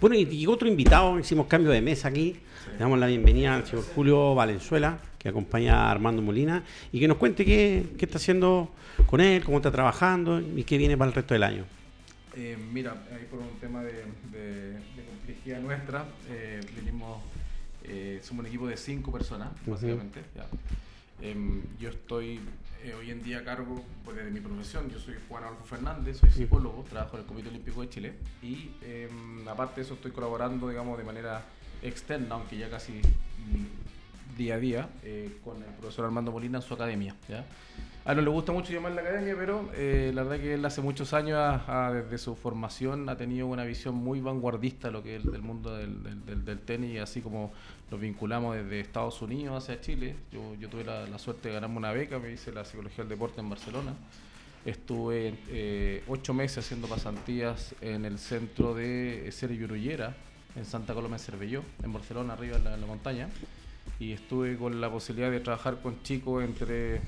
Bueno, 0.00 0.16
y, 0.16 0.46
otro 0.46 0.66
invitado, 0.66 1.18
hicimos 1.18 1.46
cambio 1.46 1.70
de 1.72 1.82
mesa 1.82 2.08
aquí. 2.08 2.36
Le 2.72 2.78
damos 2.78 2.98
la 2.98 3.06
bienvenida 3.06 3.54
al 3.56 3.66
señor 3.66 3.84
Julio 3.94 4.34
Valenzuela, 4.34 4.98
que 5.18 5.28
acompaña 5.28 5.74
a 5.74 5.90
Armando 5.90 6.22
Molina, 6.22 6.62
y 6.90 7.00
que 7.00 7.06
nos 7.08 7.18
cuente 7.18 7.44
qué, 7.44 7.84
qué 7.98 8.06
está 8.06 8.16
haciendo 8.16 8.70
con 9.04 9.20
él, 9.20 9.44
cómo 9.44 9.58
está 9.58 9.70
trabajando 9.70 10.40
y 10.40 10.64
qué 10.64 10.78
viene 10.78 10.96
para 10.96 11.08
el 11.10 11.14
resto 11.14 11.34
del 11.34 11.42
año. 11.42 11.64
Eh, 12.42 12.56
mira, 12.72 12.92
ahí 13.12 13.26
por 13.30 13.38
un 13.40 13.50
tema 13.60 13.82
de, 13.82 13.92
de- 14.32 14.72
de 14.72 15.04
complejidad 15.06 15.60
nuestra, 15.60 16.06
eh, 16.30 16.58
venimos, 16.74 17.20
eh, 17.84 18.18
somos 18.22 18.40
un 18.40 18.46
equipo 18.46 18.66
de 18.66 18.78
cinco 18.78 19.12
personas, 19.12 19.50
básicamente. 19.66 20.22
ya. 20.34 20.46
Em, 21.20 21.60
yo 21.78 21.90
estoy 21.90 22.40
eh, 22.82 22.94
hoy 22.94 23.10
en 23.10 23.22
día 23.22 23.40
a 23.40 23.44
cargo 23.44 23.84
pues, 24.06 24.16
de 24.16 24.30
mi 24.30 24.40
profesión, 24.40 24.88
yo 24.88 24.98
soy 24.98 25.16
Juan 25.28 25.44
Adolfo 25.44 25.64
Fernández, 25.64 26.16
soy 26.16 26.30
psicólogo, 26.30 26.82
trabajo 26.88 27.16
en 27.18 27.22
el 27.24 27.26
Comité 27.28 27.50
Olímpico 27.50 27.82
de 27.82 27.90
Chile 27.90 28.14
y 28.42 28.70
em, 28.80 29.46
aparte 29.46 29.82
de 29.82 29.84
eso 29.84 29.94
estoy 29.94 30.12
colaborando, 30.12 30.66
digamos, 30.66 30.96
de 30.96 31.04
manera 31.04 31.42
externa, 31.82 32.36
aunque 32.36 32.56
ya 32.56 32.70
casi 32.70 32.92
mm, 32.94 34.38
día 34.38 34.54
a 34.54 34.58
día 34.58 34.88
con 35.44 35.58
el 35.58 35.68
profesor 35.78 36.06
Armando 36.06 36.32
Molina 36.32 36.56
en 36.56 36.62
su 36.62 36.72
academia. 36.72 37.14
¿ya? 37.28 37.44
A 38.10 38.14
no 38.14 38.22
le 38.22 38.30
gusta 38.30 38.50
mucho 38.50 38.72
llamar 38.72 38.90
la 38.90 39.02
academia, 39.02 39.36
pero 39.38 39.70
eh, 39.72 40.10
la 40.12 40.24
verdad 40.24 40.42
que 40.42 40.54
él 40.54 40.64
hace 40.64 40.80
muchos 40.80 41.12
años, 41.14 41.36
ha- 41.38 41.86
ha- 41.86 41.92
desde 41.92 42.18
su 42.18 42.34
formación, 42.34 43.08
ha 43.08 43.16
tenido 43.16 43.46
una 43.46 43.62
visión 43.64 43.94
muy 43.94 44.20
vanguardista 44.20 44.88
de 44.88 44.92
lo 44.92 45.02
que 45.04 45.14
es 45.14 45.24
el- 45.24 45.30
del 45.30 45.42
mundo 45.42 45.76
del, 45.76 46.02
del- 46.26 46.44
del- 46.44 46.58
tenis, 46.58 46.98
así 47.00 47.20
como 47.20 47.52
nos 47.88 48.00
vinculamos 48.00 48.56
desde 48.56 48.80
Estados 48.80 49.22
Unidos 49.22 49.62
hacia 49.62 49.80
Chile. 49.80 50.16
Yo, 50.32 50.56
yo 50.56 50.68
tuve 50.68 50.82
la, 50.82 51.06
la 51.06 51.18
suerte 51.20 51.48
de 51.50 51.54
ganarme 51.54 51.76
una 51.76 51.92
beca, 51.92 52.18
me 52.18 52.32
hice 52.32 52.50
la 52.50 52.64
psicología 52.64 53.04
del 53.04 53.10
deporte 53.10 53.40
en 53.40 53.48
Barcelona. 53.48 53.92
Estuve 54.66 55.34
eh, 55.48 56.02
ocho 56.08 56.34
meses 56.34 56.64
haciendo 56.64 56.88
pasantías 56.88 57.76
en 57.80 58.04
el 58.04 58.18
centro 58.18 58.74
de 58.74 59.28
Sergio 59.30 59.66
Urullera, 59.66 60.16
en 60.56 60.64
Santa 60.64 60.94
Coloma 60.94 61.16
de 61.16 61.22
Cervelló, 61.22 61.62
en 61.84 61.92
Barcelona, 61.92 62.32
arriba 62.32 62.56
en 62.56 62.64
la, 62.64 62.74
en 62.74 62.80
la 62.80 62.86
montaña. 62.88 63.28
Y 64.00 64.10
estuve 64.12 64.56
con 64.56 64.80
la 64.80 64.90
posibilidad 64.90 65.30
de 65.30 65.38
trabajar 65.38 65.80
con 65.80 66.02
chicos 66.02 66.42
entre 66.42 67.00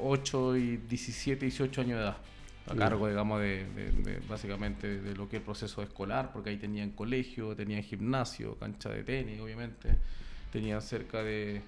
8 0.00 0.56
y 0.56 0.76
17, 0.78 1.44
18 1.46 1.80
años 1.80 1.98
de 1.98 2.04
edad. 2.04 2.16
A 2.66 2.74
cargo, 2.76 3.08
digamos, 3.08 3.40
de, 3.40 3.64
de- 3.74 3.90
de- 3.90 4.20
básicamente 4.28 5.00
de 5.00 5.14
lo 5.16 5.28
que 5.28 5.36
es 5.36 5.40
el 5.40 5.44
proceso 5.44 5.82
escolar, 5.82 6.30
porque 6.32 6.50
ahí 6.50 6.56
tenían 6.56 6.90
colegio, 6.90 7.56
tenían 7.56 7.82
gimnasio, 7.82 8.54
cancha 8.56 8.90
de 8.90 9.02
tenis, 9.02 9.40
obviamente. 9.40 9.88
Tenían 10.52 10.80
cerca 10.82 11.22
de, 11.22 11.62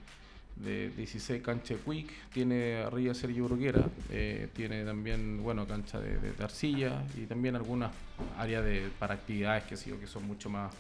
de 0.56 0.90
16 0.90 1.42
canchas 1.42 1.78
de 1.84 1.92
quick, 1.92 2.10
tiene 2.32 2.82
arriba 2.82 3.14
Sergio 3.14 3.46
Bruguera, 3.46 3.82
eh, 4.10 4.48
tiene 4.52 4.84
también, 4.84 5.42
bueno, 5.42 5.66
cancha 5.66 5.98
de, 5.98 6.18
de- 6.18 6.32
de 6.32 6.44
arcilla 6.44 7.02
y 7.16 7.22
también 7.26 7.56
algunas 7.56 7.90
áreas 8.38 8.62
de, 8.62 8.88
para 8.98 9.14
actividades 9.14 9.64
que, 9.64 9.76
sí, 9.76 9.90
que 9.98 10.06
son 10.06 10.24
mucho 10.26 10.50
más, 10.50 10.72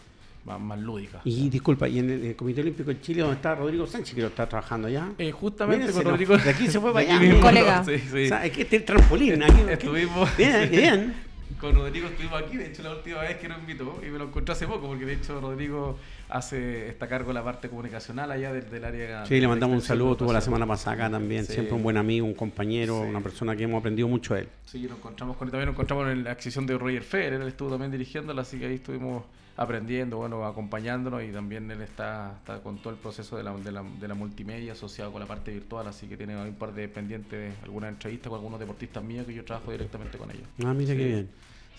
más, 0.44 0.60
más 0.60 0.78
lúdicas. 0.78 1.20
Y 1.24 1.48
disculpa, 1.48 1.88
y 1.88 1.98
en 1.98 2.10
el, 2.10 2.24
el 2.26 2.36
Comité 2.36 2.60
Olímpico 2.62 2.90
de 2.90 3.00
Chile, 3.00 3.20
donde 3.20 3.36
está 3.36 3.54
Rodrigo 3.54 3.86
Sánchez, 3.86 4.14
que 4.14 4.20
lo 4.22 4.26
está 4.28 4.48
trabajando 4.48 4.88
allá. 4.88 5.10
Eh, 5.18 5.30
justamente 5.32 5.80
Mírense, 5.86 5.98
con 6.02 6.04
no, 6.04 6.10
Rodrigo. 6.10 6.36
de 6.38 6.50
aquí 6.50 6.66
se 6.68 6.80
fue 6.80 6.92
para 6.92 7.06
allá. 7.06 7.20
Mismo, 7.20 7.40
Colega. 7.40 7.84
Sí, 7.84 7.98
sí. 7.98 8.24
O 8.24 8.28
sea, 8.28 8.44
es 8.46 8.52
que 8.52 8.62
este 8.62 8.76
es 8.76 8.82
el 8.82 8.86
trampolín. 8.86 9.42
Aquí, 9.42 9.60
Estuvimos. 9.70 10.36
Bien, 10.36 10.70
bien. 10.70 11.14
Con 11.60 11.76
Rodrigo 11.76 12.08
estuvimos 12.08 12.42
aquí, 12.42 12.56
de 12.56 12.66
hecho 12.66 12.82
la 12.82 12.90
última 12.92 13.20
vez 13.20 13.36
que 13.36 13.46
nos 13.48 13.60
invitó 13.60 14.00
y 14.04 14.06
me 14.10 14.18
lo 14.18 14.24
encontré 14.24 14.52
hace 14.52 14.66
poco, 14.66 14.88
porque 14.88 15.04
de 15.04 15.12
hecho 15.12 15.40
Rodrigo 15.40 15.96
hace 16.28 16.88
está 16.88 17.04
a 17.04 17.08
cargo 17.08 17.28
de 17.28 17.34
la 17.34 17.44
parte 17.44 17.68
comunicacional 17.68 18.32
allá 18.32 18.52
del, 18.52 18.68
del 18.68 18.84
área. 18.84 19.26
Sí, 19.26 19.38
le 19.38 19.46
mandamos 19.46 19.76
un 19.76 19.82
saludo, 19.82 20.16
tuvo 20.16 20.32
la 20.32 20.40
semana 20.40 20.66
pasada 20.66 20.96
acá 20.96 21.10
también, 21.10 21.44
Sí. 21.44 21.52
siempre 21.52 21.74
un 21.74 21.82
buen 21.84 21.98
amigo, 21.98 22.26
un 22.26 22.34
compañero, 22.34 23.02
Sí. 23.04 23.08
una 23.10 23.20
persona 23.20 23.54
que 23.54 23.64
hemos 23.64 23.78
aprendido 23.78 24.08
mucho 24.08 24.34
de 24.34 24.40
él. 24.40 24.48
Sí, 24.64 24.80
nos 24.88 24.98
encontramos 24.98 25.36
con 25.36 25.46
él, 25.46 25.52
también 25.52 25.66
nos 25.66 25.74
encontramos 25.74 26.08
en 26.10 26.24
la 26.24 26.32
adquisición 26.32 26.66
de 26.66 26.76
Roger 26.78 27.02
Federer, 27.02 27.40
él 27.42 27.48
estuvo 27.48 27.70
también 27.70 27.92
dirigiéndola, 27.92 28.42
así 28.42 28.58
que 28.58 28.66
ahí 28.66 28.74
estuvimos 28.74 29.22
aprendiendo, 29.56 30.16
bueno, 30.16 30.46
acompañándonos 30.46 31.22
y 31.22 31.28
también 31.28 31.70
él 31.70 31.82
está, 31.82 32.36
está 32.38 32.60
con 32.60 32.78
todo 32.78 32.92
el 32.92 32.98
proceso 32.98 33.36
de 33.36 33.42
la, 33.42 33.52
de, 33.54 33.72
la, 33.72 33.82
de 33.82 34.08
la 34.08 34.14
multimedia 34.14 34.72
asociado 34.72 35.12
con 35.12 35.20
la 35.20 35.26
parte 35.26 35.52
virtual, 35.52 35.86
así 35.86 36.06
que 36.06 36.16
tiene 36.16 36.36
un 36.36 36.54
par 36.54 36.72
de 36.72 36.88
pendientes 36.88 37.54
algunas 37.62 37.90
entrevistas 37.90 38.30
con 38.30 38.38
algunos 38.38 38.58
deportistas 38.58 39.04
míos 39.04 39.26
que 39.26 39.34
yo 39.34 39.44
trabajo 39.44 39.70
directamente 39.70 40.16
con 40.18 40.30
ellos. 40.30 40.46
Ah, 40.64 40.72
mira 40.72 40.94
qué 40.94 41.04
bien. 41.04 41.30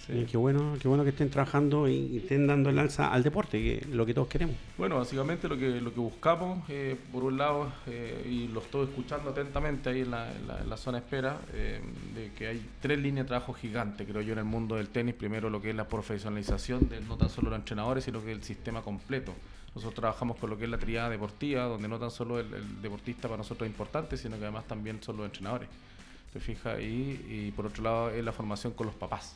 Sí. 0.06 0.26
Qué 0.30 0.36
bueno, 0.36 0.76
qué 0.82 0.90
bueno 0.90 1.04
que 1.06 1.12
estén 1.12 1.30
trabajando 1.30 1.88
y, 1.88 1.94
y 1.94 2.18
estén 2.18 2.46
dando 2.46 2.70
el 2.70 2.78
alza 2.78 3.14
al 3.14 3.24
deporte, 3.24 3.58
que 3.62 3.78
es 3.78 3.88
lo 3.88 4.06
que 4.06 4.14
todos 4.14 4.28
queremos. 4.28 4.56
Bueno, 4.78 4.98
básicamente 4.98 5.48
lo 5.48 5.58
que, 5.58 5.80
lo 5.80 5.94
que 5.94 6.00
buscamos, 6.02 6.62
eh, 6.68 6.98
por 7.14 7.24
un 7.24 7.38
lado, 7.38 7.72
eh, 7.88 8.28
y 8.30 8.50
lo 8.50 8.60
estoy 8.60 8.84
escuchando 8.84 9.30
atentamente 9.30 9.90
ahí 9.92 10.02
en 10.02 10.12
la, 10.12 10.30
en 10.36 10.46
la- 10.46 10.60
en 10.60 10.70
la 10.70 10.76
zona 10.76 11.00
de 11.00 11.06
espera, 11.06 11.38
eh, 11.54 11.80
de 12.16 12.34
que 12.34 12.48
hay 12.48 12.62
tres 12.82 13.00
líneas 13.00 13.26
de 13.26 13.30
trabajo 13.30 13.54
gigantes, 13.54 14.06
creo 14.06 14.22
yo, 14.22 14.34
en 14.34 14.40
el 14.40 14.46
mundo 14.46 14.76
del 14.76 14.90
tenis. 14.90 15.16
Primero, 15.16 15.50
lo 15.50 15.62
que 15.62 15.70
es 15.70 15.76
la 15.76 15.88
profesionalización 15.88 16.90
de 16.90 17.00
no 17.00 17.16
tan 17.16 17.30
solo 17.30 17.50
los 17.50 17.60
entrenadores, 17.60 18.04
sino 18.04 18.22
que 18.22 18.34
el 18.34 18.44
sistema 18.44 18.82
completo. 18.82 19.34
Nosotros 19.74 19.96
trabajamos 19.96 20.36
con 20.38 20.50
lo 20.50 20.58
que 20.58 20.66
es 20.66 20.70
la 20.70 20.78
triada 20.80 21.10
deportiva, 21.10 21.64
donde 21.64 21.88
no 21.88 21.98
tan 21.98 22.12
solo 22.12 22.42
el, 22.42 22.54
el 22.54 22.82
deportista 22.82 23.30
para 23.30 23.38
nosotros 23.38 23.66
es 23.68 23.72
importante, 23.72 24.18
sino 24.18 24.36
que 24.38 24.44
además 24.44 24.68
también 24.68 25.02
son 25.02 25.16
los 25.16 25.26
entrenadores. 25.28 25.70
¿Te 26.34 26.42
fijas? 26.42 26.78
Y, 26.82 27.22
y 27.48 27.54
por 27.56 27.68
otro 27.68 27.82
lado, 27.84 28.10
es 28.10 28.24
la 28.24 28.34
formación 28.34 28.74
con 28.74 28.86
los 28.88 28.96
papás. 28.96 29.36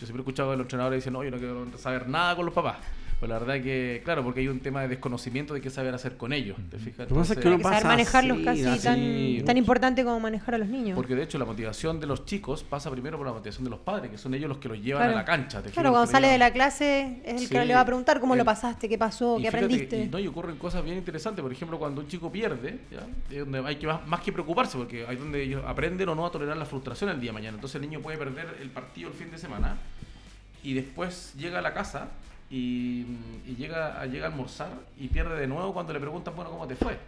Yo 0.00 0.06
siempre 0.06 0.20
he 0.20 0.22
escuchado 0.22 0.52
a 0.52 0.56
los 0.56 0.64
entrenadores 0.64 0.98
dicen, 1.02 1.12
no, 1.12 1.22
yo 1.22 1.30
no 1.30 1.36
quiero 1.38 1.66
saber 1.78 2.08
nada 2.08 2.34
con 2.34 2.46
los 2.46 2.54
papás. 2.54 2.78
Pues 3.18 3.28
la 3.28 3.38
verdad 3.38 3.62
que, 3.62 4.00
claro, 4.02 4.24
porque 4.24 4.40
hay 4.40 4.48
un 4.48 4.60
tema 4.60 4.80
de 4.80 4.88
desconocimiento 4.88 5.52
de 5.52 5.60
qué 5.60 5.68
saber 5.68 5.92
hacer 5.94 6.16
con 6.16 6.32
ellos. 6.32 6.56
¿te 6.70 6.78
fijas? 6.78 7.00
Lo 7.00 7.08
que 7.08 7.14
pasa 7.16 7.34
es 7.34 7.38
que 7.38 7.48
Entonces- 7.48 7.50
no 7.50 7.56
que 7.58 7.62
saber 7.64 7.76
pasa 7.82 7.88
manejarlos 7.88 8.36
así, 8.38 8.44
casi 8.46 8.64
así. 8.64 9.36
tan, 9.40 9.44
tan 9.44 9.56
importante 9.58 10.04
como 10.04 10.20
manejar 10.20 10.54
a 10.54 10.58
los 10.58 10.68
niños. 10.68 10.96
Porque 10.96 11.14
de 11.14 11.24
hecho 11.24 11.36
la 11.36 11.44
motivación 11.44 12.00
de 12.00 12.06
los 12.06 12.24
chicos 12.24 12.62
pasa 12.64 12.90
primero 12.90 13.18
por 13.18 13.26
la 13.26 13.34
motivación 13.34 13.64
de 13.64 13.68
los 13.70 13.80
padres, 13.80 14.10
que 14.10 14.16
son 14.16 14.32
ellos 14.32 14.48
los 14.48 14.56
que 14.56 14.68
los 14.70 14.80
llevan 14.80 15.02
Claro. 15.02 15.12
a 15.12 15.16
la 15.16 15.24
cancha. 15.26 15.60
¿te 15.62 15.68
Claro, 15.68 15.90
cuando 15.90 16.06
Que 16.06 16.12
sale 16.12 16.28
de 16.28 16.38
la 16.38 16.50
clase 16.50 17.20
es 17.22 17.42
el 17.42 17.48
que 17.50 17.62
le 17.66 17.74
va 17.74 17.80
a 17.80 17.84
preguntar 17.84 18.20
cómo 18.20 18.32
El- 18.32 18.38
lo 18.38 18.44
pasaste, 18.46 18.88
qué 18.88 18.96
pasó, 18.96 19.38
Y 19.38 19.42
qué 19.42 19.48
aprendiste. 19.48 20.04
Y, 20.04 20.08
no, 20.08 20.18
y 20.18 20.26
ocurren 20.26 20.56
cosas 20.56 20.82
bien 20.82 20.96
interesantes. 20.96 21.42
Por 21.42 21.52
ejemplo, 21.52 21.78
cuando 21.78 22.00
un 22.00 22.08
chico 22.08 22.32
pierde, 22.32 22.78
¿ya? 22.90 23.06
Es 23.30 23.40
donde 23.40 23.58
hay 23.68 23.76
que 23.76 23.86
más, 23.86 24.06
más 24.08 24.20
que 24.22 24.32
preocuparse, 24.32 24.78
porque 24.78 25.04
hay 25.06 25.16
donde 25.16 25.42
ellos 25.42 25.62
aprenden 25.66 26.08
o 26.08 26.14
no 26.14 26.24
a 26.24 26.30
tolerar 26.30 26.56
la 26.56 26.64
frustración 26.64 27.10
el 27.10 27.20
día 27.20 27.28
de 27.32 27.34
mañana. 27.34 27.56
Entonces 27.56 27.74
el 27.74 27.82
niño 27.82 28.00
puede 28.00 28.16
perder 28.16 28.56
el 28.62 28.70
partido 28.70 29.10
el 29.10 29.14
fin 29.14 29.30
de 29.30 29.36
semana 29.36 29.76
y 30.62 30.74
después 30.74 31.34
llega 31.36 31.58
a 31.58 31.62
la 31.62 31.72
casa 31.72 32.08
y, 32.50 33.06
y 33.46 33.56
llega, 33.56 34.04
llega 34.06 34.26
a 34.26 34.30
almorzar 34.30 34.70
y 34.98 35.08
pierde 35.08 35.38
de 35.38 35.46
nuevo 35.46 35.72
cuando 35.72 35.92
le 35.92 36.00
preguntan, 36.00 36.34
bueno, 36.34 36.50
¿cómo 36.50 36.66
te 36.66 36.76
fue? 36.76 36.98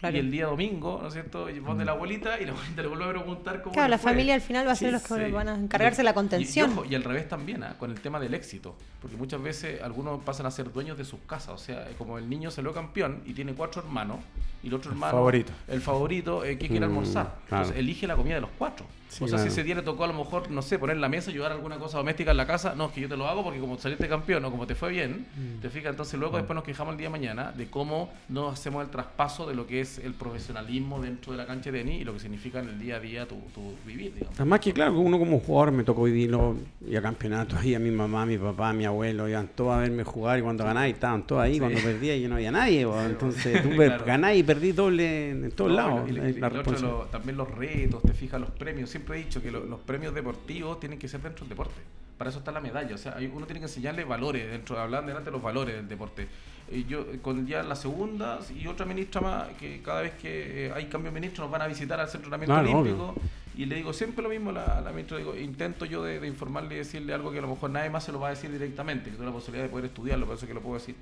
Claro. 0.00 0.16
Y 0.16 0.20
el 0.20 0.30
día 0.30 0.46
domingo, 0.46 0.98
¿no 1.02 1.08
es 1.08 1.14
cierto? 1.14 1.50
Y 1.50 1.58
van 1.60 1.78
de 1.78 1.84
la 1.84 1.92
abuelita 1.92 2.40
y 2.40 2.44
la 2.46 2.52
abuelita 2.52 2.82
le 2.82 2.88
vuelve 2.88 3.04
a 3.04 3.08
preguntar 3.10 3.62
cómo 3.62 3.72
Claro, 3.74 3.88
le 3.88 3.90
la 3.92 3.98
fue. 3.98 4.12
familia 4.12 4.34
al 4.34 4.40
final 4.40 4.66
va 4.66 4.72
a 4.72 4.76
ser 4.76 4.88
Sí, 4.88 4.92
los 4.92 5.02
que 5.02 5.26
sí. 5.26 5.32
van 5.32 5.48
a 5.48 5.54
encargarse 5.56 5.98
de 5.98 6.04
la 6.04 6.14
contención. 6.14 6.70
Y, 6.70 6.72
ojo, 6.74 6.84
y 6.84 6.94
al 6.94 7.04
revés 7.04 7.28
también, 7.28 7.62
¿ah? 7.64 7.74
con 7.78 7.90
el 7.90 8.00
tema 8.00 8.20
del 8.20 8.34
éxito. 8.34 8.76
Porque 9.02 9.16
muchas 9.16 9.42
veces 9.42 9.80
algunos 9.82 10.22
pasan 10.24 10.46
a 10.46 10.50
ser 10.50 10.72
dueños 10.72 10.98
de 10.98 11.04
sus 11.04 11.20
casas. 11.26 11.50
O 11.54 11.58
sea, 11.58 11.86
como 11.98 12.18
el 12.18 12.28
niño 12.28 12.50
salió 12.50 12.72
campeón 12.72 13.22
y 13.26 13.32
tiene 13.32 13.54
cuatro 13.54 13.82
hermanos, 13.82 14.18
y 14.62 14.66
el 14.68 14.74
otro 14.74 14.90
hermano, 14.90 15.12
favorito. 15.12 15.52
el 15.68 15.80
favorito, 15.80 16.44
eh, 16.44 16.58
que 16.58 16.66
quiere 16.68 16.86
Mm, 16.86 16.90
almorzar. 16.90 17.34
claro. 17.48 17.62
Entonces 17.64 17.76
elige 17.76 18.06
la 18.08 18.16
comida 18.16 18.34
de 18.36 18.40
los 18.40 18.50
cuatro. 18.58 18.86
Sí, 19.08 19.24
o 19.24 19.28
sea, 19.28 19.36
claro. 19.38 19.42
si 19.44 19.48
ese 19.48 19.62
día 19.64 19.74
le 19.76 19.82
tocó 19.82 20.04
a 20.04 20.08
lo 20.08 20.12
mejor, 20.12 20.50
no 20.50 20.60
sé, 20.60 20.78
poner 20.78 20.96
la 20.98 21.08
mesa, 21.08 21.30
ayudar 21.30 21.52
a 21.52 21.54
alguna 21.54 21.78
cosa 21.78 21.96
doméstica 21.96 22.32
en 22.32 22.36
la 22.36 22.46
casa, 22.46 22.74
no, 22.74 22.86
es 22.86 22.92
que 22.92 23.00
yo 23.00 23.08
te 23.08 23.16
lo 23.16 23.26
hago 23.26 23.42
porque 23.42 23.58
como 23.60 23.78
saliste 23.78 24.06
campeón 24.08 24.44
o 24.44 24.50
como 24.50 24.66
te 24.66 24.74
fue 24.74 24.90
bien, 24.90 25.26
Mm. 25.34 25.60
te 25.62 25.70
fijas, 25.70 25.90
entonces 25.92 26.18
luego 26.20 26.36
después 26.36 26.54
nos 26.54 26.64
quejamos 26.64 26.92
el 26.92 26.98
día 26.98 27.06
de 27.06 27.12
mañana 27.12 27.52
de 27.52 27.70
cómo 27.70 28.12
no 28.28 28.48
hacemos 28.50 28.84
el 28.84 28.90
traspaso 28.90 29.46
de 29.46 29.54
lo 29.54 29.66
que 29.66 29.80
es 29.80 29.87
el 29.96 30.12
profesionalismo 30.12 31.00
dentro 31.00 31.32
de 31.32 31.38
la 31.38 31.46
cancha 31.46 31.72
de 31.72 31.78
tenis 31.78 32.02
y 32.02 32.04
lo 32.04 32.12
que 32.12 32.20
significa 32.20 32.60
en 32.60 32.68
el 32.68 32.78
día 32.78 32.96
a 32.96 33.00
día 33.00 33.26
tu, 33.26 33.36
tu 33.54 33.74
vivir, 33.86 34.12
digamos. 34.14 34.38
Además 34.38 34.60
que 34.60 34.74
claro, 34.74 34.98
uno 35.00 35.18
como 35.18 35.40
jugador 35.40 35.72
me 35.72 35.84
tocó 35.84 36.02
vivirlo 36.04 36.56
y 36.86 36.94
a 36.96 37.00
campeonatos 37.00 37.58
ahí 37.58 37.74
a 37.74 37.78
mi 37.78 37.90
mamá, 37.90 38.26
mi 38.26 38.36
papá, 38.36 38.74
mi 38.74 38.84
abuelo, 38.84 39.26
iban 39.26 39.48
todos 39.54 39.72
a 39.74 39.78
verme 39.78 40.04
jugar 40.04 40.38
y 40.38 40.42
cuando 40.42 40.64
ganaba 40.64 40.86
y 40.86 40.90
estaban 40.90 41.26
todos 41.26 41.40
ahí, 41.42 41.58
cuando 41.58 41.80
perdía 41.80 42.14
y 42.14 42.28
no 42.28 42.34
había 42.34 42.50
nadie, 42.52 42.82
entonces 42.82 43.62
tú 43.62 43.70
Claro. 43.70 44.04
ganás 44.04 44.36
y 44.36 44.42
perdí 44.42 44.72
doble 44.72 45.30
en 45.30 45.50
todos 45.52 45.70
No, 45.70 45.76
lados. 45.76 46.10
y 46.10 46.12
y 46.12 46.32
la 46.40 46.48
otro, 46.48 46.78
lo- 46.80 47.06
también 47.10 47.36
los 47.38 47.50
retos, 47.50 48.02
te 48.02 48.12
fijas, 48.12 48.40
los 48.40 48.50
premios. 48.50 48.90
Siempre 48.90 49.16
he 49.18 49.24
dicho 49.24 49.40
que 49.40 49.50
lo- 49.50 49.64
los 49.64 49.80
premios 49.80 50.12
deportivos 50.14 50.78
tienen 50.80 50.98
que 50.98 51.08
ser 51.08 51.22
dentro 51.22 51.44
del 51.44 51.50
deporte. 51.50 51.80
Para 52.18 52.30
eso 52.30 52.40
está 52.40 52.50
la 52.50 52.60
medalla. 52.60 52.94
O 52.94 52.98
sea, 52.98 53.16
uno 53.32 53.46
tiene 53.46 53.60
que 53.60 53.66
enseñarle 53.66 54.02
valores 54.04 54.50
dentro, 54.50 54.76
hablar 54.78 55.06
delante 55.06 55.26
de 55.26 55.32
los 55.32 55.40
valores 55.42 55.76
del 55.76 55.86
deporte. 55.88 56.26
Y 56.70 56.84
yo, 56.84 57.00
eh, 57.00 57.18
con 57.22 57.46
ya 57.46 57.62
la 57.62 57.76
segunda 57.76 58.40
y 58.54 58.66
otra 58.66 58.84
ministra 58.84 59.20
más, 59.20 59.48
que 59.58 59.80
cada 59.82 60.02
vez 60.02 60.12
que 60.14 60.66
eh, 60.66 60.72
hay 60.74 60.86
cambio 60.86 61.10
de 61.10 61.14
ministro 61.20 61.44
nos 61.44 61.50
van 61.50 61.62
a 61.62 61.66
visitar 61.66 61.98
al 61.98 62.08
Centro 62.08 62.30
de 62.30 62.36
Entrenamiento 62.36 62.72
Claro, 62.72 62.80
Olímpico. 62.80 63.14
Y 63.56 63.64
le 63.64 63.76
digo 63.76 63.92
siempre 63.92 64.22
lo 64.22 64.28
mismo 64.28 64.50
a 64.50 64.80
la, 64.82 64.90
ministra. 64.92 65.18
Digo, 65.18 65.36
intento 65.36 65.84
yo 65.84 66.04
de, 66.04 66.20
de 66.20 66.28
informarle 66.28 66.74
y 66.74 66.78
decirle 66.78 67.12
algo 67.12 67.32
que 67.32 67.38
a 67.38 67.42
lo 67.42 67.48
mejor 67.48 67.70
nadie 67.70 67.90
más 67.90 68.04
se 68.04 68.12
lo 68.12 68.20
va 68.20 68.28
a 68.28 68.30
decir 68.30 68.52
directamente, 68.52 69.10
que 69.10 69.16
tengo 69.16 69.24
la 69.24 69.32
posibilidad 69.32 69.64
de 69.64 69.70
poder 69.70 69.86
estudiarlo, 69.86 70.26
por 70.26 70.36
eso 70.36 70.46
que 70.46 70.54
lo 70.54 70.60
puedo 70.60 70.78
decir. 70.78 70.94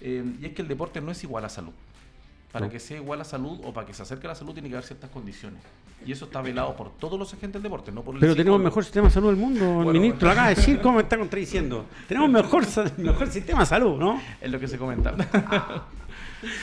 Eh, 0.00 0.24
y 0.40 0.46
es 0.46 0.52
que 0.52 0.62
el 0.62 0.68
deporte 0.68 1.00
no 1.00 1.10
es 1.10 1.22
igual 1.24 1.44
a 1.44 1.48
salud. 1.48 1.72
Para 2.52 2.66
No. 2.66 2.72
que 2.72 2.80
sea 2.80 2.96
igual 2.98 3.20
a 3.20 3.24
salud 3.24 3.58
o 3.64 3.72
para 3.72 3.86
que 3.86 3.92
se 3.92 4.02
acerque 4.02 4.26
a 4.26 4.30
la 4.30 4.34
salud 4.34 4.52
tiene 4.54 4.68
que 4.68 4.74
haber 4.76 4.86
ciertas 4.86 5.10
condiciones. 5.10 5.60
Y 6.06 6.12
eso 6.12 6.26
está 6.26 6.40
velado 6.40 6.76
por 6.76 6.90
todos 6.92 7.18
los 7.18 7.28
agentes 7.32 7.54
del 7.54 7.62
deporte, 7.64 7.90
no 7.90 8.02
por 8.02 8.14
el 8.14 8.20
Pero 8.20 8.36
tenemos 8.36 8.58
el 8.58 8.64
mejor 8.64 8.84
sistema 8.84 9.08
de 9.08 9.14
salud 9.14 9.28
del 9.28 9.36
mundo, 9.36 9.64
el 9.64 9.74
Bueno, 9.84 9.92
ministro 9.92 10.20
bueno. 10.20 10.26
lo 10.26 10.30
acaba 10.32 10.48
de 10.50 10.54
decir, 10.54 10.80
¿cómo 10.80 10.96
me 10.96 11.02
está 11.02 11.18
contradiciendo? 11.18 11.86
Tenemos 12.06 12.30
mejor, 12.30 12.64
mejor 12.98 13.28
sistema 13.28 13.60
de 13.60 13.66
salud, 13.66 13.98
¿no? 13.98 14.20
Es 14.40 14.50
lo 14.50 14.60
que 14.60 14.68
se 14.68 14.78
comenta. 14.78 15.14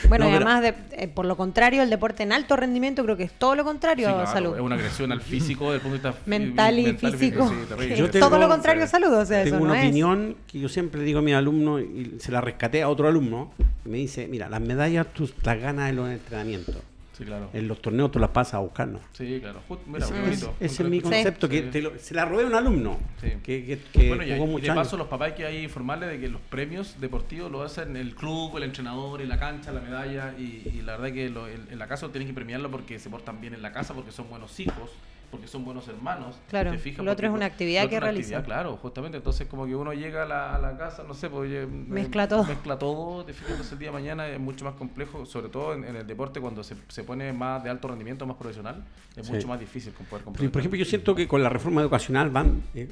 Bueno, 0.08 0.24
No, 0.26 0.30
y 0.30 0.34
pero- 0.38 0.48
además, 0.48 0.62
de, 0.62 1.02
eh, 1.04 1.08
por 1.08 1.26
lo 1.26 1.36
contrario, 1.36 1.82
el 1.82 1.90
deporte 1.90 2.22
en 2.22 2.32
alto 2.32 2.56
rendimiento 2.56 3.02
creo 3.04 3.16
que 3.16 3.24
es 3.24 3.32
todo 3.32 3.54
lo 3.54 3.64
contrario 3.64 4.06
Sí, 4.08 4.12
a 4.12 4.16
claro, 4.16 4.32
salud. 4.32 4.54
Es 4.54 4.60
una 4.60 4.74
agresión 4.76 5.12
al 5.12 5.20
físico 5.20 5.72
desde 5.72 5.76
el 5.76 5.80
punto 5.92 6.08
de 6.08 6.10
vista 6.10 6.22
Mental 6.26 6.78
y 6.78 6.92
físico. 6.94 7.48
sí, 7.48 7.54
terrible. 7.68 7.96
Yo 7.96 8.04
Es 8.06 8.10
tengo- 8.12 8.28
todo 8.28 8.38
lo 8.38 8.48
contrario 8.48 8.84
a 8.84 8.86
salud, 8.86 9.12
o 9.12 9.24
sea, 9.26 9.42
Tengo 9.44 9.56
eso 9.56 9.64
una 9.64 9.74
no 9.74 9.80
es. 9.80 9.84
opinión 9.86 10.36
que 10.46 10.60
yo 10.60 10.68
siempre 10.68 11.02
digo 11.02 11.18
a 11.18 11.22
mis 11.22 11.34
alumnos 11.34 11.82
y 11.82 12.16
se 12.20 12.30
la 12.32 12.40
rescaté 12.40 12.82
a 12.82 12.88
otro 12.88 13.08
alumno. 13.08 13.52
y 13.84 13.88
me 13.88 13.98
dice, 13.98 14.26
mira, 14.28 14.48
las 14.48 14.60
medallas 14.60 15.06
tú 15.12 15.28
las 15.42 15.60
ganas 15.60 15.90
en 15.90 15.96
los 15.96 16.08
entrenamientos. 16.08 16.76
Sí, 17.16 17.24
claro. 17.24 17.48
En 17.52 17.68
los 17.68 17.80
torneos 17.80 18.10
tú 18.10 18.18
las 18.18 18.30
pasas 18.30 18.54
a 18.54 18.58
buscar, 18.58 18.88
¿no? 18.88 18.98
Sí, 19.12 19.38
claro. 19.40 19.60
Mira, 19.86 20.04
Ese, 20.04 20.14
es- 20.16 20.20
bonito. 20.20 20.54
ese 20.58 20.82
es 20.82 20.88
mi 20.88 20.96
Sí. 20.96 21.02
concepto, 21.04 21.48
que 21.48 21.62
te 21.62 21.80
lo- 21.80 21.96
se 21.98 22.12
la 22.12 22.24
robé 22.24 22.42
a 22.42 22.46
un 22.46 22.54
alumno 22.56 22.98
Sí. 23.20 23.28
que, 23.42 23.64
que, 23.64 23.78
que 23.92 24.08
bueno, 24.08 24.24
y, 24.24 24.32
jugó 24.32 24.44
y 24.44 24.48
muchos 24.48 24.64
de 24.64 24.70
años. 24.72 24.84
paso 24.86 24.96
los 24.96 25.06
papás 25.06 25.30
hay 25.30 25.34
que 25.36 25.46
ahí 25.46 25.62
informarles 25.62 26.08
de 26.10 26.18
que 26.18 26.28
los 26.28 26.40
premios 26.40 27.00
deportivos 27.00 27.50
lo 27.52 27.62
hacen 27.62 27.96
el 27.96 28.16
club, 28.16 28.56
el 28.56 28.64
entrenador, 28.64 29.20
y 29.20 29.26
la 29.26 29.38
cancha, 29.38 29.70
la 29.70 29.80
medalla 29.80 30.34
y, 30.36 30.68
y 30.74 30.82
la 30.84 30.96
verdad 30.96 31.14
que 31.14 31.30
lo- 31.30 31.46
en, 31.46 31.68
en 31.70 31.78
la 31.78 31.86
casa 31.86 32.08
tienen 32.10 32.26
que 32.26 32.34
premiarlo 32.34 32.68
porque 32.70 32.98
se 32.98 33.08
portan 33.08 33.40
bien 33.40 33.54
en 33.54 33.62
la 33.62 33.72
casa, 33.72 33.94
porque 33.94 34.10
son 34.10 34.28
buenos 34.28 34.58
hijos, 34.58 34.90
porque 35.34 35.48
son 35.48 35.64
buenos 35.64 35.86
hermanos. 35.88 36.36
Claro, 36.48 36.70
¿te 36.70 36.78
fijas? 36.78 37.04
lo 37.04 37.10
otro 37.12 37.26
es 37.26 37.32
una 37.32 37.46
actividad 37.46 37.88
que 37.88 37.98
realiza. 38.00 38.42
Claro, 38.42 38.76
justamente. 38.76 39.18
Entonces, 39.18 39.46
como 39.48 39.66
que 39.66 39.74
uno 39.74 39.92
llega 39.92 40.22
a 40.22 40.26
la, 40.26 40.54
a 40.54 40.58
la 40.60 40.76
casa, 40.78 41.02
no 41.06 41.12
sé, 41.14 41.28
pues 41.28 41.50
Mezcla 41.68 42.24
eh, 42.24 42.28
todo. 42.28 42.44
Mezcla 42.44 42.78
todo. 42.78 43.24
Te 43.24 43.32
fijas, 43.32 43.50
entonces 43.50 43.72
el 43.72 43.78
día 43.78 43.88
de 43.88 43.92
mañana 43.92 44.28
es 44.28 44.38
mucho 44.38 44.64
más 44.64 44.74
complejo, 44.74 45.26
sobre 45.26 45.48
todo 45.48 45.74
en, 45.74 45.84
en 45.84 45.96
el 45.96 46.06
deporte 46.06 46.40
cuando 46.40 46.62
se, 46.62 46.76
se 46.88 47.02
pone 47.04 47.32
más 47.32 47.62
de 47.64 47.70
alto 47.70 47.88
rendimiento, 47.88 48.26
más 48.26 48.36
profesional, 48.36 48.84
es 49.16 49.26
Sí. 49.26 49.32
mucho 49.32 49.48
más 49.48 49.58
difícil 49.60 49.92
poder 49.92 50.08
Por, 50.08 50.22
complementar. 50.24 50.52
por 50.52 50.60
ejemplo, 50.60 50.78
yo 50.78 50.84
siento 50.84 51.14
que 51.14 51.26
con 51.26 51.42
la 51.42 51.48
reforma 51.48 51.80
educacional 51.80 52.30
van, 52.30 52.62
eh, 52.74 52.88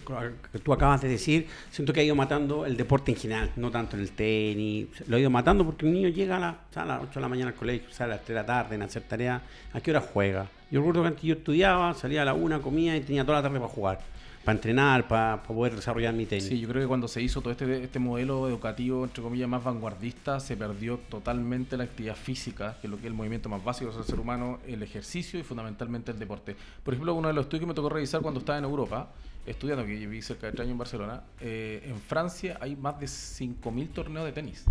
que 0.53 0.59
tú 0.59 0.73
acabas 0.73 1.01
de 1.03 1.09
decir, 1.09 1.47
siento 1.71 1.93
que 1.93 2.01
ha 2.01 2.03
ido 2.05 2.15
matando 2.15 2.65
el 2.67 2.77
deporte 2.77 3.13
en 3.13 3.19
general, 3.19 3.51
no 3.57 3.71
tanto 3.71 3.97
en 3.97 4.03
el 4.03 4.11
tenis, 4.13 4.89
lo 5.09 5.17
ha 5.17 5.19
ido 5.21 5.31
matando 5.31 5.65
porque 5.65 5.87
un 5.87 5.93
niño 5.93 6.09
llega 6.09 6.37
a, 6.37 6.41
la- 6.41 6.59
a 6.75 6.85
las 6.85 7.03
8 7.03 7.11
de 7.15 7.21
la 7.21 7.29
mañana 7.29 7.51
al 7.51 7.57
colegio, 7.57 7.91
sale 7.93 8.13
a 8.13 8.17
las 8.17 8.25
3 8.25 8.29
de 8.29 8.35
la 8.43 8.47
tarde 8.47 8.75
en 8.77 8.83
hacer 8.83 9.03
tareas, 9.03 9.43
¿a 9.73 9.81
qué 9.81 9.91
hora 9.91 10.01
juega? 10.01 10.47
Yo 10.73 10.81
recuerdo 10.81 11.03
que 11.03 11.09
antes 11.09 11.23
yo 11.23 11.35
estudiaba, 11.35 11.93
salía 11.93 12.23
a 12.23 12.25
la 12.25 12.33
una, 12.33 12.63
comía 12.63 12.97
y 12.97 13.03
tenía 13.03 13.27
toda 13.27 13.37
la 13.37 13.43
tarde 13.43 13.61
para 13.61 13.71
jugar, 13.71 14.01
para 14.43 14.57
entrenar, 14.57 15.07
para, 15.07 15.43
poder 15.43 15.77
desarrollar 15.77 16.15
mi 16.15 16.25
tenis. 16.25 16.47
Sí, 16.47 16.59
yo 16.59 16.67
creo 16.67 16.81
que 16.81 16.89
cuando 16.89 17.09
se 17.09 17.21
hizo 17.21 17.43
todo 17.43 17.51
este, 17.51 17.85
este 17.85 17.99
modelo 17.99 18.49
educativo, 18.49 19.05
entre 19.05 19.23
comillas, 19.23 19.51
más 19.51 19.63
vanguardista, 19.63 20.41
se 20.41 20.57
perdió 20.57 20.97
totalmente 21.11 21.77
la 21.77 21.85
actividad 21.85 22.17
física, 22.17 22.79
que 22.81 22.87
es 22.87 22.91
lo 22.91 22.97
que 22.97 23.03
es 23.03 23.09
el 23.09 23.13
movimiento 23.13 23.51
más 23.51 23.63
básico 23.63 23.93
del 23.93 24.05
ser 24.05 24.19
humano, 24.19 24.61
el 24.67 24.83
ejercicio 24.83 25.39
y 25.39 25.43
fundamentalmente 25.43 26.11
el 26.11 26.19
deporte. 26.19 26.57
Por 26.83 26.95
ejemplo, 26.95 27.13
uno 27.13 27.29
de 27.29 27.35
los 27.35 27.45
estudios 27.45 27.61
que 27.61 27.67
me 27.67 27.75
tocó 27.75 27.91
revisar 27.91 28.23
cuando 28.23 28.41
estaba 28.41 28.57
en 28.57 28.65
Europa, 28.65 29.11
estudiando, 29.45 29.85
que 29.85 29.93
viví 29.93 30.23
cerca 30.23 30.47
de 30.47 30.53
tres 30.53 30.61
años 30.63 30.73
en 30.73 30.79
Barcelona, 30.79 31.23
eh, 31.39 31.83
en 31.85 32.01
Francia 32.01 32.57
hay 32.63 32.77
más 32.77 32.99
de 32.99 33.05
5.000 33.05 33.89
torneos 33.91 34.25
de 34.25 34.33
tenis. 34.33 34.65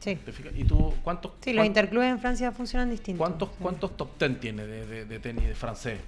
Sí. 0.00 0.18
¿Y 0.56 0.64
tú 0.64 0.94
cuántos, 1.04 1.32
Sí, 1.40 1.52
los 1.52 1.64
interclubes 1.66 2.08
en 2.10 2.18
Francia 2.18 2.50
funcionan 2.52 2.90
distintos. 2.90 3.18
cuántos, 3.18 3.48
Sí. 3.50 3.54
cuántos 3.60 3.96
top 3.96 4.08
10 4.18 4.40
tiene 4.40 4.66
de, 4.66 4.86
de- 4.86 5.04
de 5.04 5.18
tenis 5.20 5.46
de 5.46 5.54
francés? 5.54 5.98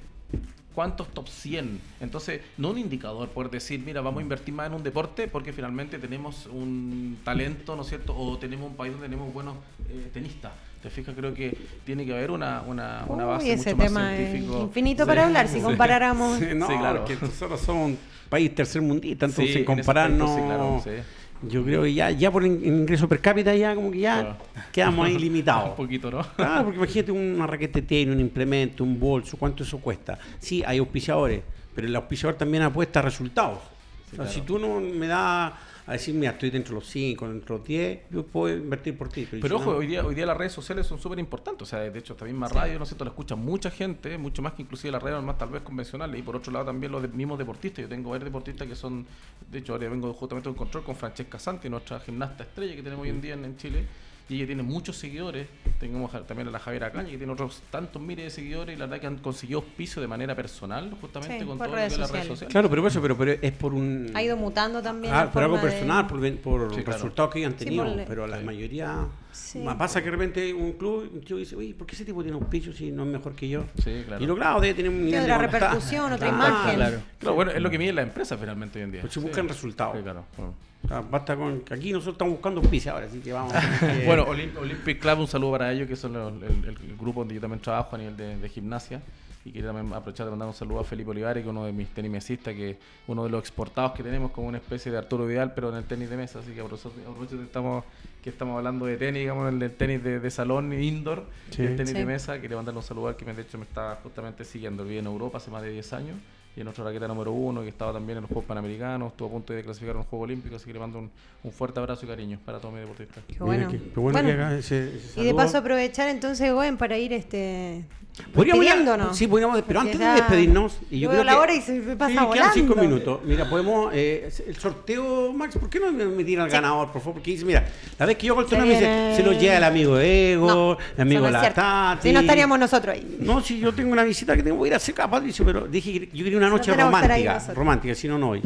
¿Cuántos 0.75 1.09
top 1.09 1.29
100? 1.29 1.79
Entonces, 2.01 2.41
no 2.57 2.71
un 2.71 2.79
indicador 2.79 3.29
por 3.29 3.51
decir, 3.51 3.81
mira, 3.85 4.01
vamos 4.01 4.21
a 4.21 4.23
invertir 4.23 4.55
más 4.55 4.69
en 4.69 4.73
un 4.75 4.83
deporte 4.83 5.29
porque 5.29 5.53
finalmente 5.53 5.99
tenemos 5.99 6.47
un 6.47 7.19
talento, 7.23 7.77
¿no 7.77 7.83
es 7.83 7.89
cierto? 7.89 8.17
O 8.17 8.39
tenemos 8.39 8.71
un 8.71 8.77
país 8.77 8.93
donde 8.93 9.07
tenemos 9.09 9.33
buenos 9.35 9.57
eh, 9.91 10.09
tenistas. 10.15 10.53
¿Te 10.83 10.89
fijas? 10.89 11.15
Creo 11.15 11.35
que 11.35 11.55
tiene 11.85 12.07
que 12.07 12.13
haber 12.15 12.31
una, 12.31 12.63
una, 12.63 13.05
una 13.07 13.25
Uy, 13.25 13.31
base 13.31 13.53
ese 13.53 13.75
mucho 13.75 13.77
más 13.77 13.87
tema 13.89 14.17
es 14.17 14.31
científico. 14.31 14.63
infinito 14.63 15.05
Sí. 15.05 15.09
para 15.09 15.27
hablar 15.27 15.47
si 15.49 15.57
Sí. 15.57 15.61
comparáramos. 15.63 16.39
Sí, 16.39 16.47
no, 16.55 16.67
Sí, 16.67 16.73
claro. 16.79 17.05
que 17.05 17.17
nosotros 17.21 17.61
somos 17.61 17.91
un 17.91 17.99
país 18.31 18.55
tercermundista, 18.55 19.27
entonces 19.27 19.55
en 19.57 19.65
compararnos, 19.67 20.31
aspecto, 20.31 20.49
sí, 20.51 20.57
claro, 20.57 20.81
sí. 21.05 21.07
Yo 21.49 21.65
creo 21.65 21.83
que 21.83 21.93
ya, 21.95 22.11
ya 22.11 22.31
por 22.31 22.45
in- 22.45 22.61
ingreso 22.65 23.09
per 23.09 23.21
cápita 23.21 23.55
ya 23.55 23.75
como 23.75 23.91
que 23.91 24.01
ya 24.01 24.21
Claro. 24.21 24.37
quedamos 24.73 25.07
ahí 25.07 25.19
limitados. 25.19 25.71
Un 25.71 25.77
poquito, 25.77 26.11
¿no? 26.11 26.23
Claro, 26.37 26.65
porque 26.65 26.79
imagínate 26.79 27.13
una 27.13 27.47
raqueta 27.47 27.81
de 27.81 27.87
tenis, 27.87 28.15
un 28.15 28.21
implemento, 28.21 28.85
un 28.85 28.99
bolso, 28.99 29.37
¿cuánto 29.37 29.63
eso 29.63 29.79
cuesta? 29.79 30.19
Sí, 30.39 30.63
hay 30.67 30.79
auspiciadores, 30.79 31.43
pero 31.75 31.87
el 31.87 31.97
auspiciador 31.97 32.37
también 32.39 32.63
apuesta 32.63 33.01
a 33.01 33.03
resultados. 33.03 33.59
O 33.59 34.09
sea, 34.09 34.17
claro. 34.17 34.31
Si 34.31 34.41
tú 34.43 34.59
no 34.59 34.81
me 34.81 35.07
das 35.07 35.53
a 35.93 35.99
decir, 35.99 36.15
mira, 36.15 36.33
estoy 36.33 36.51
dentro 36.51 36.75
de 36.75 36.81
los 36.81 36.89
5, 36.89 37.29
dentro 37.29 37.55
de 37.55 37.59
los 37.61 37.69
10, 37.69 38.01
yo 38.11 38.27
puedo 38.27 38.55
invertir 38.57 38.97
por 38.99 39.09
ti. 39.09 39.29
Pero 39.31 39.57
ojo, 39.57 39.73
no- 39.73 39.77
hoy 39.79 39.87
día, 39.87 40.05
hoy 40.05 40.15
día 40.15 40.27
las 40.27 40.37
redes 40.37 40.53
sociales 40.53 40.87
son 40.87 40.99
súper 40.99 41.19
importantes. 41.19 41.63
O 41.63 41.67
sea, 41.67 41.81
de 41.81 41.99
hecho, 41.99 42.15
esta 42.15 42.25
misma 42.25 42.49
radio, 42.49 42.79
¿no 42.79 42.83
es 42.85 42.89
cierto? 42.89 43.05
La 43.05 43.11
escucha 43.11 43.37
mucha 43.37 43.71
gente, 43.71 44.17
mucho 44.19 44.43
más 44.43 44.53
que 44.55 44.63
inclusive 44.63 44.91
las 44.93 45.03
redes 45.03 45.23
más 45.23 45.39
tal 45.39 45.51
vez 45.51 45.63
convencionales. 45.63 46.19
Y 46.19 46.23
por 46.23 46.37
otro 46.37 46.53
lado 46.53 46.65
también 46.67 46.91
los 46.93 47.03
de- 47.03 47.09
mismos 47.09 47.39
deportistas. 47.39 47.83
Yo 47.83 47.89
tengo 47.89 48.11
varios 48.11 48.25
deportistas 48.25 48.67
que 48.67 48.75
son, 48.75 49.07
de 49.51 49.59
hecho, 49.59 49.73
ahora 49.75 49.89
vengo 49.89 50.13
justamente 50.15 50.49
de 50.49 50.51
un 50.53 50.57
control 50.59 50.85
con 50.85 50.97
Francesca 50.97 51.39
Santi, 51.39 51.69
nuestra 51.69 52.01
gimnasta 52.01 52.45
estrella 52.45 52.75
que 52.75 52.83
tenemos 52.83 53.03
hoy 53.05 53.11
en 53.11 53.21
día 53.21 53.35
en, 53.35 53.45
en 53.45 53.57
Chile. 53.57 53.85
Y 54.33 54.37
ella 54.37 54.47
tiene 54.47 54.63
muchos 54.63 54.97
seguidores. 54.97 55.47
Tenemos 55.79 56.11
también 56.27 56.49
a 56.49 56.51
la 56.51 56.59
Javiera 56.59 56.91
Caña, 56.91 57.11
que 57.11 57.19
tiene 57.19 57.33
otros 57.35 57.61
tantos 57.71 58.01
miles 58.01 58.25
de 58.25 58.31
seguidores. 58.31 58.75
Y 58.77 58.79
la 58.79 58.87
verdad 58.87 59.01
que 59.01 59.07
han 59.07 59.19
conseguido 59.19 59.59
auspicio 59.61 60.01
de 60.01 60.09
manera 60.09 60.35
personal, 60.35 60.91
justamente 61.01 61.41
Sí, 61.41 61.45
con 61.45 61.59
todo 61.59 61.69
lo 61.69 61.75
que 61.75 61.81
redes 61.81 61.93
es 61.93 61.99
las 61.99 62.11
redes 62.11 62.27
sociales. 62.29 62.39
sociales. 62.39 62.53
Claro, 62.53 62.71
pero 62.71 62.87
eso, 62.89 63.03
pero, 63.03 63.19
pero 63.19 63.33
es 63.43 63.53
por 63.53 63.75
un... 63.75 64.11
Ha 64.15 64.23
ido 64.23 64.37
mutando 64.39 64.81
también. 64.81 65.13
Ah, 65.15 65.31
por 65.31 65.43
algo 65.43 65.57
de- 65.57 65.63
personal, 65.63 66.07
por, 66.07 66.19
por 66.39 66.75
Sí, 66.75 66.83
claro. 66.83 66.93
resultados 66.99 67.31
que 67.33 67.39
hayan 67.41 67.53
Sí, 67.59 67.65
tenido, 67.67 67.85
por 67.85 68.05
pero 68.07 68.27
la 68.27 68.39
Sí. 68.39 68.45
mayoría... 68.45 69.07
Sí. 69.33 69.59
Me 69.59 69.75
pasa 69.75 70.01
que 70.01 70.07
de 70.07 70.11
repente 70.13 70.53
un 70.55 70.73
club, 70.73 71.11
un 71.13 71.21
tío 71.23 71.37
dice, 71.39 71.57
oye, 71.57 71.75
¿por 71.75 71.87
qué 71.87 71.95
ese 71.95 72.05
tipo 72.05 72.23
tiene 72.23 72.37
auspicio 72.39 72.73
si 72.73 72.91
no 72.93 73.03
es 73.05 73.09
mejor 73.09 73.35
que 73.35 73.49
yo? 73.49 73.65
Sí, 73.83 74.03
claro. 74.07 74.23
Y 74.23 74.27
lo 74.27 74.37
claro, 74.37 74.61
debe 74.61 74.75
tener 74.75 74.91
un 74.91 75.05
nivel 75.05 75.23
otra 75.23 75.39
de 75.39 75.47
repercusión, 75.47 76.13
otra 76.13 76.29
Claro. 76.29 76.37
imagen. 76.37 76.75
Claro. 76.77 76.99
Claro, 77.19 77.35
bueno, 77.35 77.51
es 77.51 77.61
lo 77.63 77.71
que 77.71 77.79
mide 77.79 77.93
la 77.93 78.03
empresa 78.03 78.37
finalmente 78.37 78.79
hoy 78.79 78.85
en 78.85 78.93
día. 78.93 79.01
Pues 79.01 79.13
se 79.13 79.21
Sí. 79.21 79.27
buscan 79.27 79.49
resultados. 79.49 79.97
Sí, 79.97 80.03
claro. 80.03 80.25
Bueno. 80.37 80.55
O 80.85 80.89
sea, 80.89 81.01
basta 81.01 81.37
con 81.37 81.61
que 81.61 81.75
aquí 81.75 81.93
nosotros 81.93 82.15
estamos 82.15 82.35
buscando 82.35 82.61
auspicio 82.61 82.93
ahora, 82.93 83.07
así 83.07 83.21
que 83.21 83.33
vamos. 83.33 83.53
que- 83.81 84.05
Bueno, 84.07 84.27
Olymp- 84.27 84.59
Olympic 84.59 84.99
Club, 85.01 85.21
un 85.21 85.29
saludo 85.29 85.53
para 85.53 85.73
ellos, 85.73 85.89
que 85.89 85.97
son 85.97 86.13
los- 86.13 86.33
el, 86.35 86.43
el- 86.43 86.69
el 86.91 86.97
grupo 86.99 87.21
donde 87.21 87.35
yo 87.37 87.41
también 87.41 87.61
trabajo 87.63 87.95
a 87.95 87.99
nivel 87.99 88.17
de, 88.17 88.37
de 88.37 88.49
gimnasia. 88.49 89.01
Y 89.45 89.51
quería 89.51 89.73
también 89.73 89.93
aprovechar 89.93 90.27
de 90.27 90.31
mandar 90.31 90.47
un 90.49 90.55
saludo 90.55 90.81
a 90.81 90.85
Felipe 90.85 91.11
Olivares, 91.11 91.43
que 91.43 91.49
es 91.49 91.51
uno 91.51 91.65
de 91.65 91.73
mis 91.73 91.89
tenismesistas, 91.89 92.55
que 92.55 92.71
es 92.71 92.77
uno 93.09 93.25
de 93.25 93.31
los 93.31 93.41
exportados 93.41 93.93
que 93.93 94.03
tenemos 94.05 94.31
como 94.31 94.47
una 94.47 94.59
especie 94.59 94.93
de 94.93 94.99
Arturo 94.99 95.27
Vidal, 95.27 95.53
pero 95.53 95.71
en 95.71 95.77
el 95.77 95.85
tenis 95.85 96.09
de 96.11 96.17
mesa. 96.17 96.39
Así 96.39 96.53
que 96.53 96.61
aprovecho 96.61 97.37
que 97.37 97.43
estamos, 97.43 97.85
que 98.23 98.31
estamos 98.31 98.57
hablando 98.57 98.87
de 98.87 98.97
tenis, 98.97 99.21
digamos, 99.23 99.53
el, 99.53 99.61
el 99.61 99.73
tenis 99.75 100.03
de, 100.05 100.21
de 100.21 100.31
salón, 100.31 100.73
indoor, 100.73 101.25
Sí. 101.51 101.63
y 101.63 101.67
el 101.67 101.77
tenis 101.77 101.93
Sí. 101.93 101.99
de 101.99 102.07
mesa. 102.07 102.41
Quería 102.41 102.57
mandarle 102.57 102.79
un 102.79 102.85
saludo 102.85 103.09
al 103.09 103.17
que 103.17 103.25
me, 103.25 103.35
de 103.35 103.43
hecho 103.43 103.59
me 103.59 103.65
está 103.65 103.99
justamente 104.03 104.45
siguiendo. 104.45 104.85
Vive 104.85 105.01
en 105.01 105.07
Europa 105.07 105.39
hace 105.39 105.51
más 105.51 105.63
de 105.63 105.71
10 105.71 105.93
años. 105.93 106.17
Y 106.55 106.61
en 106.61 106.65
nuestra 106.65 106.85
raqueta 106.85 107.09
número 107.09 107.33
uno, 107.33 107.63
que 107.63 107.69
estaba 107.69 107.95
también 107.95 108.19
en 108.19 108.23
los 108.23 108.29
Juegos 108.29 108.45
Panamericanos, 108.45 109.13
estuvo 109.13 109.27
a 109.27 109.31
punto 109.33 109.55
de 109.55 109.65
clasificar 109.65 109.97
a 109.97 110.01
un 110.01 110.05
Juego 110.05 110.25
Olímpico, 110.27 110.55
así 110.55 110.67
que 110.67 110.75
le 110.75 110.81
mando 110.81 110.99
un, 110.99 111.11
un 111.45 111.51
fuerte 111.51 111.81
abrazo 111.81 112.05
y 112.05 112.09
cariño 112.11 112.39
para 112.45 112.59
todos 112.59 112.75
mis 112.75 112.83
deportistas. 112.83 113.25
Qué 113.27 113.39
bueno. 113.43 113.69
que- 113.71 113.79
qué 113.79 113.99
bueno 113.99 114.19
Bueno, 114.21 114.29
que 114.29 114.35
haga 114.35 114.59
ese- 114.59 114.97
ese 114.99 115.21
y 115.23 115.25
de 115.25 115.35
paso 115.35 115.57
aprovechar 115.59 116.11
entonces, 116.11 116.53
Goen, 116.53 116.77
para 116.77 116.99
ir 116.99 117.15
este 117.15 117.87
Podríamos. 118.35 119.17
Sí, 119.17 119.27
podríamos, 119.27 119.63
pero 119.67 119.81
antes 119.81 119.99
de 119.99 120.05
despedirnos. 120.05 120.79
Y 120.91 121.01
yo 121.01 121.09
creo 121.11 121.25
la 121.25 121.33
que- 121.33 121.39
hora 121.39 121.55
y 121.55 121.61
se 121.63 121.73
me 121.73 121.97
pasa 121.97 122.11
Sí, 122.11 122.15
quedan 122.15 122.29
volando. 122.29 122.55
cinco 122.55 122.75
minutos. 122.77 123.21
Mira, 123.25 123.49
podemos. 123.49 123.91
eh, 123.95 124.31
el 124.47 124.57
sorteo, 124.57 125.33
Max, 125.33 125.57
¿por 125.57 125.71
qué 125.71 125.81
no 125.81 125.91
me, 125.93 126.23
tira 126.25 126.45
al 126.45 126.51
ganador, 126.51 126.93
por 126.93 127.01
favor? 127.01 127.15
Porque 127.15 127.31
dice, 127.33 127.45
mira, 127.47 127.65
la 127.99 128.07
vez 128.07 128.17
que 128.19 128.27
yo 128.27 128.35
hago 128.39 128.43
el 128.43 128.59
me 128.59 128.69
dice, 128.69 129.15
se 129.17 129.23
lo 129.23 129.33
lleva 129.33 129.57
el 129.57 129.65
amigo 129.65 129.99
Ego, 129.99 130.47
No, 130.47 130.79
el 130.97 131.01
amigo 131.01 131.21
no 131.23 131.27
es 131.29 131.33
La 131.33 131.41
cierto. 131.41 131.61
Tati. 131.63 132.09
Si 132.09 132.15
no 132.15 132.21
estaríamos 132.21 132.59
nosotros 132.59 132.95
ahí. 132.95 133.17
No, 133.21 133.41
si 133.41 133.59
yo 133.59 133.73
tengo 133.73 133.93
una 133.93 134.05
visita 134.05 134.37
que 134.37 134.43
tengo 134.43 134.61
que 134.63 134.69
ir 134.69 134.75
a 134.75 134.77
hacer 134.77 134.95
Patricio, 134.95 135.45
pero 135.45 135.67
dije 135.67 135.93
que 136.09 136.17
yo 136.17 136.25
quería 136.25 136.39
una 136.39 136.49
No 136.49 136.57
noche 136.59 136.73
romántica. 136.75 137.39
Romántica, 137.55 137.95
si 137.95 138.09
no, 138.09 138.19
no 138.19 138.27
voy. 138.29 138.43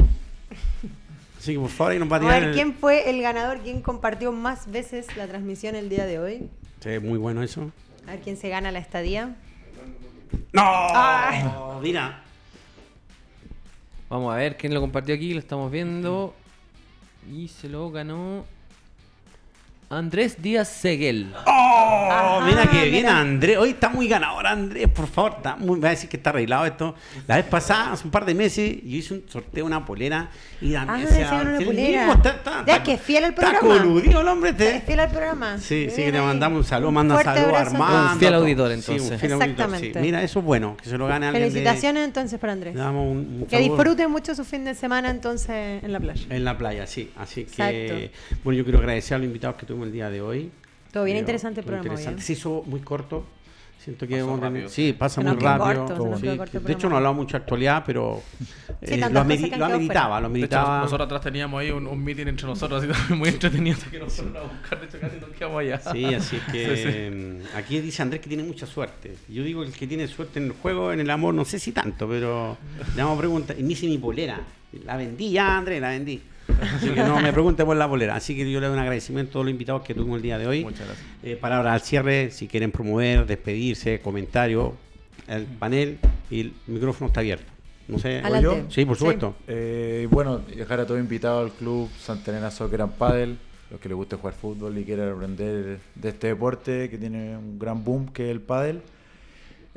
Así 1.37 1.53
que 1.53 1.59
por 1.59 1.69
favor, 1.69 1.93
ahí 1.93 1.99
nos 1.99 2.11
va 2.11 2.17
a 2.17 2.19
tirar. 2.19 2.33
a 2.35 2.39
ver 2.39 2.49
el- 2.49 2.53
quién 2.55 2.73
fue 2.73 3.09
el 3.09 3.21
ganador, 3.21 3.59
quién 3.59 3.81
compartió 3.81 4.31
más 4.31 4.69
veces 4.71 5.07
la 5.17 5.27
transmisión 5.27 5.75
el 5.75 5.87
día 5.89 6.05
de 6.05 6.19
hoy. 6.19 6.49
Sí, 6.81 6.89
muy 7.01 7.17
bueno 7.17 7.43
eso. 7.43 7.71
A 8.07 8.11
ver 8.11 8.21
quién 8.21 8.37
se 8.37 8.49
gana 8.49 8.71
la 8.71 8.79
estadía. 8.79 9.35
¡No! 10.53 10.63
Ay. 10.63 11.43
Mira. 11.81 12.23
Vamos 14.09 14.33
a 14.33 14.37
ver 14.37 14.57
quién 14.57 14.73
lo 14.73 14.81
compartió 14.81 15.15
aquí, 15.15 15.33
lo 15.33 15.39
estamos 15.39 15.71
viendo. 15.71 16.33
Y 17.31 17.49
se 17.49 17.69
lo 17.69 17.91
ganó 17.91 18.45
Andrés 19.89 20.41
Díaz 20.41 20.67
Seguel. 20.67 21.33
¡Oh! 21.45 22.09
Ajá, 22.11 22.45
mira 22.45 22.67
que 22.69 22.89
bien. 22.89 23.05
Andrés. 23.07 23.57
Hoy 23.57 23.69
está 23.69 23.87
muy 23.87 24.09
ganador 24.09 24.45
Andrés, 24.45 24.85
por 24.89 25.07
favor. 25.07 25.35
Está 25.37 25.55
muy, 25.55 25.79
va 25.79 25.87
a 25.87 25.91
decir 25.91 26.09
que 26.09 26.17
está 26.17 26.31
arreglado 26.31 26.65
esto. 26.65 26.93
La 27.25 27.37
vez 27.37 27.45
pasada, 27.45 27.93
hace 27.93 28.03
un 28.03 28.11
par 28.11 28.25
de 28.25 28.35
meses, 28.35 28.81
yo 28.83 28.97
hice 28.97 29.13
un 29.13 29.23
sorteo 29.29 29.51
de 29.53 29.63
una 29.63 29.85
polera 29.85 30.29
y 30.59 30.75
Ah, 30.75 30.81
Andrés 30.81 31.09
se 31.11 31.21
ganó 31.23 31.49
una 31.51 31.59
polera. 31.65 31.99
mismo 31.99 32.13
está, 32.15 32.29
está- 32.31 32.51
Ya, 32.65 32.73
está- 32.73 32.83
que 32.83 32.97
fiel 32.97 33.23
al 33.23 33.29
Está 33.29 33.41
programa. 33.59 33.77
coludido 33.81 34.19
el 34.21 34.27
hombre. 34.27 34.49
este. 34.49 34.75
¿Es 34.75 34.83
fiel 34.83 34.99
al 34.99 35.09
programa? 35.09 35.57
Sí, 35.57 35.87
sí, 35.89 36.03
que 36.03 36.11
le 36.11 36.19
mandamos 36.21 36.57
un 36.57 36.63
saludo, 36.65 36.91
manda 36.91 37.15
Fuerte 37.15 37.33
saludos 37.39 37.53
a. 37.57 37.61
Armando. 37.61 38.13
Un 38.13 38.19
fiel 38.19 38.33
auditor, 38.33 38.67
Sí, 38.67 38.73
entonces. 38.73 39.11
un 39.11 39.19
fiel 39.19 39.31
auditor, 39.31 39.47
sí. 39.47 39.51
Exactamente. 39.61 40.01
Mira, 40.01 40.21
eso 40.21 40.39
es 40.39 40.45
bueno, 40.45 40.75
que 40.83 40.89
se 40.89 40.97
lo 40.97 41.07
gane 41.07 41.27
alguien 41.27 41.45
de- 41.45 41.49
Felicitaciones 41.51 42.03
entonces 42.03 42.37
para 42.39 42.51
Andrés. 42.53 42.75
Le 42.75 42.81
damos 42.81 43.03
un, 43.09 43.17
un 43.41 43.45
Que 43.49 43.55
saludo. 43.57 43.75
disfrute 43.77 44.07
mucho 44.09 44.35
su 44.35 44.43
fin 44.43 44.65
de 44.65 44.75
semana 44.75 45.09
entonces 45.11 45.81
en 45.81 45.93
la 45.93 45.99
playa. 46.01 46.25
En 46.29 46.43
la 46.43 46.57
playa, 46.57 46.85
sí. 46.87 47.09
Así 47.17 47.45
que, 47.45 47.85
Exacto. 48.01 48.17
bueno, 48.43 48.57
yo 48.57 48.63
quiero 48.65 48.79
agradecer 48.79 49.15
a 49.15 49.17
los 49.19 49.27
invitados 49.27 49.55
que 49.55 49.65
tuvimos 49.65 49.76
el 49.83 49.91
día 49.91 50.09
de 50.09 50.21
hoy. 50.21 50.51
Todo 50.91 51.03
bien 51.03 51.15
Creo, 51.15 51.21
interesante 51.21 51.59
el 51.61 51.65
programa. 51.65 51.87
interesante. 51.89 52.21
Se 52.21 52.33
hizo 52.33 52.63
muy 52.65 52.79
corto. 52.81 53.25
Siento 53.79 54.05
que 54.07 54.15
Pasó 54.15 54.25
hemos 54.25 54.39
tenido- 54.41 54.49
rápido. 54.55 54.69
Sí, 54.69 54.93
pasa 54.93 55.21
muy 55.21 55.31
rápido. 55.39 55.85
corto, 55.85 56.17
Sí, 56.19 56.27
corto 56.37 56.59
de 56.59 56.73
hecho, 56.73 56.89
no 56.89 56.97
hablamos 56.97 57.17
mucho 57.23 57.37
de 57.37 57.43
actualidad, 57.43 57.83
pero 57.85 58.21
eh, 58.81 58.97
lo, 58.97 59.05
ameri- 59.07 59.49
que 59.49 59.55
lo 59.55 59.65
ameritaba. 59.65 60.19
De 60.27 60.39
hecho, 60.43 60.57
nosotros 60.79 61.05
atrás 61.05 61.21
teníamos 61.21 61.61
ahí 61.61 61.69
un, 61.71 61.87
un 61.87 62.03
meeting 62.03 62.25
entre 62.27 62.47
nosotros, 62.47 62.83
así 62.83 62.91
también 62.91 63.19
muy 63.19 63.29
entretenido, 63.29 63.77
que 63.89 63.99
nos 63.99 64.13
fueron 64.13 64.35
a 64.35 64.41
buscar, 64.41 64.79
de 64.81 64.85
hecho 64.87 64.99
casi 64.99 65.17
nos 65.21 65.29
quedamos 65.29 65.59
allá. 65.61 65.79
Sí, 65.79 66.05
así 66.05 66.37
que 66.51 66.65
Sí, 66.75 66.75
sí. 66.83 66.89
eh, 66.91 67.43
aquí 67.55 67.79
dice 67.79 68.01
Andrés 68.01 68.19
que 68.21 68.27
tiene 68.27 68.43
mucha 68.43 68.65
suerte. 68.65 69.15
Yo 69.29 69.43
digo 69.43 69.63
el 69.63 69.71
que 69.71 69.87
tiene 69.87 70.07
suerte 70.07 70.39
en 70.39 70.47
el 70.47 70.51
juego, 70.53 70.91
en 70.91 70.99
el 70.99 71.09
amor, 71.09 71.33
no 71.33 71.45
sé 71.45 71.57
si 71.59 71.71
tanto, 71.71 72.09
pero 72.09 72.57
le 72.95 73.03
vamos 73.03 73.15
a 73.17 73.19
preguntar. 73.19 73.57
Y 73.57 73.61
me 73.61 73.69
dice 73.69 73.85
mi 73.85 73.99
polera. 73.99 74.41
La 74.85 74.97
vendí 74.97 75.31
ya, 75.31 75.55
Andrés, 75.57 75.79
la 75.79 75.89
vendí. 75.89 76.21
Así 76.75 76.89
que 76.89 77.01
no 77.03 77.19
me 77.19 77.31
pregunte 77.33 77.63
por 77.65 77.75
la 77.77 77.87
polera. 77.87 78.15
Así 78.15 78.35
que 78.35 78.49
yo 78.49 78.59
le 78.59 78.67
doy 78.67 78.75
un 78.75 78.81
agradecimiento 78.81 79.29
a 79.29 79.33
todos 79.33 79.45
los 79.45 79.51
invitados 79.51 79.81
que 79.83 79.93
tuvimos 79.93 80.17
el 80.17 80.21
día 80.23 80.37
de 80.37 80.47
hoy. 80.47 80.63
Muchas 80.63 80.87
gracias. 80.87 81.05
Eh, 81.23 81.35
palabras 81.35 81.73
al 81.73 81.81
cierre, 81.81 82.31
si 82.31 82.47
quieren 82.47 82.71
promover, 82.71 83.25
despedirse, 83.25 83.99
comentario, 83.99 84.73
el 85.27 85.43
panel 85.45 85.97
y 86.31 86.39
el 86.41 86.53
micrófono 86.67 87.07
está 87.07 87.19
abierto. 87.19 87.45
No 87.87 87.99
sé. 87.99 88.21
Yo? 88.41 88.65
Sí, 88.69 88.85
por 88.85 88.95
Sí. 88.95 88.99
supuesto. 88.99 89.35
Eh, 89.47 90.07
bueno, 90.11 90.39
dejar 90.39 90.79
a 90.81 90.85
todos 90.85 90.99
invitados 90.99 91.49
al 91.51 91.57
club 91.57 91.89
Santa 91.99 92.31
Elena 92.31 92.51
Soccer 92.51 92.81
and 92.81 92.93
Paddle, 92.93 93.35
los 93.71 93.79
que 93.79 93.87
les 93.89 93.95
guste 93.95 94.15
jugar 94.17 94.33
fútbol 94.33 94.77
y 94.77 94.83
quieran 94.83 95.09
aprender 95.11 95.79
de 95.95 96.09
este 96.09 96.27
deporte 96.27 96.89
que 96.89 96.97
tiene 96.97 97.37
un 97.37 97.57
gran 97.59 97.83
boom 97.83 98.07
que 98.07 98.25
es 98.25 98.31
el 98.31 98.41
pádel. 98.41 98.81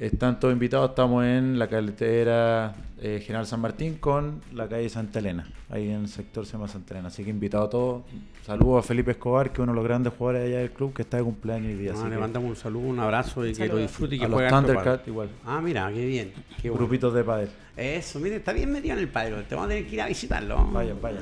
Están 0.00 0.40
todos 0.40 0.54
invitados, 0.54 0.88
estamos 0.88 1.26
en 1.26 1.58
la 1.58 1.68
carretera 1.68 2.74
eh, 3.02 3.22
General 3.22 3.46
San 3.46 3.60
Martín 3.60 3.96
con 3.96 4.40
la 4.54 4.66
calle 4.66 4.88
Santa 4.88 5.18
Elena. 5.18 5.46
Ahí 5.68 5.90
en 5.90 6.00
el 6.00 6.08
sector 6.08 6.46
se 6.46 6.52
llama 6.52 6.68
Santa 6.68 6.94
Elena. 6.94 7.08
Así 7.08 7.22
que 7.22 7.28
invitado 7.28 7.64
a 7.64 7.68
todos. 7.68 8.04
Saludos 8.46 8.82
a 8.82 8.88
Felipe 8.88 9.10
Escobar, 9.10 9.48
que 9.50 9.56
es 9.56 9.58
uno 9.58 9.72
de 9.72 9.76
los 9.76 9.84
grandes 9.84 10.14
jugadores 10.14 10.48
allá 10.48 10.60
del 10.60 10.70
club, 10.70 10.94
que 10.94 11.02
está 11.02 11.18
de 11.18 11.24
cumpleaños 11.24 11.66
hoy 11.66 11.74
día. 11.74 11.92
Ah, 11.94 12.00
así 12.00 12.08
le 12.08 12.16
mandamos 12.16 12.48
un 12.48 12.56
saludo, 12.56 12.88
un 12.88 12.98
abrazo 12.98 13.46
y 13.46 13.52
que 13.52 13.68
lo 13.68 13.76
disfrute 13.76 14.14
y 14.14 14.20
que 14.20 14.24
a 14.24 14.28
los 14.28 14.40
pádel. 14.40 15.00
igual. 15.06 15.28
Ah, 15.44 15.60
mira, 15.62 15.92
qué 15.92 16.06
bien. 16.06 16.32
Qué 16.62 16.70
bueno. 16.70 16.86
Grupitos 16.86 17.12
de 17.12 17.22
padel. 17.22 17.50
Eso, 17.76 18.20
mire, 18.20 18.36
está 18.36 18.54
bien 18.54 18.72
metido 18.72 18.94
en 18.94 19.00
el 19.00 19.08
padre. 19.08 19.34
Te 19.46 19.54
vamos 19.54 19.66
a 19.66 19.74
tener 19.74 19.86
que 19.86 19.96
ir 19.96 20.00
a 20.00 20.06
visitarlo. 20.06 20.66
Vaya, 20.72 20.94
vaya. 20.98 21.20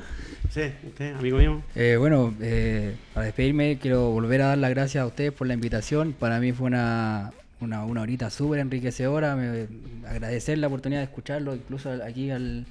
Sí, 0.51 0.70
usted, 0.87 1.16
amigo 1.16 1.39
mío. 1.39 1.62
Eh, 1.74 1.97
bueno, 1.99 2.33
eh, 2.41 2.95
para 3.12 3.26
despedirme 3.26 3.76
quiero 3.79 4.11
volver 4.12 4.43
a 4.43 4.47
dar 4.47 4.59
las 4.59 4.70
gracias 4.70 5.03
a 5.03 5.07
ustedes 5.09 5.33
por 5.33 5.49
la 5.49 5.55
invitación. 5.55 6.14
Para 6.16 6.39
mí 6.39 6.53
fue 6.53 6.68
una, 6.68 7.33
una, 7.61 7.85
una 7.85 8.03
horita 8.03 8.31
súper 8.31 8.61
enriquecedora. 8.61 9.37
Me, 9.37 9.67
agradecer 10.07 10.59
la 10.59 10.67
oportunidad 10.67 11.01
de 11.01 11.05
escucharlo, 11.05 11.55
incluso 11.55 11.91
aquí 12.05 12.31
al, 12.31 12.67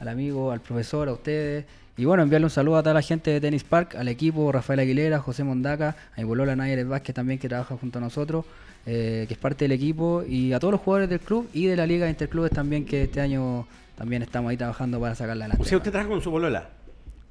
al 0.00 0.08
amigo, 0.08 0.52
al 0.52 0.60
profesor, 0.60 1.08
a 1.08 1.12
ustedes. 1.12 1.64
Y 1.96 2.04
bueno, 2.04 2.22
enviarle 2.22 2.46
un 2.46 2.50
saludo 2.50 2.76
a 2.76 2.82
toda 2.82 2.94
la 2.94 3.02
gente 3.02 3.32
de 3.32 3.40
Tennis 3.40 3.64
Park, 3.64 3.96
al 3.96 4.06
equipo, 4.06 4.52
Rafael 4.52 4.78
Aguilera, 4.78 5.18
José 5.18 5.42
Mondaca, 5.42 5.96
a 6.14 6.18
mi 6.20 6.24
bolola 6.24 6.54
Nayer 6.54 6.84
Vázquez 6.84 7.12
también 7.12 7.40
que 7.40 7.48
trabaja 7.48 7.76
junto 7.76 7.98
a 7.98 8.00
nosotros, 8.00 8.44
eh, 8.86 9.24
que 9.26 9.34
es 9.34 9.40
parte 9.40 9.64
del 9.64 9.72
equipo, 9.72 10.22
y 10.22 10.52
a 10.52 10.60
todos 10.60 10.70
los 10.70 10.80
jugadores 10.80 11.10
del 11.10 11.18
club 11.18 11.48
y 11.52 11.66
de 11.66 11.74
la 11.74 11.86
Liga 11.86 12.04
de 12.04 12.10
Interclubes 12.10 12.52
también, 12.52 12.84
que 12.84 13.02
este 13.02 13.20
año 13.20 13.66
también 13.96 14.22
estamos 14.22 14.50
ahí 14.50 14.56
trabajando 14.56 15.00
para 15.00 15.16
sacarla 15.16 15.46
adelante. 15.46 15.60
O 15.60 15.66
sea, 15.66 15.78
usted 15.78 15.90
trabaja 15.90 16.08
con 16.08 16.22
su 16.22 16.30
polola. 16.30 16.68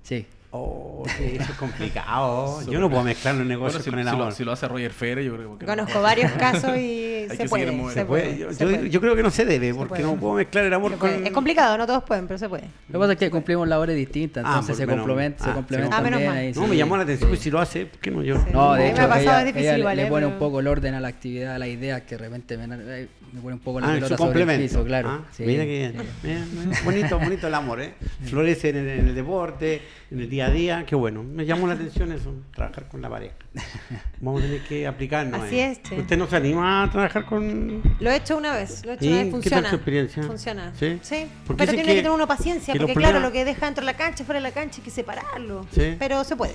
Sí. 0.04 0.26
Oh, 0.50 1.04
eso 1.20 1.44
es 1.52 1.58
complicado. 1.60 2.62
Yo 2.72 2.80
no 2.80 2.90
puedo 2.90 3.04
mezclar 3.04 3.36
los 3.36 3.44
Bueno, 3.46 3.50
negocios 3.60 3.84
si, 3.84 3.90
con 3.90 4.00
el 4.00 4.06
si 4.06 4.12
lo, 4.16 4.22
amor. 4.22 4.34
si 4.34 4.44
lo 4.46 4.52
hace 4.54 4.68
Roger 4.68 4.92
Federer, 4.92 5.26
yo 5.26 5.36
creo 5.36 5.58
que... 5.60 5.66
Conozco 5.66 6.02
varios 6.02 6.32
casos 6.40 6.78
y 6.78 7.28
Hay 7.30 7.30
se 7.32 7.38
que 7.38 7.50
puede, 7.50 7.94
se 7.94 8.06
puede. 8.06 8.38
Yo, 8.38 8.54
se 8.54 8.64
yo- 8.66 8.72
puede. 8.72 8.90
yo 8.90 9.02
creo 9.02 9.16
que 9.16 9.24
no 9.24 9.30
se 9.30 9.44
debe, 9.46 9.74
porque 9.74 10.02
no 10.04 10.16
puedo 10.16 10.36
mezclar 10.36 10.64
el 10.66 10.74
amor 10.74 10.98
con. 10.98 11.10
Es 11.28 11.32
complicado, 11.34 11.78
no 11.78 11.86
todos 11.86 12.04
pueden, 12.06 12.28
pero 12.28 12.38
se 12.38 12.48
puede. 12.48 12.64
Lo 12.88 12.94
que 12.94 13.00
pasa 13.00 13.12
es 13.14 13.20
que 13.20 13.30
cumplimos 13.30 13.68
labores 13.68 13.96
distintas, 13.98 14.44
Ah, 14.46 14.52
entonces 14.54 14.78
se 14.78 14.86
menos- 14.88 15.02
complementa, 15.06 15.44
ah, 15.44 15.46
se 15.46 15.50
se 15.52 15.56
complementa 15.56 15.98
Ah, 15.98 16.02
menos 16.02 16.22
mal. 16.24 16.52
No, 16.56 16.64
sí. 16.64 16.70
me 16.70 16.78
llamó 16.78 16.96
la 16.98 17.04
atención, 17.04 17.28
Sí. 17.28 17.32
pues 17.32 17.42
si 17.42 17.52
lo 17.52 17.60
hace, 17.60 17.86
¿por 17.86 18.00
qué 18.00 18.12
no 18.12 18.24
yo? 18.24 18.38
Sí. 18.38 18.44
No, 18.54 18.74
de 18.74 18.80
me 18.84 18.90
hecho, 18.92 19.02
ha 19.02 19.08
pasado, 19.10 19.22
ella, 19.22 19.40
es 19.42 19.46
difícil 19.48 19.70
ella 19.82 19.94
le- 19.96 20.04
¿eh? 20.04 20.08
pone 20.08 20.26
un 20.28 20.40
poco 20.40 20.62
el 20.62 20.68
orden 20.68 20.94
a 20.94 21.02
la 21.02 21.10
actividad, 21.10 21.56
a 21.56 21.60
la 21.60 21.68
idea, 21.68 22.06
que 22.06 22.16
de 22.16 22.24
repente 22.24 22.58
me, 22.58 22.64
eh, 23.02 23.08
me 23.34 23.42
pone 23.42 23.56
un 23.56 23.60
poco 23.60 23.82
la 23.82 23.88
Ah, 23.90 23.94
pelota 23.96 24.16
su 24.16 24.24
sobre 24.24 24.40
el 24.40 24.46
complemento. 24.48 24.64
piso, 24.78 24.86
claro. 24.86 25.10
Ah. 25.10 25.22
Mira 25.40 25.66
que 25.66 25.94
bien. 26.24 26.72
Bonito, 26.86 27.20
bonito 27.20 27.48
el 27.48 27.54
amor, 27.54 27.82
¿eh? 27.82 27.94
Florece 28.24 28.70
en 28.70 28.78
el, 28.78 28.88
en 28.88 29.08
el 29.10 29.16
deporte, 29.16 29.82
en 30.12 30.20
el 30.22 30.30
día 30.38 30.46
a 30.48 30.50
día. 30.52 30.86
Qué 30.86 30.96
bueno. 30.96 31.24
Me 31.24 31.46
llamó 31.46 31.68
la 31.68 31.74
atención 31.74 32.12
eso, 32.12 32.34
trabajar 32.54 32.88
con 32.88 33.02
la 33.02 33.10
pareja. 33.10 33.36
Vamos 34.22 34.42
a 34.42 34.46
tener 34.46 34.62
que 34.64 34.86
aplicarnos. 34.88 35.42
Así 35.42 35.60
ahí. 35.60 35.72
es, 35.72 35.80
sí. 35.88 35.96
¿Usted 35.96 36.18
no 36.18 36.28
se 36.28 36.36
anima 36.36 36.84
a 36.84 36.92
trabajar 36.92 37.26
con.? 37.26 37.82
Lo 38.00 38.12
he 38.12 38.16
hecho 38.18 38.38
una 38.38 38.54
vez, 38.54 38.86
lo 38.86 38.92
he 38.92 38.96
hecho 38.96 39.06
¿Y 39.06 39.08
una 39.10 39.18
vez, 39.18 39.26
qué 39.26 39.32
tal 39.32 39.42
funciona. 39.42 39.70
su 39.70 39.76
experiencia? 39.76 40.24
Funciona. 40.24 40.74
¿Sí? 40.80 41.00
Sí. 41.02 41.28
Pero 41.48 41.58
tiene 41.58 41.72
que- 41.72 41.84
que, 41.90 41.96
tener 41.96 42.12
uno 42.12 42.28
paciencia, 42.28 42.74
porque 42.76 42.94
claro, 42.94 43.20
problemas- 43.20 43.22
lo 43.24 43.32
que 43.32 43.46
deja 43.46 43.66
dentro 43.66 43.82
de 43.86 43.92
la 43.92 43.98
cancha, 43.98 44.24
fuera 44.24 44.40
de 44.40 44.44
la 44.44 44.52
cancha, 44.52 44.78
hay 44.78 44.84
que 44.84 44.92
separarlo. 44.92 45.66
Sí. 45.72 45.96
Pero 45.98 46.24
se 46.24 46.36
puede. 46.36 46.54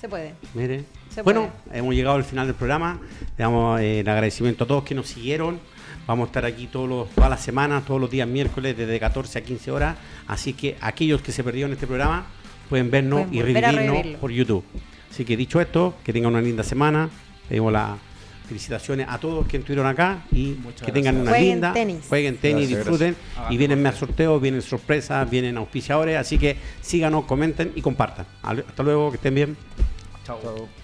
Se 0.00 0.08
puede. 0.08 0.34
Mire. 0.54 0.84
Se 1.10 1.22
bueno, 1.22 1.50
puede. 1.66 1.78
hemos 1.78 1.94
llegado 1.94 2.16
al 2.16 2.24
final 2.24 2.46
del 2.46 2.56
programa. 2.56 3.00
Le 3.36 3.44
damos 3.44 3.80
eh, 3.80 4.00
el 4.00 4.08
agradecimiento 4.08 4.64
a 4.64 4.66
todos 4.66 4.82
que 4.84 4.94
nos 4.94 5.06
siguieron. 5.08 5.60
Vamos 6.06 6.24
a 6.24 6.26
estar 6.30 6.44
aquí 6.44 6.66
todos 6.66 6.88
los, 6.88 7.10
todas 7.10 7.30
las 7.30 7.40
semanas, 7.40 7.84
todos 7.84 8.00
los 8.00 8.10
días 8.10 8.26
miércoles, 8.26 8.76
desde 8.76 8.98
14 8.98 9.38
a 9.38 9.42
15 9.44 9.70
horas. 9.70 9.96
Así 10.26 10.52
que 10.54 10.76
aquellos 10.80 11.22
que 11.22 11.30
se 11.30 11.44
perdieron 11.44 11.72
este 11.72 11.86
programa 11.86 12.26
pueden 12.72 12.90
vernos 12.90 13.26
Pueden 13.26 13.34
y 13.34 13.42
revivirnos 13.42 14.16
por 14.18 14.30
YouTube. 14.30 14.64
Así 15.10 15.26
que 15.26 15.36
dicho 15.36 15.60
esto, 15.60 15.94
que 16.02 16.10
tengan 16.10 16.32
una 16.32 16.40
linda 16.40 16.62
semana. 16.62 17.10
Pedimos 17.46 17.70
las 17.70 17.98
felicitaciones 18.48 19.06
a 19.10 19.18
todos 19.18 19.46
que 19.46 19.58
estuvieron 19.58 19.86
acá 19.86 20.22
y 20.32 20.56
Muchas 20.62 20.86
que 20.86 20.90
tengan 20.92 21.16
gracias. 21.16 21.22
una 21.22 21.30
Jueguen 21.32 21.50
linda. 21.52 21.72
tenis. 21.74 22.06
Jueguen 22.08 22.36
tenis, 22.38 22.68
Gracias, 22.70 22.78
disfruten. 22.78 23.16
gracias. 23.34 23.52
Y 23.52 23.56
vienen 23.58 23.82
más 23.82 23.96
sorteos, 23.96 24.40
vienen 24.40 24.62
sorpresas, 24.62 25.28
vienen 25.28 25.58
auspiciadores. 25.58 26.16
Así 26.16 26.38
que 26.38 26.56
síganos, 26.80 27.26
comenten 27.26 27.72
y 27.74 27.82
compartan. 27.82 28.24
Hasta 28.42 28.82
luego, 28.82 29.10
que 29.10 29.16
estén 29.16 29.34
bien. 29.34 29.56
Chao. 30.24 30.81